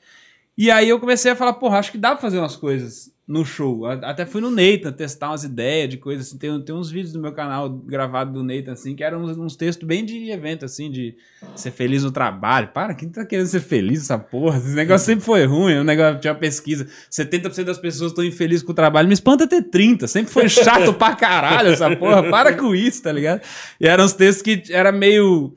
E 0.58 0.72
aí 0.72 0.88
eu 0.88 0.98
comecei 0.98 1.30
a 1.30 1.36
falar, 1.36 1.52
porra, 1.52 1.78
acho 1.78 1.92
que 1.92 1.98
dá 1.98 2.10
pra 2.10 2.20
fazer 2.20 2.36
umas 2.40 2.56
coisas 2.56 3.12
no 3.28 3.44
show. 3.44 3.86
Até 3.86 4.26
fui 4.26 4.40
no 4.40 4.50
Nathan 4.50 4.90
testar 4.90 5.28
umas 5.28 5.44
ideias 5.44 5.88
de 5.88 5.98
coisas 5.98 6.26
assim. 6.26 6.36
Tem, 6.36 6.60
tem 6.62 6.74
uns 6.74 6.90
vídeos 6.90 7.12
do 7.12 7.20
meu 7.20 7.30
canal 7.30 7.68
gravado 7.68 8.32
do 8.32 8.42
Nathan, 8.42 8.72
assim, 8.72 8.96
que 8.96 9.04
eram 9.04 9.22
uns, 9.22 9.38
uns 9.38 9.54
textos 9.54 9.86
bem 9.86 10.04
de 10.04 10.32
evento, 10.32 10.64
assim, 10.64 10.90
de 10.90 11.14
ser 11.54 11.70
feliz 11.70 12.02
no 12.02 12.10
trabalho. 12.10 12.70
Para, 12.74 12.92
quem 12.92 13.08
tá 13.08 13.24
querendo 13.24 13.46
ser 13.46 13.60
feliz 13.60 14.00
essa 14.00 14.18
porra? 14.18 14.58
Esse 14.58 14.74
negócio 14.74 15.06
sempre 15.06 15.24
foi 15.24 15.44
ruim. 15.44 15.78
O 15.78 15.84
negócio 15.84 16.18
tinha 16.18 16.32
uma 16.32 16.40
pesquisa. 16.40 16.88
70% 17.08 17.62
das 17.62 17.78
pessoas 17.78 18.10
estão 18.10 18.24
infelizes 18.24 18.64
com 18.64 18.72
o 18.72 18.74
trabalho. 18.74 19.06
Me 19.06 19.14
espanta 19.14 19.46
ter 19.46 19.62
30. 19.62 20.08
Sempre 20.08 20.32
foi 20.32 20.48
chato 20.48 20.92
pra 20.92 21.14
caralho 21.14 21.68
essa 21.68 21.94
porra. 21.94 22.28
Para 22.28 22.54
com 22.54 22.74
isso, 22.74 23.00
tá 23.00 23.12
ligado? 23.12 23.42
E 23.80 23.86
eram 23.86 24.04
uns 24.04 24.12
textos 24.12 24.42
que 24.42 24.72
era 24.72 24.90
meio 24.90 25.54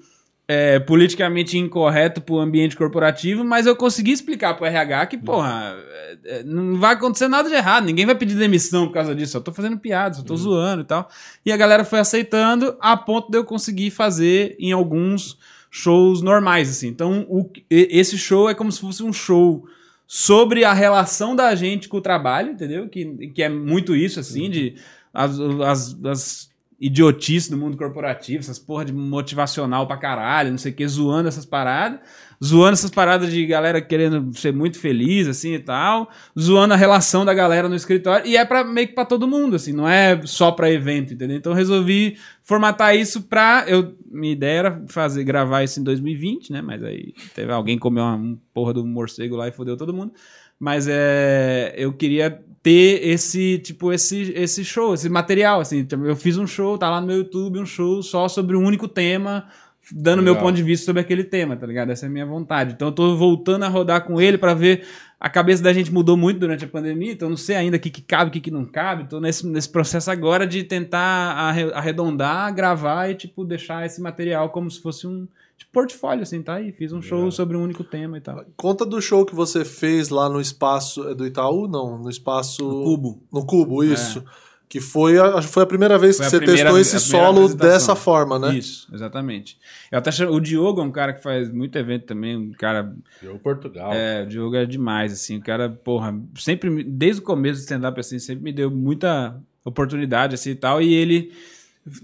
é, 0.53 0.79
politicamente 0.79 1.57
incorreto 1.57 2.19
pro 2.19 2.39
ambiente 2.39 2.75
corporativo, 2.75 3.41
mas 3.45 3.65
eu 3.65 3.73
consegui 3.73 4.11
explicar 4.11 4.53
pro 4.55 4.65
RH 4.65 5.05
que, 5.05 5.17
porra, 5.17 5.77
é, 5.93 6.17
é, 6.25 6.43
não 6.43 6.75
vai 6.77 6.93
acontecer 6.93 7.29
nada 7.29 7.47
de 7.47 7.55
errado, 7.55 7.85
ninguém 7.85 8.05
vai 8.05 8.15
pedir 8.15 8.35
demissão 8.35 8.85
por 8.87 8.93
causa 8.93 9.15
disso, 9.15 9.37
eu 9.37 9.41
tô 9.41 9.53
fazendo 9.53 9.77
piada, 9.77 10.15
só 10.15 10.23
tô 10.23 10.35
zoando 10.35 10.81
e 10.81 10.85
tal. 10.85 11.07
E 11.45 11.53
a 11.53 11.57
galera 11.57 11.85
foi 11.85 11.99
aceitando 11.99 12.75
a 12.81 12.97
ponto 12.97 13.31
de 13.31 13.37
eu 13.37 13.45
conseguir 13.45 13.91
fazer 13.91 14.57
em 14.59 14.73
alguns 14.73 15.37
shows 15.69 16.21
normais, 16.21 16.69
assim. 16.69 16.89
Então, 16.89 17.25
o- 17.29 17.49
esse 17.69 18.17
show 18.17 18.49
é 18.49 18.53
como 18.53 18.73
se 18.73 18.81
fosse 18.81 19.01
um 19.03 19.13
show 19.13 19.63
sobre 20.05 20.65
a 20.65 20.73
relação 20.73 21.33
da 21.33 21.55
gente 21.55 21.87
com 21.87 21.95
o 21.95 22.01
trabalho, 22.01 22.51
entendeu? 22.51 22.89
Que, 22.89 23.05
que 23.33 23.41
é 23.41 23.47
muito 23.47 23.95
isso, 23.95 24.19
assim, 24.19 24.49
de 24.49 24.75
as, 25.13 25.39
as, 25.39 25.97
as 26.03 26.50
idiotices 26.81 27.47
do 27.47 27.55
mundo 27.55 27.77
corporativo, 27.77 28.39
essas 28.39 28.57
porra 28.57 28.83
de 28.83 28.91
motivacional 28.91 29.85
pra 29.85 29.97
caralho, 29.97 30.49
não 30.49 30.57
sei 30.57 30.71
o 30.71 30.75
que, 30.75 30.87
zoando 30.87 31.29
essas 31.29 31.45
paradas, 31.45 31.99
zoando 32.43 32.73
essas 32.73 32.89
paradas 32.89 33.31
de 33.31 33.45
galera 33.45 33.79
querendo 33.79 34.35
ser 34.35 34.51
muito 34.51 34.79
feliz, 34.79 35.27
assim, 35.27 35.53
e 35.53 35.59
tal, 35.59 36.09
zoando 36.37 36.73
a 36.73 36.77
relação 36.77 37.23
da 37.23 37.35
galera 37.35 37.69
no 37.69 37.75
escritório, 37.75 38.25
e 38.25 38.35
é 38.35 38.43
pra, 38.43 38.63
meio 38.63 38.87
que 38.87 38.95
pra 38.95 39.05
todo 39.05 39.27
mundo, 39.27 39.55
assim, 39.55 39.71
não 39.71 39.87
é 39.87 40.19
só 40.25 40.51
pra 40.51 40.71
evento, 40.71 41.13
entendeu? 41.13 41.37
Então 41.37 41.53
resolvi 41.53 42.17
formatar 42.41 42.95
isso 42.95 43.21
pra, 43.21 43.63
eu, 43.67 43.95
minha 44.09 44.33
ideia 44.33 44.57
era 44.57 44.83
fazer, 44.87 45.23
gravar 45.23 45.63
isso 45.63 45.79
em 45.79 45.83
2020, 45.83 46.51
né, 46.51 46.63
mas 46.63 46.83
aí 46.83 47.13
teve 47.35 47.51
alguém 47.51 47.77
comeu 47.77 48.03
uma, 48.03 48.15
um 48.15 48.39
porra 48.51 48.73
do 48.73 48.83
morcego 48.83 49.35
lá 49.35 49.47
e 49.47 49.51
fodeu 49.51 49.77
todo 49.77 49.93
mundo, 49.93 50.13
mas 50.59 50.87
é, 50.89 51.75
eu 51.77 51.93
queria 51.93 52.43
ter 52.63 53.07
esse 53.07 53.57
tipo 53.59 53.91
esse 53.91 54.31
esse 54.35 54.63
show, 54.63 54.93
esse 54.93 55.09
material 55.09 55.61
assim. 55.61 55.83
Tipo, 55.83 56.05
Eu 56.05 56.15
fiz 56.15 56.37
um 56.37 56.45
show, 56.47 56.77
tá 56.77 56.89
lá 56.89 57.01
no 57.01 57.07
meu 57.07 57.17
YouTube, 57.17 57.59
um 57.59 57.65
show 57.65 58.01
só 58.03 58.27
sobre 58.27 58.55
um 58.55 58.63
único 58.63 58.87
tema, 58.87 59.47
dando 59.91 60.21
meu 60.21 60.33
Legal. 60.33 60.47
ponto 60.47 60.55
de 60.55 60.63
vista 60.63 60.85
sobre 60.85 61.01
aquele 61.01 61.23
tema, 61.23 61.55
tá 61.57 61.65
ligado? 61.65 61.91
Essa 61.91 62.05
é 62.05 62.09
a 62.09 62.11
minha 62.11 62.25
vontade. 62.25 62.73
Então 62.73 62.89
eu 62.89 62.91
tô 62.91 63.15
voltando 63.17 63.63
a 63.63 63.67
rodar 63.67 64.05
com 64.05 64.21
ele 64.21 64.37
pra 64.37 64.53
ver 64.53 64.83
a 65.19 65.29
cabeça 65.29 65.61
da 65.61 65.71
gente 65.71 65.91
mudou 65.93 66.17
muito 66.17 66.39
durante 66.39 66.65
a 66.65 66.67
pandemia, 66.67 67.11
então 67.11 67.27
eu 67.27 67.31
não 67.31 67.37
sei 67.37 67.55
ainda 67.55 67.77
o 67.77 67.79
que, 67.79 67.91
que 67.91 68.01
cabe, 68.01 68.29
o 68.29 68.33
que, 68.33 68.39
que 68.39 68.49
não 68.49 68.65
cabe. 68.65 69.07
Tô 69.07 69.19
nesse, 69.19 69.45
nesse 69.45 69.69
processo 69.69 70.09
agora 70.09 70.47
de 70.47 70.63
tentar 70.63 70.99
arre- 70.99 71.71
arredondar, 71.73 72.51
gravar 72.55 73.07
e, 73.09 73.13
tipo, 73.15 73.45
deixar 73.45 73.85
esse 73.85 74.01
material 74.01 74.49
como 74.49 74.69
se 74.71 74.81
fosse 74.81 75.05
um 75.05 75.27
portfólio, 75.65 76.23
assim, 76.23 76.41
tá? 76.41 76.61
E 76.61 76.71
fiz 76.71 76.91
um 76.93 77.01
show 77.01 77.29
sobre 77.31 77.57
um 77.57 77.63
único 77.63 77.83
tema 77.83 78.17
e 78.17 78.21
tal. 78.21 78.43
Conta 78.55 78.85
do 78.85 79.01
show 79.01 79.25
que 79.25 79.35
você 79.35 79.63
fez 79.65 80.09
lá 80.09 80.29
no 80.29 80.39
espaço 80.39 81.07
é 81.09 81.15
do 81.15 81.25
Itaú, 81.25 81.67
não, 81.67 81.97
no 81.97 82.09
espaço 82.09 82.63
No 82.63 82.83
Cubo. 82.83 83.23
No 83.31 83.45
Cubo, 83.45 83.83
isso. 83.83 84.23
Que 84.69 84.79
foi 84.79 85.17
a, 85.19 85.41
foi 85.41 85.63
a 85.63 85.65
primeira 85.65 85.97
vez 85.99 86.15
Foi 86.15 86.25
que 86.25 86.29
você 86.31 86.37
primeira- 86.37 86.61
testou 86.69 86.79
esse 86.79 86.97
solo 86.97 87.53
dessa 87.53 87.93
forma, 87.93 88.39
né? 88.39 88.55
Isso, 88.57 88.87
exatamente. 88.93 89.57
Eu 89.91 89.97
até 89.99 90.09
chamo- 90.13 90.31
o 90.31 90.39
Diogo 90.39 90.79
é 90.79 90.83
um 90.85 90.91
cara 90.91 91.11
que 91.11 91.21
faz 91.21 91.51
muito 91.51 91.77
evento 91.77 92.05
também, 92.05 92.37
um 92.37 92.51
cara 92.53 92.95
Eu, 93.21 93.37
Portugal. 93.37 93.91
É, 93.91 94.23
o 94.23 94.27
Diogo 94.27 94.55
é 94.55 94.65
demais, 94.65 95.11
assim, 95.11 95.35
o 95.37 95.41
cara, 95.41 95.69
porra, 95.69 96.17
sempre, 96.37 96.85
desde 96.85 97.21
o 97.21 97.25
começo 97.25 97.59
do 97.59 97.63
stand-up, 97.63 97.99
assim, 97.99 98.17
sempre 98.17 98.45
me 98.45 98.53
deu 98.53 98.71
muita 98.71 99.35
oportunidade, 99.65 100.35
assim, 100.35 100.51
e 100.51 100.55
tal, 100.55 100.81
e 100.81 100.93
ele 100.93 101.33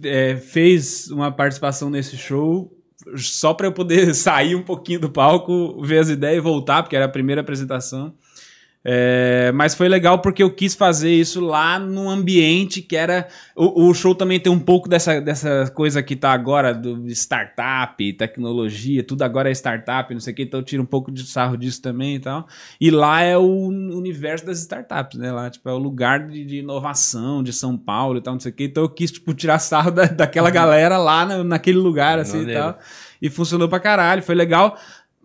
é, 0.04 0.36
fez 0.36 1.10
uma 1.10 1.32
participação 1.32 1.90
nesse 1.90 2.18
show 2.18 2.70
só 3.16 3.54
pra 3.54 3.68
eu 3.68 3.72
poder 3.72 4.14
sair 4.16 4.56
um 4.56 4.64
pouquinho 4.64 5.00
do 5.00 5.10
palco, 5.10 5.82
ver 5.84 6.00
as 6.00 6.10
ideias 6.10 6.38
e 6.38 6.42
voltar, 6.42 6.84
porque 6.84 6.96
era 6.96 7.06
a 7.06 7.10
primeira 7.10 7.42
apresentação. 7.42 8.14
É, 8.90 9.52
mas 9.54 9.76
foi 9.76 9.90
legal 9.90 10.20
porque 10.20 10.42
eu 10.42 10.50
quis 10.50 10.74
fazer 10.74 11.12
isso 11.14 11.42
lá 11.42 11.78
num 11.78 12.10
ambiente 12.10 12.82
que 12.82 12.96
era. 12.96 13.28
O, 13.54 13.90
o 13.90 13.94
show 13.94 14.16
também 14.16 14.40
tem 14.40 14.50
um 14.50 14.60
pouco 14.60 14.88
dessa, 14.88 15.20
dessa 15.20 15.70
coisa 15.76 16.02
que 16.02 16.16
tá 16.16 16.32
agora 16.32 16.74
do 16.74 17.06
startup, 17.10 18.14
tecnologia, 18.14 19.04
tudo 19.04 19.24
agora 19.24 19.50
é 19.50 19.52
startup, 19.52 20.14
não 20.14 20.22
sei 20.22 20.32
o 20.32 20.36
que, 20.38 20.44
então 20.44 20.62
eu 20.62 20.64
tiro 20.66 20.84
um 20.84 20.86
pouco 20.86 21.12
de 21.12 21.26
sarro 21.28 21.58
disso 21.58 21.82
também 21.82 22.16
e 22.16 22.20
tal. 22.20 22.48
E 22.80 22.90
lá 22.90 23.22
é 23.22 23.38
o 23.38 23.68
universo 23.68 24.46
das 24.46 24.60
startups, 24.60 25.20
né? 25.20 25.34
Lá, 25.34 25.50
tipo, 25.50 25.68
é 25.68 25.74
o 25.74 25.78
lugar 25.78 26.26
de, 26.26 26.46
de 26.46 26.60
inovação 26.60 27.44
de 27.44 27.52
São 27.52 27.78
Paulo 27.78 28.20
e 28.20 28.22
tal, 28.22 28.36
não 28.36 28.40
sei 28.40 28.54
o 28.54 28.56
que. 28.56 28.64
Então 28.64 28.84
eu 28.84 28.90
quis, 28.90 29.12
tipo, 29.12 29.34
tirar 29.34 29.60
sarro 29.60 29.92
da, 29.92 30.06
daquela 30.06 30.50
galera 30.50 30.98
lá 30.98 31.26
na- 31.26 31.44
naquele 31.44 31.78
lugar, 31.78 32.20
assim 32.20 32.38
Maneiro. 32.38 32.60
e 32.60 32.64
tal. 32.64 32.80
E 33.20 33.30
funcionou 33.32 33.68
pra 33.68 33.80
caralho, 33.80 34.22
foi 34.22 34.36
legal. 34.36 34.78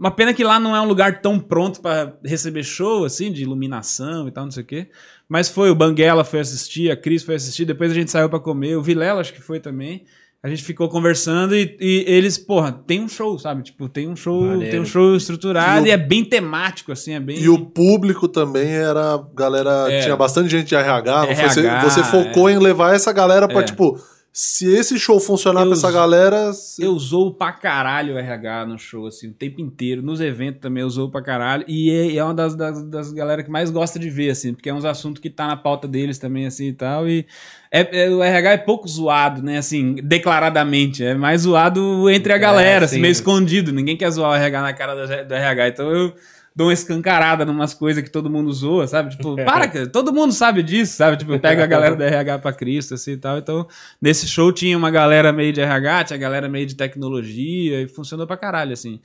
Uma 0.02 0.10
pena 0.10 0.34
que 0.34 0.42
lá 0.42 0.58
não 0.58 0.74
é 0.74 0.80
um 0.80 0.84
lugar 0.84 1.20
tão 1.22 1.38
pronto 1.38 1.80
pra 1.80 2.14
receber 2.24 2.64
show, 2.64 3.04
assim, 3.04 3.30
de 3.30 3.42
iluminação 3.42 4.26
e 4.26 4.32
tal, 4.32 4.42
não 4.44 4.50
sei 4.50 4.64
o 4.64 4.66
quê. 4.66 4.88
Mas 5.28 5.48
foi, 5.48 5.70
o 5.70 5.76
Banguela 5.76 6.24
foi 6.24 6.40
assistir, 6.40 6.90
a 6.90 6.96
Cris 6.96 7.22
foi 7.22 7.36
assistir, 7.36 7.64
depois 7.64 7.92
a 7.92 7.94
gente 7.94 8.10
saiu 8.10 8.28
pra 8.28 8.40
comer, 8.40 8.76
o 8.76 8.82
Vilela 8.82 9.20
acho 9.20 9.32
que 9.32 9.40
foi 9.40 9.60
também. 9.60 10.02
A 10.42 10.48
gente 10.48 10.64
ficou 10.64 10.88
conversando 10.88 11.54
e, 11.54 11.76
e 11.80 12.04
eles, 12.08 12.36
porra, 12.36 12.72
tem 12.72 13.00
um 13.00 13.06
show, 13.08 13.38
sabe? 13.38 13.62
Tipo, 13.62 13.88
tem 13.88 14.08
um 14.08 14.16
show, 14.16 14.42
Maneiro. 14.42 14.72
tem 14.72 14.80
um 14.80 14.84
show 14.84 15.14
estruturado 15.14 15.86
E 15.86 15.90
e, 15.90 15.92
o- 15.92 15.94
é 15.94 15.96
bem 15.96 16.24
temático, 16.24 16.90
assim, 16.90 17.14
é 17.14 17.20
bem. 17.20 17.38
E 17.38 17.48
o 17.48 17.64
público 17.66 18.26
também 18.26 18.66
era. 18.72 19.24
Galera. 19.36 19.86
É. 19.88 20.00
Tinha 20.00 20.16
bastante 20.16 20.48
gente 20.48 20.66
de 20.66 20.74
RH. 20.74 21.26
não 21.28 21.36
foi? 21.36 21.48
Você, 21.48 21.60
RH, 21.60 21.88
você 21.88 22.02
focou 22.02 22.50
em 22.50 22.58
levar 22.58 22.92
essa 22.92 23.12
galera 23.12 23.46
pra, 23.46 23.60
É. 23.60 23.64
tipo. 23.64 23.96
Se 24.34 24.66
esse 24.74 24.98
show 24.98 25.20
funcionar 25.20 25.60
Eu 25.60 25.66
pra 25.66 25.76
essa 25.76 25.92
galera. 25.92 26.54
se- 26.54 26.82
Eu 26.82 26.92
usou 26.92 27.34
pra 27.34 27.52
caralho 27.52 28.14
o 28.14 28.18
RH 28.18 28.64
no 28.64 28.78
show, 28.78 29.06
assim, 29.06 29.28
o 29.28 29.32
tempo 29.34 29.60
inteiro. 29.60 30.00
Nos 30.02 30.22
eventos 30.22 30.60
também 30.62 30.80
eu 30.80 30.86
usou 30.86 31.10
pra 31.10 31.20
caralho. 31.20 31.64
E 31.68 31.90
é, 31.90 32.16
é 32.16 32.24
uma 32.24 32.32
das, 32.32 32.54
das, 32.54 32.82
das 32.82 33.12
galera 33.12 33.42
que 33.42 33.50
mais 33.50 33.70
gosta 33.70 33.98
de 33.98 34.08
ver, 34.08 34.30
assim, 34.30 34.54
porque 34.54 34.70
é 34.70 34.74
uns 34.74 34.86
assuntos 34.86 35.20
que 35.20 35.28
tá 35.28 35.46
na 35.46 35.56
pauta 35.56 35.86
deles 35.86 36.18
também, 36.18 36.46
assim 36.46 36.68
e 36.68 36.72
tal. 36.72 37.06
E 37.06 37.26
é, 37.70 38.04
é- 38.06 38.10
o 38.10 38.22
RH 38.22 38.52
é 38.52 38.56
pouco 38.56 38.88
zoado, 38.88 39.42
né, 39.42 39.58
assim, 39.58 39.96
declaradamente. 40.02 41.04
É 41.04 41.14
mais 41.14 41.42
zoado 41.42 42.08
entre 42.08 42.32
a 42.32 42.36
É, 42.36 42.38
galera, 42.38 42.86
assim, 42.86 42.94
sim. 42.96 43.00
meio 43.02 43.12
escondido. 43.12 43.70
Ninguém 43.70 43.98
quer 43.98 44.10
zoar 44.10 44.30
o 44.30 44.34
RH 44.34 44.62
na 44.62 44.72
cara 44.72 44.94
do, 44.94 45.28
do 45.28 45.34
RH. 45.34 45.68
Então 45.68 45.90
eu 45.90 46.14
dou 46.54 46.68
uma 46.68 46.72
escancarada 46.72 47.44
numas 47.44 47.74
coisas 47.74 48.02
que 48.02 48.10
todo 48.10 48.30
mundo 48.30 48.52
zoa, 48.52 48.86
sabe? 48.86 49.10
Tipo, 49.10 49.36
para, 49.44 49.68
cara, 49.68 49.86
todo 49.86 50.12
mundo 50.12 50.32
sabe 50.32 50.62
disso, 50.62 50.96
sabe? 50.96 51.16
Tipo, 51.16 51.32
eu 51.32 51.40
pego 51.40 51.62
a 51.62 51.66
galera 51.66 51.96
do 51.96 52.02
RH 52.02 52.38
pra 52.38 52.52
Cristo, 52.52 52.94
assim 52.94 53.12
e 53.12 53.16
tal. 53.16 53.38
Então, 53.38 53.66
nesse 54.00 54.26
show 54.26 54.52
tinha 54.52 54.76
uma 54.76 54.90
galera 54.90 55.32
meio 55.32 55.52
de 55.52 55.60
RH, 55.60 56.04
tinha 56.04 56.16
a 56.16 56.20
galera 56.20 56.48
meio 56.48 56.66
de 56.66 56.74
tecnologia, 56.74 57.82
e 57.82 57.88
funcionou 57.88 58.26
pra 58.26 58.36
caralho, 58.36 58.72
assim. 58.72 59.00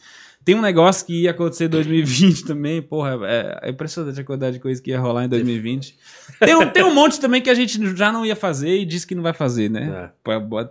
Tem 0.47 0.55
um 0.55 0.61
negócio 0.61 1.05
que 1.05 1.23
ia 1.23 1.31
acontecer 1.31 1.65
em 1.65 1.69
2020 1.69 2.45
também, 2.45 2.81
porra, 2.81 3.19
é, 3.23 3.59
é 3.63 3.69
impressionante 3.69 4.17
a 4.19 4.23
quantidade 4.23 4.53
de 4.55 4.61
coisa 4.61 4.81
que 4.81 4.91
ia 4.91 4.99
rolar 4.99 5.25
em 5.25 5.27
2020. 5.27 5.93
Tem 6.39 6.55
um, 6.55 6.65
tem 6.69 6.83
um 6.83 6.93
monte 6.93 7.19
também 7.19 7.41
que 7.41 7.49
a 7.49 7.53
gente 7.53 7.77
já 7.97 8.11
não 8.13 8.25
ia 8.25 8.35
fazer 8.35 8.69
e 8.77 8.85
disse 8.85 9.05
que 9.05 9.13
não 9.13 9.21
vai 9.23 9.33
fazer, 9.33 9.69
né? 9.69 10.09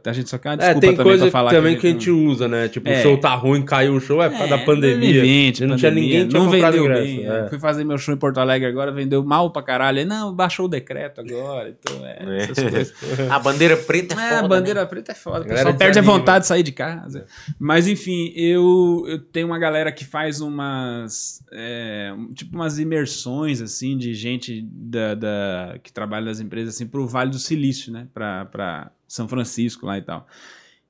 A 0.06 0.12
gente 0.14 0.30
só 0.30 0.38
quer 0.38 0.48
uma 0.50 0.54
É, 0.54 0.56
desculpa 0.58 0.80
tem 0.80 0.90
também 0.96 1.04
coisa 1.04 1.24
pra 1.24 1.30
falar 1.30 1.50
também 1.50 1.76
que 1.78 1.86
a 1.86 1.90
não- 1.92 2.00
gente 2.00 2.10
usa, 2.10 2.48
né? 2.48 2.68
Tipo, 2.68 2.88
É. 2.88 3.00
o 3.00 3.02
show 3.02 3.18
tá 3.18 3.34
ruim, 3.34 3.62
caiu 3.62 3.94
o 3.96 4.00
show, 4.00 4.22
é 4.22 4.30
por 4.30 4.38
causa 4.38 4.56
da 4.56 4.62
É, 4.62 4.64
pandemia. 4.64 5.12
2020, 5.12 5.66
não 5.66 5.76
tinha 5.76 5.90
pandemia, 5.90 6.08
ninguém 6.08 6.22
que 6.24 6.30
tinha 6.30 6.42
não 6.42 6.50
comprado 6.50 6.72
vendeu 6.72 6.84
ingresso. 6.86 7.16
bem. 7.16 7.26
é. 7.26 7.48
Fui 7.50 7.58
fazer 7.58 7.84
meu 7.84 7.98
show 7.98 8.14
em 8.14 8.16
Porto 8.18 8.38
Alegre 8.38 8.66
agora, 8.68 8.90
vendeu 8.90 9.22
mal 9.22 9.50
pra 9.50 9.60
caralho. 9.62 10.06
Não, 10.06 10.34
baixou 10.34 10.64
o 10.64 10.68
decreto 10.68 11.20
agora. 11.20 11.68
Então, 11.78 12.06
é, 12.06 12.38
essas 12.44 12.58
coisas. 12.70 12.94
A 13.30 13.38
bandeira 13.38 13.76
preta 13.76 14.14
é, 14.14 14.24
É, 14.24 14.28
foda. 14.30 14.44
a 14.44 14.48
bandeira 14.48 14.86
preta 14.86 15.12
é 15.12 15.14
foda. 15.14 15.44
Pessoal 15.44 15.74
perde 15.74 15.98
a 15.98 16.02
vontade 16.02 16.40
de 16.44 16.46
sair 16.46 16.62
de 16.62 16.72
casa. 16.72 17.26
Mas, 17.58 17.86
enfim, 17.86 18.32
eu, 18.34 19.04
eu 19.08 19.18
tenho 19.18 19.46
uma 19.46 19.58
galera 19.66 19.92
que 19.92 20.04
faz 20.04 20.40
umas. 20.40 21.42
é, 21.52 22.12
tipo, 22.34 22.54
umas 22.56 22.78
imersões, 22.78 23.60
assim, 23.60 23.96
de 23.96 24.14
gente 24.14 24.62
da, 24.72 25.14
da- 25.14 25.78
que 25.82 25.92
trabalha 25.92 26.26
nas 26.26 26.40
empresas, 26.40 26.74
assim, 26.74 26.86
pro 26.86 27.06
Vale 27.06 27.30
do 27.30 27.38
Silício, 27.38 27.92
né? 27.92 28.08
Pra 28.14 28.90
São 29.06 29.28
Francisco 29.28 29.84
lá 29.86 29.98
e 29.98 30.02
tal. 30.02 30.26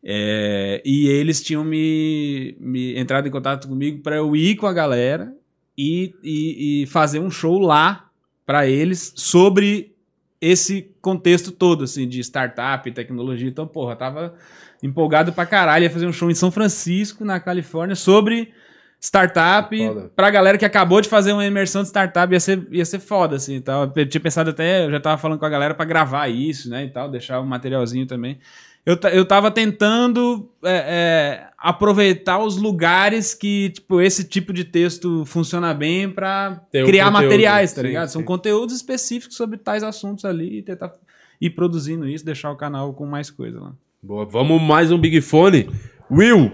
É, 0.04 0.80
e 0.84 1.08
eles 1.08 1.42
tinham 1.42 1.64
me, 1.64 2.56
me 2.60 2.96
entrado 2.96 3.26
em 3.26 3.30
contato 3.30 3.66
comigo 3.66 4.02
para 4.02 4.16
eu 4.16 4.36
ir 4.36 4.54
com 4.56 4.66
a 4.66 4.72
galera 4.72 5.34
e, 5.76 6.14
e, 6.22 6.82
e 6.82 6.86
fazer 6.86 7.18
um 7.18 7.30
show 7.30 7.58
lá 7.58 8.08
para 8.44 8.68
eles 8.68 9.12
sobre 9.16 9.94
esse 10.40 10.90
contexto 11.00 11.50
todo, 11.50 11.82
assim, 11.84 12.06
de 12.06 12.20
startup, 12.20 12.88
tecnologia. 12.92 13.48
Então, 13.48 13.66
porra, 13.66 13.96
tava 13.96 14.34
empolgado 14.82 15.32
pra 15.32 15.44
caralho. 15.46 15.82
Ia 15.84 15.90
fazer 15.90 16.06
um 16.06 16.12
show 16.12 16.30
em 16.30 16.34
São 16.34 16.50
Francisco, 16.52 17.24
na 17.24 17.40
Califórnia, 17.40 17.96
sobre 17.96 18.52
startup 19.00 19.76
Foda. 19.76 20.10
pra 20.14 20.30
galera 20.30 20.58
que 20.58 20.64
acabou 20.64 21.00
de 21.00 21.08
fazer 21.08 21.32
uma 21.32 21.44
imersão 21.44 21.82
de 21.82 21.88
startup. 21.88 22.32
Ia 22.32 22.40
ser, 22.40 22.66
ia 22.70 22.84
ser 22.84 22.98
foda, 22.98 23.36
assim, 23.36 23.56
e 23.56 23.60
tal. 23.60 23.92
Eu 23.94 24.08
tinha 24.08 24.20
pensado 24.20 24.50
até, 24.50 24.84
eu 24.86 24.90
já 24.90 25.00
tava 25.00 25.18
falando 25.18 25.38
com 25.38 25.46
a 25.46 25.50
galera 25.50 25.74
pra 25.74 25.84
gravar 25.84 26.28
isso, 26.28 26.68
né, 26.68 26.84
e 26.84 26.90
tal, 26.90 27.08
deixar 27.08 27.40
um 27.40 27.46
materialzinho 27.46 28.06
também. 28.06 28.38
Eu, 28.84 28.96
eu 29.12 29.24
tava 29.26 29.50
tentando 29.50 30.48
é, 30.64 30.70
é, 30.70 31.48
aproveitar 31.58 32.38
os 32.38 32.56
lugares 32.56 33.34
que, 33.34 33.70
tipo, 33.70 34.00
esse 34.00 34.22
tipo 34.22 34.52
de 34.52 34.62
texto 34.62 35.24
funciona 35.26 35.74
bem 35.74 36.06
um 36.06 36.12
criar 36.12 37.06
conteúdo, 37.06 37.12
materiais, 37.12 37.72
tá 37.72 37.80
sim, 37.80 37.88
ligado? 37.88 38.08
São 38.08 38.20
sim. 38.20 38.26
conteúdos 38.26 38.76
específicos 38.76 39.36
sobre 39.36 39.58
tais 39.58 39.82
assuntos 39.82 40.24
ali 40.24 40.58
e 40.58 40.62
tentar 40.62 40.94
ir 41.40 41.50
produzindo 41.50 42.06
isso, 42.08 42.24
deixar 42.24 42.52
o 42.52 42.56
canal 42.56 42.94
com 42.94 43.04
mais 43.04 43.28
coisa 43.28 43.60
lá. 43.60 43.72
Boa, 44.00 44.24
vamos 44.24 44.62
mais 44.62 44.92
um 44.92 44.98
Big 44.98 45.20
Fone. 45.20 45.68
Will, 46.08 46.52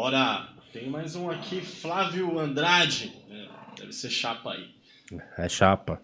Bora! 0.00 0.48
Tem 0.80 0.88
mais 0.88 1.14
um 1.14 1.28
aqui, 1.28 1.60
Flávio 1.60 2.38
Andrade. 2.38 3.12
É, 3.30 3.80
deve 3.80 3.92
ser 3.92 4.08
chapa 4.08 4.52
aí. 4.52 4.70
é 5.36 5.46
chapa. 5.46 6.00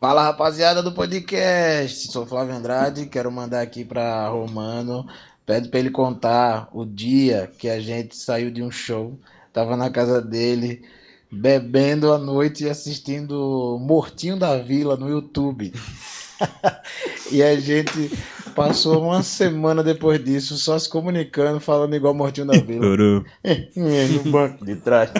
Fala 0.00 0.24
rapaziada 0.24 0.82
do 0.82 0.90
podcast, 0.90 2.10
sou 2.10 2.26
Flávio 2.26 2.52
Andrade, 2.52 3.06
quero 3.06 3.30
mandar 3.30 3.60
aqui 3.62 3.84
pra 3.84 4.26
Romano, 4.26 5.06
pede 5.46 5.68
pra 5.68 5.78
ele 5.78 5.90
contar 5.90 6.68
o 6.72 6.84
dia 6.84 7.48
que 7.58 7.68
a 7.68 7.78
gente 7.78 8.16
saiu 8.16 8.50
de 8.50 8.60
um 8.60 8.72
show, 8.72 9.16
tava 9.52 9.76
na 9.76 9.88
casa 9.88 10.20
dele, 10.20 10.84
bebendo 11.30 12.12
à 12.12 12.18
noite 12.18 12.64
e 12.64 12.68
assistindo 12.68 13.78
Mortinho 13.80 14.36
da 14.36 14.58
Vila 14.58 14.96
no 14.96 15.08
YouTube. 15.08 15.72
e 17.30 17.40
a 17.40 17.54
gente 17.60 18.10
passou 18.54 19.02
uma 19.04 19.22
semana 19.22 19.82
depois 19.82 20.22
disso 20.22 20.56
só 20.56 20.78
se 20.78 20.88
comunicando, 20.88 21.60
falando 21.60 21.94
igual 21.96 22.14
Mortinho 22.14 22.46
da 22.46 22.58
Vila. 22.58 22.86
no 23.44 24.30
banco 24.30 24.64
de 24.64 24.76
trás. 24.76 25.10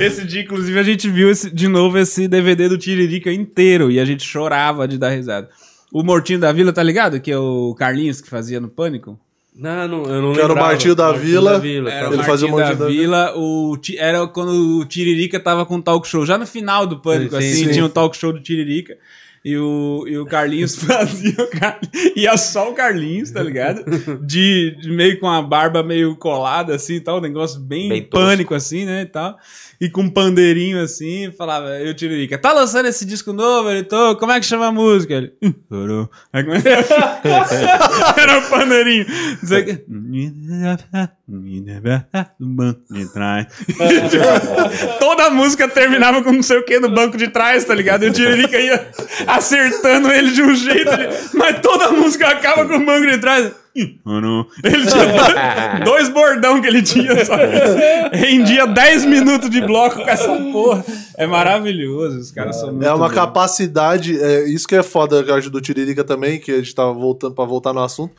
Esse 0.00 0.24
dia, 0.24 0.42
inclusive, 0.42 0.78
a 0.78 0.82
gente 0.82 1.08
viu 1.08 1.30
esse- 1.30 1.50
de 1.50 1.68
novo 1.68 1.98
esse 1.98 2.26
DVD 2.28 2.68
do 2.68 2.78
Tiririca 2.78 3.32
inteiro 3.32 3.90
e 3.90 4.00
a 4.00 4.04
gente 4.04 4.24
chorava 4.24 4.86
de 4.88 4.98
dar 4.98 5.10
risada. 5.10 5.48
O 5.92 6.02
Mortinho 6.02 6.40
da 6.40 6.52
Vila, 6.52 6.72
tá 6.72 6.82
ligado? 6.82 7.20
Que 7.20 7.30
é 7.30 7.38
o 7.38 7.74
Carlinhos 7.78 8.20
que 8.20 8.28
fazia 8.28 8.60
no 8.60 8.68
Pânico. 8.68 9.18
Não, 9.56 9.86
não, 9.86 10.02
eu 10.06 10.20
não 10.22 10.32
Que 10.32 10.38
era 10.40 10.46
o 10.48 10.48
lembrava. 10.48 10.68
Martinho 10.70 10.94
da 10.96 11.12
Vila. 11.12 11.62
Era 11.88 12.08
Ele 12.08 12.16
o 12.20 12.24
fazia 12.24 12.48
o 12.48 12.50
Martinho 12.50 12.76
da 12.78 12.84
da 12.86 12.90
Vila. 12.90 13.32
O, 13.36 13.76
Ti- 13.76 13.96
era 13.96 14.26
quando 14.26 14.80
o 14.80 14.84
Tiririca 14.84 15.38
tava 15.38 15.64
com 15.64 15.80
talk 15.80 16.08
show. 16.08 16.26
Já 16.26 16.36
no 16.36 16.44
final 16.46 16.86
do 16.86 16.98
Pânico, 16.98 17.30
Sim, 17.32 17.38
assim, 17.38 17.64
sim. 17.66 17.70
tinha 17.72 17.84
um 17.84 17.88
talk 17.88 18.16
show 18.16 18.32
do 18.32 18.40
Tiririca. 18.40 18.96
E 19.44 19.58
o, 19.58 20.06
e 20.08 20.16
o 20.16 20.24
Carlinhos 20.24 20.74
fazia 20.82 21.34
o 21.38 21.46
Carlinhos. 21.50 22.16
Ia 22.16 22.34
só 22.38 22.70
o 22.70 22.74
Carlinhos, 22.74 23.30
tá 23.30 23.42
ligado? 23.42 23.84
De, 24.24 24.74
de 24.80 24.90
meio 24.90 25.20
com 25.20 25.28
a 25.28 25.42
barba 25.42 25.82
meio 25.82 26.16
colada, 26.16 26.74
assim 26.74 26.94
e 26.94 27.00
tal. 27.00 27.18
Um 27.18 27.20
negócio 27.20 27.60
bem, 27.60 27.90
Bem 27.90 28.02
tosco. 28.04 28.26
pânico, 28.26 28.54
assim, 28.54 28.86
né? 28.86 29.02
E 29.02 29.06
tal. 29.06 29.36
E 29.78 29.90
com 29.90 30.02
um 30.02 30.08
pandeirinho 30.08 30.80
assim, 30.80 31.30
falava, 31.32 31.78
eu 31.80 31.92
Tiririca, 31.92 32.38
tá 32.38 32.52
lançando 32.54 32.86
esse 32.86 33.04
disco 33.04 33.32
novo? 33.34 33.68
Ele, 33.68 33.82
tô, 33.82 34.16
como 34.16 34.32
é 34.32 34.40
que 34.40 34.46
chama 34.46 34.68
a 34.68 34.72
música? 34.72 35.12
Ele, 35.14 35.32
"Hum, 35.42 35.52
chorou. 35.68 36.08
Aí 36.32 36.42
como 36.44 36.56
é 36.56 36.62
que- 36.62 38.20
Era 38.20 38.38
o 38.38 38.48
pandeirinho. 38.48 39.04
No 41.26 42.48
banco 42.48 42.80
de 42.90 43.10
trás. 43.12 43.46
Toda 45.00 45.24
a 45.24 45.30
música 45.30 45.66
terminava 45.66 46.22
com 46.22 46.30
não 46.32 46.42
sei 46.42 46.58
o 46.58 46.64
que 46.64 46.78
no 46.78 46.90
banco 46.90 47.16
de 47.16 47.28
trás, 47.28 47.64
tá 47.64 47.74
ligado? 47.74 48.04
E 48.04 48.08
o 48.08 48.12
Tiririca 48.12 48.58
ia 48.58 48.90
acertando 49.26 50.12
ele 50.12 50.32
de 50.32 50.42
um 50.42 50.54
jeito, 50.54 50.90
mas 51.32 51.60
toda 51.60 51.86
a 51.86 51.92
música 51.92 52.28
acaba 52.28 52.66
com 52.66 52.76
o 52.76 52.84
banco 52.84 53.06
de 53.06 53.18
trás. 53.18 53.52
Ele 53.74 54.86
tinha 54.86 55.80
dois 55.84 56.08
bordão 56.10 56.60
que 56.60 56.68
ele 56.68 56.82
tinha 56.82 57.24
só. 57.24 57.34
Rendia 58.12 58.66
10 58.66 59.04
minutos 59.06 59.50
de 59.50 59.60
bloco 59.62 59.96
com 59.96 60.08
essa 60.08 60.28
porra. 60.52 60.84
É 61.16 61.26
maravilhoso, 61.26 62.18
os 62.18 62.30
caras 62.30 62.60
são 62.60 62.70
muito 62.70 62.84
É 62.86 62.92
uma 62.92 63.08
bons. 63.08 63.14
capacidade, 63.14 64.16
é, 64.20 64.44
isso 64.48 64.68
que 64.68 64.76
é 64.76 64.82
foda 64.82 65.24
eu 65.26 65.34
acho, 65.34 65.50
do 65.50 65.60
Tiririca 65.60 66.04
também, 66.04 66.38
que 66.38 66.52
a 66.52 66.56
gente 66.58 66.74
tava 66.74 66.92
voltando 66.92 67.34
pra 67.34 67.44
voltar 67.44 67.72
no 67.72 67.82
assunto, 67.82 68.14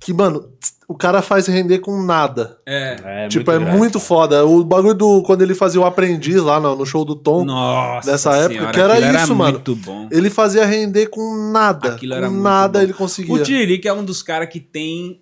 que, 0.00 0.12
mano, 0.14 0.48
o 0.88 0.94
cara 0.96 1.22
faz 1.22 1.46
render 1.46 1.78
com 1.78 2.02
nada. 2.02 2.58
É. 2.66 2.96
É, 3.04 3.28
tipo, 3.28 3.48
é 3.50 3.58
grave. 3.58 3.76
muito 3.76 4.00
foda. 4.00 4.44
O 4.44 4.64
bagulho 4.64 4.94
do. 4.94 5.22
Quando 5.22 5.42
ele 5.42 5.54
fazia 5.54 5.80
o 5.80 5.84
aprendiz 5.84 6.42
lá 6.42 6.58
no, 6.58 6.74
no 6.74 6.84
show 6.84 7.04
do 7.04 7.14
Tom, 7.14 7.44
Nossa 7.44 8.10
Dessa 8.10 8.36
época, 8.36 8.54
senhora, 8.54 8.72
que 8.72 8.80
era 8.80 8.98
isso, 9.22 9.36
mano. 9.36 9.52
muito 9.52 9.76
bom. 9.76 10.08
ele 10.10 10.30
fazia 10.30 10.64
render 10.66 11.06
com 11.06 11.52
nada. 11.52 11.90
Aquilo 11.90 12.12
com 12.12 12.18
era 12.18 12.28
muito 12.28 12.42
nada 12.42 12.78
bom. 12.80 12.82
ele 12.84 12.92
conseguia. 12.92 13.34
O 13.34 13.42
Tiririca 13.42 13.88
é 13.88 13.92
um 13.92 14.04
dos 14.04 14.22
caras 14.22 14.48
que 14.48 14.58
tem. 14.58 15.20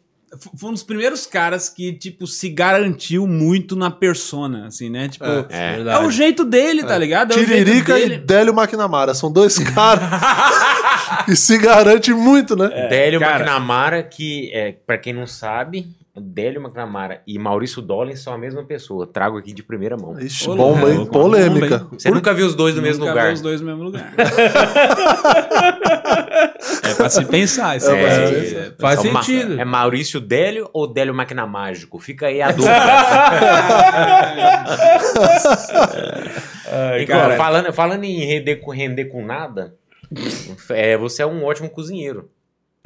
Foi 0.56 0.70
um 0.70 0.72
dos 0.72 0.82
primeiros 0.82 1.26
caras 1.26 1.68
que, 1.68 1.92
tipo, 1.92 2.26
se 2.26 2.48
garantiu 2.48 3.26
muito 3.26 3.74
na 3.74 3.90
persona, 3.90 4.66
assim, 4.66 4.90
né? 4.90 5.09
Tipo, 5.09 5.24
É. 5.24 5.46
é, 5.50 5.74
verdade. 5.76 6.05
o 6.06 6.10
jeito 6.10 6.44
dele, 6.44 6.84
tá 6.84 6.96
ligado? 6.98 7.32
É 7.32 7.36
o 7.36 7.38
jeito 7.38 7.50
Tiririca 7.64 7.98
e 7.98 8.02
dele. 8.09 8.18
Délio 8.18 8.52
McNamara. 8.52 9.14
São 9.14 9.32
dois 9.32 9.59
caras 9.74 10.09
que 11.24 11.34
se 11.34 11.56
garante 11.59 12.12
muito, 12.12 12.55
né? 12.56 12.68
Délio 12.88 13.20
cara. 13.20 13.36
McNamara, 13.44 14.02
que, 14.02 14.50
é, 14.52 14.72
pra 14.86 14.98
quem 14.98 15.12
não 15.12 15.26
sabe, 15.26 15.88
Délio 16.20 16.60
McNamara 16.62 17.22
e 17.26 17.38
Maurício 17.38 17.80
Dollin 17.82 18.16
são 18.16 18.32
a 18.32 18.38
mesma 18.38 18.64
pessoa. 18.64 19.06
Trago 19.06 19.38
aqui 19.38 19.52
de 19.52 19.62
primeira 19.62 19.96
mão. 19.96 20.18
Ixi, 20.20 20.48
louco, 20.48 21.06
Polêmica. 21.06 21.86
Você 21.92 22.10
nunca 22.10 22.32
viu 22.34 22.46
os 22.46 22.54
dois 22.54 22.74
no 22.74 22.82
mesmo 22.82 23.00
Nunca 23.00 23.12
lugar. 23.12 23.28
vi 23.28 23.32
os 23.34 23.40
dois 23.40 23.60
no 23.60 23.66
mesmo 23.66 23.82
lugar. 23.84 24.12
é 26.84 26.94
pra 26.94 27.08
se 27.08 27.24
pensar. 27.24 27.76
Isso 27.76 27.90
É 27.90 28.00
pra 28.02 28.10
se 28.10 28.20
é, 28.20 28.30
pensar. 28.40 28.56
é- 28.58 28.72
Faz 28.78 29.04
Ma- 29.12 29.22
sentido. 29.22 29.60
É 29.60 29.64
Maurício 29.64 30.20
Délio 30.20 30.68
ou 30.72 30.86
Délio 30.86 31.14
McNamágico? 31.14 31.98
Fica 31.98 32.26
aí 32.26 32.40
a 32.42 32.50
dúvida. 32.52 32.72
Ai, 36.70 37.02
E, 37.02 37.06
cara, 37.06 37.36
falando, 37.36 37.72
falando 37.72 38.04
em 38.04 38.18
render 38.24 38.56
com, 38.56 38.70
render 38.70 39.06
com 39.06 39.24
nada, 39.24 39.74
é, 40.70 40.96
você 40.96 41.22
é 41.22 41.26
um 41.26 41.44
ótimo 41.44 41.68
cozinheiro. 41.70 42.28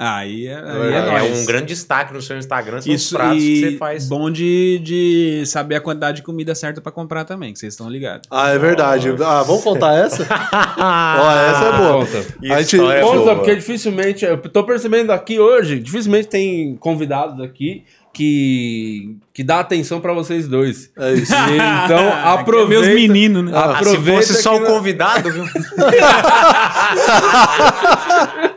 Aí 0.05 0.47
é, 0.47 0.55
aí 0.55 0.93
É 0.93 0.95
é, 0.95 0.97
É, 0.97 1.19
nóis. 1.29 1.41
um 1.41 1.45
grande 1.45 1.67
destaque 1.67 2.13
no 2.13 2.21
seu 2.21 2.37
Instagram, 2.37 2.81
são 2.81 2.93
Isso 2.93 3.05
os 3.05 3.11
pratos 3.21 3.41
e 3.41 3.47
que 3.47 3.61
você 3.71 3.77
faz. 3.77 4.09
bom 4.09 4.29
de, 4.29 4.79
de 4.83 5.43
saber 5.45 5.75
a 5.75 5.81
quantidade 5.81 6.17
de 6.17 6.23
comida 6.23 6.53
certa 6.55 6.81
pra 6.81 6.91
comprar 6.91 7.23
também, 7.23 7.53
que 7.53 7.59
vocês 7.59 7.73
estão 7.73 7.89
ligados. 7.89 8.27
Ah, 8.29 8.49
é 8.49 8.59
verdade. 8.59 9.09
Ah, 9.23 9.43
vamos 9.43 9.63
contar 9.63 9.93
essa? 9.95 10.23
Ó, 10.27 11.31
essa 11.31 11.65
é 11.65 11.77
boa. 11.77 12.05
Conta. 12.05 12.17
A 12.53 12.61
gente- 12.61 12.77
Conta, 12.77 13.01
boa. 13.01 13.35
porque 13.35 13.55
dificilmente. 13.55 14.25
Eu 14.25 14.37
tô 14.37 14.63
percebendo 14.63 15.11
aqui 15.11 15.39
hoje, 15.39 15.79
dificilmente 15.79 16.27
tem 16.27 16.75
convidados 16.75 17.39
aqui 17.43 17.83
que, 18.11 19.15
que 19.33 19.43
dá 19.43 19.59
atenção 19.59 19.99
pra 20.01 20.13
vocês 20.13 20.47
dois. 20.47 20.91
É 20.97 21.13
isso. 21.13 21.33
E 21.33 21.85
então, 21.85 22.09
Aqui 22.09 22.17
é 22.27 22.41
aproveita. 22.41 22.83
meus 22.83 22.87
meninos, 22.95 23.45
né? 23.45 23.51
Ah, 23.55 23.75
se 23.81 23.89
aproveita 23.89 24.21
fosse 24.27 24.41
só 24.43 24.55
o 24.57 24.65
convidado, 24.65 25.31
viu? 25.31 25.45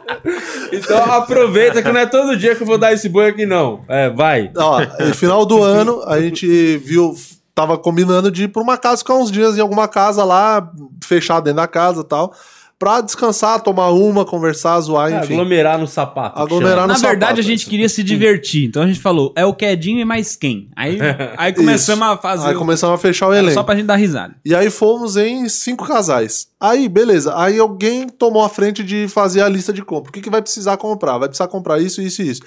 Então 0.87 1.13
aproveita 1.13 1.83
que 1.83 1.91
não 1.91 2.01
é 2.01 2.07
todo 2.07 2.37
dia 2.37 2.55
que 2.55 2.63
eu 2.63 2.67
vou 2.67 2.79
dar 2.79 2.93
esse 2.93 3.09
boi 3.09 3.29
aqui, 3.29 3.45
não. 3.45 3.83
É, 3.89 4.09
vai. 4.09 4.51
Ó, 4.57 4.81
no 4.81 5.15
final 5.15 5.45
do 5.45 5.63
ano, 5.63 6.03
a 6.07 6.21
gente 6.21 6.79
viu, 6.79 7.15
tava 7.55 7.77
combinando 7.77 8.31
de 8.31 8.45
ir 8.45 8.49
pra 8.49 8.63
uma 8.63 8.79
casa, 8.79 8.99
ficar 8.99 9.15
uns 9.15 9.31
dias 9.31 9.59
em 9.59 9.61
alguma 9.61 9.89
casa 9.89 10.25
lá, 10.25 10.71
fechado 11.05 11.45
dentro 11.45 11.57
da 11.57 11.67
casa 11.67 12.01
e 12.01 12.05
tal, 12.05 12.33
pra 12.79 13.01
descansar, 13.01 13.61
tomar 13.63 13.89
uma, 13.91 14.25
conversar, 14.25 14.79
zoar, 14.81 15.11
É, 15.11 15.19
enfim. 15.21 15.33
aglomerar 15.35 15.79
no 15.79 15.87
sapato. 15.87 16.39
Aglomerar 16.41 16.83
no 16.87 16.89
Na 16.89 16.95
verdade, 16.99 17.21
sapato, 17.21 17.41
a 17.41 17.43
gente 17.43 17.61
assim. 17.63 17.71
queria 17.71 17.89
se 17.89 18.03
divertir. 18.03 18.67
Então 18.67 18.83
a 18.83 18.87
gente 18.87 19.01
falou, 19.01 19.33
é 19.35 19.47
o 19.47 19.55
Quedinho 19.55 20.01
e 20.01 20.05
mais 20.05 20.37
quem? 20.37 20.69
Aí, 20.77 20.99
aí 21.39 21.53
começamos 21.55 22.07
a 22.07 22.17
fazer. 22.19 22.49
Aí 22.49 22.55
o- 22.55 22.59
começamos 22.59 22.95
a 22.95 22.99
fechar 22.99 23.29
o 23.29 23.33
Era 23.33 23.39
elenco. 23.43 23.55
Só 23.55 23.63
pra 23.63 23.77
gente 23.77 23.87
dar 23.87 23.97
risada. 23.97 24.35
E 24.45 24.55
aí 24.55 24.69
fomos 24.71 25.17
em 25.17 25.49
cinco 25.49 25.87
casais. 25.87 26.49
Aí, 26.61 26.89
beleza. 26.89 27.33
Aí 27.39 27.59
alguém 27.59 28.09
tomou 28.09 28.45
a 28.45 28.49
frente 28.49 28.85
de 28.85 29.09
fazer 29.09 29.41
a 29.41 29.49
lista 29.49 29.73
de 29.73 29.83
compra. 29.83 30.11
O 30.11 30.13
que, 30.13 30.21
que 30.21 30.31
vai 30.31 30.43
precisar 30.43 30.77
comprar? 30.77 31.17
Vai 31.19 31.29
precisar 31.29 31.49
comprar 31.49 31.81
isso, 31.81 32.03
isso 32.03 32.21
e 32.23 32.29
isso. 32.29 32.43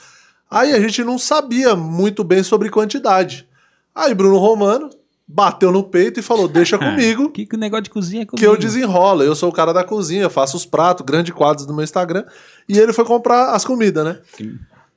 Aí 0.51 0.73
a 0.73 0.79
gente 0.79 1.03
não 1.03 1.17
sabia 1.17 1.75
muito 1.75 2.23
bem 2.23 2.43
sobre 2.43 2.69
quantidade. 2.69 3.47
Aí 3.95 4.13
Bruno 4.13 4.37
Romano 4.37 4.89
bateu 5.31 5.71
no 5.71 5.83
peito 5.83 6.19
e 6.19 6.23
falou: 6.23 6.47
Deixa 6.47 6.75
comigo. 6.79 7.29
Que, 7.29 7.45
que 7.45 7.55
o 7.55 7.59
negócio 7.59 7.83
de 7.83 7.89
cozinha 7.91 8.23
é 8.23 8.25
Que 8.25 8.31
comigo. 8.31 8.51
eu 8.51 8.57
desenrolo, 8.57 9.21
eu 9.23 9.35
sou 9.35 9.49
o 9.49 9.53
cara 9.53 9.71
da 9.71 9.83
cozinha, 9.83 10.23
eu 10.23 10.29
faço 10.29 10.57
os 10.57 10.65
pratos, 10.65 11.05
grande 11.05 11.31
quadros 11.31 11.67
no 11.67 11.73
meu 11.75 11.83
Instagram. 11.83 12.25
E 12.67 12.79
ele 12.79 12.91
foi 12.91 13.05
comprar 13.05 13.51
as 13.51 13.63
comidas, 13.63 14.03
né? 14.03 14.19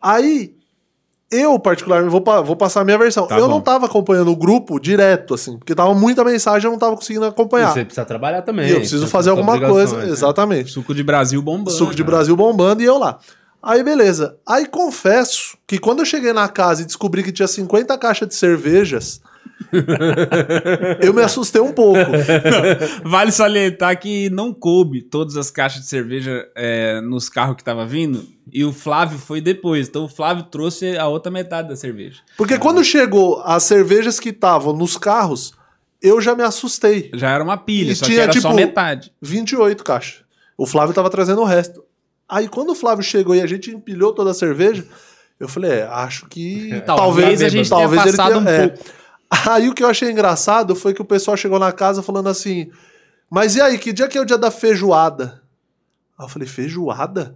Aí, 0.00 0.54
eu, 1.30 1.59
particularmente, 1.59 2.10
vou, 2.10 2.22
vou 2.44 2.56
passar 2.56 2.80
a 2.80 2.84
minha 2.84 2.98
versão. 2.98 3.26
Tá 3.26 3.38
eu 3.38 3.44
bom. 3.46 3.50
não 3.54 3.60
tava 3.60 3.86
acompanhando 3.86 4.30
o 4.30 4.36
grupo 4.36 4.80
direto, 4.80 5.34
assim, 5.34 5.59
porque 5.59 5.74
tava 5.74 5.94
muita 5.94 6.24
mensagem 6.24 6.64
e 6.64 6.66
eu 6.68 6.72
não 6.72 6.78
tava 6.78 6.96
conseguindo 6.96 7.24
E 7.26 7.28
acompanhar. 7.28 7.72
Você 7.72 7.84
precisa 7.84 8.04
trabalhar 8.04 8.42
também. 8.42 8.68
E 8.68 8.72
eu 8.72 8.80
preciso 8.80 9.02
Tem 9.04 9.10
fazer 9.10 9.30
alguma 9.30 9.60
coisa. 9.60 9.98
né? 9.98 10.09
Exatamente. 10.09 10.70
Suco 10.70 10.94
de 10.94 11.02
Brasil 11.02 11.40
bombando. 11.40 11.70
Suco 11.70 11.94
de 11.94 12.02
né? 12.02 12.06
Brasil 12.06 12.34
bombando 12.36 12.82
e 12.82 12.86
eu 12.86 12.98
lá. 12.98 13.18
Aí, 13.62 13.82
beleza. 13.82 14.36
Aí, 14.46 14.66
confesso 14.66 15.56
que 15.66 15.78
quando 15.78 16.00
eu 16.00 16.04
cheguei 16.04 16.32
na 16.32 16.48
casa 16.48 16.82
e 16.82 16.84
descobri 16.84 17.22
que 17.22 17.30
tinha 17.32 17.46
50 17.46 17.96
caixas 17.96 18.28
de 18.28 18.34
cervejas, 18.34 19.20
eu 21.02 21.12
me 21.12 21.22
assustei 21.22 21.60
um 21.60 21.72
pouco. 21.72 22.01
Vale 23.05 23.32
salientar 23.32 23.98
que 23.98 24.30
não 24.30 24.52
coube 24.52 25.02
todas 25.02 25.36
as 25.36 25.51
caixas 25.51 25.82
de 25.82 25.89
cerveja 25.89 26.48
é, 26.55 27.01
nos 27.01 27.28
carros 27.28 27.56
que 27.56 27.64
tava 27.64 27.86
vindo. 27.86 28.26
E 28.52 28.64
o 28.64 28.72
Flávio 28.72 29.18
foi 29.18 29.40
depois. 29.40 29.89
Então 29.89 30.05
o 30.05 30.09
Flávio 30.09 30.44
trouxe 30.44 30.97
a 30.97 31.06
outra 31.09 31.30
metade 31.30 31.68
da 31.68 31.76
cerveja. 31.76 32.20
Porque 32.36 32.59
quando 32.59 32.82
chegou 32.84 33.40
as 33.44 33.62
cervejas 33.62 34.18
que 34.18 34.30
estavam 34.30 34.72
nos 34.72 34.97
carros, 34.97 35.52
eu 36.01 36.20
já 36.20 36.34
me 36.34 36.43
assustei. 36.43 37.10
Já 37.14 37.30
era 37.30 37.44
uma 37.44 37.56
pilha, 37.56 37.93
E 37.93 37.97
só 37.97 38.06
tinha, 38.06 38.22
era 38.22 38.32
só 38.32 38.40
tipo, 38.40 38.55
metade. 38.55 39.12
28 39.22 39.84
caixas. 39.84 40.22
O 40.56 40.66
Flávio 40.66 40.94
tava 40.94 41.09
trazendo 41.09 41.40
o 41.40 41.44
resto. 41.44 41.82
Aí 42.28 42.48
quando 42.48 42.70
o 42.70 42.74
Flávio 42.74 43.05
chegou 43.05 43.34
e 43.34 43.40
a 43.40 43.47
gente 43.47 43.70
empilhou 43.70 44.12
toda 44.12 44.30
a 44.30 44.34
cerveja, 44.34 44.84
eu 45.39 45.48
falei, 45.48 45.72
é, 45.72 45.82
acho 45.82 46.26
que 46.26 46.80
Talvez 46.86 47.43
a 47.43 47.48
gente 47.48 47.68
tenha 47.68 47.89
passado 47.89 48.39
um 48.39 48.48
é. 48.48 48.74
Aí 49.48 49.68
o 49.68 49.74
que 49.74 49.82
eu 49.82 49.88
achei 49.88 50.10
engraçado 50.10 50.76
foi 50.76 50.92
que 50.92 51.00
o 51.00 51.06
pessoal 51.06 51.36
chegou 51.38 51.59
na 51.59 51.72
casa 51.72 52.02
falando 52.02 52.28
assim, 52.28 52.70
mas 53.30 53.56
e 53.56 53.62
aí, 53.62 53.78
que 53.78 53.90
dia 53.90 54.06
que 54.06 54.18
é 54.18 54.20
o 54.20 54.26
dia 54.26 54.36
da 54.36 54.50
feijoada? 54.50 55.42
Aí 56.18 56.26
eu 56.26 56.28
falei, 56.28 56.46
feijoada? 56.46 57.34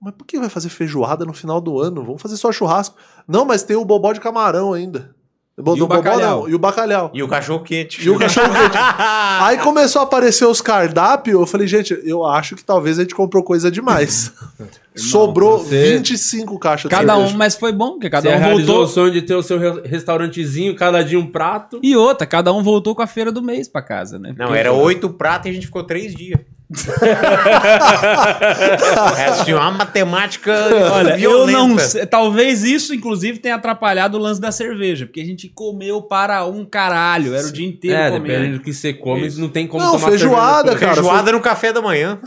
Mas 0.00 0.14
por 0.14 0.24
que 0.24 0.38
vai 0.38 0.48
fazer 0.48 0.68
feijoada 0.68 1.24
no 1.24 1.32
final 1.32 1.60
do 1.60 1.80
ano? 1.80 2.04
Vamos 2.04 2.22
fazer 2.22 2.36
só 2.36 2.52
churrasco. 2.52 2.96
Não, 3.26 3.44
mas 3.44 3.64
tem 3.64 3.74
o 3.74 3.84
bobó 3.84 4.12
de 4.12 4.20
camarão 4.20 4.72
ainda. 4.72 5.15
E 5.58 5.60
o 5.60 5.64
bobó 5.64 5.86
bacalhau. 5.86 6.40
não, 6.42 6.48
e 6.50 6.54
o 6.54 6.58
bacalhau. 6.58 7.10
E 7.14 7.22
o 7.22 7.28
cachorro 7.28 7.60
quente. 7.64 8.04
E 8.06 8.10
o 8.10 8.18
cachorro 8.18 8.52
quente. 8.52 8.76
Aí 9.40 9.56
começou 9.58 10.00
a 10.00 10.04
aparecer 10.04 10.44
os 10.44 10.60
cardápios. 10.60 11.34
Eu 11.40 11.46
falei, 11.46 11.66
gente, 11.66 11.98
eu 12.04 12.26
acho 12.26 12.54
que 12.56 12.62
talvez 12.62 12.98
a 12.98 13.02
gente 13.02 13.14
comprou 13.14 13.42
coisa 13.42 13.70
demais. 13.70 14.32
Sobrou 14.94 15.58
você- 15.58 15.96
25 15.98 16.58
caixas 16.58 16.88
de 16.90 16.96
Cada 16.96 17.16
um, 17.18 17.30
mas 17.32 17.54
foi 17.54 17.72
bom, 17.72 17.92
porque 17.92 18.08
cada 18.10 18.30
Você 18.30 18.36
um 18.36 18.50
voltou. 18.50 18.82
o 18.82 18.86
sonho 18.86 19.12
de 19.12 19.22
ter 19.22 19.34
o 19.34 19.42
seu 19.42 19.58
re- 19.58 19.82
restaurantezinho, 19.88 20.74
cada 20.74 21.02
dia 21.02 21.18
um 21.18 21.26
prato. 21.26 21.78
E 21.82 21.94
outra, 21.96 22.26
cada 22.26 22.52
um 22.52 22.62
voltou 22.62 22.94
com 22.94 23.02
a 23.02 23.06
feira 23.06 23.30
do 23.32 23.42
mês 23.42 23.68
pra 23.68 23.82
casa, 23.82 24.18
né? 24.18 24.34
Não, 24.36 24.46
Porque- 24.46 24.58
era 24.60 24.72
oito 24.72 25.08
pratos 25.10 25.46
e 25.46 25.50
a 25.50 25.52
gente 25.52 25.66
ficou 25.66 25.84
três 25.84 26.14
dias. 26.14 26.40
é 29.18 29.24
assim, 29.26 29.52
uma 29.52 29.70
matemática 29.70 30.52
Olha, 30.92 31.16
violenta. 31.16 31.58
eu 31.58 31.68
não 31.68 31.78
sei. 31.78 32.06
Talvez 32.06 32.64
isso, 32.64 32.94
inclusive, 32.94 33.38
tenha 33.38 33.54
atrapalhado 33.54 34.18
o 34.18 34.20
lance 34.20 34.40
da 34.40 34.50
cerveja. 34.50 35.06
Porque 35.06 35.20
a 35.20 35.24
gente 35.24 35.48
comeu 35.48 36.02
para 36.02 36.44
um 36.44 36.64
caralho. 36.64 37.34
Era 37.34 37.46
o 37.46 37.52
dia 37.52 37.66
inteiro 37.68 37.96
É, 37.96 38.10
comendo. 38.10 38.26
dependendo 38.26 38.58
do 38.58 38.64
que 38.64 38.72
você 38.72 38.92
come, 38.92 39.26
Isso. 39.26 39.40
não 39.40 39.48
tem 39.48 39.66
como 39.66 39.84
Não, 39.84 39.92
tomar 39.92 40.08
feijoada, 40.08 40.72
cerveja. 40.72 40.78
cara. 40.80 40.94
Feijoada 40.94 41.32
no 41.32 41.40
café 41.40 41.72
da 41.72 41.80
manhã. 41.80 42.18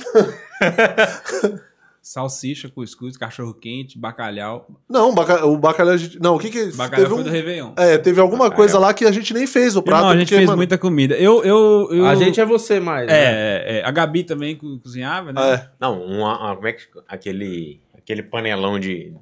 Salsicha, 2.01 2.69
cuscuz, 2.69 3.17
cachorro 3.17 3.53
quente, 3.53 3.99
bacalhau. 3.99 4.67
Não, 4.89 5.09
o 5.11 5.13
baca- 5.13 5.45
o 5.45 5.57
bacalhau. 5.57 5.93
a 5.93 5.97
gente- 5.97 6.19
Não, 6.19 6.35
o 6.35 6.39
que 6.39 6.49
que. 6.49 6.65
Bacalhau 6.75 6.89
teve 6.89 7.09
foi 7.09 7.19
um- 7.19 7.23
do 7.23 7.29
Réveillon. 7.29 7.73
É, 7.77 7.97
teve 7.97 8.19
alguma 8.21 8.49
coisa 8.49 8.79
lá 8.79 8.93
que 8.93 9.05
a 9.05 9.11
gente 9.11 9.33
nem 9.33 9.45
fez 9.45 9.75
o 9.75 9.81
prato. 9.83 9.99
Irmão, 9.99 10.11
a 10.11 10.17
gente 10.17 10.27
porque, 10.27 10.35
fez 10.37 10.47
mano, 10.47 10.57
muita 10.57 10.77
comida. 10.77 11.15
Eu, 11.17 11.43
eu, 11.43 11.89
eu- 11.91 12.05
A 12.05 12.15
gente 12.15 12.39
é 12.39 12.45
você 12.45 12.79
mais. 12.79 13.05
né? 13.07 13.13
É, 13.13 13.25
é, 13.25 13.79
é, 13.79 13.85
a 13.85 13.91
Gabi 13.91 14.23
também 14.23 14.55
co- 14.55 14.79
cozinhava, 14.79 15.33
né? 15.33 15.53
É. 15.53 15.69
Não, 15.79 16.01
uma, 16.01 16.39
uma- 16.39 16.55
como 16.55 16.67
é 16.67 16.73
que. 16.73 16.83
Aquele, 17.07 17.81
aquele 17.97 18.23
panelão 18.23 18.79
de, 18.79 19.13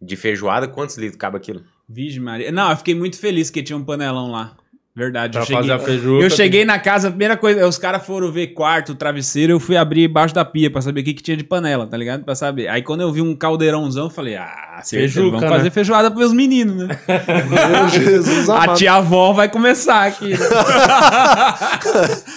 de 0.00 0.16
feijoada, 0.16 0.66
quantos 0.66 0.96
litros 0.96 1.16
cabe 1.18 1.36
aquilo? 1.36 1.62
Virgem 1.88 2.20
Maria. 2.22 2.50
Não, 2.50 2.70
eu 2.70 2.76
fiquei 2.76 2.94
muito 2.94 3.18
feliz 3.18 3.50
que 3.50 3.62
tinha 3.62 3.76
um 3.76 3.84
panelão 3.84 4.30
lá. 4.30 4.56
Verdade. 4.98 5.30
Pra 5.30 5.42
eu 5.42 5.46
cheguei, 5.46 5.60
fazer 5.62 5.72
a 5.72 5.78
feijuca. 5.78 6.24
eu 6.24 6.30
cheguei 6.30 6.64
na 6.64 6.76
casa, 6.76 7.06
a 7.06 7.10
primeira 7.12 7.36
coisa, 7.36 7.64
os 7.68 7.78
caras 7.78 8.04
foram 8.04 8.32
ver 8.32 8.48
quarto, 8.48 8.96
travesseiro, 8.96 9.52
eu 9.52 9.60
fui 9.60 9.76
abrir 9.76 10.06
embaixo 10.06 10.34
da 10.34 10.44
pia 10.44 10.68
pra 10.68 10.82
saber 10.82 11.02
o 11.02 11.04
que, 11.04 11.14
que 11.14 11.22
tinha 11.22 11.36
de 11.36 11.44
panela, 11.44 11.86
tá 11.86 11.96
ligado? 11.96 12.24
Pra 12.24 12.34
saber. 12.34 12.66
Aí 12.66 12.82
quando 12.82 13.02
eu 13.02 13.12
vi 13.12 13.22
um 13.22 13.36
caldeirãozão, 13.36 14.06
eu 14.06 14.10
falei, 14.10 14.34
ah, 14.34 14.67
Feijuca, 14.84 15.26
vamos 15.30 15.42
né? 15.42 15.48
fazer 15.48 15.70
feijoada 15.70 16.10
pros 16.10 16.20
meus 16.20 16.32
meninos, 16.32 16.76
né? 16.86 16.98
Meu 17.48 17.88
Jesus 17.90 18.48
a 18.48 18.62
amado. 18.64 18.78
tia 18.78 18.94
avó 18.94 19.32
vai 19.32 19.48
começar 19.48 20.06
aqui. 20.06 20.30
né? 20.30 20.36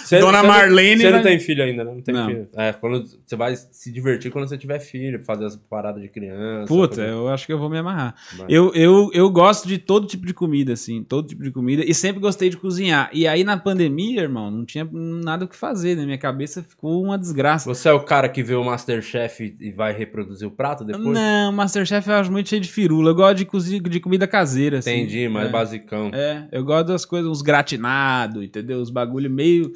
Você- 0.04 0.20
Dona 0.20 0.42
você 0.42 0.48
Marlene 0.48 1.02
Você 1.02 1.12
não 1.12 1.22
tem 1.22 1.40
filho 1.40 1.64
ainda, 1.64 1.84
né? 1.84 1.92
Não 1.94 2.02
tem 2.02 2.14
Não. 2.14 2.26
filho. 2.28 2.48
É, 2.56 2.74
quando 2.74 3.06
você 3.26 3.36
vai 3.36 3.56
se 3.56 3.92
divertir 3.92 4.32
quando 4.32 4.48
você 4.48 4.58
tiver 4.58 4.80
filho, 4.80 5.24
fazer 5.24 5.46
as 5.46 5.56
paradas 5.56 6.02
de 6.02 6.08
criança. 6.10 6.68
Puta, 6.68 6.96
coisa- 6.96 7.10
eu 7.10 7.28
acho 7.30 7.46
que 7.46 7.54
eu 7.54 7.60
vou 7.60 7.70
me 7.70 7.78
amarrar. 7.78 8.16
Vai. 8.38 8.48
Eu, 8.50 8.74
eu, 8.74 9.10
eu 9.14 9.30
gosto 9.30 9.68
de 9.68 9.78
todo 9.78 10.08
tipo 10.08 10.26
de 10.26 10.34
comida, 10.34 10.74
assim, 10.74 11.04
todo 11.04 11.28
tipo 11.28 11.44
de 11.44 11.52
comida, 11.52 11.84
e 11.86 11.94
sempre 11.94 12.20
gostei 12.22 12.50
de 12.50 12.58
cozinhar. 12.58 13.10
E 13.14 13.28
aí 13.28 13.44
na 13.44 13.58
pandemia, 13.58 14.22
irmão, 14.22 14.52
não 14.52 14.66
tinha 14.66 14.88
nada 14.92 15.46
o 15.46 15.48
que 15.48 15.56
fazer, 15.56 15.96
né? 15.96 16.06
Minha 16.06 16.18
cabeça 16.18 16.64
ficou 16.64 17.02
uma 17.04 17.18
desgraça. 17.18 17.66
Você 17.66 17.88
é 17.90 17.94
o 17.94 18.02
cara 18.04 18.28
que 18.30 18.44
vê 18.44 18.56
o 18.56 18.64
Masterchef 18.64 19.56
e 19.60 19.72
vai 19.72 19.94
reproduzir 19.94 20.48
o 20.48 20.52
prato 20.52 20.84
depois? 20.84 21.06
Não, 21.08 21.52
Masterchef 21.52 22.08
eu 22.10 22.16
acho 22.16 22.31
muito 22.32 22.50
cheio 22.50 22.62
de 22.62 22.70
firula. 22.72 23.12
Eu 23.12 23.16
gosto 23.16 23.38
de, 23.38 23.46
cozi- 23.46 23.80
de 23.80 24.00
comida 24.00 24.28
caseira, 24.28 24.80
assim. 24.80 24.92
Entendi, 24.92 25.28
mais 25.28 25.48
é. 25.48 25.52
basicão. 25.52 26.10
É, 26.14 26.48
eu 26.52 26.64
gosto 26.64 26.88
das 26.88 27.06
coisas, 27.06 27.30
uns 27.30 27.42
gratinados, 27.42 28.44
entendeu? 28.44 28.80
Os 28.80 28.90
bagulho 28.90 29.30
meio. 29.30 29.72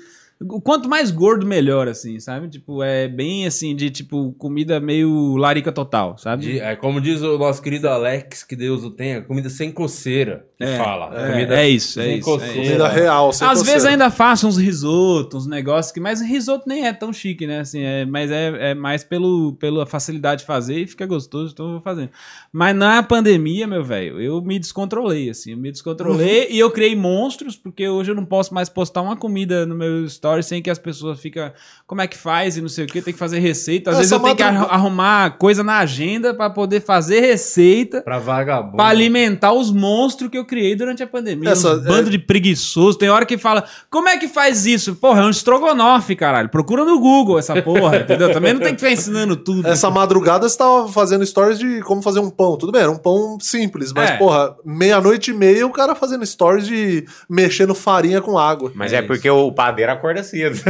Quanto 0.63 0.87
mais 0.89 1.11
gordo, 1.11 1.45
melhor, 1.45 1.87
assim, 1.87 2.19
sabe? 2.19 2.47
Tipo, 2.49 2.83
é 2.83 3.07
bem 3.07 3.45
assim, 3.45 3.75
de 3.75 3.89
tipo, 3.89 4.33
comida 4.37 4.79
meio 4.79 5.35
larica 5.37 5.71
total, 5.71 6.17
sabe? 6.17 6.43
De- 6.43 6.59
é 6.59 6.75
como 6.75 6.99
diz 7.01 7.21
o 7.21 7.37
nosso 7.37 7.61
querido 7.61 7.87
Alex, 7.89 8.43
que 8.43 8.55
Deus 8.55 8.83
o 8.83 8.91
tenha, 8.91 9.21
comida 9.21 9.49
sem 9.49 9.71
coceira. 9.71 10.45
Que 10.57 10.63
É, 10.63 10.77
fala. 10.77 11.13
é, 11.19 11.31
comida 11.31 11.59
é 11.61 11.67
isso, 11.69 11.99
é 11.99 12.15
isso, 12.15 12.29
é 12.29 12.33
coceira. 12.33 12.53
isso. 12.53 12.63
Comida 12.63 12.87
real, 12.87 13.33
sem 13.33 13.45
Às 13.47 13.57
coceira. 13.59 13.73
vezes 13.79 13.85
ainda 13.91 14.09
faço 14.09 14.47
uns 14.47 14.57
risotos, 14.57 15.43
uns 15.45 15.49
negócios 15.49 15.91
que. 15.91 15.99
Mas 15.99 16.21
risoto 16.21 16.63
nem 16.67 16.85
é 16.87 16.93
tão 16.93 17.11
chique, 17.11 17.45
né? 17.45 17.59
Assim, 17.59 17.81
é, 17.81 18.05
mas 18.05 18.31
é, 18.31 18.71
é 18.71 18.73
mais 18.73 19.03
pelo, 19.03 19.53
pela 19.59 19.85
facilidade 19.85 20.41
de 20.41 20.47
fazer 20.47 20.79
e 20.79 20.87
fica 20.87 21.05
gostoso, 21.05 21.51
então 21.53 21.65
eu 21.65 21.71
vou 21.73 21.81
fazendo. 21.81 22.09
Mas 22.53 22.75
na 22.75 23.03
pandemia, 23.03 23.67
meu 23.67 23.83
velho, 23.83 24.21
eu 24.21 24.41
me 24.41 24.57
descontrolei, 24.57 25.29
assim. 25.29 25.51
Eu 25.51 25.57
me 25.57 25.71
descontrolei 25.71 26.47
e 26.49 26.57
eu 26.59 26.71
criei 26.71 26.95
monstros, 26.95 27.55
porque 27.57 27.87
hoje 27.89 28.11
eu 28.11 28.15
não 28.15 28.25
posso 28.25 28.53
mais 28.53 28.69
postar 28.69 29.01
uma 29.01 29.17
comida 29.17 29.65
no 29.65 29.75
meu 29.75 30.05
story 30.05 30.34
sem 30.43 30.61
que 30.61 30.69
as 30.69 30.77
pessoas 30.79 31.19
ficam. 31.19 31.51
Como 31.87 32.01
é 32.01 32.07
que 32.07 32.17
faz 32.17 32.57
e 32.57 32.61
não 32.61 32.67
sei 32.69 32.85
o 32.85 32.87
que, 32.87 33.01
tem 33.01 33.13
que 33.13 33.19
fazer 33.19 33.39
receita. 33.39 33.91
Às 33.91 33.95
Essa 33.95 34.01
vezes 34.01 34.11
eu 34.13 34.19
tenho 34.19 34.35
que 34.35 34.43
arrumar 34.73 35.37
coisa 35.37 35.63
na 35.63 35.77
agenda 35.79 36.33
pra 36.33 36.49
poder 36.49 36.81
fazer 36.81 37.19
receita. 37.21 38.01
Pra 38.01 38.17
vagabundo. 38.19 38.77
Pra 38.77 38.87
alimentar 38.87 39.53
os 39.53 39.71
monstros 39.71 40.29
que 40.29 40.37
eu 40.37 40.45
criei 40.45 40.75
durante 40.75 41.03
a 41.03 41.07
pandemia. 41.07 41.49
Essa- 41.51 41.75
uns 41.75 41.83
bando 41.85 42.07
é- 42.09 42.11
de 42.11 42.19
preguiçoso. 42.19 42.97
Tem 42.97 43.09
hora 43.09 43.25
que 43.25 43.37
fala, 43.37 43.63
como 43.89 44.09
é 44.09 44.17
que 44.17 44.27
faz 44.27 44.65
isso? 44.65 44.95
Porra, 44.95 45.21
é 45.21 45.25
um 45.25 45.29
estrogonofe, 45.29 46.15
caralho. 46.15 46.49
Procura 46.49 46.83
no 46.83 46.99
Google 46.99 47.37
essa 47.39 47.61
porra, 47.61 47.97
entendeu? 47.97 48.31
Também 48.33 48.53
não 48.53 48.61
tem 48.61 48.73
que 48.73 48.79
ficar 48.81 48.91
ensinando 48.91 49.35
tudo. 49.35 49.67
Essa 49.67 49.89
madrugada 49.91 50.47
você 50.49 50.57
tava 50.57 50.87
fazendo 50.87 51.25
stories 51.25 51.59
de 51.59 51.81
como 51.81 52.01
fazer 52.01 52.19
um 52.19 52.29
pão. 52.29 52.57
Tudo 52.57 52.71
bem, 52.71 52.81
era 52.81 52.91
um 52.91 52.97
pão 52.97 53.37
simples, 53.39 53.91
mas, 53.93 54.11
É. 54.11 54.17
porra, 54.17 54.55
meia-noite 54.65 55.31
e 55.31 55.33
meia 55.33 55.65
o 55.67 55.71
cara 55.71 55.93
fazendo 55.95 56.25
stories 56.25 56.65
de 56.67 57.05
mexendo 57.29 57.75
farinha 57.75 58.21
com 58.21 58.37
água. 58.37 58.71
Mas 58.73 58.91
É 58.93 58.97
é, 58.97 59.01
porque 59.01 59.29
o 59.29 59.51
padeiro 59.51 59.91
acordava 59.91 60.14
acorda 60.15 60.23
cedo. 60.23 60.55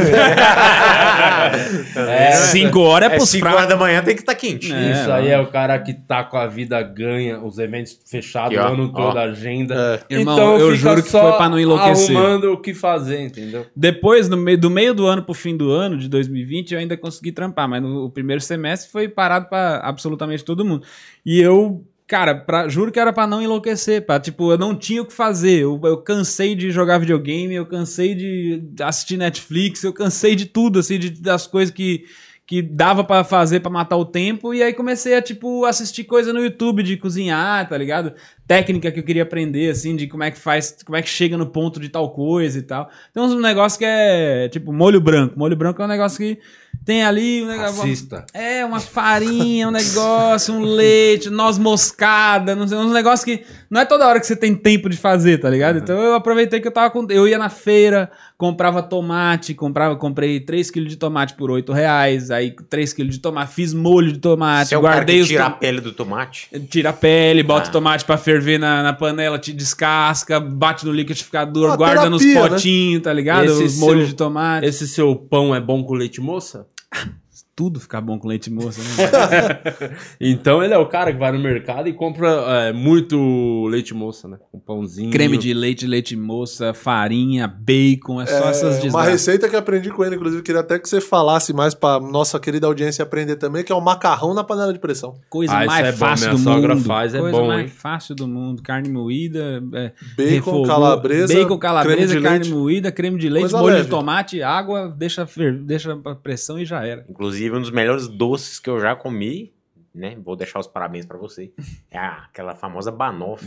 É, 1.96 2.32
5 2.32 2.78
horas 2.80 3.10
é 3.10 3.14
É 3.14 3.16
pros 3.16 3.28
5 3.30 3.40
fracos. 3.40 3.58
horas 3.58 3.68
da 3.68 3.76
manhã 3.76 4.02
tem 4.02 4.14
que 4.14 4.20
estar 4.22 4.34
quente. 4.34 4.72
É, 4.72 4.92
Isso 4.92 5.10
aí 5.10 5.28
é 5.28 5.38
o 5.40 5.46
cara 5.46 5.78
que 5.78 5.94
tá 5.94 6.24
com 6.24 6.36
a 6.36 6.46
vida 6.46 6.80
ganha, 6.82 7.38
os 7.40 7.58
eventos 7.58 7.98
fechados 8.06 8.56
o 8.56 8.60
ano 8.60 8.92
todo, 8.92 9.16
a 9.18 9.22
agenda. 9.22 10.02
É. 10.10 10.14
Irmão, 10.14 10.58
eu 10.58 10.72
fica 10.72 10.90
juro 10.90 11.02
que 11.02 11.10
foi 11.10 11.32
pra 11.32 11.48
não 11.48 11.58
enlouquecer. 11.58 12.16
arrumando 12.16 12.52
o 12.52 12.60
que 12.60 12.74
fazer, 12.74 13.20
entendeu? 13.20 13.66
Depois, 13.74 14.28
no 14.28 14.36
meio, 14.36 14.58
do 14.58 14.70
meio 14.70 14.94
do 14.94 15.06
ano 15.06 15.22
pro 15.22 15.34
fim 15.34 15.56
do 15.56 15.70
ano, 15.70 15.96
de 15.98 16.08
2020, 16.08 16.72
eu 16.72 16.78
ainda 16.80 16.96
consegui 16.96 17.32
trampar, 17.32 17.68
mas 17.68 17.82
no 17.82 18.10
primeiro 18.10 18.40
semestre 18.40 18.90
foi 18.90 19.08
parado 19.08 19.46
pra 19.48 19.80
absolutamente 19.82 20.44
todo 20.44 20.64
mundo. 20.64 20.84
E 21.24 21.40
eu, 21.40 21.84
cara, 22.06 22.34
pra- 22.34 22.68
juro 22.68 22.92
que 22.92 23.00
era 23.00 23.12
pra 23.12 23.26
não 23.26 23.42
enlouquecer, 23.42 24.04
pra, 24.06 24.20
tipo, 24.20 24.50
eu 24.52 24.58
não 24.58 24.74
tinha 24.76 25.02
o 25.02 25.06
que 25.06 25.12
fazer. 25.12 25.60
Eu, 25.62 25.80
eu 25.84 25.96
cansei 25.98 26.54
de 26.54 26.70
jogar 26.70 26.98
videogame, 26.98 27.54
eu 27.54 27.66
cansei 27.66 28.14
de 28.14 28.62
assistir 28.82 29.16
Netflix, 29.16 29.82
eu 29.82 29.92
cansei 29.92 30.34
de 30.36 30.46
tudo, 30.46 30.78
assim, 30.78 30.98
de- 30.98 31.10
das 31.10 31.46
coisas 31.46 31.74
que, 31.74 32.04
que 32.46 32.62
dava 32.62 33.02
pra 33.02 33.24
fazer 33.24 33.58
pra 33.60 33.70
matar 33.70 33.96
o 33.96 34.04
tempo. 34.04 34.54
E 34.54 34.62
aí 34.62 34.72
comecei 34.72 35.14
a, 35.16 35.22
tipo, 35.22 35.64
assistir 35.64 36.04
coisa 36.04 36.32
no 36.32 36.40
YouTube 36.40 36.82
de 36.82 36.96
cozinhar, 36.96 37.68
tá 37.68 37.76
ligado? 37.76 38.12
Técnica 38.46 38.92
que 38.92 39.00
eu 39.00 39.04
queria 39.04 39.24
aprender, 39.24 39.70
assim, 39.70 39.96
de 39.96 40.06
como 40.06 40.22
é 40.22 40.30
que 40.30 40.38
faz, 40.38 40.76
como 40.84 40.96
é 40.96 41.02
que 41.02 41.08
chega 41.08 41.36
no 41.36 41.46
ponto 41.46 41.80
de 41.80 41.88
tal 41.88 42.10
coisa 42.10 42.58
e 42.58 42.62
tal. 42.62 42.88
Tem 43.12 43.22
uns 43.22 43.34
negócios 43.40 43.76
que 43.76 43.84
é, 43.84 44.48
tipo, 44.48 44.72
molho 44.72 45.00
branco. 45.00 45.36
Molho 45.36 45.56
branco 45.56 45.82
é 45.82 45.84
um 45.84 45.88
negócio 45.88 46.18
que 46.18 46.38
tem 46.84 47.02
ali 47.02 47.42
um 47.42 47.48
negócio. 47.48 47.82
Assista. 47.82 48.24
É, 48.32 48.64
uma 48.64 48.78
farinha, 48.78 49.66
um 49.66 49.72
negócio, 49.72 50.54
um 50.54 50.62
leite, 50.62 51.28
noz 51.28 51.58
moscada, 51.58 52.54
não 52.54 52.68
sei, 52.68 52.78
uns 52.78 52.92
negócios 52.92 53.24
que 53.24 53.44
não 53.68 53.80
é 53.80 53.84
toda 53.84 54.06
hora 54.06 54.20
que 54.20 54.26
você 54.26 54.36
tem 54.36 54.54
tempo 54.54 54.88
de 54.88 54.96
fazer, 54.96 55.38
tá 55.38 55.50
ligado? 55.50 55.78
Então 55.78 55.98
eu 56.00 56.14
aproveitei 56.14 56.60
que 56.60 56.68
eu 56.68 56.72
tava 56.72 56.90
com. 56.90 57.04
Eu 57.10 57.26
ia 57.26 57.38
na 57.38 57.48
feira, 57.48 58.08
comprava 58.38 58.80
tomate, 58.82 59.54
comprava, 59.54 59.96
comprei 59.96 60.38
3 60.38 60.70
kg 60.70 60.84
de 60.86 60.96
tomate 60.96 61.34
por 61.34 61.50
8 61.50 61.72
reais, 61.72 62.30
aí 62.30 62.54
3 62.70 62.92
kg 62.92 63.08
de 63.08 63.18
tomate, 63.18 63.52
fiz 63.52 63.74
molho 63.74 64.12
de 64.12 64.18
tomate, 64.20 64.68
Você 64.68 64.74
é 64.76 64.78
o 64.78 64.82
cara 64.82 64.96
guardei 64.96 65.16
que 65.16 65.22
os 65.22 65.28
tira 65.28 65.46
a 65.46 65.50
pele 65.50 65.80
do 65.80 65.92
tomate? 65.92 66.48
Tira 66.70 66.90
a 66.90 66.92
pele, 66.92 67.42
bota 67.42 67.66
Ah. 67.66 67.70
o 67.70 67.72
tomate 67.72 68.04
pra 68.04 68.16
ferver 68.16 68.35
na, 68.58 68.82
na 68.82 68.92
panela, 68.92 69.38
te 69.38 69.52
descasca, 69.52 70.38
bate 70.40 70.84
no 70.86 70.92
liquidificador, 70.92 71.68
Uma 71.70 71.76
guarda 71.76 72.10
nos 72.10 72.22
terapia, 72.22 72.42
né? 72.44 72.48
potinhos, 72.50 73.02
tá 73.02 73.12
ligado? 73.12 73.44
Esse 73.46 73.62
Os 73.64 73.78
molhos 73.78 74.00
seu- 74.04 74.08
de 74.08 74.14
tomate. 74.14 74.66
Esse 74.66 74.86
seu 74.88 75.14
pão 75.16 75.54
é 75.54 75.60
bom 75.60 75.82
com 75.84 75.94
leite 75.94 76.20
moça? 76.20 76.66
Tudo 77.56 77.80
fica 77.80 77.98
bom 78.02 78.18
com 78.18 78.28
leite 78.28 78.50
moça, 78.50 78.82
né? 78.82 79.96
Então 80.20 80.62
ele 80.62 80.74
é 80.74 80.78
o 80.78 80.86
cara 80.86 81.10
que 81.10 81.18
vai 81.18 81.32
no 81.32 81.38
mercado 81.38 81.88
e 81.88 81.92
compra 81.94 82.28
é, 82.68 82.72
muito 82.72 83.66
leite 83.68 83.94
moça, 83.94 84.28
né? 84.28 84.36
Um 84.52 84.58
pãozinho. 84.58 85.10
Creme 85.10 85.38
de 85.38 85.54
leite, 85.54 85.86
leite 85.86 86.14
moça, 86.16 86.74
farinha, 86.74 87.48
bacon, 87.48 88.20
é 88.20 88.26
só 88.26 88.44
É, 88.46 88.50
essas 88.50 88.74
uma 88.74 88.82
desgraças. 88.82 89.10
receita 89.12 89.48
que 89.48 89.56
aprendi 89.56 89.88
com 89.90 90.04
ele, 90.04 90.16
inclusive, 90.16 90.42
queria 90.42 90.60
até 90.60 90.78
que 90.78 90.86
você 90.86 91.00
falasse 91.00 91.54
mais 91.54 91.74
pra 91.74 91.98
nossa 91.98 92.38
querida 92.38 92.66
audiência 92.66 93.02
aprender 93.02 93.36
também, 93.36 93.64
que 93.64 93.72
é 93.72 93.74
o 93.74 93.80
macarrão 93.80 94.34
na 94.34 94.44
panela 94.44 94.70
de 94.72 94.78
pressão. 94.78 95.14
Coisa 95.30 95.54
Ah, 95.54 95.64
mais 95.64 95.86
é 95.86 95.92
bom, 95.92 95.98
fácil 95.98 96.26
minha 96.28 96.36
do 96.38 96.42
sogra 96.44 96.74
mundo. 96.74 96.84
faz, 96.86 97.14
é 97.14 97.20
Coisa 97.20 97.38
bom, 97.38 97.46
mais 97.46 97.60
hein? 97.62 97.68
fácil 97.68 98.14
do 98.14 98.28
mundo. 98.28 98.62
Carne 98.62 98.90
moída, 98.90 99.62
é, 99.72 99.92
Bacon, 100.14 100.30
refogou- 100.34 100.66
calabresa, 100.66 101.32
bacon, 101.34 101.58
calabresa, 101.58 101.96
creme 101.96 102.16
de 102.16 102.20
carne 102.22 102.38
leite. 102.40 102.52
moída, 102.54 102.92
creme 102.92 103.18
de 103.18 103.28
leite, 103.30 103.42
Coisa 103.44 103.58
molho 103.58 103.72
leve. 103.76 103.84
de 103.84 103.90
tomate, 103.90 104.42
água, 104.42 104.94
deixa, 104.94 105.26
deixa 105.64 105.96
pra 105.96 106.14
pressão 106.14 106.58
e 106.58 106.66
já 106.66 106.84
era. 106.84 107.02
Inclusive, 107.08 107.45
um 107.54 107.60
dos 107.60 107.70
melhores 107.70 108.08
doces 108.08 108.58
que 108.58 108.68
eu 108.70 108.80
já 108.80 108.94
comi, 108.96 109.52
né? 109.94 110.16
Vou 110.22 110.36
deixar 110.36 110.58
os 110.60 110.66
parabéns 110.66 111.06
pra 111.06 111.16
você. 111.18 111.52
É 111.90 111.98
aquela 111.98 112.54
famosa 112.54 112.90
banoffee. 112.92 113.46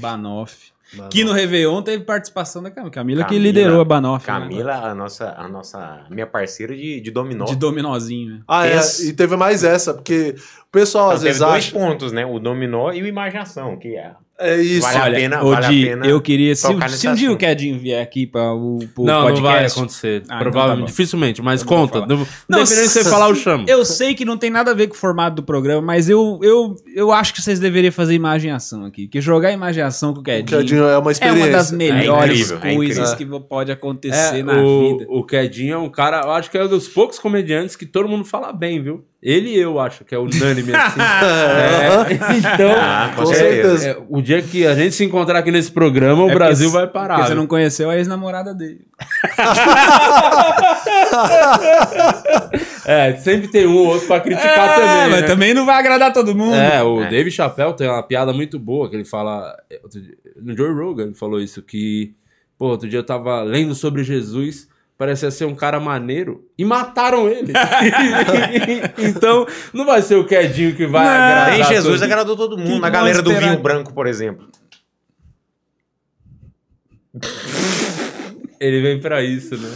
Banoff. 0.93 1.09
Que 1.15 1.23
no 1.23 1.31
Réveillon 1.31 1.81
teve 1.81 2.03
participação 2.03 2.63
da 2.63 2.71
Camila. 2.71 2.91
Camila, 2.91 3.23
que 3.25 3.37
liderou 3.37 3.81
a 3.81 3.85
Banoff. 3.85 4.25
né? 4.27 4.39
Camila, 4.39 4.73
a 4.73 4.95
nossa, 4.95 5.35
a 5.37 5.47
nossa 5.47 6.05
minha 6.09 6.27
parceira 6.27 6.75
de, 6.75 6.99
de 7.01 7.11
dominó. 7.11 7.45
De 7.45 7.55
dominozinho. 7.55 8.35
né? 8.35 8.39
Ah, 8.47 8.67
é, 8.67 8.79
e 9.05 9.13
teve 9.13 9.35
mais 9.35 9.63
essa, 9.63 9.93
porque 9.93 10.35
o 10.67 10.71
pessoal 10.71 11.07
Não, 11.07 11.13
às 11.13 11.19
teve 11.19 11.29
vezes 11.33 11.39
dois 11.41 11.53
acha... 11.65 11.71
pontos, 11.71 12.11
né? 12.11 12.25
O 12.25 12.39
dominó 12.39 12.91
e 12.91 13.01
o 13.01 13.07
imaginação, 13.07 13.77
que 13.77 13.95
é. 13.95 14.11
É 14.41 14.55
isso. 14.55 14.83
Vale 14.83 14.97
a 14.97 15.03
Olha, 15.03 15.15
pena- 15.15 15.43
ô, 15.43 15.49
vale 15.51 15.65
a 15.65 15.69
Di, 15.69 15.85
pena 15.85 16.05
eu 16.07 16.21
queria. 16.21 16.55
Se, 16.55 16.61
se 16.97 17.07
um 17.09 17.13
dia 17.13 17.29
o. 17.29 17.35
Kedinho 17.35 17.77
vier 17.77 18.01
aqui 18.01 18.25
para 18.25 18.53
o 18.53 18.79
pro 18.95 19.03
Não, 19.03 19.23
podcast. 19.23 19.33
não 19.33 19.41
vai 19.41 19.65
acontecer. 19.65 20.23
Ah, 20.29 20.39
Provavelmente, 20.39 20.85
tá 20.85 20.91
dificilmente, 20.91 21.41
mas 21.41 21.59
Eu 21.61 21.67
conta. 21.67 22.05
Não, 22.05 22.25
Não, 22.47 22.63
de 22.63 22.69
você 22.69 23.03
falar, 23.03 23.27
eu 23.27 23.35
chamo. 23.35 23.65
Eu 23.67 23.83
sei 23.83 24.15
que 24.15 24.23
não 24.23 24.37
tem 24.37 24.49
nada 24.49 24.71
a 24.71 24.73
ver 24.73 24.87
com 24.87 24.93
o 24.93 24.97
formato 24.97 25.35
do 25.35 25.43
programa, 25.43 25.81
mas 25.81 26.07
eu, 26.09 26.39
eu, 26.41 26.73
eu 26.95 27.11
acho 27.11 27.33
que 27.33 27.41
vocês 27.41 27.59
deveriam 27.59 27.91
fazer 27.91 28.13
imagem 28.13 28.49
ação 28.49 28.85
aqui. 28.85 29.09
Que 29.09 29.19
jogar 29.19 29.51
imagem 29.51 29.83
ação 29.83 30.13
com 30.13 30.19
o 30.21 30.23
O 30.23 30.25
É 30.87 30.97
uma 30.97 31.09
é 31.09 31.13
experiência. 31.13 31.43
uma 31.45 31.51
das 31.51 31.71
melhores 31.71 32.39
incrível, 32.51 32.57
é 32.71 32.75
coisas 32.75 33.11
incrível. 33.13 33.39
que 33.41 33.47
pode 33.47 33.71
acontecer 33.71 34.39
É, 34.39 34.43
na 34.43 34.61
o, 34.61 34.97
vida. 34.97 35.05
o 35.09 35.23
Kedinho 35.23 35.73
é 35.73 35.77
um 35.77 35.89
cara, 35.89 36.21
eu 36.23 36.31
acho 36.31 36.49
que 36.51 36.57
é 36.57 36.63
um 36.63 36.67
dos 36.67 36.87
poucos 36.87 37.17
comediantes 37.19 37.75
que 37.75 37.85
todo 37.85 38.07
mundo 38.07 38.23
fala 38.25 38.53
bem, 38.53 38.81
viu? 38.81 39.03
Ele 39.21 39.49
e 39.49 39.59
eu 39.59 39.77
acho 39.79 40.05
que 40.05 40.15
é 40.15 40.17
unânime 40.17 40.71
assim. 40.75 40.99
É, 41.01 42.13
então, 42.37 42.71
Ah, 42.77 43.11
com 43.15 43.23
Com 43.23 43.25
certeza. 43.33 43.77
certeza. 43.77 43.89
é, 43.89 44.05
o 44.07 44.21
dia 44.21 44.41
que 44.41 44.65
a 44.65 44.73
gente 44.75 44.95
se 44.95 45.03
encontrar 45.03 45.39
aqui 45.39 45.51
nesse 45.51 45.69
programa, 45.71 46.23
o 46.23 46.29
É 46.29 46.33
Brasil 46.33 46.69
porque- 46.71 46.85
vai 46.85 46.87
parar. 46.91 47.15
Porque 47.15 47.27
você 47.29 47.35
não 47.35 47.45
conheceu 47.45 47.89
a 47.89 47.97
ex-namorada 47.97 48.53
dele. 48.53 48.81
É, 52.85 53.13
sempre 53.17 53.47
tem 53.49 53.67
um 53.67 53.75
ou 53.77 53.87
outro 53.87 54.07
pra 54.07 54.19
criticar 54.19 54.51
É, 54.51 54.75
também. 54.75 55.11
mas 55.11 55.21
né? 55.21 55.27
também 55.27 55.53
não 55.53 55.65
vai 55.65 55.77
agradar 55.77 56.11
todo 56.11 56.33
mundo. 56.35 56.55
É, 56.55 56.81
o 56.81 57.03
É. 57.03 57.09
Dave 57.09 57.29
Chappelle 57.29 57.75
tem 57.75 57.87
uma 57.87 58.01
piada 58.01 58.33
muito 58.33 58.57
boa 58.57 58.89
que 58.89 58.95
ele 58.95 59.05
fala. 59.05 59.55
outro 59.83 60.01
dia- 60.01 60.15
No 60.41 60.55
Joe 60.57 60.73
Rogan 60.73 61.03
ele 61.03 61.13
falou 61.13 61.39
isso, 61.39 61.61
que. 61.61 62.13
Pô, 62.57 62.67
outro 62.67 62.89
dia 62.89 62.99
eu 62.99 63.05
tava 63.05 63.41
lendo 63.43 63.73
sobre 63.75 64.03
Jesus, 64.03 64.67
parecia 64.99 65.31
ser 65.31 65.45
um 65.45 65.55
cara 65.55 65.79
maneiro, 65.79 66.43
e 66.57 66.65
mataram 66.65 67.29
ele. 67.29 67.53
então, 68.99 69.47
não 69.73 69.85
vai 69.85 70.01
ser 70.01 70.15
o 70.15 70.25
Quedinho 70.25 70.75
que 70.75 70.85
vai 70.85 71.05
Não. 71.05 71.11
agradar. 71.11 71.51
Nem 71.53 71.63
Jesus 71.63 72.01
todo- 72.01 72.03
agradou 72.03 72.35
todo 72.35 72.57
mundo. 72.57 72.85
A 72.85 72.89
galera 72.89 73.21
do 73.21 73.33
vinho 73.33 73.57
branco, 73.59 73.93
por 73.93 74.05
exemplo. 74.05 74.45
Ele 78.59 78.81
vem 78.81 78.99
pra 78.99 79.23
isso, 79.23 79.55
né? 79.57 79.69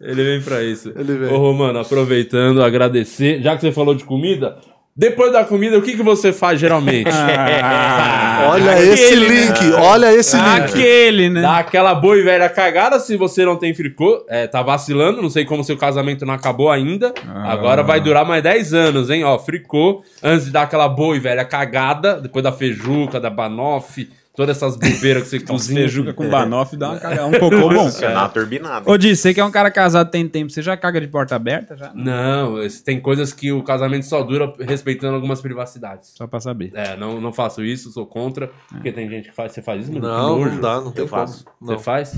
Ele 0.00 0.22
vem 0.22 0.40
pra 0.42 0.62
isso. 0.62 0.92
Ele 0.94 1.18
vem. 1.18 1.28
Ô, 1.28 1.38
Romano, 1.38 1.80
aproveitando, 1.80 2.62
agradecer. 2.62 3.42
Já 3.42 3.56
que 3.56 3.62
você 3.62 3.72
falou 3.72 3.96
de 3.96 4.04
comida, 4.04 4.60
depois 4.98 5.32
da 5.32 5.44
comida, 5.44 5.78
o 5.78 5.82
que, 5.82 5.96
que 5.96 6.02
você 6.02 6.32
faz 6.32 6.58
geralmente? 6.58 7.08
Ah, 7.60 8.48
Olha 8.50 8.72
aquele, 8.72 8.92
esse 8.92 9.16
né? 9.16 9.26
link, 9.28 9.72
olha 9.74 10.14
esse 10.14 10.36
link. 10.36 10.46
Aquele, 10.48 11.28
né? 11.28 11.42
Dá 11.42 11.58
aquela 11.58 11.94
boa 11.94 12.16
e 12.16 12.22
velha 12.22 12.48
cagada 12.48 12.98
se 12.98 13.16
você 13.16 13.44
não 13.44 13.56
tem 13.56 13.74
fricô. 13.74 14.24
É, 14.28 14.46
tá 14.46 14.62
vacilando, 14.62 15.20
não 15.20 15.28
sei 15.28 15.44
como 15.44 15.62
seu 15.62 15.76
casamento 15.76 16.24
não 16.24 16.34
acabou 16.34 16.70
ainda. 16.70 17.12
Ah. 17.28 17.52
Agora 17.52 17.82
vai 17.82 18.00
durar 18.00 18.24
mais 18.24 18.42
10 18.42 18.74
anos, 18.74 19.10
hein? 19.10 19.24
Ó, 19.24 19.38
fricô, 19.38 20.02
antes 20.22 20.46
de 20.46 20.52
dar 20.52 20.62
aquela 20.62 20.88
boa 20.88 21.16
e 21.16 21.20
velha 21.20 21.44
cagada, 21.44 22.20
depois 22.20 22.42
da 22.42 22.52
feijuca, 22.52 23.20
da 23.20 23.30
banoffee, 23.30 24.08
todas 24.38 24.56
essas 24.56 24.76
bobeiras 24.76 25.24
que 25.24 25.30
você 25.30 25.36
Os 25.38 25.42
cozinha. 25.42 25.80
feijuca 25.80 26.14
com 26.14 26.30
banoffee 26.30 26.78
dá 26.78 26.90
uma 26.90 27.00
cagada. 27.00 27.26
Um 27.26 27.32
cocô 27.32 27.68
bom. 27.68 27.84
Funcionar 27.86 28.28
turbinado. 28.28 28.88
Ô, 28.88 28.96
Di, 28.96 29.16
você 29.16 29.34
que 29.34 29.40
é 29.40 29.44
um 29.44 29.50
cara 29.50 29.68
casado 29.68 30.10
tem 30.12 30.28
tempo, 30.28 30.50
você 30.52 30.62
já 30.62 30.76
caga 30.76 31.00
de 31.00 31.08
porta 31.08 31.34
aberta? 31.34 31.76
Já? 31.76 31.90
Não, 31.92 32.54
tem 32.84 33.00
coisas 33.00 33.32
que 33.32 33.50
o 33.50 33.64
casamento 33.64 34.06
só 34.06 34.22
dura 34.22 34.52
respeitando 34.60 35.16
algumas 35.16 35.40
privacidades. 35.40 36.12
Só 36.16 36.28
pra 36.28 36.38
saber. 36.38 36.70
É, 36.74 36.96
não, 36.96 37.20
não 37.20 37.32
faço 37.32 37.64
isso, 37.64 37.90
sou 37.90 38.06
contra. 38.06 38.48
Porque 38.68 38.92
tem 38.92 39.10
gente 39.10 39.28
que 39.30 39.34
faz. 39.34 39.50
Você 39.52 39.60
faz 39.60 39.88
isso? 39.88 39.98
Não, 39.98 40.38
não 40.38 40.60
dá, 40.60 40.80
não 40.80 40.92
tem 40.92 41.02
Eu 41.04 41.08
como. 41.08 41.20
faço. 41.26 41.44
Você 41.60 41.72
Não. 41.72 41.78
faz? 41.80 42.16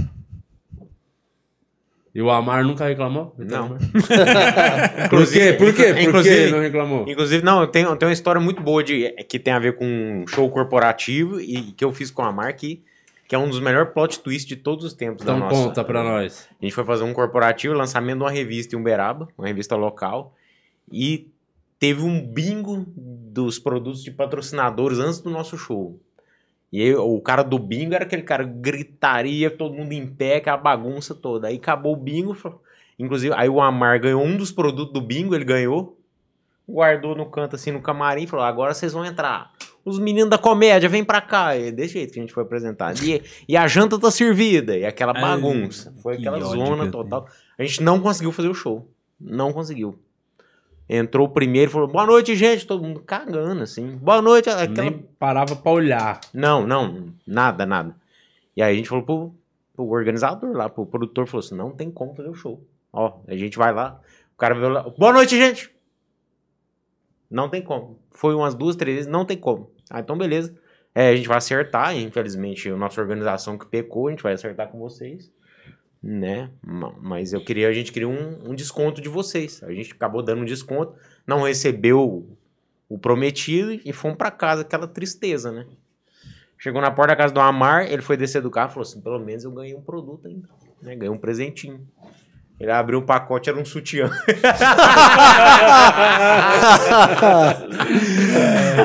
E 2.12 2.20
o 2.20 2.28
Amar 2.31 2.65
nunca 2.65 2.87
reclamou? 2.87 3.35
Não. 3.39 3.78
Por 5.09 5.27
quê? 5.31 5.53
Por 5.53 5.73
quê? 5.74 5.85
Por 5.85 5.95
que 5.95 6.03
Inclusive- 6.03 6.51
não 6.51 6.61
reclamou? 6.61 7.05
Inclusive, 7.09 7.45
não, 7.45 7.66
tem, 7.66 7.85
tem 7.97 8.09
uma 8.09 8.12
história 8.12 8.41
muito 8.41 8.61
boa 8.62 8.82
de, 8.82 9.11
que 9.28 9.39
tem 9.39 9.53
a 9.53 9.59
ver 9.59 9.77
com 9.77 9.85
um 9.87 10.27
show 10.27 10.49
corporativo 10.51 11.41
e 11.41 11.73
que 11.73 11.85
eu 11.85 11.93
fiz 11.93 12.11
com 12.11 12.23
a 12.23 12.32
Mar 12.32 12.53
que, 12.55 12.82
que 13.28 13.35
é 13.35 13.39
um 13.39 13.49
dos 13.49 13.61
melhores 13.61 13.93
plot 13.93 14.19
twists 14.20 14.47
de 14.47 14.57
todos 14.57 14.85
os 14.85 14.93
tempos 14.93 15.24
da 15.24 15.35
Então 15.37 15.49
nossa. 15.49 15.62
conta 15.69 15.85
pra 15.85 16.03
nós. 16.03 16.49
A 16.61 16.65
gente 16.65 16.74
foi 16.74 16.85
fazer 16.85 17.05
um 17.05 17.12
corporativo, 17.12 17.74
lançamento 17.74 18.19
de 18.19 18.24
uma 18.24 18.31
revista 18.31 18.74
em 18.74 18.78
Uberaba, 18.81 19.28
uma 19.39 19.47
revista 19.47 19.77
local, 19.77 20.35
e 20.91 21.28
teve 21.78 22.03
um 22.03 22.20
bingo 22.27 22.85
dos 22.97 23.59
produtos 23.61 24.03
de 24.03 24.11
patrocinadores 24.11 24.99
antes 24.99 25.20
do 25.20 25.31
nosso 25.31 25.57
show. 25.57 25.99
E 26.72 26.82
aí, 26.82 26.94
o 26.94 27.20
cara 27.20 27.42
do 27.42 27.59
bingo 27.59 27.94
era 27.94 28.05
aquele 28.05 28.22
cara 28.22 28.44
gritaria, 28.44 29.51
todo 29.51 29.74
mundo 29.74 29.92
em 29.92 30.06
pé, 30.06 30.36
aquela 30.36 30.56
bagunça 30.56 31.14
toda. 31.14 31.48
Aí 31.48 31.56
acabou 31.56 31.94
o 31.94 31.97
bingo, 31.97 32.36
inclusive, 32.98 33.34
aí 33.36 33.48
o 33.48 33.60
Amar 33.60 34.01
ganhou 34.01 34.22
um 34.22 34.36
dos 34.36 34.52
produtos 34.52 34.92
do 34.92 35.01
bingo, 35.01 35.34
ele 35.34 35.44
ganhou, 35.44 35.98
guardou 36.68 37.16
no 37.16 37.26
canto 37.26 37.56
assim 37.56 37.72
no 37.72 37.82
camarim 37.82 38.22
e 38.22 38.26
falou: 38.26 38.44
agora 38.44 38.72
vocês 38.72 38.92
vão 38.92 39.05
entrar. 39.05 39.51
Os 39.84 39.98
meninos 39.98 40.30
da 40.30 40.38
comédia, 40.38 40.88
vem 40.88 41.02
pra 41.02 41.20
cá. 41.20 41.56
E 41.56 41.72
desse 41.72 41.94
jeito 41.94 42.12
que 42.12 42.18
a 42.18 42.22
gente 42.22 42.34
foi 42.34 42.42
apresentar. 42.42 42.94
E, 43.02 43.22
e 43.48 43.56
a 43.56 43.66
janta 43.66 43.98
tá 43.98 44.10
servida. 44.10 44.76
E 44.76 44.84
aquela 44.84 45.14
Ai, 45.16 45.22
bagunça. 45.22 45.92
Foi 46.02 46.16
que 46.16 46.28
aquela 46.28 46.44
zona 46.44 46.90
total. 46.90 47.26
A 47.59 47.62
gente 47.62 47.82
não 47.82 47.98
conseguiu 47.98 48.30
fazer 48.30 48.48
o 48.48 48.55
show. 48.55 48.86
Não 49.18 49.52
conseguiu. 49.52 49.98
Entrou 50.92 51.28
o 51.28 51.30
primeiro 51.30 51.70
e 51.70 51.72
falou: 51.72 51.86
boa 51.86 52.04
noite, 52.04 52.34
gente. 52.34 52.66
Todo 52.66 52.82
mundo 52.82 52.98
cagando, 52.98 53.62
assim. 53.62 53.96
Boa 53.98 54.20
noite. 54.20 54.50
Aquela... 54.50 54.90
Nem 54.90 54.98
parava 55.20 55.54
pra 55.54 55.70
olhar. 55.70 56.20
Não, 56.34 56.66
não, 56.66 57.14
nada, 57.24 57.64
nada. 57.64 57.94
E 58.56 58.60
aí 58.60 58.74
a 58.74 58.76
gente 58.76 58.88
falou 58.88 59.04
pro, 59.04 59.34
pro 59.76 59.86
organizador 59.86 60.50
lá, 60.50 60.68
pro 60.68 60.84
produtor, 60.84 61.28
falou 61.28 61.46
assim: 61.46 61.54
não 61.54 61.70
tem 61.70 61.92
como 61.92 62.12
fazer 62.16 62.28
o 62.28 62.34
show. 62.34 62.60
Ó, 62.92 63.20
a 63.28 63.36
gente 63.36 63.56
vai 63.56 63.72
lá, 63.72 64.00
o 64.34 64.36
cara 64.36 64.52
veio 64.52 64.68
lá, 64.68 64.82
boa 64.82 65.12
noite, 65.12 65.36
gente! 65.36 65.72
Não 67.30 67.48
tem 67.48 67.62
como. 67.62 67.96
Foi 68.10 68.34
umas 68.34 68.56
duas, 68.56 68.74
três 68.74 68.96
vezes, 68.96 69.10
não 69.12 69.24
tem 69.24 69.36
como. 69.36 69.70
Ah, 69.88 70.00
então 70.00 70.18
beleza. 70.18 70.58
É, 70.92 71.10
a 71.10 71.14
gente 71.14 71.28
vai 71.28 71.38
acertar, 71.38 71.96
infelizmente, 71.96 72.68
a 72.68 72.76
nossa 72.76 73.00
organização 73.00 73.56
que 73.56 73.64
pecou, 73.64 74.08
a 74.08 74.10
gente 74.10 74.24
vai 74.24 74.32
acertar 74.32 74.66
com 74.66 74.80
vocês. 74.80 75.30
Né? 76.02 76.51
Ma- 76.62 76.94
Mas 77.01 77.32
eu 77.32 77.44
queria, 77.44 77.68
a 77.68 77.72
gente 77.72 77.93
queria 77.93 78.09
um, 78.09 78.51
um 78.51 78.55
desconto 78.55 79.01
de 79.01 79.09
vocês. 79.09 79.62
A 79.62 79.72
gente 79.72 79.93
acabou 79.93 80.22
dando 80.22 80.43
um 80.43 80.47
desconto, 80.47 80.94
não 81.27 81.43
recebeu 81.43 82.27
o, 82.89 82.98
prometido 82.98 83.72
e 83.85 83.93
fomos 83.93 84.16
pra 84.16 84.31
casa, 84.31 84.62
aquela 84.62 84.86
tristeza, 84.86 85.52
né? 85.52 85.66
Chegou 86.59 86.81
na 86.82 86.90
porta 86.90 87.12
da 87.12 87.16
casa 87.16 87.32
do 87.32 87.40
Amar, 87.40 87.90
ele 87.90 88.02
foi 88.02 88.16
descer 88.16 88.43
do 88.43 88.51
carro 88.51 88.70
e 88.70 88.74
falou 88.74 88.86
assim: 88.89 89.01
pelo 89.01 89.18
menos 89.18 89.44
eu 89.44 89.51
ganhei 89.51 89.74
um 89.74 89.81
produto 89.81 90.27
ainda. 90.27 90.48
Né? 90.82 90.94
Ganhei 90.97 91.10
um 91.10 91.18
presentinho. 91.18 91.86
Ele 92.61 92.70
abriu 92.70 92.99
o 92.99 93.03
pacote, 93.03 93.49
era 93.49 93.59
um 93.59 93.65
sutiã. 93.65 94.11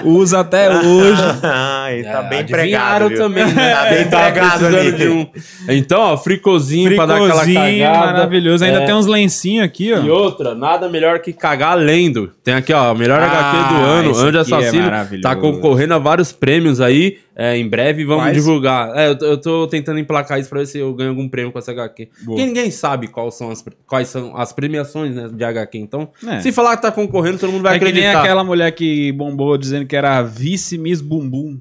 Usa 0.04 0.40
até 0.40 0.70
hoje. 0.70 1.22
Ah, 1.44 1.88
ele 1.92 2.04
tá 2.04 2.22
bem 2.24 2.40
Adivinharam 2.40 3.08
empregado. 3.08 3.10
viu? 3.10 3.18
também, 3.18 3.46
né? 3.54 3.76
Tá 3.76 3.84
bem 3.90 4.02
empregado 4.04 4.40
precisando 4.60 4.78
ali. 4.78 4.92
de 4.94 5.08
um. 5.10 5.28
Então, 5.70 6.00
ó, 6.02 6.18
fricozinho 6.18 6.96
pra 6.96 7.06
dar 7.06 7.16
aquela 7.16 7.44
Fricozinho, 7.44 7.86
cagada. 7.86 8.06
maravilhoso. 8.14 8.64
Ainda 8.66 8.82
É. 8.82 8.86
tem 8.86 8.96
uns 8.96 9.06
lencinhos 9.08 9.66
aqui, 9.66 9.94
ó. 9.94 9.98
E 10.00 10.10
outra, 10.10 10.56
nada 10.56 10.88
melhor 10.90 11.20
que 11.20 11.34
cagar 11.34 11.78
lendo. 11.78 12.32
Tem 12.44 12.54
aqui, 12.54 12.74
ó, 12.74 12.94
melhor 12.94 13.22
Ah, 13.22 13.26
HQ 13.26 13.74
do 13.74 13.80
ano, 13.86 14.10
Anjo 14.18 14.38
é 14.38 14.42
Assassino. 14.42 14.84
maravilhoso. 14.84 15.22
tá 15.24 15.36
concorrendo 15.36 15.94
a 15.94 15.98
vários 16.00 16.32
prêmios 16.32 16.80
aí. 16.82 17.18
É, 17.38 17.58
em 17.58 17.68
breve 17.68 18.06
vamos 18.06 18.24
Quais? 18.24 18.36
divulgar. 18.38 18.96
É, 18.98 19.10
eu, 19.10 19.18
tô- 19.18 19.26
eu 19.26 19.38
tô 19.38 19.68
tentando 19.68 20.00
emplacar 20.00 20.40
isso 20.40 20.48
pra 20.48 20.60
ver 20.60 20.68
se 20.68 20.78
eu 20.80 20.94
ganho 20.94 21.10
algum 21.10 21.28
prêmio 21.28 21.52
com 21.52 21.60
essa 21.60 21.72
HQ. 21.72 22.10
Boa. 22.24 22.38
Porque 22.38 22.46
ninguém 22.46 22.72
sabe 22.72 23.10
quais 23.10 23.36
são 23.36 23.52
as, 23.52 23.64
quais 23.86 24.08
são 24.08 24.38
as 24.38 24.54
premiações 24.54 25.14
né, 25.14 25.28
de 25.32 25.44
HQ. 25.44 25.78
Então, 25.78 26.10
É. 26.26 26.40
se 26.40 26.52
falar 26.54 26.78
que 26.78 26.82
tá 26.84 26.92
concorrendo, 26.94 27.38
todo 27.38 27.52
mundo 27.52 27.64
vai 27.64 27.76
é 27.76 27.80
que 27.80 27.84
nem 27.86 27.94
acreditar. 27.94 28.22
aquela 28.22 28.44
mulher 28.44 28.72
que 28.72 29.12
bombou 29.12 29.58
dizendo 29.58 29.86
que 29.86 29.96
era 29.98 30.18
a 30.18 30.22
vice 30.24 30.78
Miss 30.78 31.02
Bumbum. 31.02 31.60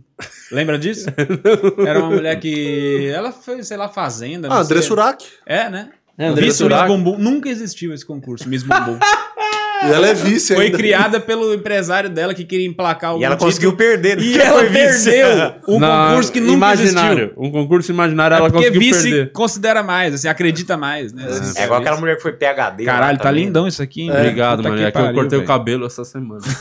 Lembra 0.52 0.78
disso? 0.78 1.08
era 1.84 1.98
uma 1.98 2.10
mulher 2.10 2.38
que. 2.38 3.08
Ela 3.12 3.32
foi, 3.32 3.60
sei 3.64 3.76
lá, 3.76 3.88
fazenda. 3.88 4.46
Ah, 4.48 4.60
André. 4.60 4.80
Surak. 4.80 5.24
É, 5.44 5.68
né? 5.68 5.90
É, 6.16 6.26
André 6.28 6.46
vice 6.46 6.58
Surak. 6.58 6.88
Miss 6.88 6.96
Bumbum. 6.96 7.18
Nunca 7.18 7.48
existiu 7.48 7.92
esse 7.92 8.06
concurso, 8.06 8.48
Miss 8.48 8.62
Bumbum. 8.62 8.96
E 9.88 9.92
ela 9.92 10.06
é 10.08 10.14
vice 10.14 10.54
Foi 10.54 10.66
ainda. 10.66 10.76
criada 10.78 11.20
pelo 11.20 11.52
empresário 11.54 12.08
dela 12.10 12.32
que 12.34 12.44
queria 12.44 12.66
emplacar 12.66 13.14
o 13.16 13.20
E 13.20 13.24
ela 13.24 13.36
conseguiu 13.36 13.74
perder. 13.76 14.18
E 14.20 14.30
porque 14.32 14.38
ela 14.46 14.58
foi 14.60 14.68
vice. 14.68 15.10
perdeu 15.10 15.52
um 15.68 15.78
Na- 15.78 16.08
concurso 16.08 16.32
que 16.32 16.40
nunca 16.40 16.52
imaginário. 16.54 17.18
existiu. 17.24 17.42
Um 17.42 17.50
concurso 17.50 17.92
imaginário, 17.92 18.34
É 18.34 18.38
ela 18.38 18.50
porque 18.50 18.66
conseguiu 18.66 18.80
vice 18.80 19.02
perder. 19.10 19.32
considera 19.32 19.82
mais, 19.82 20.14
assim, 20.14 20.28
acredita 20.28 20.76
mais, 20.76 21.12
né? 21.12 21.26
É 21.56 21.64
igual 21.64 21.80
aquela 21.80 21.96
mulher 21.98 22.16
que 22.16 22.22
foi 22.22 22.32
PHD. 22.32 22.84
lá 22.84 22.92
Caralho, 22.92 23.18
tá 23.18 23.24
também. 23.24 23.44
lindão 23.44 23.66
isso 23.68 23.82
aqui, 23.82 24.02
hein? 24.02 24.10
Obrigado, 24.10 24.56
Puta 24.58 24.68
mano. 24.70 24.80
que 24.80 24.86
É 24.86 24.90
que 24.90 24.98
eu 24.98 25.02
pariu, 25.02 25.14
cortei 25.14 25.38
o 25.38 25.40
velho. 25.42 25.48
cabelo 25.48 25.86
essa 25.86 26.04
semana. 26.04 26.40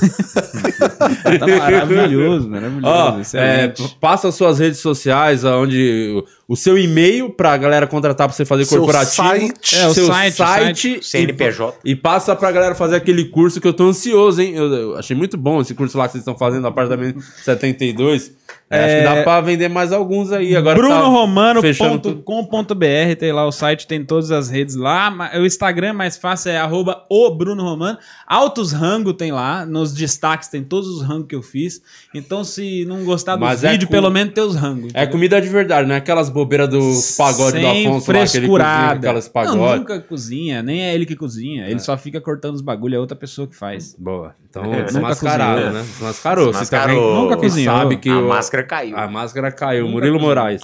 Tá 1.40 1.48
maravilhoso, 1.48 2.50
maravilhoso. 2.50 2.88
Ó, 2.88 3.18
é, 3.18 3.22
excelente. 3.22 3.98
passa 4.00 4.28
as 4.30 4.36
suas 4.36 4.60
redes 4.60 4.80
sociais, 4.80 5.44
onde 5.44 6.24
o, 6.48 6.56
seu 6.56 6.78
e-mail 6.78 7.30
pra 7.30 7.56
galera 7.58 7.88
contratar 7.88 8.28
pra 8.28 8.36
você 8.36 8.46
fazer 8.46 8.66
Seu 8.66 8.80
corporativo. 8.80 9.16
site. 9.16 9.76
É, 9.76 9.88
o 9.88 9.94
seu 9.94 10.08
site, 10.08 10.36
site, 10.36 11.00
CNPJ. 11.02 11.78
E, 11.84 11.92
e 11.92 11.96
passa 11.96 12.36
pra 12.36 12.52
galera 12.52 12.76
fazer 12.76 12.96
aquele 12.96 13.13
curso 13.26 13.62
que 13.62 13.68
eu 13.68 13.74
tô 13.74 13.86
ansioso, 13.86 14.42
hein? 14.42 14.54
Eu, 14.56 14.74
eu 14.74 14.96
achei 14.98 15.16
muito 15.16 15.38
bom 15.38 15.62
esse 15.62 15.74
curso 15.74 15.98
lá 15.98 16.06
que 16.06 16.14
vocês 16.14 16.22
estão 16.22 16.38
fazendo, 16.38 16.68
apartamento 16.68 17.22
72. 17.44 18.32
É, 18.74 18.86
Acho 18.86 18.98
que 18.98 19.04
dá 19.16 19.24
pra 19.24 19.42
vender 19.42 19.70
mais 19.70 19.92
alguns 19.92 20.32
aí. 20.32 20.56
Agora 20.56 20.80
tá. 20.80 20.86
BrunoRomano.com.br, 20.86 23.16
tem 23.20 23.32
lá 23.32 23.46
o 23.46 23.52
site, 23.52 23.88
tem 23.88 24.04
todas 24.04 24.32
as 24.32 24.50
redes 24.50 24.76
lá. 24.76 25.14
O 25.36 25.46
Instagram 25.46 25.94
mais 25.94 26.18
fácil 26.18 26.52
é 26.52 26.58
arroba 26.58 27.04
o 27.10 27.30
Bruno 27.32 27.64
Romano. 27.64 27.98
Altos 28.28 28.72
Rango 28.72 29.14
tem 29.14 29.32
lá, 29.32 29.66
nos 29.66 29.94
destaques 29.94 30.48
tem 30.50 30.64
todos 30.64 30.88
os 30.90 31.02
rangos 31.02 31.28
que 31.28 31.36
eu 31.36 31.42
fiz. 31.42 31.82
Então, 32.14 32.44
se 32.44 32.86
não 32.86 33.04
gostar 33.04 33.36
dos 33.36 33.42
Mas 33.48 33.64
é 33.64 33.72
vídeos, 33.72 33.88
com- 33.88 33.92
pelo 33.96 34.10
menos 34.10 34.34
tem 34.34 34.44
os 34.44 34.56
rangos. 34.56 34.92
É 34.94 35.06
comida 35.06 35.42
de 35.42 35.48
verdade, 35.50 35.88
não 35.88 35.96
é 35.96 36.00
aquelas 36.00 36.30
bobeiras 36.30 36.70
dos 36.70 37.16
pagodes 37.16 37.62
do 37.62 37.68
Afonso 37.68 37.68
lá, 37.68 37.74
que 37.74 37.78
ele 37.78 37.84
cozinha 37.84 37.94
com 37.94 38.02
frescurada. 38.02 38.94
aquelas 38.96 39.26
Não, 39.26 39.32
pagodes. 39.34 39.80
nunca 39.80 40.00
cozinha, 40.02 40.64
nem 40.64 40.82
é 40.84 40.94
ele 40.94 41.06
que 41.06 41.16
cozinha. 41.16 41.68
Ele 41.68 41.80
só 41.80 41.98
fica 41.98 42.20
cortando 42.22 42.56
os 42.56 42.62
bagulho, 42.62 42.96
é 42.96 43.00
outra 43.00 43.16
pessoa 43.16 43.48
que 43.48 43.56
faz. 43.56 43.96
Boa. 43.98 44.36
Então, 44.50 44.64
Nunca 44.64 44.84
desmascarado, 44.84 45.70
né? 45.72 45.82
Desmascarou. 45.82 46.46
Você 46.46 46.52
Desmascarou. 46.60 46.96
também 46.96 47.16
Nunca 47.24 47.38
cozinhou. 47.38 47.76
sabe 47.76 47.98
que 47.98 48.10
A 48.10 48.20
o- 48.20 48.28
máscara 48.30 48.63
caiu. 48.64 48.98
a 48.98 49.08
máscara 49.08 49.52
caiu. 49.52 49.88
Murilo 49.88 50.20
Moraes. 50.20 50.62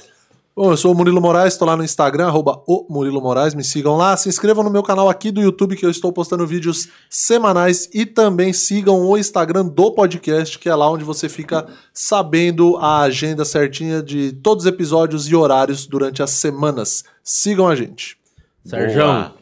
Bom, 0.56 0.72
eu 0.72 0.76
sou 0.76 0.92
o 0.92 0.96
Murilo 0.96 1.22
Moraes, 1.22 1.54
estou 1.54 1.66
lá 1.66 1.78
no 1.78 1.86
Instagram, 1.86 2.28
arroba 2.28 2.62
o 2.68 2.86
Murilo 2.90 3.22
Moraes, 3.22 3.56
me 3.56 3.64
sigam 3.64 3.96
lá, 3.96 4.18
se 4.18 4.28
inscrevam 4.28 4.62
no 4.62 4.70
meu 4.70 4.84
canal 4.84 5.10
aqui 5.10 5.32
do 5.32 5.40
YouTube, 5.40 5.78
que 5.78 5.86
eu 5.86 5.90
estou 5.90 6.12
postando 6.12 6.46
vídeos 6.46 6.90
semanais, 7.10 7.90
e 7.94 8.06
também 8.06 8.52
sigam 8.52 9.00
o 9.08 9.18
Instagram 9.18 9.68
do 9.68 9.94
podcast, 9.94 10.60
que 10.60 10.68
é 10.68 10.76
lá 10.76 10.92
onde 10.92 11.06
você 11.06 11.30
fica 11.30 11.66
sabendo 11.94 12.76
a 12.76 13.04
agenda 13.04 13.46
certinha 13.46 14.04
de 14.04 14.34
todos 14.34 14.66
os 14.66 14.70
episódios 14.70 15.30
e 15.30 15.36
horários 15.36 15.88
durante 15.88 16.22
as 16.22 16.32
semanas. 16.32 17.06
Sigam 17.24 17.66
a 17.66 17.74
gente. 17.74 18.18
Sérgio. 18.66 19.39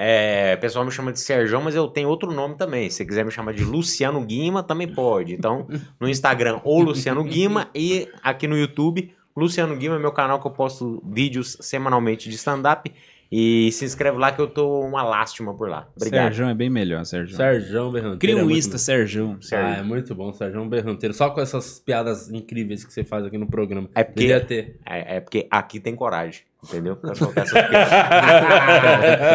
É, 0.00 0.54
o 0.56 0.60
pessoal 0.60 0.84
me 0.84 0.92
chama 0.92 1.12
de 1.12 1.18
Sérgio, 1.18 1.60
mas 1.60 1.74
eu 1.74 1.88
tenho 1.88 2.08
outro 2.08 2.32
nome 2.32 2.54
também. 2.56 2.88
Se 2.88 2.98
você 2.98 3.04
quiser 3.04 3.24
me 3.24 3.32
chamar 3.32 3.52
de 3.52 3.64
Luciano 3.64 4.24
Guima, 4.24 4.62
também 4.62 4.86
pode. 4.86 5.34
Então, 5.34 5.66
no 5.98 6.08
Instagram, 6.08 6.60
ou 6.62 6.80
Luciano 6.80 7.24
Guima, 7.24 7.68
e 7.74 8.08
aqui 8.22 8.46
no 8.46 8.56
YouTube, 8.56 9.12
Luciano 9.36 9.76
Guima 9.76 9.96
é 9.96 9.98
meu 9.98 10.12
canal 10.12 10.40
que 10.40 10.46
eu 10.46 10.52
posto 10.52 11.02
vídeos 11.04 11.56
semanalmente 11.60 12.28
de 12.30 12.36
stand-up. 12.36 12.92
E 13.30 13.70
se 13.72 13.84
inscreve 13.84 14.16
lá 14.16 14.32
que 14.32 14.40
eu 14.40 14.46
tô 14.46 14.80
uma 14.80 15.02
lástima 15.02 15.54
por 15.54 15.68
lá. 15.68 15.86
Obrigado. 15.94 16.28
Sérgio 16.28 16.48
é 16.48 16.54
bem 16.54 16.70
melhor, 16.70 17.04
Sérgio. 17.04 17.36
Sérgio 17.36 17.90
Berranteiro. 17.90 18.18
Cria 18.18 18.32
é 18.32 18.36
um 18.36 18.44
muito 18.46 18.56
Insta, 18.56 18.78
Sérgio. 18.78 19.38
Ah, 19.52 19.76
é 19.78 19.82
muito 19.82 20.14
bom, 20.14 20.32
Sérgio 20.32 20.64
Berranteiro. 20.64 21.12
Só 21.12 21.28
com 21.28 21.40
essas 21.40 21.78
piadas 21.78 22.30
incríveis 22.30 22.84
que 22.84 22.92
você 22.92 23.04
faz 23.04 23.26
aqui 23.26 23.36
no 23.36 23.46
programa. 23.46 23.90
É 23.94 24.02
porque, 24.02 24.32
é, 24.32 25.16
é 25.16 25.20
porque 25.20 25.46
aqui 25.50 25.78
tem 25.78 25.94
coragem, 25.94 26.40
entendeu? 26.64 26.98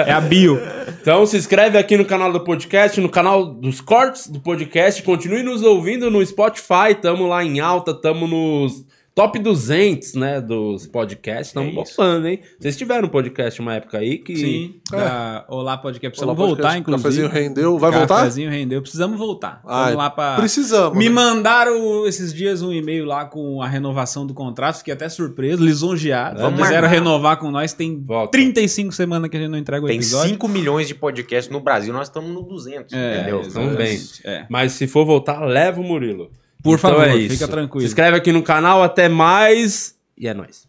É 0.06 0.12
a 0.12 0.22
bio. 0.22 0.60
Então 1.02 1.26
se 1.26 1.38
inscreve 1.38 1.78
aqui 1.78 1.98
no 1.98 2.06
canal 2.06 2.32
do 2.32 2.42
podcast, 2.42 3.00
no 3.00 3.10
canal 3.10 3.46
dos 3.46 3.82
cortes 3.82 4.28
do 4.28 4.40
podcast. 4.40 5.02
Continue 5.04 5.44
nos 5.44 5.62
ouvindo 5.62 6.10
no 6.12 6.26
Spotify. 6.26 6.96
Tamo 7.02 7.28
lá 7.28 7.44
em 7.44 7.60
alta, 7.60 7.94
tamo 7.94 8.28
nos 8.28 8.86
top 9.16 9.38
200, 9.40 10.16
né, 10.16 10.42
dos 10.42 10.88
podcasts. 10.88 11.54
Tamo 11.54 11.70
É 11.70 11.72
bombando, 11.74 12.28
hein? 12.28 12.40
Vocês 12.60 12.76
tiveram 12.76 13.08
um 13.08 13.12
podcast 13.12 13.62
uma 13.62 13.76
época 13.76 14.00
aí 14.00 14.18
que... 14.18 14.36
Sim. 14.36 14.76
Da 14.92 15.46
Olá 15.48 15.78
Podcast. 15.78 16.12
Precisamos 16.12 16.38
Olá, 16.40 16.48
voltar, 16.48 16.62
podcast. 16.74 16.80
inclusive. 16.82 17.28
Cafezinho 17.28 17.30
rendeu. 17.48 17.78
Vai 17.80 17.92
voltar? 17.92 18.16
Cafezinho 18.18 18.50
rendeu. 18.50 18.82
Precisamos 18.82 19.18
voltar. 19.18 19.62
Ai, 19.66 19.84
Vamos 19.92 19.98
lá 19.98 20.10
pra... 20.10 20.36
Precisamos. 20.36 20.98
Me 20.98 21.06
né? 21.10 21.12
mandaram 21.16 22.06
esses 22.08 22.34
dias 22.34 22.62
um 22.62 22.72
e-mail 22.72 23.06
lá 23.06 23.26
com 23.26 23.62
a 23.62 23.68
renovação 23.68 24.26
do 24.26 24.34
contrato. 24.34 24.78
Fiquei 24.80 24.94
até 24.94 25.08
surpreso, 25.10 25.64
lisonjeado. 25.64 26.40
Vamos 26.40 26.60
Quiseram 26.62 26.82
marcar. 26.82 26.96
renovar 26.96 27.38
com 27.38 27.52
nós. 27.52 27.74
Tem 27.74 28.00
Volta. 28.04 28.32
35 28.32 28.92
semanas 28.94 29.30
que 29.30 29.38
a 29.38 29.40
gente 29.40 29.50
não 29.52 29.58
entrega 29.58 29.84
o 29.84 29.88
Tem 29.88 29.98
episódio. 29.98 30.30
5 30.32 30.48
milhões 30.48 30.88
de 30.88 30.96
podcasts 30.96 31.52
no 31.52 31.60
Brasil, 31.60 31.94
nós 31.94 32.08
estamos 32.08 32.32
no 32.32 32.42
200, 32.42 32.92
É, 32.94 33.18
entendeu? 33.18 33.42
Tamo 33.52 33.76
bem. 33.76 34.00
É. 34.24 34.46
Mas 34.50 34.72
se 34.74 34.88
for 34.88 35.06
voltar, 35.06 35.46
leva 35.46 35.80
o 35.80 35.84
Murilo. 35.84 36.32
Por 36.64 36.78
Então 36.80 36.92
favor, 36.92 37.08
é 37.08 37.16
isso. 37.18 37.34
fica 37.34 37.48
tranquilo. 37.48 37.82
Se 37.82 37.88
inscreve 37.88 38.18
aqui 38.18 38.32
no 38.32 38.42
canal. 38.42 38.82
Até 38.82 39.10
mais. 39.10 39.96
E 40.18 40.28
é 40.28 40.34
nóis. 40.34 40.66